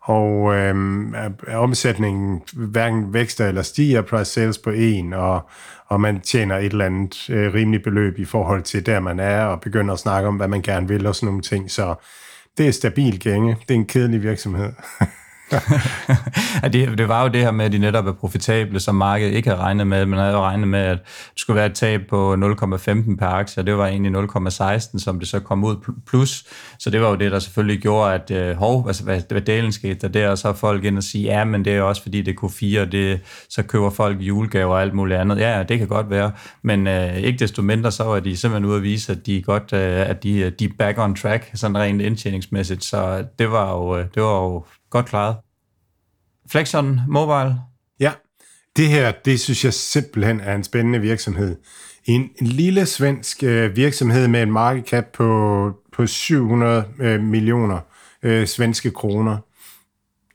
Og 0.00 0.54
øhm, 0.54 1.14
omsætningen 1.48 2.42
hverken 2.52 3.14
vækster 3.14 3.48
eller 3.48 3.62
stiger, 3.62 4.02
price 4.02 4.32
sales 4.32 4.58
på 4.58 4.70
en, 4.70 5.12
og, 5.12 5.48
og 5.86 6.00
man 6.00 6.20
tjener 6.20 6.56
et 6.56 6.64
eller 6.64 6.84
andet 6.84 7.30
øh, 7.30 7.54
rimeligt 7.54 7.84
beløb 7.84 8.18
i 8.18 8.24
forhold 8.24 8.62
til 8.62 8.86
der, 8.86 9.00
man 9.00 9.20
er, 9.20 9.44
og 9.44 9.60
begynder 9.60 9.94
at 9.94 10.00
snakke 10.00 10.28
om, 10.28 10.36
hvad 10.36 10.48
man 10.48 10.62
gerne 10.62 10.88
vil 10.88 11.06
og 11.06 11.14
sådan 11.14 11.26
nogle 11.26 11.42
ting. 11.42 11.70
Så 11.70 11.94
det 12.58 12.68
er 12.68 12.70
stabil 12.70 13.20
gænge. 13.20 13.56
Det 13.68 13.70
er 13.70 13.78
en 13.78 13.86
kedelig 13.86 14.22
virksomhed. 14.22 14.72
det, 16.72 16.98
det 16.98 17.08
var 17.08 17.22
jo 17.22 17.28
det 17.28 17.40
her 17.40 17.50
med, 17.50 17.64
at 17.64 17.72
de 17.72 17.78
netop 17.78 18.06
er 18.06 18.12
profitable, 18.12 18.80
som 18.80 18.94
markedet 18.94 19.32
ikke 19.32 19.48
havde 19.48 19.60
regnet 19.60 19.86
med. 19.86 20.06
Man 20.06 20.18
havde 20.18 20.32
jo 20.32 20.40
regnet 20.40 20.68
med, 20.68 20.80
at 20.80 20.98
det 21.04 21.40
skulle 21.40 21.56
være 21.56 21.66
et 21.66 21.74
tab 21.74 22.00
på 22.10 22.34
0,15 22.34 23.16
per 23.16 23.26
aktie, 23.26 23.60
og 23.60 23.66
det 23.66 23.76
var 23.76 23.86
egentlig 23.86 24.12
0,16, 24.12 24.98
som 24.98 25.18
det 25.18 25.28
så 25.28 25.40
kom 25.40 25.64
ud 25.64 25.76
plus. 26.06 26.44
Så 26.78 26.90
det 26.90 27.00
var 27.00 27.08
jo 27.08 27.14
det, 27.14 27.32
der 27.32 27.38
selvfølgelig 27.38 27.82
gjorde, 27.82 28.14
at 28.14 28.30
øh, 28.30 28.56
hov, 28.56 28.84
altså, 28.86 29.04
hvad, 29.04 29.20
hvad 29.30 29.40
delen 29.40 29.72
skete 29.72 29.94
der 29.94 30.08
der, 30.08 30.28
og 30.28 30.38
så 30.38 30.48
er 30.48 30.52
folk 30.52 30.84
ind 30.84 30.96
og 30.96 31.02
sige, 31.02 31.24
ja, 31.24 31.44
men 31.44 31.64
det 31.64 31.72
er 31.72 31.76
jo 31.76 31.88
også 31.88 32.02
fordi, 32.02 32.22
det 32.22 32.34
er 32.34 32.46
Q4, 32.46 32.80
og 32.80 32.92
det, 32.92 33.20
så 33.48 33.62
køber 33.62 33.90
folk 33.90 34.20
julegaver 34.20 34.74
og 34.74 34.82
alt 34.82 34.94
muligt 34.94 35.20
andet. 35.20 35.38
Ja, 35.38 35.62
det 35.62 35.78
kan 35.78 35.88
godt 35.88 36.10
være, 36.10 36.32
men 36.62 36.86
øh, 36.86 37.16
ikke 37.16 37.38
desto 37.38 37.62
mindre, 37.62 37.92
så 37.92 38.04
var 38.04 38.20
de 38.20 38.36
simpelthen 38.36 38.70
ude 38.70 38.76
at 38.76 38.82
vise, 38.82 39.12
at 39.12 39.26
de, 39.26 39.42
godt, 39.42 39.72
øh, 39.72 40.10
at 40.10 40.22
de, 40.22 40.38
øh, 40.38 40.52
de 40.58 40.64
er 40.64 40.68
back 40.78 40.98
on 40.98 41.14
track, 41.14 41.50
sådan 41.54 41.78
rent 41.78 42.02
indtjeningsmæssigt. 42.02 42.84
Så 42.84 43.24
det 43.38 43.50
var 43.50 43.72
jo, 43.72 43.98
øh, 43.98 44.04
det 44.14 44.22
var 44.22 44.42
jo 44.42 44.64
Godt 44.94 45.06
klaret. 45.06 45.36
Flexion 46.50 47.00
Mobile. 47.08 47.60
Ja, 48.00 48.12
det 48.76 48.88
her, 48.88 49.12
det 49.24 49.40
synes 49.40 49.64
jeg 49.64 49.74
simpelthen 49.74 50.40
er 50.40 50.54
en 50.54 50.64
spændende 50.64 50.98
virksomhed. 50.98 51.56
En, 52.04 52.30
en 52.40 52.46
lille 52.46 52.86
svensk 52.86 53.42
øh, 53.42 53.76
virksomhed 53.76 54.28
med 54.28 54.42
en 54.42 54.52
market 54.52 54.86
cap 54.86 55.04
på, 55.12 55.70
på 55.92 56.06
700 56.06 56.84
øh, 56.98 57.20
millioner 57.20 57.80
øh, 58.22 58.46
svenske 58.46 58.90
kroner. 58.90 59.38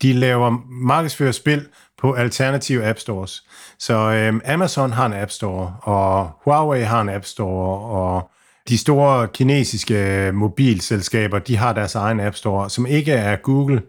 De 0.02 0.14
laver 0.14 0.64
markedsfører 0.70 1.32
spil 1.32 1.68
på 1.98 2.14
alternative 2.14 2.86
app 2.86 3.00
stores. 3.00 3.44
Så 3.78 3.94
øh, 3.94 4.54
Amazon 4.54 4.92
har 4.92 5.06
en 5.06 5.14
app 5.14 5.32
store, 5.32 5.76
og 5.82 6.32
Huawei 6.44 6.82
har 6.82 7.02
en 7.02 7.10
app 7.10 7.26
store, 7.26 7.80
og 7.80 8.30
de 8.70 8.78
store 8.78 9.28
kinesiske 9.28 10.28
øh, 10.28 10.34
mobilselskaber, 10.34 11.40
de 11.40 11.58
har 11.58 11.74
deres 11.74 11.96
egen 11.96 12.20
app 12.20 12.36
store, 12.36 12.70
som 12.70 12.86
ikke 12.86 13.12
er 13.12 13.36
Google, 13.36 13.82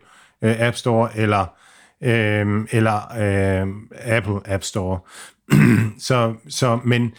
øh, 0.42 0.60
App 0.60 0.76
Store 0.76 1.16
eller, 1.16 1.46
øh, 2.02 2.66
eller 2.70 3.12
øh, 3.18 3.68
Apple 4.16 4.52
App 4.52 4.62
Store. 4.62 4.98
så, 6.08 6.34
så, 6.48 6.78
men 6.84 7.12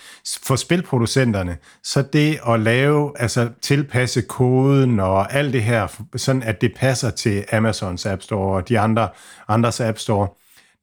for 0.44 0.56
spilproducenterne, 0.56 1.58
så 1.84 2.02
det 2.02 2.40
at 2.48 2.60
lave, 2.60 3.14
altså 3.20 3.50
tilpasse 3.62 4.22
koden 4.22 5.00
og 5.00 5.34
alt 5.34 5.54
det 5.54 5.64
her, 5.64 5.88
sådan 6.16 6.44
at 6.44 6.62
det 6.62 6.74
passer 6.76 7.10
til 7.10 7.46
Amazons 7.52 8.06
App 8.06 8.22
Store 8.22 8.56
og 8.56 8.70
de 8.70 8.80
andre, 8.80 9.10
andres 9.48 9.82
App 9.82 9.98
Store, 9.98 10.28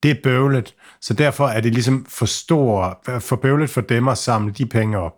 det 0.03 0.11
er 0.11 0.15
bøvlet. 0.23 0.75
Så 1.01 1.15
derfor 1.15 1.47
er 1.47 1.61
det 1.61 1.73
ligesom 1.73 2.07
for 2.09 2.27
stor, 2.27 3.03
for 3.21 3.37
bøvlet 3.37 3.71
for 3.71 3.81
dem 3.81 4.09
at 4.09 4.19
samle 4.19 4.53
de 4.53 4.67
penge 4.67 4.99
op. 4.99 5.15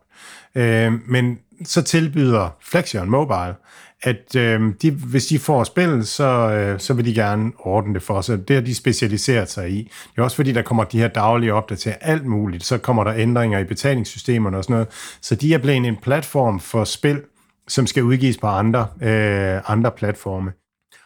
Øh, 0.54 0.92
men 1.08 1.38
så 1.64 1.82
tilbyder 1.82 2.56
Flexion 2.62 3.10
Mobile, 3.10 3.54
at 4.02 4.36
øh, 4.36 4.60
de, 4.82 4.90
hvis 4.90 5.26
de 5.26 5.38
får 5.38 5.64
spil, 5.64 6.06
så, 6.06 6.24
øh, 6.24 6.80
så 6.80 6.94
vil 6.94 7.04
de 7.04 7.14
gerne 7.14 7.52
ordne 7.58 7.94
det 7.94 8.02
for 8.02 8.14
os. 8.14 8.26
Det 8.26 8.50
har 8.50 8.60
de 8.60 8.74
specialiseret 8.74 9.50
sig 9.50 9.70
i. 9.70 9.78
Det 9.82 10.18
er 10.18 10.22
også 10.22 10.36
fordi, 10.36 10.52
der 10.52 10.62
kommer 10.62 10.84
de 10.84 10.98
her 10.98 11.08
daglige 11.08 11.54
opdateringer, 11.54 11.98
alt 12.00 12.26
muligt. 12.26 12.64
Så 12.64 12.78
kommer 12.78 13.04
der 13.04 13.14
ændringer 13.14 13.58
i 13.58 13.64
betalingssystemerne 13.64 14.56
og 14.56 14.64
sådan 14.64 14.74
noget. 14.74 14.88
Så 15.20 15.34
de 15.34 15.54
er 15.54 15.58
blevet 15.58 15.86
en 15.86 15.96
platform 16.02 16.60
for 16.60 16.84
spil, 16.84 17.22
som 17.68 17.86
skal 17.86 18.02
udgives 18.02 18.38
på 18.38 18.46
andre, 18.46 18.86
øh, 19.02 19.60
andre 19.70 19.90
platforme. 19.90 20.52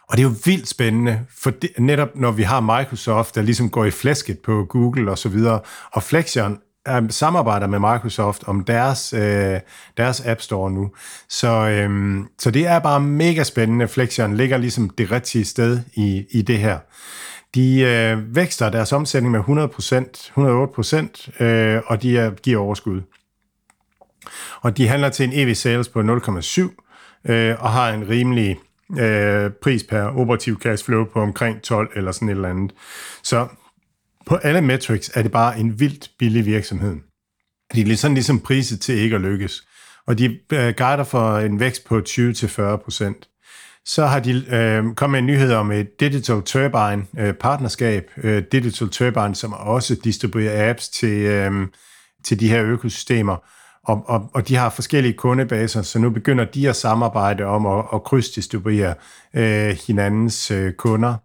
Og 0.09 0.17
det 0.17 0.23
er 0.23 0.27
jo 0.29 0.35
vildt 0.45 0.67
spændende, 0.67 1.19
for 1.37 1.49
det, 1.49 1.69
netop 1.79 2.09
når 2.15 2.31
vi 2.31 2.43
har 2.43 2.59
Microsoft, 2.59 3.35
der 3.35 3.41
ligesom 3.41 3.69
går 3.69 3.85
i 3.85 3.91
flæsket 3.91 4.39
på 4.39 4.65
Google 4.69 5.11
og 5.11 5.17
så 5.17 5.29
videre, 5.29 5.59
og 5.91 6.03
Flexion 6.03 6.57
øh, 6.87 7.09
samarbejder 7.09 7.67
med 7.67 7.79
Microsoft 7.79 8.43
om 8.47 8.63
deres, 8.63 9.13
øh, 9.13 9.59
deres 9.97 10.25
App 10.25 10.41
Store 10.41 10.71
nu. 10.71 10.91
Så, 11.29 11.47
øh, 11.47 12.19
så 12.39 12.51
det 12.51 12.67
er 12.67 12.79
bare 12.79 12.99
mega 12.99 13.43
spændende. 13.43 13.87
Flexion 13.87 14.35
ligger 14.35 14.57
ligesom 14.57 14.89
det 14.89 15.11
rigtige 15.11 15.45
sted 15.45 15.79
i, 15.93 16.25
i 16.31 16.41
det 16.41 16.59
her. 16.59 16.77
De 17.55 17.81
øh, 17.81 18.35
vækster 18.35 18.69
deres 18.69 18.93
omsætning 18.93 19.31
med 19.31 19.39
100%, 19.39 21.39
108%, 21.39 21.43
øh, 21.43 21.81
og 21.85 22.01
de 22.01 22.17
er, 22.17 22.31
giver 22.31 22.61
overskud. 22.61 23.01
Og 24.61 24.77
de 24.77 24.87
handler 24.87 25.09
til 25.09 25.25
en 25.25 25.31
EV 25.33 25.55
sales 25.55 25.89
på 25.89 25.99
0,7, 25.99 27.31
øh, 27.31 27.55
og 27.59 27.71
har 27.71 27.89
en 27.89 28.09
rimelig 28.09 28.57
øh, 28.99 29.51
pris 29.63 29.83
per 29.83 30.01
operativ 30.01 30.59
cash 30.59 30.85
flow 30.85 31.05
på 31.13 31.21
omkring 31.21 31.61
12 31.61 31.89
eller 31.95 32.11
sådan 32.11 32.29
et 32.29 32.35
eller 32.35 32.49
andet. 32.49 32.73
Så 33.23 33.47
på 34.25 34.35
alle 34.35 34.61
metrics 34.61 35.11
er 35.13 35.21
det 35.21 35.31
bare 35.31 35.59
en 35.59 35.79
vildt 35.79 36.11
billig 36.19 36.45
virksomhed. 36.45 36.95
De 37.73 37.91
er 37.91 37.95
sådan 37.95 38.15
ligesom 38.15 38.39
priset 38.39 38.81
til 38.81 38.95
ikke 38.95 39.15
at 39.15 39.21
lykkes. 39.21 39.63
Og 40.07 40.17
de 40.17 40.39
øh, 40.53 40.73
guider 40.77 41.03
for 41.03 41.37
en 41.37 41.59
vækst 41.59 41.85
på 41.85 41.97
20-40%. 42.09 43.31
Så 43.85 44.05
har 44.05 44.19
de 44.19 44.45
øh, 44.49 44.95
kommet 44.95 45.11
med 45.11 45.19
en 45.19 45.25
nyhed 45.25 45.53
om 45.53 45.71
et 45.71 45.99
Digital 45.99 46.41
Turbine 46.41 47.05
øh, 47.17 47.33
partnerskab. 47.33 48.11
Øh, 48.17 48.43
Digital 48.51 48.89
Turbine, 48.89 49.35
som 49.35 49.53
også 49.53 49.95
distribuerer 50.03 50.69
apps 50.69 50.89
til, 50.89 51.17
øh, 51.17 51.67
til 52.23 52.39
de 52.39 52.49
her 52.49 52.63
økosystemer. 52.63 53.37
Og, 53.83 54.03
og, 54.07 54.29
og 54.33 54.47
de 54.47 54.55
har 54.55 54.69
forskellige 54.69 55.13
kundebaser, 55.13 55.81
så 55.81 55.99
nu 55.99 56.09
begynder 56.09 56.45
de 56.45 56.69
at 56.69 56.75
samarbejde 56.75 57.43
om 57.43 57.65
at, 57.65 57.85
at 57.93 58.03
krydsdistribuere 58.03 58.93
øh, 59.33 59.77
hinandens 59.87 60.51
øh, 60.51 60.73
kunder. 60.73 61.15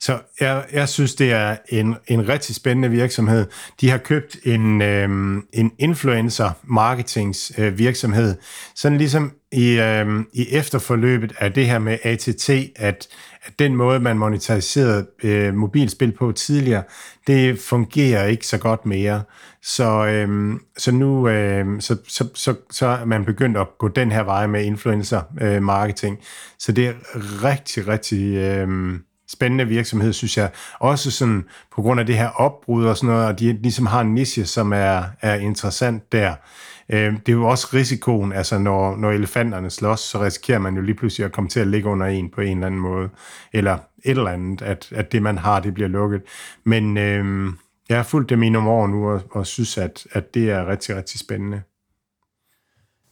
Så 0.00 0.18
jeg, 0.40 0.64
jeg 0.72 0.88
synes, 0.88 1.14
det 1.14 1.32
er 1.32 1.56
en, 1.68 1.94
en 2.06 2.28
rigtig 2.28 2.54
spændende 2.54 2.90
virksomhed. 2.90 3.46
De 3.80 3.90
har 3.90 3.98
købt 3.98 4.36
en, 4.44 4.82
øh, 4.82 5.08
en 5.52 5.72
influencer 5.78 6.50
marketings 6.64 7.52
øh, 7.58 7.78
virksomhed. 7.78 8.36
Sådan 8.74 8.98
ligesom 8.98 9.32
i, 9.52 9.80
øh, 9.80 10.20
i 10.32 10.46
efterforløbet 10.50 11.32
af 11.38 11.52
det 11.52 11.66
her 11.66 11.78
med 11.78 11.98
ATT, 12.02 12.50
at, 12.76 13.08
at 13.42 13.58
den 13.58 13.76
måde, 13.76 14.00
man 14.00 14.18
monetariserede 14.18 15.06
øh, 15.22 15.54
mobilspil 15.54 16.12
på 16.12 16.32
tidligere, 16.32 16.82
det 17.26 17.58
fungerer 17.58 18.26
ikke 18.26 18.46
så 18.46 18.58
godt 18.58 18.86
mere. 18.86 19.22
Så, 19.62 20.06
øh, 20.06 20.54
så 20.78 20.92
nu 20.92 21.28
øh, 21.28 21.80
så, 21.80 21.96
så, 22.08 22.28
så, 22.34 22.54
så 22.70 22.86
er 22.86 23.04
man 23.04 23.24
begyndt 23.24 23.56
at 23.56 23.66
gå 23.78 23.88
den 23.88 24.12
her 24.12 24.22
vej 24.22 24.46
med 24.46 24.64
influencer 24.64 25.22
øh, 25.40 25.62
marketing. 25.62 26.18
Så 26.58 26.72
det 26.72 26.86
er 26.86 26.94
rigtig, 27.44 27.88
rigtig... 27.88 28.34
Øh, 28.34 28.98
spændende 29.34 29.68
virksomhed, 29.68 30.12
synes 30.12 30.36
jeg. 30.36 30.50
Også 30.80 31.10
sådan 31.10 31.44
på 31.74 31.82
grund 31.82 32.00
af 32.00 32.06
det 32.06 32.16
her 32.16 32.28
opbrud 32.28 32.84
og 32.84 32.96
sådan 32.96 33.14
noget, 33.14 33.26
og 33.26 33.38
de 33.38 33.52
ligesom 33.52 33.86
har 33.86 34.00
en 34.00 34.14
niche, 34.14 34.44
som 34.44 34.72
er, 34.72 35.02
er 35.20 35.34
interessant 35.34 36.12
der. 36.12 36.34
Øh, 36.88 37.12
det 37.12 37.28
er 37.28 37.32
jo 37.32 37.46
også 37.46 37.68
risikoen, 37.74 38.32
altså 38.32 38.58
når, 38.58 38.96
når 38.96 39.10
elefanterne 39.10 39.70
slås, 39.70 40.00
så 40.00 40.22
risikerer 40.22 40.58
man 40.58 40.74
jo 40.74 40.82
lige 40.82 40.94
pludselig 40.94 41.24
at 41.24 41.32
komme 41.32 41.50
til 41.50 41.60
at 41.60 41.66
ligge 41.66 41.88
under 41.88 42.06
en 42.06 42.30
på 42.30 42.40
en 42.40 42.56
eller 42.56 42.66
anden 42.66 42.80
måde, 42.80 43.08
eller 43.52 43.78
et 44.04 44.10
eller 44.10 44.30
andet, 44.30 44.62
at, 44.62 44.88
at 44.92 45.12
det 45.12 45.22
man 45.22 45.38
har, 45.38 45.60
det 45.60 45.74
bliver 45.74 45.88
lukket. 45.88 46.22
Men 46.64 46.98
øh, 46.98 47.52
jeg 47.88 47.96
har 47.96 48.04
fulgt 48.04 48.30
dem 48.30 48.42
i 48.42 48.48
nogle 48.48 48.70
år 48.70 48.86
nu, 48.86 49.10
og, 49.10 49.22
og 49.30 49.46
synes, 49.46 49.78
at, 49.78 50.06
at 50.12 50.34
det 50.34 50.50
er 50.50 50.66
rigtig, 50.66 50.96
rigtig 50.96 51.20
spændende. 51.20 51.62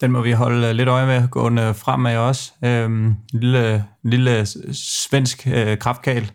Den 0.02 0.12
må 0.12 0.22
vi 0.22 0.32
holde 0.32 0.68
øh, 0.68 0.74
lidt 0.74 0.88
øje 0.88 1.06
med 1.06 1.28
gående 1.28 1.74
fremad 1.74 2.16
også. 2.16 2.52
Øhm, 2.64 3.14
lille, 3.32 3.84
lille 4.02 4.46
svensk 4.72 5.48
øh, 5.54 5.78
kraftkal, 5.78 6.30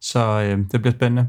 så 0.00 0.40
øh, 0.40 0.58
det 0.72 0.82
bliver 0.82 0.92
spændende. 0.92 1.28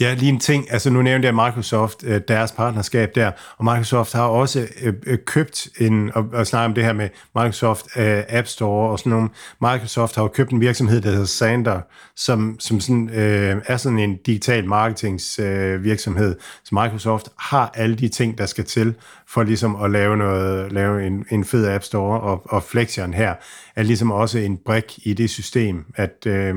Ja, 0.00 0.14
lige 0.14 0.28
en 0.28 0.40
ting. 0.40 0.72
Altså 0.72 0.90
nu 0.90 1.02
nævnte 1.02 1.26
jeg 1.26 1.34
Microsoft, 1.34 2.04
øh, 2.04 2.20
deres 2.28 2.52
partnerskab 2.52 3.14
der, 3.14 3.30
og 3.56 3.64
Microsoft 3.64 4.12
har 4.12 4.22
også 4.22 4.66
øh, 4.82 4.94
øh 5.06 5.18
købt 5.26 5.68
en, 5.78 6.10
og, 6.14 6.24
og 6.32 6.46
snakke 6.46 6.64
om 6.64 6.74
det 6.74 6.84
her 6.84 6.92
med 6.92 7.08
Microsoft 7.34 7.86
øh, 7.96 8.22
App 8.28 8.46
Store 8.46 8.90
og 8.90 8.98
sådan 8.98 9.10
nogle. 9.10 9.28
Microsoft 9.60 10.14
har 10.14 10.22
jo 10.22 10.28
købt 10.28 10.50
en 10.50 10.60
virksomhed, 10.60 11.00
der 11.00 11.10
hedder 11.10 11.24
Sander, 11.24 11.80
som, 12.16 12.56
som 12.60 12.80
sådan, 12.80 13.10
øh, 13.10 13.62
er 13.66 13.76
sådan 13.76 13.98
en 13.98 14.16
digital 14.16 14.66
marketingsvirksomhed. 14.66 16.30
Øh, 16.30 16.40
så 16.64 16.74
Microsoft 16.74 17.28
har 17.38 17.70
alle 17.74 17.96
de 17.96 18.08
ting, 18.08 18.38
der 18.38 18.46
skal 18.46 18.64
til 18.64 18.94
for 19.28 19.42
ligesom 19.42 19.82
at 19.82 19.90
lave, 19.90 20.16
noget, 20.16 20.72
lave 20.72 21.06
en, 21.06 21.26
en 21.30 21.44
fed 21.44 21.68
App 21.68 21.84
Store, 21.84 22.20
og, 22.20 22.42
og 22.44 22.62
Flexion 22.62 23.14
her 23.14 23.34
er 23.76 23.82
ligesom 23.82 24.12
også 24.12 24.38
en 24.38 24.58
brik 24.64 24.98
i 25.06 25.14
det 25.14 25.30
system, 25.30 25.84
at 25.96 26.26
øh, 26.26 26.54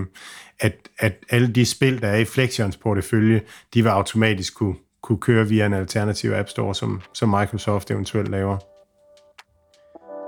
at, 0.60 0.74
at 1.00 1.14
alle 1.30 1.48
de 1.48 1.66
spil, 1.66 2.02
der 2.02 2.08
er 2.08 2.18
i 2.18 2.26
Flexions 2.26 2.78
portefølje, 2.78 3.42
de 3.74 3.84
vil 3.84 3.90
automatisk 3.90 4.56
kunne, 4.56 4.76
kunne 5.04 5.18
køre 5.18 5.48
via 5.48 5.66
en 5.66 5.74
alternativ 5.74 6.32
App 6.34 6.50
Store, 6.50 6.76
som, 6.76 7.02
som 7.14 7.30
Microsoft 7.30 7.92
eventuelt 7.92 8.30
laver. 8.30 8.58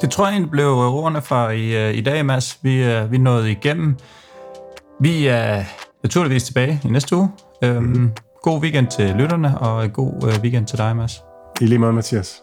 Det 0.02 0.12
tror 0.12 0.26
jeg 0.26 0.32
egentlig 0.32 0.52
blev 0.52 0.68
ordene 0.68 1.22
for 1.22 1.50
i, 1.50 1.88
øh, 1.88 1.96
i 1.96 2.02
dag, 2.02 2.26
Mads. 2.26 2.60
Vi, 2.62 3.02
uh, 3.02 3.12
vi 3.12 3.18
nåede 3.18 3.52
igennem. 3.52 3.96
Vi 5.02 5.28
er 5.28 5.64
naturligvis 6.04 6.44
tilbage 6.44 6.82
i 6.86 6.88
næste 6.88 7.16
uge. 7.16 7.30
Um, 7.66 7.70
mm-hmm. 7.70 8.12
God 8.44 8.62
weekend 8.62 8.88
til 8.88 9.16
lytterne, 9.16 9.58
og 9.60 9.94
god 9.94 10.24
uh, 10.24 10.42
weekend 10.42 10.68
til 10.68 10.78
dig, 10.78 10.96
Mads. 10.96 11.22
I 11.62 11.66
lige 11.66 11.80
måde, 11.80 11.94
Mathias. 11.94 12.42